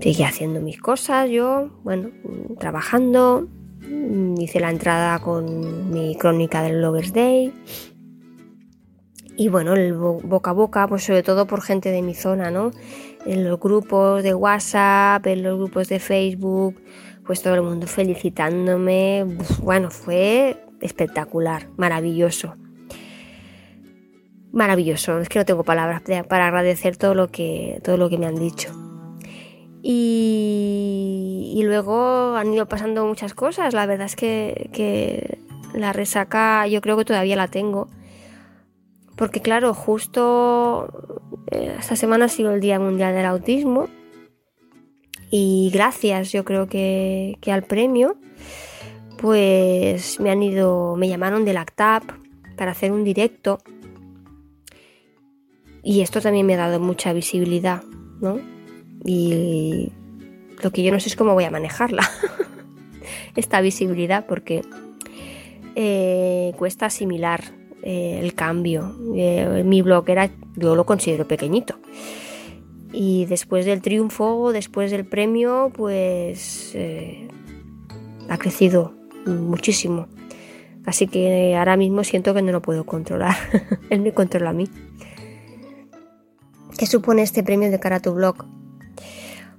Seguí 0.00 0.22
haciendo 0.24 0.60
mis 0.60 0.80
cosas, 0.80 1.30
yo, 1.30 1.70
bueno, 1.82 2.10
trabajando, 2.58 3.48
hice 4.38 4.60
la 4.60 4.70
entrada 4.70 5.18
con 5.18 5.90
mi 5.90 6.16
crónica 6.16 6.62
del 6.62 6.76
Bloggers 6.78 7.12
Day. 7.12 7.52
Y 9.36 9.48
bueno, 9.48 9.74
el 9.74 9.94
bo- 9.94 10.20
boca 10.20 10.50
a 10.50 10.54
boca, 10.54 10.88
pues 10.88 11.04
sobre 11.04 11.22
todo 11.22 11.46
por 11.46 11.62
gente 11.62 11.90
de 11.90 12.02
mi 12.02 12.14
zona, 12.14 12.50
¿no? 12.50 12.72
En 13.24 13.48
los 13.48 13.60
grupos 13.60 14.22
de 14.22 14.34
WhatsApp, 14.34 15.26
en 15.26 15.42
los 15.42 15.58
grupos 15.58 15.88
de 15.88 16.00
Facebook, 16.00 16.80
pues 17.24 17.42
todo 17.42 17.54
el 17.54 17.62
mundo 17.62 17.86
felicitándome. 17.86 19.24
Bueno, 19.62 19.90
fue 19.90 20.56
espectacular, 20.80 21.68
maravilloso. 21.76 22.54
Maravilloso, 24.50 25.20
es 25.20 25.28
que 25.28 25.38
no 25.38 25.44
tengo 25.44 25.62
palabras 25.62 26.02
para 26.28 26.46
agradecer 26.48 26.96
todo 26.96 27.14
lo 27.14 27.28
que, 27.28 27.80
todo 27.84 27.96
lo 27.96 28.08
que 28.08 28.18
me 28.18 28.26
han 28.26 28.36
dicho. 28.36 28.70
Y 29.82 31.17
Y, 31.38 31.62
luego 31.62 32.34
han 32.36 32.52
ido 32.52 32.66
pasando 32.66 33.06
muchas 33.06 33.34
cosas. 33.34 33.74
La 33.74 33.86
verdad 33.86 34.06
es 34.06 34.16
que, 34.16 35.38
la 35.74 35.92
resaca 35.92 36.66
yo 36.66 36.80
creo 36.80 36.96
que 36.96 37.04
todavía 37.04 37.36
la 37.36 37.48
tengo. 37.48 37.88
Porque 39.16 39.40
claro, 39.40 39.74
justo 39.74 40.88
eh, 41.50 41.76
esta 41.78 41.96
semana 41.96 42.26
ha 42.26 42.28
sido 42.28 42.52
el 42.52 42.60
Día 42.60 42.80
Mundial 42.80 43.14
del 43.14 43.26
Autismo. 43.26 43.88
Y 45.30 45.70
gracias, 45.72 46.32
yo 46.32 46.44
creo 46.44 46.66
que, 46.66 47.36
que 47.40 47.52
al 47.52 47.62
premio, 47.62 48.16
pues 49.18 50.18
me 50.20 50.30
han 50.30 50.42
ido, 50.42 50.96
me 50.96 51.08
llamaron 51.08 51.44
del 51.44 51.58
ACTAP 51.58 52.04
para 52.56 52.72
hacer 52.72 52.92
un 52.92 53.04
directo. 53.04 53.58
Y 55.82 56.00
esto 56.00 56.20
también 56.20 56.46
me 56.46 56.54
ha 56.54 56.58
dado 56.58 56.80
mucha 56.80 57.12
visibilidad, 57.12 57.82
¿no? 58.20 58.40
Y 59.04 59.92
lo 60.62 60.70
que 60.70 60.82
yo 60.82 60.92
no 60.92 61.00
sé 61.00 61.08
es 61.08 61.16
cómo 61.16 61.34
voy 61.34 61.44
a 61.44 61.50
manejarla, 61.50 62.08
esta 63.36 63.60
visibilidad, 63.60 64.26
porque 64.26 64.62
eh, 65.74 66.52
cuesta 66.56 66.86
asimilar 66.86 67.44
eh, 67.82 68.18
el 68.20 68.34
cambio. 68.34 68.96
Eh, 69.14 69.62
mi 69.64 69.82
blog 69.82 70.10
era, 70.10 70.30
yo 70.56 70.74
lo 70.74 70.84
considero 70.84 71.28
pequeñito. 71.28 71.78
Y 72.92 73.26
después 73.26 73.64
del 73.66 73.82
triunfo, 73.82 74.50
después 74.52 74.90
del 74.90 75.06
premio, 75.06 75.70
pues 75.74 76.76
ha 78.28 78.38
crecido 78.38 78.94
muchísimo. 79.26 80.08
Así 80.84 81.06
que 81.06 81.54
ahora 81.54 81.76
mismo 81.76 82.02
siento 82.02 82.32
que 82.32 82.42
no 82.42 82.50
lo 82.50 82.62
puedo 82.62 82.84
controlar. 82.84 83.36
Él 83.90 84.00
me 84.00 84.12
controla 84.12 84.50
a 84.50 84.54
mí. 84.54 84.68
¿Qué 86.78 86.86
supone 86.86 87.22
este 87.22 87.42
premio 87.42 87.70
de 87.70 87.78
cara 87.78 87.96
a 87.96 88.00
tu 88.00 88.14
blog? 88.14 88.46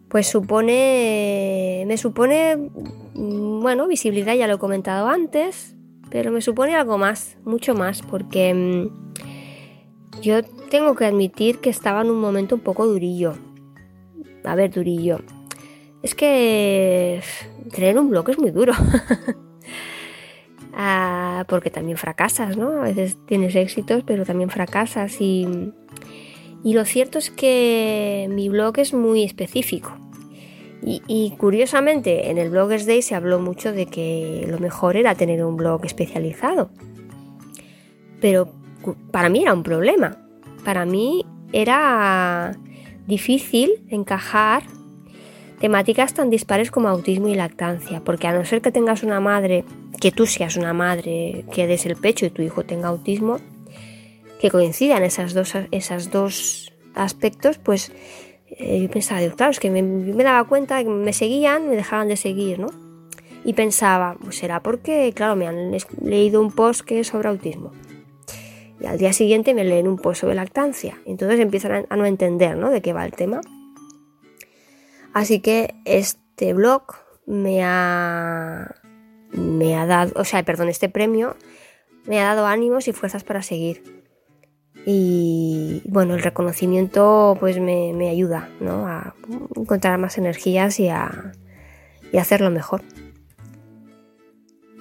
Pues 0.10 0.28
supone, 0.28 1.84
me 1.88 1.98
supone, 1.98 2.58
mm, 2.58 3.62
bueno, 3.62 3.88
visibilidad, 3.88 4.34
ya 4.34 4.48
lo 4.48 4.56
he 4.56 4.60
comentado 4.60 5.08
antes, 5.08 5.76
pero 6.10 6.32
me 6.32 6.42
supone 6.42 6.76
algo 6.76 6.98
más, 6.98 7.38
mucho 7.46 7.76
más, 7.76 8.02
porque 8.02 8.54
mm, 8.54 10.22
yo 10.22 10.44
tengo 10.70 10.96
que 10.96 11.06
admitir 11.06 11.60
que 11.60 11.70
estaba 11.70 12.02
en 12.02 12.10
un 12.10 12.20
momento 12.20 12.56
un 12.56 12.62
poco 12.62 12.88
durillo. 12.88 13.36
A 14.44 14.56
ver, 14.56 14.72
durillo. 14.72 15.20
Es 16.02 16.16
que 16.16 17.22
tener 17.76 17.98
un 18.00 18.10
blog 18.10 18.30
es 18.30 18.40
muy 18.40 18.52
duro. 18.52 18.74
Ah, 20.82 21.44
porque 21.50 21.70
también 21.70 21.98
fracasas, 21.98 22.56
¿no? 22.56 22.82
A 22.82 22.86
veces 22.86 23.18
tienes 23.26 23.54
éxitos, 23.54 24.04
pero 24.06 24.24
también 24.24 24.50
fracasas. 24.50 25.20
Y, 25.20 25.74
y 26.64 26.74
lo 26.74 26.86
cierto 26.86 27.18
es 27.20 27.30
que 27.30 28.28
mi 28.30 28.50
blog 28.50 28.80
es 28.80 28.94
muy 28.94 29.24
específico. 29.24 29.92
Y, 30.82 31.34
curiosamente, 31.38 32.32
en 32.32 32.38
el 32.38 32.50
Bloggers 32.50 32.86
Day 32.86 33.02
se 33.02 33.14
habló 33.14 33.40
mucho 33.40 33.74
de 33.74 33.86
que 33.86 34.46
lo 34.48 34.60
mejor 34.60 34.96
era 34.96 35.14
tener 35.14 35.44
un 35.44 35.58
blog 35.58 35.86
especializado. 35.86 36.70
Pero 38.22 38.50
para 39.12 39.28
mí 39.28 39.42
era 39.42 39.54
un 39.54 39.64
problema. 39.64 40.18
Para 40.64 40.86
mí 40.86 41.26
era 41.52 42.58
difícil 43.08 43.84
encajar 43.90 44.64
temáticas 45.60 46.14
tan 46.14 46.30
dispares 46.30 46.72
como 46.72 46.88
autismo 46.88 47.28
y 47.28 47.36
lactancia, 47.36 48.02
porque 48.04 48.28
a 48.28 48.34
no 48.34 48.46
ser 48.46 48.62
que 48.62 48.72
tengas 48.72 49.04
una 49.04 49.20
madre, 49.20 49.66
que 50.00 50.12
tú 50.12 50.26
seas 50.26 50.56
una 50.56 50.74
madre 50.74 51.44
que 51.54 51.68
des 51.68 51.86
el 51.86 51.98
pecho 51.98 52.26
y 52.26 52.30
tu 52.30 52.42
hijo 52.42 52.64
tenga 52.64 52.88
autismo, 52.88 53.40
que 54.40 54.50
coincidan 54.50 55.04
esas 55.04 55.34
dos, 55.34 55.54
dos 56.12 56.74
aspectos, 56.96 57.58
pues 57.58 57.92
eh, 58.48 58.82
yo 58.82 58.90
pensaba, 58.90 59.20
digo, 59.20 59.36
claro, 59.36 59.52
es 59.52 59.60
que 59.60 59.70
me, 59.70 60.24
daba 60.24 60.48
cuenta 60.48 60.78
de 60.78 60.86
que 60.86 60.90
me 60.90 61.14
seguían, 61.14 61.70
me 61.70 61.76
dejaban 61.76 62.08
de 62.08 62.18
seguir, 62.18 62.60
¿no? 62.60 62.70
Y 63.44 63.54
pensaba, 63.54 64.18
pues 64.22 64.38
será 64.38 64.64
porque, 64.64 65.12
claro, 65.14 65.36
me 65.36 65.48
han 65.48 65.72
leído 66.02 66.42
un 66.42 66.52
post 66.52 66.82
que 66.82 67.02
es 67.02 67.08
sobre 67.08 67.30
autismo. 67.30 67.72
Y 68.82 68.86
al 68.86 68.98
día 68.98 69.12
siguiente 69.12 69.54
me 69.54 69.66
leen 69.66 69.88
un 69.88 69.98
post 69.98 70.22
sobre 70.22 70.36
lactancia. 70.36 70.98
Entonces 71.06 71.40
empiezan 71.40 71.86
a 71.90 71.96
no 71.96 72.06
entender, 72.06 72.58
¿no? 72.58 72.70
De 72.70 72.82
qué 72.82 72.94
va 72.94 73.06
el 73.06 73.12
tema. 73.12 73.42
Así 75.14 75.42
que 75.42 75.76
este 75.86 76.54
blog 76.54 76.84
me 77.26 77.64
ha, 77.64 78.76
me 79.32 79.76
ha 79.76 79.86
dado, 79.86 80.14
o 80.16 80.24
sea, 80.24 80.44
perdón, 80.44 80.70
este 80.70 80.88
premio 80.88 81.36
me 82.06 82.22
ha 82.22 82.26
dado 82.26 82.46
ánimos 82.46 82.88
y 82.88 82.94
fuerzas 82.94 83.24
para 83.24 83.42
seguir. 83.42 83.99
Y 84.92 85.84
bueno, 85.86 86.16
el 86.16 86.24
reconocimiento 86.24 87.38
pues 87.40 87.60
me, 87.60 87.94
me 87.94 88.10
ayuda 88.10 88.50
¿no? 88.60 88.88
a 88.88 89.14
encontrar 89.56 90.00
más 90.00 90.18
energías 90.18 90.80
y 90.80 90.88
a, 90.90 91.32
y 92.12 92.18
hacerlo 92.18 92.50
mejor. 92.50 92.82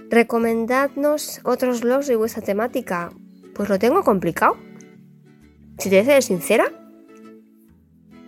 Recomendadnos 0.09 1.43
otros 1.45 1.83
blogs 1.83 2.07
de 2.07 2.17
vuestra 2.17 2.41
temática. 2.41 3.11
Pues 3.55 3.69
lo 3.69 3.79
tengo 3.79 4.03
complicado. 4.03 4.57
Si 5.77 5.91
te 5.91 6.03
ser 6.03 6.23
sincera, 6.23 6.73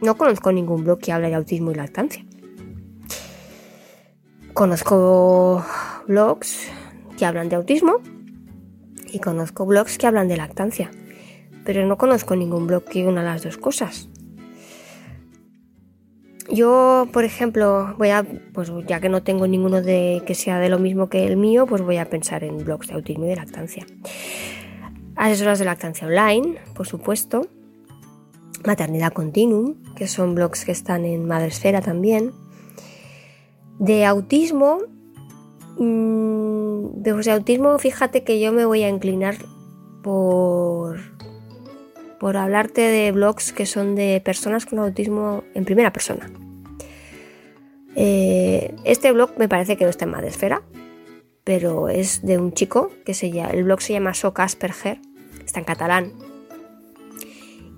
no 0.03 0.19
conozco 0.19 0.53
ningún 0.53 0.85
blog 0.85 0.99
que 0.99 1.13
hable 1.13 1.31
de 1.31 1.37
autismo 1.37 1.71
y 1.71 1.77
lactancia. 1.77 2.27
Conozco 4.53 5.65
blogs 6.07 6.69
que 7.17 7.25
hablan 7.25 7.49
de 7.49 7.57
autismo 7.57 8.03
y 9.11 9.19
conozco 9.19 9.65
blogs 9.65 9.97
que 9.97 10.07
hablan 10.07 10.29
de 10.29 10.37
lactancia, 10.37 10.91
pero 11.65 11.87
no 11.87 11.99
conozco 11.99 12.37
ningún 12.37 12.67
blog 12.67 12.85
que 12.85 13.07
una 13.07 13.23
las 13.23 13.43
dos 13.43 13.57
cosas. 13.57 14.09
Yo, 16.53 17.07
por 17.13 17.25
ejemplo, 17.25 17.95
voy 17.97 18.09
a, 18.09 18.27
pues 18.53 18.73
ya 18.89 19.01
que 19.01 19.09
no 19.09 19.23
tengo 19.23 19.47
ninguno 19.47 19.83
de 19.83 20.23
que 20.27 20.35
sea 20.35 20.59
de 20.59 20.69
lo 20.69 20.79
mismo 20.79 21.09
que 21.09 21.27
el 21.27 21.37
mío, 21.37 21.67
pues 21.67 21.83
voy 21.83 21.99
a 21.99 22.11
pensar 22.11 22.43
en 22.43 22.65
blogs 22.65 22.89
de 22.89 22.95
autismo 22.95 23.25
y 23.27 23.29
de 23.29 23.37
lactancia. 23.37 23.87
Asesoras 25.15 25.59
de 25.61 25.65
lactancia 25.65 26.09
online, 26.09 26.57
por 26.75 26.89
supuesto. 26.89 27.47
Maternidad 28.65 29.13
Continuum, 29.13 29.77
que 29.95 30.09
son 30.09 30.35
blogs 30.35 30.65
que 30.65 30.73
están 30.73 31.05
en 31.05 31.25
Madresfera 31.25 31.81
también. 31.83 32.33
De 33.79 34.05
autismo, 34.05 34.79
mmm, 35.79 37.03
de, 37.03 37.13
de 37.13 37.31
autismo, 37.31 37.79
fíjate 37.79 38.25
que 38.25 38.41
yo 38.41 38.53
me 38.53 38.65
voy 38.65 38.83
a 38.83 38.89
inclinar 38.89 39.37
por, 40.03 40.99
por 42.21 42.37
hablarte 42.37 42.83
de 42.83 43.11
blogs 43.13 43.55
que 43.55 43.65
son 43.65 43.97
de 43.97 44.21
personas 44.23 44.67
con 44.67 44.79
autismo 44.79 45.43
en 45.55 45.65
primera 45.65 45.91
persona. 45.91 46.31
Eh, 47.97 48.77
este 48.85 49.11
blog 49.11 49.31
me 49.39 49.49
parece 49.49 49.79
que 49.79 49.85
no 49.85 49.91
está 49.91 50.05
en 50.05 50.11
Madresfera, 50.11 50.63
pero 51.45 51.89
es 51.89 52.23
de 52.23 52.37
un 52.37 52.53
chico 52.53 52.91
que 53.07 53.15
se 53.15 53.31
llama, 53.31 53.53
el 53.53 53.65
blog 53.65 53.81
se 53.81 53.95
llama 53.95 54.13
Soc 54.13 54.39
Asperger, 54.39 55.01
está 55.47 55.61
en 55.61 55.65
catalán 55.65 56.13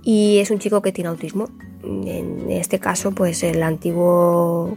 y 0.02 0.38
es 0.38 0.50
un 0.50 0.58
chico 0.58 0.82
que 0.82 0.90
tiene 0.90 1.10
autismo. 1.10 1.48
En 1.84 2.50
este 2.50 2.80
caso, 2.80 3.12
pues 3.12 3.44
el 3.44 3.62
antiguo 3.62 4.76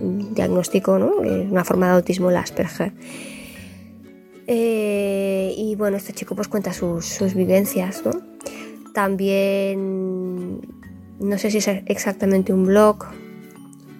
diagnóstico, 0.00 1.00
¿no? 1.00 1.24
Es 1.24 1.50
una 1.50 1.64
forma 1.64 1.88
de 1.88 1.94
autismo, 1.94 2.30
el 2.30 2.36
Asperger. 2.36 2.92
Eh, 4.46 5.52
y 5.56 5.74
bueno, 5.74 5.96
este 5.96 6.12
chico 6.12 6.36
pues 6.36 6.46
cuenta 6.46 6.72
sus, 6.72 7.06
sus, 7.06 7.34
vivencias, 7.34 8.04
¿no? 8.04 8.29
También, 8.94 10.60
no 11.20 11.38
sé 11.38 11.50
si 11.50 11.58
es 11.58 11.68
exactamente 11.86 12.52
un 12.52 12.64
blog, 12.64 13.06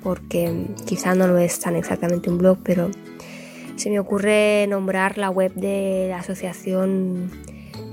porque 0.02 0.66
quizá 0.86 1.14
no 1.14 1.26
lo 1.26 1.38
es 1.38 1.60
tan 1.60 1.76
exactamente 1.76 2.30
un 2.30 2.38
blog, 2.38 2.58
pero 2.62 2.90
se 3.76 3.90
me 3.90 3.98
ocurre 3.98 4.66
nombrar 4.68 5.18
la 5.18 5.30
web 5.30 5.54
de 5.54 6.06
la 6.10 6.18
asociación 6.18 7.30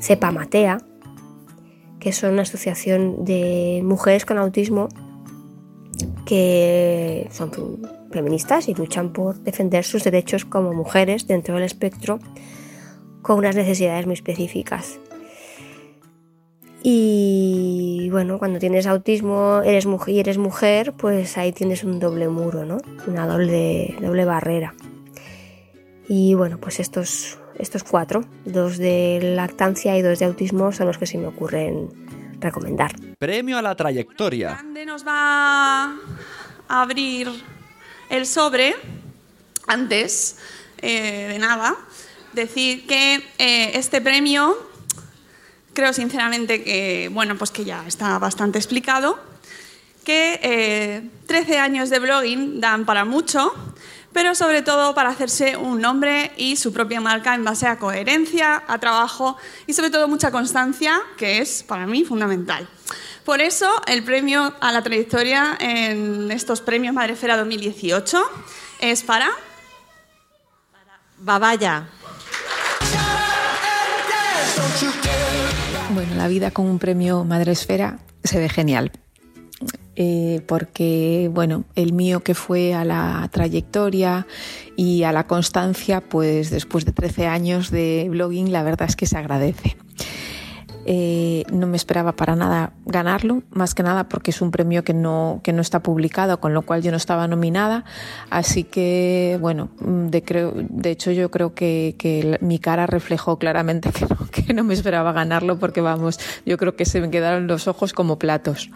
Cepa 0.01 0.31
Matea, 0.31 0.79
que 1.99 2.11
son 2.11 2.33
una 2.33 2.43
asociación 2.43 3.25
de 3.25 3.81
mujeres 3.83 4.25
con 4.25 4.37
autismo 4.37 4.89
que 6.25 7.27
son 7.31 7.51
feministas 8.11 8.67
y 8.67 8.73
luchan 8.73 9.13
por 9.13 9.37
defender 9.39 9.83
sus 9.83 10.03
derechos 10.03 10.45
como 10.45 10.73
mujeres 10.73 11.25
dentro 11.25 11.55
del 11.55 11.63
espectro 11.63 12.19
con 13.21 13.39
unas 13.39 13.55
necesidades 13.55 14.05
muy 14.05 14.13
específicas. 14.13 14.99
Y 16.83 18.09
bueno, 18.11 18.37
cuando 18.39 18.59
tienes 18.59 18.87
autismo 18.87 19.61
eres 19.63 19.85
mujer, 19.85 20.13
y 20.15 20.19
eres 20.19 20.37
mujer, 20.37 20.93
pues 20.93 21.37
ahí 21.37 21.51
tienes 21.51 21.83
un 21.83 21.99
doble 21.99 22.29
muro, 22.29 22.65
¿no? 22.65 22.77
Una 23.07 23.25
doble, 23.25 23.95
doble 23.99 24.25
barrera. 24.25 24.73
Y 26.07 26.35
bueno, 26.35 26.57
pues 26.59 26.79
estos, 26.79 27.37
estos 27.57 27.83
cuatro, 27.83 28.25
dos 28.45 28.77
de 28.77 29.19
lactancia 29.35 29.97
y 29.97 30.01
dos 30.01 30.19
de 30.19 30.25
autismo, 30.25 30.71
son 30.71 30.87
los 30.87 30.97
que 30.97 31.05
se 31.05 31.17
me 31.17 31.27
ocurren 31.27 31.89
recomendar. 32.39 32.93
Premio 33.17 33.57
a 33.57 33.61
la 33.61 33.75
trayectoria. 33.75 34.49
Grande 34.49 34.85
nos 34.85 35.05
va 35.05 35.85
a 36.69 36.81
abrir 36.81 37.29
el 38.09 38.25
sobre 38.25 38.75
antes 39.67 40.37
eh, 40.81 41.27
de 41.29 41.39
nada. 41.39 41.75
Decir 42.33 42.85
que 42.85 43.15
eh, 43.37 43.71
este 43.73 43.99
premio 43.99 44.55
creo 45.77 45.93
sinceramente 45.93 46.63
que 46.63 47.07
bueno 47.13 47.37
pues 47.37 47.51
que 47.51 47.63
ya 47.63 47.85
está 47.85 48.17
bastante 48.17 48.57
explicado 48.57 49.19
que 50.03 50.39
eh, 50.41 51.07
13 51.27 51.59
años 51.59 51.91
de 51.91 51.99
blogging 51.99 52.59
dan 52.59 52.85
para 52.85 53.05
mucho, 53.05 53.53
pero 54.13 54.33
sobre 54.33 54.61
todo 54.61 54.95
para 54.95 55.09
hacerse 55.09 55.57
un 55.57 55.81
nombre 55.81 56.31
y 56.37 56.55
su 56.55 56.71
propia 56.73 56.99
marca 56.99 57.35
en 57.35 57.43
base 57.43 57.67
a 57.67 57.77
coherencia, 57.77 58.63
a 58.67 58.79
trabajo 58.79 59.37
y 59.67 59.73
sobre 59.73 59.89
todo 59.89 60.07
mucha 60.07 60.31
constancia, 60.31 60.99
que 61.17 61.39
es 61.39 61.61
para 61.61 61.85
mí 61.85 62.05
fundamental. 62.05 62.67
Por 63.25 63.41
eso 63.41 63.69
el 63.85 64.01
premio 64.03 64.55
a 64.61 64.71
la 64.71 64.81
trayectoria 64.81 65.57
en 65.59 66.31
estos 66.31 66.61
premios 66.61 66.95
Madrefera 66.95 67.35
2018 67.35 68.17
es 68.79 69.03
para 69.03 69.29
Babaya. 71.19 71.89
Bueno, 75.97 76.13
la 76.13 76.27
vida 76.27 76.51
con 76.51 76.67
un 76.67 76.77
premio 76.77 77.23
Madresfera 77.23 77.97
se 78.23 78.37
ve 78.37 78.49
genial. 78.49 78.91
Eh, 79.95 80.41
porque, 80.45 81.27
bueno, 81.33 81.63
el 81.73 81.91
mío 81.91 82.19
que 82.19 82.35
fue 82.35 82.75
a 82.75 82.85
la 82.85 83.27
trayectoria 83.31 84.27
y 84.75 85.01
a 85.01 85.11
la 85.11 85.25
constancia, 85.25 86.01
pues 86.01 86.51
después 86.51 86.85
de 86.85 86.91
13 86.91 87.25
años 87.25 87.71
de 87.71 88.05
blogging, 88.11 88.51
la 88.51 88.61
verdad 88.61 88.87
es 88.87 88.95
que 88.95 89.07
se 89.07 89.17
agradece. 89.17 89.75
Eh, 90.89 91.43
no 91.51 91.67
me 91.67 91.75
esperaba 91.75 92.13
para 92.13 92.37
nada 92.37 92.71
ganarlo, 92.85 93.43
más 93.51 93.75
que 93.75 93.83
nada 93.83 94.07
porque 94.07 94.31
es 94.31 94.41
un 94.41 94.51
premio 94.51 94.85
que 94.85 94.93
no, 94.93 95.41
que 95.43 95.51
no 95.51 95.61
está 95.61 95.81
publicado, 95.81 96.39
con 96.39 96.53
lo 96.53 96.61
cual 96.61 96.81
yo 96.81 96.91
no 96.91 96.97
estaba 96.97 97.27
nominada. 97.27 97.83
Así 98.29 98.63
que, 98.63 99.37
bueno, 99.41 99.69
de, 99.81 100.23
hecho 100.85 101.11
yo 101.11 101.29
creo 101.29 101.53
que, 101.53 102.37
mi 102.39 102.57
cara 102.59 102.87
reflejó 102.87 103.37
claramente 103.37 103.91
que 103.93 104.05
no, 104.05 104.17
que 104.31 104.53
no 104.53 104.63
me 104.63 104.73
esperaba 104.73 105.11
ganarlo 105.11 105.59
porque, 105.59 105.81
vamos, 105.81 106.21
yo 106.45 106.57
creo 106.57 106.77
que 106.77 106.85
se 106.85 107.01
me 107.01 107.09
quedaron 107.09 107.47
los 107.47 107.67
ojos 107.67 107.91
como 107.91 108.17
platos. 108.17 108.69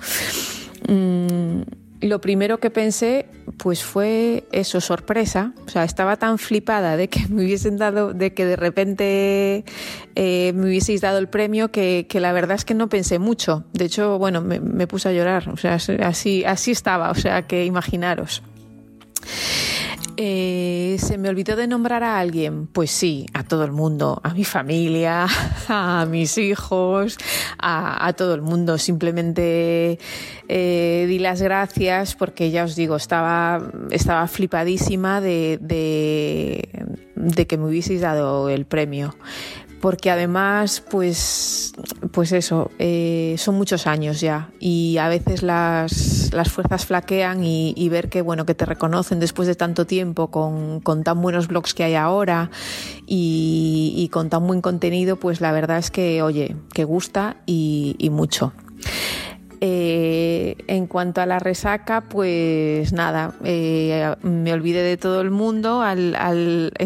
Mm, 0.90 1.62
lo 2.02 2.20
primero 2.20 2.60
que 2.60 2.70
pensé 2.70 3.28
pues 3.58 3.84
fue 3.84 4.44
eso, 4.52 4.82
sorpresa. 4.82 5.54
O 5.66 5.70
sea, 5.70 5.84
estaba 5.84 6.18
tan 6.18 6.38
flipada 6.38 6.98
de 6.98 7.08
que 7.08 7.28
me 7.30 7.44
hubiesen 7.44 7.78
dado, 7.78 8.14
de 8.14 8.34
que 8.34 8.46
de 8.46 8.56
repente 8.56 9.64
eh, 10.16 10.52
me 10.56 10.66
hubieseis 10.66 11.02
dado 11.02 11.20
el 11.20 11.28
premio 11.28 11.72
que, 11.72 12.08
que, 12.10 12.20
la 12.20 12.34
verdad 12.34 12.56
es 12.56 12.66
que 12.66 12.74
no 12.74 12.90
pensé 12.90 13.20
mucho. 13.20 13.64
De 13.74 13.86
hecho, 13.86 14.18
bueno, 14.18 14.42
me, 14.42 14.60
me 14.60 14.88
puse 14.88 15.10
a 15.10 15.12
llorar. 15.14 15.50
O 15.50 15.58
sea, 15.58 15.76
así, 15.76 16.44
así 16.44 16.72
estaba. 16.72 17.12
O 17.12 17.16
sea, 17.16 17.48
que 17.48 17.66
imaginaros. 17.66 18.42
Eh, 20.18 20.98
¿Se 21.00 21.18
me 21.18 21.30
olvidó 21.30 21.56
de 21.56 21.68
nombrar 21.68 22.04
a 22.04 22.20
alguien? 22.20 22.68
Pues 22.68 22.92
sí, 22.92 23.26
a 23.34 23.44
todo 23.44 23.64
el 23.64 23.72
mundo, 23.72 24.20
a 24.24 24.34
mi 24.34 24.44
familia, 24.44 25.28
a 25.68 26.06
mis 26.10 26.38
hijos, 26.38 27.18
a, 27.58 28.14
todo 28.14 28.36
el 28.36 28.42
mundo. 28.42 28.78
Simplemente 28.78 30.00
eh, 30.48 31.06
di 31.08 31.20
las 31.20 31.42
gracias 31.42 32.16
porque 32.16 32.52
ya 32.52 32.66
os 32.66 32.76
digo, 32.76 32.96
estaba, 32.96 33.72
estaba 33.92 34.28
flipadísima 34.28 35.22
de, 35.22 35.58
de, 35.62 36.86
de 37.16 37.48
que 37.48 37.58
me 37.58 37.66
hubieseis 37.66 38.02
dado 38.02 38.50
el 38.50 38.66
premio 38.66 39.16
porque 39.82 40.12
además, 40.12 40.84
pues, 40.90 41.74
pues 42.12 42.32
eso, 42.32 42.72
eh, 42.80 43.36
son 43.38 43.56
muchos 43.56 43.88
años 43.88 44.22
ya 44.22 44.50
y 44.60 44.98
a 44.98 45.10
veces 45.10 45.42
las, 45.42 46.32
las 46.34 46.52
fuerzas 46.52 46.86
flaquean 46.86 47.44
y, 47.44 47.90
ver 47.90 48.10
que, 48.10 48.22
bueno, 48.22 48.46
que 48.46 48.54
te 48.56 48.66
reconocen 48.66 49.20
después 49.20 49.48
de 49.48 49.56
tanto 49.56 49.86
tiempo 49.86 50.30
con, 50.30 50.80
con 50.80 51.04
tan 51.04 51.22
buenos 51.22 51.48
blogs 51.48 51.74
que 51.74 51.84
hay 51.84 51.96
ahora 51.96 52.52
y, 53.08 54.08
con 54.14 54.30
tan 54.30 54.46
buen 54.46 54.62
contenido, 54.62 55.18
pues 55.18 55.42
la 55.42 55.52
verdad 55.52 55.80
es 55.80 55.92
que, 55.92 56.22
oye, 56.22 56.56
que 56.74 56.84
gusta 56.84 57.38
y 57.46 58.10
mucho. 58.12 58.54
Eh, 59.64 60.56
en 60.66 60.88
cuanto 60.88 61.22
a 61.22 61.28
la 61.28 61.38
resaca, 61.38 62.02
pues 62.02 62.92
nada, 62.94 63.36
eh, 63.44 64.16
me 64.24 64.54
olvidé 64.54 64.82
de 64.82 64.98
todo 64.98 65.22
el 65.22 65.30
mundo 65.30 65.84
en 65.88 66.16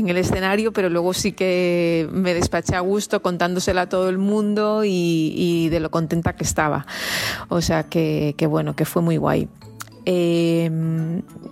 el 0.10 0.18
escenario, 0.18 0.74
pero 0.74 0.90
luego 0.90 1.14
sí 1.14 1.32
que 1.32 2.06
me 2.12 2.34
despaché 2.34 2.76
a 2.76 2.82
gusto 2.82 3.22
contándosela 3.22 3.84
a 3.84 3.90
todo 3.90 4.10
el 4.10 4.18
mundo 4.18 4.82
y, 4.84 5.70
de 5.70 5.80
lo 5.80 5.90
contenta 5.90 6.36
que 6.36 6.44
estaba. 6.44 6.86
O 7.48 7.62
sea 7.62 7.84
que, 7.84 8.36
bueno, 8.50 8.76
que 8.76 8.84
fue 8.84 9.02
muy 9.02 9.16
guay. 9.16 9.48
Eh, 10.06 10.70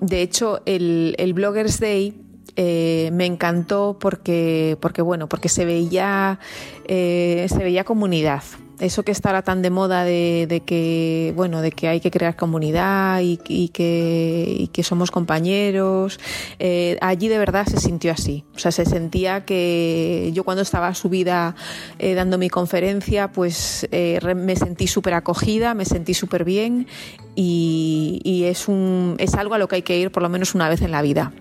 de 0.02 0.22
hecho, 0.22 0.62
el, 0.66 1.32
Bloggers 1.34 1.80
Day 1.80 2.20
me 2.58 3.26
encantó 3.26 3.96
porque, 3.98 4.78
porque 4.82 5.02
bueno, 5.02 5.30
porque 5.30 5.48
se 5.48 5.64
veía, 5.64 6.38
se 6.86 7.60
veía 7.60 7.86
comunidad. 7.86 8.44
Eso 8.80 9.04
que 9.04 9.12
está 9.12 9.30
ahora 9.30 9.44
tan 9.44 9.62
de 9.62 9.70
moda 9.70 10.04
de, 10.04 10.62
que, 10.66 11.32
bueno, 11.36 11.62
de 11.62 11.72
que 11.72 11.88
hay 11.88 12.00
que 12.00 12.12
crear 12.12 12.36
comunidad 12.36 13.22
y, 13.22 13.40
y, 13.48 13.70
que, 13.70 14.56
y 14.58 14.68
que, 14.68 14.84
somos 14.84 15.12
compañeros. 15.12 16.20
Eh, 16.60 16.98
allí 17.02 17.28
de 17.28 17.38
verdad 17.38 17.66
se 17.68 17.80
sintió 17.80 18.12
así. 18.12 18.44
O 18.56 18.60
sea, 18.60 18.72
se 18.72 18.86
sentía 18.86 19.46
que 19.46 20.32
yo 20.34 20.44
cuando 20.44 20.64
estaba 20.64 20.94
subida 20.96 21.56
eh, 22.00 22.16
dando 22.16 22.38
mi 22.38 22.50
conferencia, 22.50 23.32
pues 23.32 23.88
eh, 23.92 24.20
me 24.36 24.56
sentí 24.56 24.88
súper 24.88 25.14
acogida, 25.14 25.74
me 25.74 25.86
sentí 25.86 26.14
súper 26.14 26.44
bien 26.44 26.88
y, 27.36 28.22
y 28.24 28.46
es, 28.46 28.68
un, 28.68 29.16
es 29.20 29.36
algo 29.36 29.56
a 29.56 29.58
lo 29.58 29.68
que 29.68 29.78
hay 29.78 29.82
que 29.84 29.98
ir 29.98 30.12
por 30.12 30.24
lo 30.24 30.30
menos 30.30 30.56
una 30.56 30.68
vez 30.70 30.82
en 30.82 30.92
la 30.92 31.02
vida. 31.02 31.32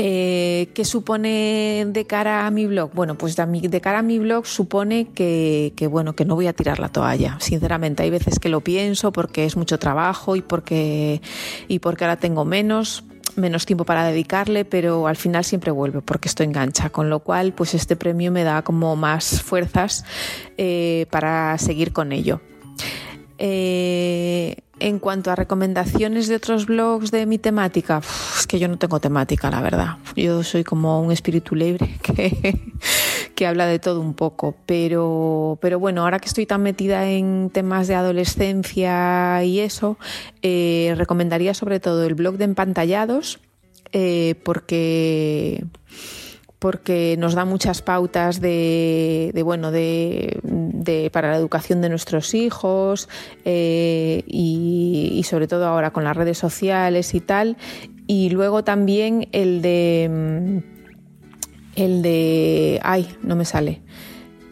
Eh, 0.00 0.68
¿Qué 0.74 0.84
supone 0.84 1.84
de 1.88 2.06
cara 2.06 2.46
a 2.46 2.52
mi 2.52 2.66
blog? 2.66 2.92
Bueno, 2.94 3.18
pues 3.18 3.34
de, 3.34 3.80
cara 3.80 3.98
a 3.98 4.02
mi 4.02 4.20
blog 4.20 4.46
supone 4.46 5.08
que, 5.08 5.72
que, 5.74 5.88
bueno, 5.88 6.14
que 6.14 6.24
no 6.24 6.36
voy 6.36 6.46
a 6.46 6.52
tirar 6.52 6.78
la 6.78 6.88
toalla. 6.88 7.36
Sinceramente, 7.40 8.04
hay 8.04 8.10
veces 8.10 8.38
que 8.38 8.48
lo 8.48 8.60
pienso 8.60 9.10
porque 9.10 9.44
es 9.44 9.56
mucho 9.56 9.80
trabajo 9.80 10.36
y 10.36 10.42
porque, 10.42 11.20
y 11.66 11.80
porque 11.80 12.04
ahora 12.04 12.16
tengo 12.16 12.44
menos 12.44 13.02
menos 13.34 13.66
tiempo 13.66 13.84
para 13.84 14.04
dedicarle, 14.04 14.64
pero 14.64 15.06
al 15.06 15.16
final 15.16 15.44
siempre 15.44 15.70
vuelve 15.70 16.00
porque 16.00 16.28
esto 16.28 16.42
engancha, 16.44 16.90
con 16.90 17.10
lo 17.10 17.20
cual 17.20 17.52
pues 17.52 17.74
este 17.74 17.96
premio 17.96 18.32
me 18.32 18.44
da 18.44 18.62
como 18.62 18.94
más 18.96 19.42
fuerzas 19.42 20.04
eh, 20.56 21.06
para 21.10 21.58
seguir 21.58 21.92
con 21.92 22.12
ello. 22.12 22.40
Eh, 23.38 24.56
en 24.80 24.98
cuanto 24.98 25.30
a 25.30 25.36
recomendaciones 25.36 26.28
de 26.28 26.36
otros 26.36 26.66
blogs 26.66 27.10
de 27.10 27.26
mi 27.26 27.38
temática, 27.38 28.00
es 28.38 28.46
que 28.46 28.58
yo 28.58 28.68
no 28.68 28.78
tengo 28.78 29.00
temática, 29.00 29.50
la 29.50 29.60
verdad. 29.60 29.98
Yo 30.16 30.42
soy 30.42 30.64
como 30.64 31.00
un 31.00 31.12
espíritu 31.12 31.54
libre 31.54 31.98
que, 32.02 32.60
que 33.34 33.46
habla 33.46 33.66
de 33.66 33.78
todo 33.78 34.00
un 34.00 34.14
poco. 34.14 34.56
Pero, 34.66 35.58
pero 35.60 35.78
bueno, 35.78 36.02
ahora 36.02 36.18
que 36.18 36.28
estoy 36.28 36.46
tan 36.46 36.62
metida 36.62 37.08
en 37.08 37.50
temas 37.50 37.88
de 37.88 37.94
adolescencia 37.94 39.42
y 39.44 39.60
eso, 39.60 39.98
eh, 40.42 40.94
recomendaría 40.96 41.54
sobre 41.54 41.80
todo 41.80 42.04
el 42.04 42.14
blog 42.14 42.36
de 42.36 42.44
empantallados, 42.44 43.40
eh, 43.92 44.34
porque 44.44 45.64
porque 46.58 47.16
nos 47.18 47.34
da 47.34 47.44
muchas 47.44 47.82
pautas 47.82 48.40
de, 48.40 49.30
de 49.32 49.42
bueno 49.42 49.70
de, 49.70 50.40
para 51.12 51.30
la 51.30 51.36
educación 51.36 51.80
de 51.80 51.88
nuestros 51.88 52.34
hijos 52.34 53.08
eh, 53.44 54.22
y, 54.26 55.12
y, 55.14 55.22
sobre 55.22 55.46
todo 55.46 55.66
ahora 55.66 55.92
con 55.92 56.04
las 56.04 56.16
redes 56.16 56.38
sociales 56.38 57.14
y 57.14 57.20
tal. 57.20 57.56
Y 58.06 58.30
luego 58.30 58.64
también 58.64 59.28
el 59.32 59.62
de 59.62 60.62
el 61.76 62.02
de 62.02 62.80
ay 62.82 63.08
no 63.22 63.36
me 63.36 63.44
sale. 63.44 63.82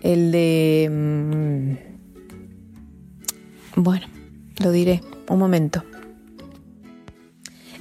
El 0.03 0.31
de 0.31 1.79
bueno 3.75 4.07
lo 4.63 4.71
diré. 4.71 5.01
Un 5.29 5.41
momento 5.41 5.83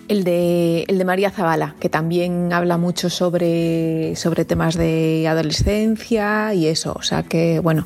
el 0.08 0.24
de, 0.24 0.84
el 0.88 0.98
de 0.98 1.06
María 1.06 1.32
Zavala, 1.32 1.76
que 1.80 1.90
también 1.90 2.54
habla 2.54 2.78
mucho 2.78 3.10
sobre, 3.10 4.16
sobre 4.16 4.46
temas 4.46 4.76
de 4.76 5.28
adolescencia 5.28 6.54
y 6.54 6.68
eso. 6.68 6.94
O 6.98 7.02
sea 7.02 7.24
que, 7.24 7.60
bueno, 7.60 7.86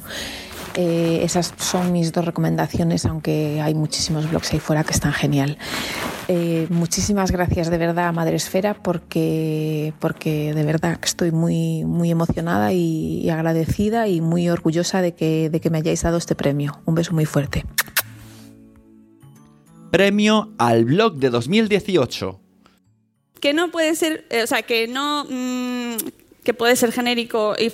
eh, 0.76 1.22
esas 1.24 1.54
son 1.58 1.92
mis 1.92 2.12
dos 2.12 2.26
recomendaciones, 2.26 3.06
aunque 3.06 3.62
hay 3.62 3.74
muchísimos 3.74 4.30
blogs 4.30 4.54
ahí 4.54 4.60
fuera 4.60 4.84
que 4.84 4.94
están 4.94 5.14
genial. 5.14 5.58
Eh, 6.28 6.68
muchísimas 6.70 7.32
gracias 7.32 7.70
de 7.70 7.78
verdad 7.78 8.08
a 8.08 8.12
Madre 8.12 8.36
Esfera 8.36 8.76
porque, 8.76 9.94
porque 10.00 10.54
de 10.54 10.64
verdad 10.64 11.00
estoy 11.04 11.32
muy, 11.32 11.86
muy 11.86 12.12
emocionada 12.12 12.72
y, 12.72 13.22
y 13.22 13.30
agradecida 13.30 14.08
y 14.08 14.22
muy 14.22 14.50
orgullosa 14.50 15.02
de 15.02 15.14
que, 15.14 15.50
de 15.50 15.60
que 15.60 15.70
me 15.70 15.80
hayáis 15.80 16.04
dado 16.04 16.18
este 16.18 16.36
premio. 16.36 16.80
Un 16.86 16.96
beso 16.96 17.14
muy 17.14 17.26
fuerte. 17.26 17.66
Premio 19.92 20.54
al 20.58 20.86
blog 20.86 21.16
de 21.16 21.30
2018. 21.30 22.40
Que 23.40 23.54
no 23.54 23.72
puede 23.72 23.96
ser, 23.96 24.26
o 24.44 24.48
sea, 24.48 24.62
que 24.64 24.88
no... 24.88 25.26
Mmm, 25.30 25.98
que 26.44 26.54
puede 26.54 26.76
ser 26.76 26.92
genérico 26.92 27.56
y 27.60 27.72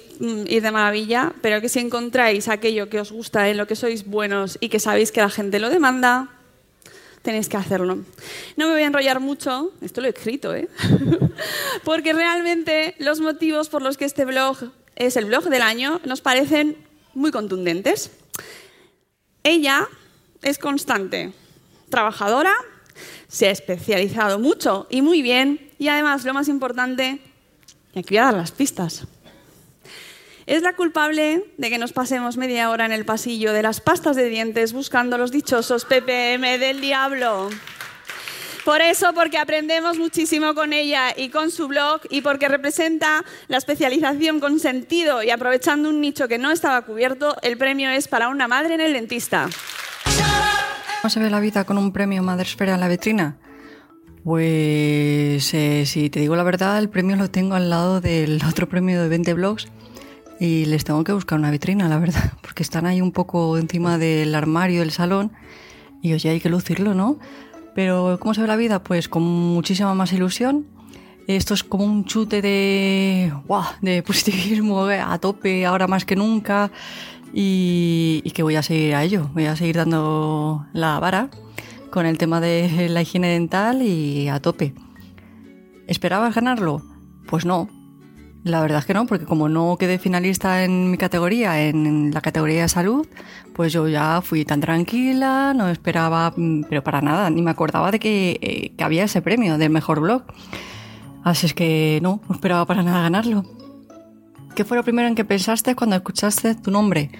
ir 0.53 0.61
de 0.61 0.71
maravilla, 0.71 1.33
pero 1.41 1.61
que 1.61 1.69
si 1.69 1.79
encontráis 1.79 2.49
aquello 2.49 2.89
que 2.89 2.99
os 2.99 3.11
gusta, 3.11 3.47
en 3.47 3.55
lo 3.55 3.67
que 3.67 3.75
sois 3.75 4.05
buenos 4.05 4.57
y 4.59 4.67
que 4.69 4.79
sabéis 4.79 5.11
que 5.11 5.21
la 5.21 5.29
gente 5.29 5.59
lo 5.59 5.69
demanda, 5.69 6.29
tenéis 7.21 7.47
que 7.47 7.57
hacerlo. 7.57 7.99
No 8.57 8.67
me 8.67 8.73
voy 8.73 8.83
a 8.83 8.87
enrollar 8.87 9.19
mucho, 9.19 9.71
esto 9.81 10.01
lo 10.01 10.07
he 10.07 10.09
escrito, 10.09 10.53
¿eh? 10.53 10.67
porque 11.85 12.11
realmente 12.13 12.95
los 12.99 13.21
motivos 13.21 13.69
por 13.69 13.81
los 13.81 13.97
que 13.97 14.05
este 14.05 14.25
blog 14.25 14.57
es 14.95 15.15
el 15.15 15.25
blog 15.25 15.45
del 15.45 15.61
año 15.61 16.01
nos 16.03 16.21
parecen 16.21 16.75
muy 17.13 17.31
contundentes. 17.31 18.11
Ella 19.43 19.87
es 20.41 20.57
constante, 20.57 21.31
trabajadora, 21.89 22.53
se 23.27 23.47
ha 23.47 23.51
especializado 23.51 24.39
mucho 24.39 24.87
y 24.89 25.01
muy 25.01 25.21
bien, 25.21 25.71
y 25.77 25.87
además, 25.87 26.23
lo 26.23 26.33
más 26.33 26.47
importante, 26.47 27.19
y 27.93 27.99
aquí 27.99 28.15
dar 28.15 28.33
las 28.33 28.51
pistas. 28.51 29.07
Es 30.45 30.61
la 30.61 30.75
culpable 30.75 31.43
de 31.57 31.69
que 31.69 31.79
nos 31.79 31.91
pasemos 31.91 32.37
media 32.37 32.69
hora 32.69 32.85
en 32.85 32.91
el 32.91 33.03
pasillo 33.03 33.51
de 33.51 33.63
las 33.63 33.81
pastas 33.81 34.15
de 34.15 34.29
dientes 34.29 34.73
buscando 34.73 35.17
los 35.17 35.31
dichosos 35.31 35.85
ppm 35.85 36.59
del 36.59 36.81
diablo. 36.81 37.49
Por 38.63 38.81
eso, 38.81 39.13
porque 39.13 39.37
aprendemos 39.37 39.97
muchísimo 39.97 40.55
con 40.55 40.73
ella 40.73 41.13
y 41.15 41.29
con 41.29 41.51
su 41.51 41.67
blog 41.67 42.01
y 42.09 42.21
porque 42.21 42.47
representa 42.47 43.23
la 43.47 43.57
especialización 43.57 44.39
con 44.39 44.59
sentido 44.59 45.23
y 45.23 45.29
aprovechando 45.29 45.89
un 45.89 46.01
nicho 46.01 46.27
que 46.27 46.39
no 46.39 46.51
estaba 46.51 46.81
cubierto, 46.81 47.35
el 47.43 47.57
premio 47.57 47.89
es 47.89 48.07
para 48.07 48.27
una 48.27 48.47
madre 48.47 48.73
en 48.73 48.81
el 48.81 48.93
dentista. 48.93 49.49
¿Cómo 51.05 51.11
se 51.11 51.19
ve 51.19 51.29
la 51.29 51.39
vida 51.39 51.65
con 51.65 51.77
un 51.77 51.91
premio 51.91 52.23
Madresfera 52.23 52.73
en 52.73 52.79
la 52.79 52.87
vitrina? 52.87 53.37
Pues 54.23 55.53
eh, 55.53 55.83
si 55.85 56.09
te 56.09 56.19
digo 56.19 56.35
la 56.35 56.41
verdad, 56.41 56.79
el 56.79 56.89
premio 56.89 57.15
lo 57.15 57.29
tengo 57.29 57.53
al 57.53 57.69
lado 57.69 58.01
del 58.01 58.41
otro 58.49 58.67
premio 58.67 58.99
de 58.99 59.07
20 59.07 59.35
blogs 59.35 59.67
y 60.39 60.65
les 60.65 60.83
tengo 60.83 61.03
que 61.03 61.13
buscar 61.13 61.37
una 61.37 61.51
vitrina, 61.51 61.87
la 61.87 61.99
verdad, 61.99 62.33
porque 62.41 62.63
están 62.63 62.87
ahí 62.87 63.01
un 63.01 63.11
poco 63.11 63.59
encima 63.59 63.99
del 63.99 64.33
armario 64.33 64.79
del 64.79 64.89
salón 64.89 65.31
y 66.01 66.13
oye, 66.13 66.31
hay 66.31 66.39
que 66.39 66.49
lucirlo, 66.49 66.95
¿no? 66.95 67.19
Pero 67.75 68.17
¿cómo 68.19 68.33
se 68.33 68.41
ve 68.41 68.47
la 68.47 68.55
vida? 68.55 68.81
Pues 68.81 69.07
con 69.07 69.21
muchísima 69.21 69.93
más 69.93 70.11
ilusión. 70.11 70.65
Esto 71.27 71.53
es 71.53 71.63
como 71.63 71.85
un 71.85 72.05
chute 72.05 72.41
de, 72.41 73.31
¡guau! 73.45 73.63
de 73.81 74.01
positivismo 74.07 74.89
eh, 74.89 74.99
a 74.99 75.19
tope, 75.19 75.67
ahora 75.67 75.85
más 75.85 76.03
que 76.03 76.15
nunca. 76.15 76.71
Y, 77.37 78.31
que 78.33 78.43
voy 78.43 78.55
a 78.55 78.63
seguir 78.63 78.95
a 78.95 79.03
ello, 79.03 79.29
voy 79.33 79.45
a 79.45 79.57
seguir 79.57 79.75
dando 79.75 80.65
la 80.71 80.99
vara 80.99 81.29
con 81.89 82.05
el 82.05 82.17
tema 82.17 82.39
de 82.39 82.87
la 82.89 83.01
higiene 83.01 83.27
dental 83.27 83.81
y 83.81 84.29
a 84.29 84.39
tope. 84.39 84.73
¿Esperabas 85.87 86.33
ganarlo? 86.33 86.81
Pues 87.27 87.45
no. 87.45 87.69
La 88.43 88.61
verdad 88.61 88.79
es 88.79 88.85
que 88.85 88.93
no, 88.93 89.05
porque 89.05 89.25
como 89.25 89.49
no 89.49 89.75
quedé 89.77 89.97
finalista 89.97 90.63
en 90.63 90.91
mi 90.91 90.97
categoría, 90.97 91.61
en 91.67 92.11
la 92.13 92.21
categoría 92.21 92.61
de 92.61 92.69
salud, 92.69 93.05
pues 93.53 93.73
yo 93.73 93.87
ya 93.87 94.21
fui 94.21 94.45
tan 94.45 94.61
tranquila, 94.61 95.53
no 95.53 95.67
esperaba, 95.67 96.31
mm, 96.35 96.65
pero 96.69 96.83
para 96.83 97.01
nada, 97.01 97.29
ni 97.29 97.41
me 97.41 97.51
acordaba 97.51 97.91
de 97.91 97.99
que, 97.99 98.39
eh, 98.41 98.73
que 98.77 98.83
había 98.83 99.03
ese 99.03 99.21
premio 99.21 99.57
del 99.57 99.71
mejor 99.71 99.99
blog. 99.99 100.23
Así 101.23 101.47
es 101.47 101.53
que 101.53 101.99
no, 102.01 102.21
no 102.29 102.35
esperaba 102.35 102.65
para 102.65 102.83
nada 102.83 103.01
ganarlo. 103.01 103.43
¿Qué 104.55 104.63
fue 104.63 104.77
lo 104.77 104.83
primero 104.83 105.09
en 105.09 105.15
que 105.15 105.25
pensaste 105.25 105.75
cuando 105.75 105.97
escuchaste 105.97 106.55
tu 106.55 106.71
nombre? 106.71 107.11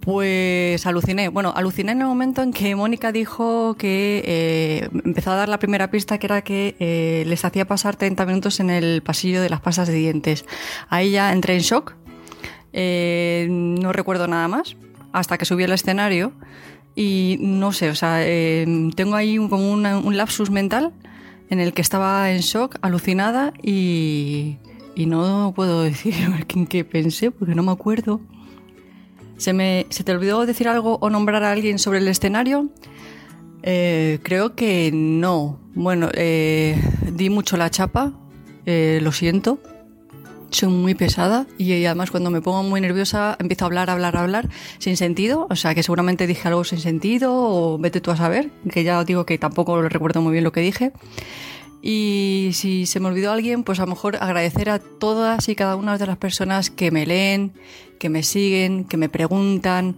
Pues 0.00 0.84
aluciné. 0.84 1.28
Bueno, 1.28 1.52
aluciné 1.54 1.92
en 1.92 2.00
el 2.00 2.08
momento 2.08 2.42
en 2.42 2.52
que 2.52 2.74
Mónica 2.74 3.12
dijo 3.12 3.76
que 3.78 4.22
eh, 4.26 4.88
empezó 5.04 5.30
a 5.30 5.36
dar 5.36 5.48
la 5.48 5.60
primera 5.60 5.92
pista, 5.92 6.18
que 6.18 6.26
era 6.26 6.42
que 6.42 6.74
eh, 6.80 7.22
les 7.28 7.44
hacía 7.44 7.68
pasar 7.68 7.94
30 7.94 8.26
minutos 8.26 8.58
en 8.58 8.70
el 8.70 9.00
pasillo 9.02 9.42
de 9.42 9.48
las 9.48 9.60
pasas 9.60 9.86
de 9.86 9.94
dientes. 9.94 10.44
Ahí 10.88 11.12
ya 11.12 11.32
entré 11.32 11.54
en 11.54 11.60
shock. 11.60 11.94
Eh, 12.72 13.46
no 13.48 13.92
recuerdo 13.92 14.26
nada 14.26 14.48
más 14.48 14.76
hasta 15.12 15.38
que 15.38 15.44
subí 15.44 15.62
al 15.62 15.72
escenario 15.72 16.32
y 16.96 17.38
no 17.40 17.72
sé, 17.72 17.90
o 17.90 17.94
sea, 17.94 18.22
tengo 18.96 19.14
ahí 19.14 19.36
como 19.36 19.72
un 19.72 20.16
lapsus 20.16 20.50
mental 20.50 20.92
en 21.48 21.60
el 21.60 21.72
que 21.72 21.80
estaba 21.80 22.30
en 22.32 22.40
shock, 22.40 22.76
alucinada 22.82 23.54
y, 23.62 24.58
y 24.96 25.06
no 25.06 25.52
puedo 25.54 25.82
decir 25.82 26.14
en 26.48 26.66
qué 26.66 26.84
pensé 26.84 27.30
porque 27.30 27.54
no 27.54 27.62
me 27.62 27.70
acuerdo. 27.70 28.20
¿Se, 29.36 29.52
me, 29.52 29.86
¿Se 29.90 30.02
te 30.02 30.12
olvidó 30.12 30.46
decir 30.46 30.66
algo 30.66 30.98
o 31.00 31.10
nombrar 31.10 31.44
a 31.44 31.52
alguien 31.52 31.78
sobre 31.78 31.98
el 31.98 32.08
escenario? 32.08 32.70
Eh, 33.62 34.18
creo 34.22 34.54
que 34.54 34.90
no. 34.92 35.60
Bueno, 35.74 36.08
eh, 36.14 36.80
di 37.12 37.28
mucho 37.28 37.58
la 37.58 37.70
chapa, 37.70 38.14
eh, 38.64 38.98
lo 39.02 39.12
siento. 39.12 39.58
Soy 40.48 40.70
muy 40.70 40.94
pesada 40.94 41.46
y 41.58 41.84
además 41.84 42.10
cuando 42.10 42.30
me 42.30 42.40
pongo 42.40 42.62
muy 42.62 42.80
nerviosa 42.80 43.36
empiezo 43.40 43.64
a 43.64 43.66
hablar, 43.66 43.90
hablar, 43.90 44.16
hablar 44.16 44.48
sin 44.78 44.96
sentido. 44.96 45.46
O 45.50 45.56
sea 45.56 45.74
que 45.74 45.82
seguramente 45.82 46.26
dije 46.26 46.48
algo 46.48 46.64
sin 46.64 46.78
sentido 46.78 47.34
o 47.34 47.78
vete 47.78 48.00
tú 48.00 48.12
a 48.12 48.16
saber, 48.16 48.50
que 48.70 48.84
ya 48.84 49.04
digo 49.04 49.26
que 49.26 49.36
tampoco 49.36 49.82
recuerdo 49.82 50.22
muy 50.22 50.32
bien 50.32 50.44
lo 50.44 50.52
que 50.52 50.60
dije. 50.60 50.92
Y 51.82 52.50
si 52.54 52.86
se 52.86 53.00
me 53.00 53.08
olvidó 53.08 53.32
alguien, 53.32 53.62
pues 53.62 53.78
a 53.78 53.82
lo 53.82 53.90
mejor 53.90 54.16
agradecer 54.16 54.70
a 54.70 54.78
todas 54.78 55.48
y 55.48 55.54
cada 55.54 55.76
una 55.76 55.98
de 55.98 56.06
las 56.06 56.16
personas 56.16 56.70
que 56.70 56.90
me 56.90 57.06
leen, 57.06 57.52
que 57.98 58.08
me 58.08 58.22
siguen, 58.22 58.84
que 58.84 58.96
me 58.96 59.08
preguntan, 59.08 59.96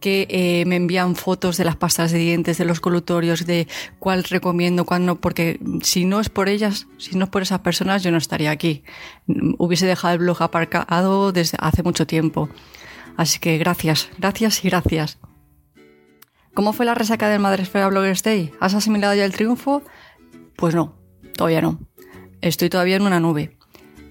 que 0.00 0.26
eh, 0.30 0.64
me 0.66 0.76
envían 0.76 1.16
fotos 1.16 1.56
de 1.56 1.64
las 1.64 1.76
pastas 1.76 2.12
de 2.12 2.18
dientes, 2.18 2.58
de 2.58 2.64
los 2.64 2.80
colutorios, 2.80 3.46
de 3.46 3.66
cuál 3.98 4.24
recomiendo, 4.24 4.84
cuál 4.84 5.06
no, 5.06 5.20
porque 5.20 5.58
si 5.82 6.04
no 6.04 6.20
es 6.20 6.28
por 6.28 6.48
ellas, 6.48 6.86
si 6.98 7.16
no 7.16 7.24
es 7.24 7.30
por 7.30 7.42
esas 7.42 7.60
personas, 7.60 8.02
yo 8.02 8.10
no 8.10 8.18
estaría 8.18 8.50
aquí. 8.50 8.84
Hubiese 9.58 9.86
dejado 9.86 10.14
el 10.14 10.20
blog 10.20 10.42
aparcado 10.42 11.32
desde 11.32 11.58
hace 11.60 11.82
mucho 11.82 12.06
tiempo. 12.06 12.48
Así 13.16 13.38
que 13.38 13.58
gracias, 13.58 14.08
gracias 14.18 14.64
y 14.64 14.68
gracias. 14.68 15.18
¿Cómo 16.54 16.72
fue 16.72 16.86
la 16.86 16.94
resaca 16.94 17.28
del 17.28 17.40
Madresfera 17.40 17.88
Bloggers 17.88 18.22
Day? 18.22 18.52
¿Has 18.60 18.74
asimilado 18.74 19.14
ya 19.14 19.24
el 19.24 19.32
triunfo? 19.32 19.82
Pues 20.56 20.74
no, 20.74 20.94
todavía 21.36 21.60
no. 21.60 21.78
Estoy 22.40 22.68
todavía 22.68 22.96
en 22.96 23.02
una 23.02 23.20
nube. 23.20 23.56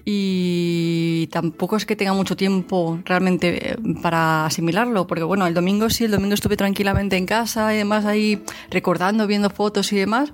Y 0.08 1.28
tampoco 1.32 1.76
es 1.76 1.84
que 1.84 1.96
tenga 1.96 2.12
mucho 2.12 2.36
tiempo 2.36 3.00
realmente 3.04 3.72
eh, 3.72 3.76
para 4.02 4.46
asimilarlo, 4.46 5.08
porque 5.08 5.24
bueno, 5.24 5.48
el 5.48 5.54
domingo 5.54 5.90
sí, 5.90 6.04
el 6.04 6.12
domingo 6.12 6.34
estuve 6.34 6.56
tranquilamente 6.56 7.16
en 7.16 7.26
casa 7.26 7.74
y 7.74 7.78
demás 7.78 8.04
ahí 8.04 8.40
recordando, 8.70 9.26
viendo 9.26 9.50
fotos 9.50 9.92
y 9.92 9.96
demás. 9.96 10.32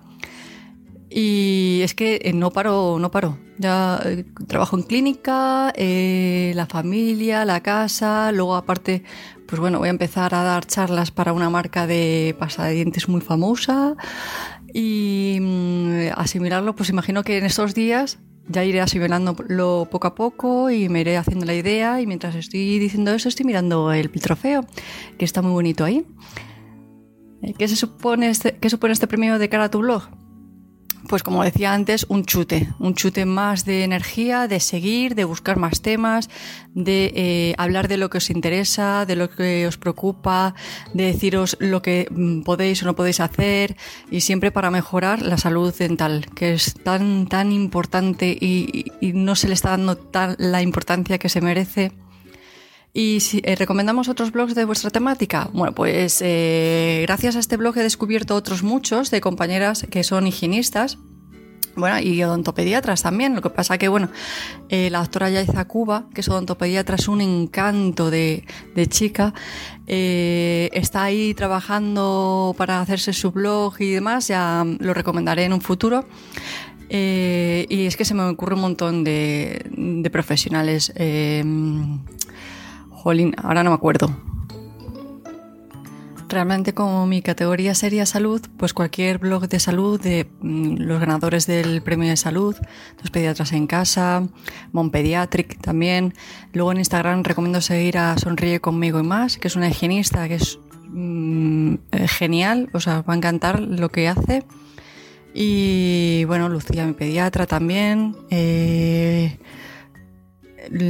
Y 1.08 1.80
es 1.82 1.94
que 1.94 2.20
eh, 2.22 2.34
no 2.34 2.50
paro, 2.50 2.98
no 2.98 3.10
paro. 3.10 3.38
Ya 3.56 3.98
eh, 4.04 4.26
trabajo 4.46 4.76
en 4.76 4.82
clínica, 4.82 5.72
la 5.74 6.66
familia, 6.66 7.46
la 7.46 7.62
casa, 7.62 8.30
luego 8.30 8.56
aparte, 8.56 9.04
pues 9.46 9.58
bueno, 9.58 9.78
voy 9.78 9.88
a 9.88 9.90
empezar 9.90 10.34
a 10.34 10.42
dar 10.42 10.66
charlas 10.66 11.10
para 11.10 11.32
una 11.32 11.48
marca 11.48 11.86
de 11.86 12.36
pasta 12.38 12.64
de 12.66 12.74
dientes 12.74 13.08
muy 13.08 13.22
famosa 13.22 13.96
y 14.72 15.38
mm, 15.40 16.12
asimilarlo, 16.16 16.74
pues 16.74 16.88
imagino 16.88 17.22
que 17.22 17.38
en 17.38 17.44
estos 17.44 17.74
días 17.74 18.18
ya 18.48 18.64
iré 18.64 18.80
asimilándolo 18.80 19.88
poco 19.90 20.06
a 20.08 20.14
poco 20.14 20.70
y 20.70 20.88
me 20.88 21.00
iré 21.00 21.16
haciendo 21.16 21.44
la 21.44 21.54
idea 21.54 22.00
y 22.00 22.06
mientras 22.06 22.34
estoy 22.34 22.78
diciendo 22.78 23.12
eso 23.12 23.28
estoy 23.28 23.46
mirando 23.46 23.92
el 23.92 24.10
trofeo, 24.10 24.64
que 25.18 25.24
está 25.24 25.42
muy 25.42 25.52
bonito 25.52 25.84
ahí. 25.84 26.04
Eh, 27.42 27.54
¿Qué 27.56 27.68
se 27.68 27.76
supone 27.76 28.28
este, 28.28 28.56
qué 28.56 28.70
supone 28.70 28.92
este 28.92 29.06
premio 29.06 29.38
de 29.38 29.48
cara 29.48 29.64
a 29.64 29.70
tu 29.70 29.78
blog? 29.80 30.08
Pues 31.08 31.22
como 31.22 31.42
decía 31.42 31.72
antes, 31.72 32.06
un 32.08 32.24
chute, 32.24 32.68
un 32.78 32.94
chute 32.94 33.26
más 33.26 33.64
de 33.64 33.84
energía, 33.84 34.46
de 34.48 34.60
seguir, 34.60 35.14
de 35.14 35.24
buscar 35.24 35.58
más 35.58 35.82
temas, 35.82 36.30
de 36.74 37.12
eh, 37.14 37.54
hablar 37.58 37.88
de 37.88 37.96
lo 37.96 38.08
que 38.08 38.18
os 38.18 38.30
interesa, 38.30 39.04
de 39.04 39.16
lo 39.16 39.28
que 39.28 39.66
os 39.66 39.76
preocupa, 39.76 40.54
de 40.94 41.04
deciros 41.04 41.56
lo 41.60 41.82
que 41.82 42.06
mm, 42.10 42.42
podéis 42.42 42.82
o 42.82 42.86
no 42.86 42.94
podéis 42.94 43.20
hacer 43.20 43.76
y 44.10 44.20
siempre 44.20 44.52
para 44.52 44.70
mejorar 44.70 45.22
la 45.22 45.38
salud 45.38 45.74
dental, 45.76 46.26
que 46.34 46.54
es 46.54 46.74
tan, 46.74 47.26
tan 47.26 47.52
importante 47.52 48.36
y, 48.40 48.92
y 49.00 49.12
no 49.12 49.34
se 49.34 49.48
le 49.48 49.54
está 49.54 49.70
dando 49.70 49.96
tan 49.96 50.36
la 50.38 50.62
importancia 50.62 51.18
que 51.18 51.28
se 51.28 51.40
merece. 51.40 51.92
Y 52.94 53.20
si 53.20 53.40
eh, 53.44 53.56
recomendamos 53.56 54.08
otros 54.08 54.32
blogs 54.32 54.54
de 54.54 54.66
vuestra 54.66 54.90
temática, 54.90 55.48
bueno, 55.54 55.74
pues 55.74 56.20
eh, 56.20 57.04
gracias 57.06 57.36
a 57.36 57.38
este 57.38 57.56
blog 57.56 57.78
he 57.78 57.82
descubierto 57.82 58.34
otros 58.34 58.62
muchos 58.62 59.10
de 59.10 59.22
compañeras 59.22 59.86
que 59.90 60.04
son 60.04 60.26
higienistas. 60.26 60.98
Bueno, 61.74 61.98
y 62.00 62.22
odontopediatras 62.22 63.00
también. 63.00 63.34
Lo 63.34 63.40
que 63.40 63.48
pasa 63.48 63.78
que, 63.78 63.88
bueno, 63.88 64.10
eh, 64.68 64.90
la 64.90 64.98
doctora 64.98 65.30
Yaiza 65.30 65.64
Cuba, 65.66 66.04
que 66.12 66.20
es 66.20 66.28
odontopediatra, 66.28 66.96
es 66.96 67.08
un 67.08 67.22
encanto 67.22 68.10
de, 68.10 68.44
chica. 68.90 69.32
Está 69.86 71.04
ahí 71.04 71.32
trabajando 71.32 72.54
para 72.58 72.82
hacerse 72.82 73.14
su 73.14 73.30
blog 73.30 73.80
y 73.80 73.92
demás. 73.92 74.28
Ya 74.28 74.66
lo 74.80 74.92
recomendaré 74.92 75.44
en 75.44 75.54
un 75.54 75.62
futuro. 75.62 76.04
Y 76.90 77.86
es 77.86 77.96
que 77.96 78.04
se 78.04 78.12
me 78.12 78.24
ocurre 78.24 78.54
un 78.54 78.60
montón 78.60 79.02
de, 79.02 79.64
de 79.70 80.10
profesionales. 80.10 80.92
Jolín, 83.02 83.34
ahora 83.42 83.64
no 83.64 83.70
me 83.70 83.74
acuerdo. 83.74 84.14
Realmente 86.28 86.72
como 86.72 87.04
mi 87.06 87.20
categoría 87.20 87.74
sería 87.74 88.06
salud, 88.06 88.40
pues 88.56 88.72
cualquier 88.72 89.18
blog 89.18 89.48
de 89.48 89.58
salud 89.58 90.00
de 90.00 90.30
mm, 90.40 90.76
los 90.78 91.00
ganadores 91.00 91.46
del 91.46 91.82
premio 91.82 92.08
de 92.08 92.16
salud, 92.16 92.54
los 93.00 93.10
pediatras 93.10 93.52
en 93.52 93.66
casa, 93.66 94.22
Monpediatric 94.70 95.60
también. 95.60 96.14
Luego 96.52 96.70
en 96.70 96.78
Instagram 96.78 97.24
recomiendo 97.24 97.60
seguir 97.60 97.98
a 97.98 98.16
Sonríe 98.16 98.60
conmigo 98.60 99.00
y 99.00 99.02
más, 99.02 99.36
que 99.36 99.48
es 99.48 99.56
una 99.56 99.68
higienista 99.68 100.28
que 100.28 100.36
es 100.36 100.60
mm, 100.88 101.74
eh, 101.90 102.08
genial, 102.08 102.70
o 102.72 102.78
sea, 102.78 103.02
va 103.02 103.14
a 103.14 103.16
encantar 103.16 103.60
lo 103.60 103.88
que 103.90 104.06
hace. 104.06 104.44
Y 105.34 106.24
bueno, 106.26 106.48
Lucía, 106.48 106.86
mi 106.86 106.92
pediatra 106.92 107.46
también. 107.46 108.14
eh, 108.30 109.38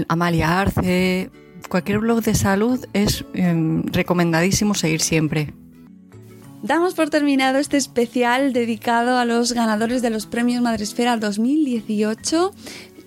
Amalia 0.08 0.60
Arce, 0.60 1.30
cualquier 1.68 1.98
blog 1.98 2.22
de 2.22 2.34
salud 2.34 2.84
es 2.92 3.24
em, 3.34 3.82
recomendadísimo 3.84 4.74
seguir 4.74 5.00
siempre. 5.00 5.54
Damos 6.62 6.94
por 6.94 7.10
terminado 7.10 7.58
este 7.58 7.76
especial 7.76 8.52
dedicado 8.52 9.18
a 9.18 9.24
los 9.24 9.52
ganadores 9.52 10.00
de 10.00 10.10
los 10.10 10.26
premios 10.26 10.62
Madresfera 10.62 11.16
2018. 11.16 12.52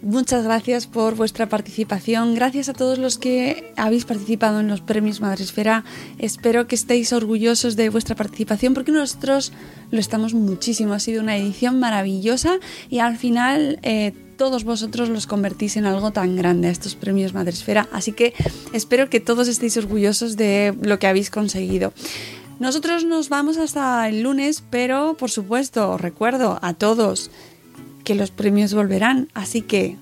Muchas 0.02 0.44
gracias 0.44 0.88
por 0.88 1.16
vuestra 1.16 1.48
participación. 1.48 2.36
Gracias 2.36 2.70
a 2.70 2.74
todos 2.74 3.00
los 3.00 3.18
que 3.18 3.74
habéis 3.78 4.06
participado 4.06 4.60
en 4.60 4.68
los 4.68 4.82
premios 4.82 5.22
Madresfera. 5.22 5.84
Espero 6.20 6.68
que 6.68 6.76
estéis 6.76 7.14
orgullosos 7.14 7.76
de 7.76 7.90
vuestra 7.90 8.16
participación 8.16 8.74
porque 8.74 8.92
nosotros 8.92 9.54
lo 9.90 10.00
estamos 10.00 10.34
muchísimo. 10.34 10.94
Ha 10.94 11.00
sido 11.00 11.24
una 11.24 11.38
edición 11.38 11.80
maravillosa 11.80 12.60
y 12.90 13.00
al 13.00 13.18
final 13.18 13.80
eh, 13.84 14.14
todos 14.38 14.64
vosotros 14.64 15.10
los 15.10 15.28
convertís 15.28 15.78
en 15.78 15.86
algo 15.86 16.12
tan 16.12 16.36
grande, 16.36 16.70
estos 16.70 16.96
premios 16.96 17.34
Madresfera. 17.34 17.88
Así 17.92 18.12
que 18.12 18.34
espero 18.74 19.10
que 19.10 19.20
todos 19.20 19.48
estéis 19.48 19.78
orgullosos 19.78 20.38
de 20.38 20.76
lo 20.82 21.00
que 21.00 21.08
habéis 21.08 21.30
conseguido. 21.30 21.94
Nosotros 22.60 23.04
nos 23.04 23.30
vamos 23.30 23.58
hasta 23.58 24.08
el 24.08 24.22
lunes, 24.22 24.64
pero 24.70 25.16
por 25.18 25.30
supuesto, 25.30 25.92
os 25.92 26.02
recuerdo 26.02 26.58
a 26.62 26.74
todos 26.74 27.30
que 28.06 28.16
los 28.16 28.32
premios 28.32 28.74
volverán, 28.74 29.28
así 29.34 29.62
que 29.62 29.98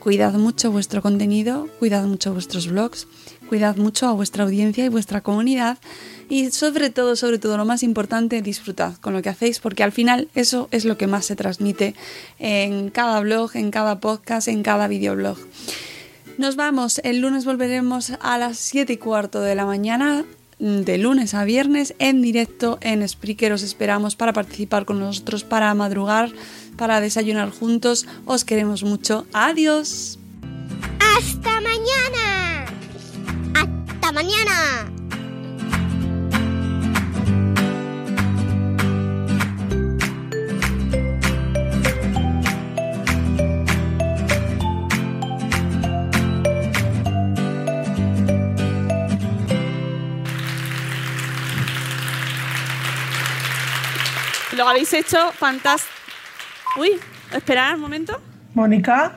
cuidad 0.00 0.32
mucho 0.34 0.72
vuestro 0.72 1.02
contenido, 1.02 1.68
cuidad 1.78 2.04
mucho 2.04 2.32
vuestros 2.32 2.68
blogs, 2.68 3.06
cuidad 3.46 3.76
mucho 3.76 4.06
a 4.06 4.12
vuestra 4.12 4.44
audiencia 4.44 4.84
y 4.84 4.88
vuestra 4.88 5.20
comunidad 5.20 5.78
y 6.28 6.50
sobre 6.50 6.90
todo, 6.90 7.16
sobre 7.16 7.38
todo, 7.38 7.56
lo 7.56 7.64
más 7.64 7.82
importante, 7.82 8.42
disfrutad 8.42 8.94
con 8.96 9.12
lo 9.12 9.22
que 9.22 9.28
hacéis 9.28 9.60
porque 9.60 9.82
al 9.82 9.92
final 9.92 10.28
eso 10.34 10.68
es 10.70 10.84
lo 10.84 10.98
que 10.98 11.06
más 11.06 11.24
se 11.24 11.36
transmite 11.36 11.94
en 12.38 12.90
cada 12.90 13.20
blog, 13.20 13.56
en 13.56 13.70
cada 13.70 14.00
podcast, 14.00 14.48
en 14.48 14.62
cada 14.62 14.88
videoblog. 14.88 15.38
Nos 16.38 16.56
vamos, 16.56 17.00
el 17.02 17.20
lunes 17.20 17.44
volveremos 17.44 18.12
a 18.20 18.36
las 18.36 18.58
7 18.58 18.92
y 18.92 18.96
cuarto 18.98 19.40
de 19.40 19.54
la 19.54 19.64
mañana 19.64 20.24
de 20.58 20.98
lunes 20.98 21.34
a 21.34 21.44
viernes 21.44 21.94
en 21.98 22.22
directo 22.22 22.78
en 22.80 23.06
Spreaker. 23.06 23.52
Os 23.52 23.62
esperamos 23.62 24.16
para 24.16 24.32
participar 24.32 24.84
con 24.84 24.98
nosotros, 24.98 25.44
para 25.44 25.72
madrugar, 25.74 26.30
para 26.76 27.00
desayunar 27.00 27.50
juntos. 27.50 28.06
Os 28.24 28.44
queremos 28.44 28.82
mucho. 28.82 29.26
Adiós. 29.32 30.18
¡Hasta 30.98 31.60
mañana! 31.60 32.35
¡Hasta 34.06 34.22
mañana! 34.22 34.86
Lo 54.52 54.68
habéis 54.68 54.92
hecho 54.92 55.32
fantástico. 55.32 55.92
Uy, 56.76 56.92
esperad 57.32 57.74
un 57.74 57.80
momento. 57.80 58.20
Mónica. 58.54 59.14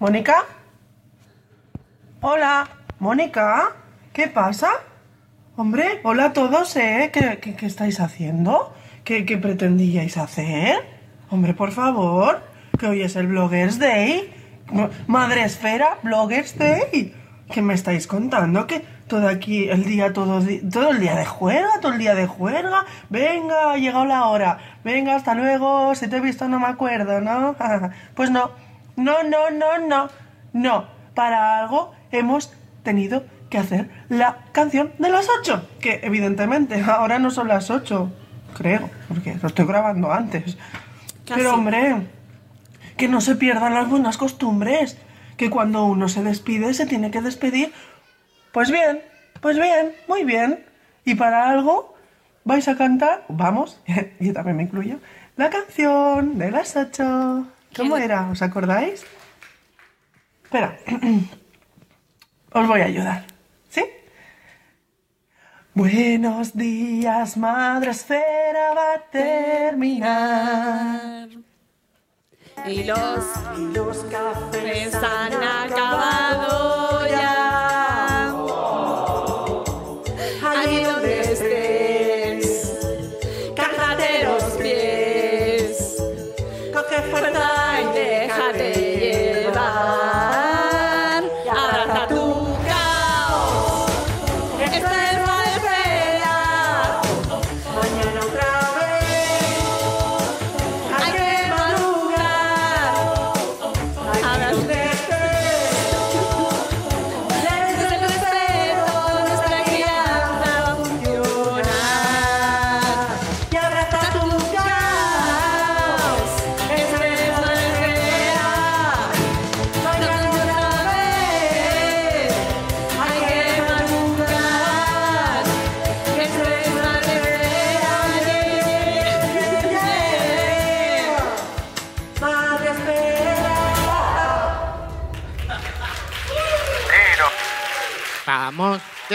Mónica. 0.00 0.55
Hola, 2.20 2.68
Mónica. 2.98 3.72
¿Qué 4.12 4.28
pasa? 4.28 4.70
Hombre, 5.56 6.00
hola 6.04 6.26
a 6.26 6.32
todos, 6.32 6.76
¿eh? 6.76 7.10
¿Qué, 7.12 7.38
qué- 7.40 7.54
qué 7.56 7.66
estáis 7.66 8.00
haciendo? 8.00 8.74
¿Qué, 9.04 9.24
qué 9.24 9.38
pretendíais 9.38 10.16
hacer? 10.16 10.78
Hombre, 11.30 11.54
por 11.54 11.72
favor, 11.72 12.42
que 12.78 12.86
hoy 12.86 13.02
es 13.02 13.16
el 13.16 13.28
Bloggers 13.28 13.78
Day. 13.78 14.32
Ma- 14.72 14.90
Madre 15.06 15.44
Esfera, 15.44 15.98
Bloggers 16.02 16.58
Day. 16.58 17.14
¿Qué 17.52 17.62
me 17.62 17.74
estáis 17.74 18.06
contando? 18.06 18.66
Que 18.66 18.80
todo 19.06 19.28
aquí, 19.28 19.68
el 19.68 19.84
día, 19.84 20.12
todo, 20.12 20.42
todo 20.72 20.90
el 20.90 21.00
día 21.00 21.14
de 21.14 21.24
juerga, 21.26 21.80
todo 21.80 21.92
el 21.92 21.98
día 21.98 22.14
de. 22.14 22.28
Venga, 23.08 23.72
ha 23.72 23.76
llegado 23.76 24.04
la 24.04 24.24
hora. 24.26 24.58
Venga, 24.84 25.14
hasta 25.14 25.34
luego. 25.34 25.94
Si 25.94 26.08
te 26.08 26.16
he 26.16 26.20
visto 26.20 26.48
no 26.48 26.58
me 26.58 26.66
acuerdo, 26.66 27.20
¿no? 27.20 27.54
Pues 28.14 28.30
no. 28.30 28.50
No, 28.96 29.22
no, 29.22 29.50
no, 29.50 29.78
no. 29.86 30.08
No. 30.52 30.95
Para 31.16 31.58
algo 31.58 31.94
hemos 32.12 32.52
tenido 32.82 33.24
que 33.48 33.56
hacer 33.56 33.88
la 34.10 34.44
canción 34.52 34.92
de 34.98 35.08
las 35.08 35.26
ocho. 35.40 35.66
Que 35.80 36.00
evidentemente 36.02 36.80
ahora 36.86 37.18
no 37.18 37.30
son 37.30 37.48
las 37.48 37.70
ocho. 37.70 38.12
Creo, 38.54 38.90
porque 39.08 39.34
lo 39.40 39.48
estoy 39.48 39.64
grabando 39.66 40.12
antes. 40.12 40.58
Casi. 41.26 41.40
Pero 41.40 41.54
hombre, 41.54 42.06
que 42.98 43.08
no 43.08 43.22
se 43.22 43.34
pierdan 43.34 43.72
las 43.72 43.88
buenas 43.88 44.18
costumbres. 44.18 44.98
Que 45.38 45.48
cuando 45.48 45.86
uno 45.86 46.10
se 46.10 46.22
despide 46.22 46.74
se 46.74 46.84
tiene 46.84 47.10
que 47.10 47.22
despedir. 47.22 47.72
Pues 48.52 48.70
bien, 48.70 49.00
pues 49.40 49.56
bien, 49.56 49.92
muy 50.08 50.24
bien. 50.24 50.66
Y 51.06 51.14
para 51.14 51.48
algo 51.48 51.96
vais 52.44 52.68
a 52.68 52.76
cantar, 52.76 53.24
vamos, 53.30 53.80
yo 54.20 54.34
también 54.34 54.58
me 54.58 54.64
incluyo, 54.64 54.98
la 55.36 55.48
canción 55.48 56.36
de 56.36 56.50
las 56.50 56.76
ocho. 56.76 57.46
¿Cómo 57.74 57.96
era? 57.96 58.28
¿Os 58.28 58.42
acordáis? 58.42 59.04
Espera, 60.46 60.78
os 62.52 62.68
voy 62.68 62.80
a 62.80 62.84
ayudar. 62.84 63.24
¿Sí? 63.68 63.84
Buenos 65.74 66.56
días, 66.56 67.36
madre 67.36 67.90
esfera 67.90 68.72
va 68.72 68.94
a 68.94 69.00
terminar. 69.10 71.28
Y 72.64 72.84
los, 72.84 73.24
los 73.74 74.04
cafés 74.04 74.94
han 74.94 75.34
acabado 75.42 77.08
ya. 77.08 78.05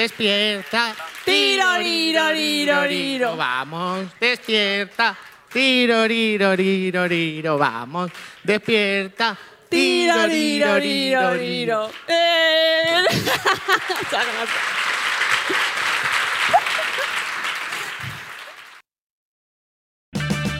Despierta. 0.01 0.95
Tiro, 1.23 1.77
riro, 1.77 2.29
riro, 2.31 2.83
riro. 2.83 3.35
Vamos, 3.35 4.07
despierta. 4.19 5.15
Tiro, 5.51 6.07
riro, 6.07 6.55
riro, 6.55 7.07
riro. 7.07 7.57
Vamos, 7.57 8.11
despierta. 8.43 9.37
Tiro, 9.69 10.25
riro, 10.25 10.79
riro, 10.79 11.33
riro. 11.33 11.91
Eh. 12.07 13.03
Muchas 13.11 14.25
gracias. 14.25 14.81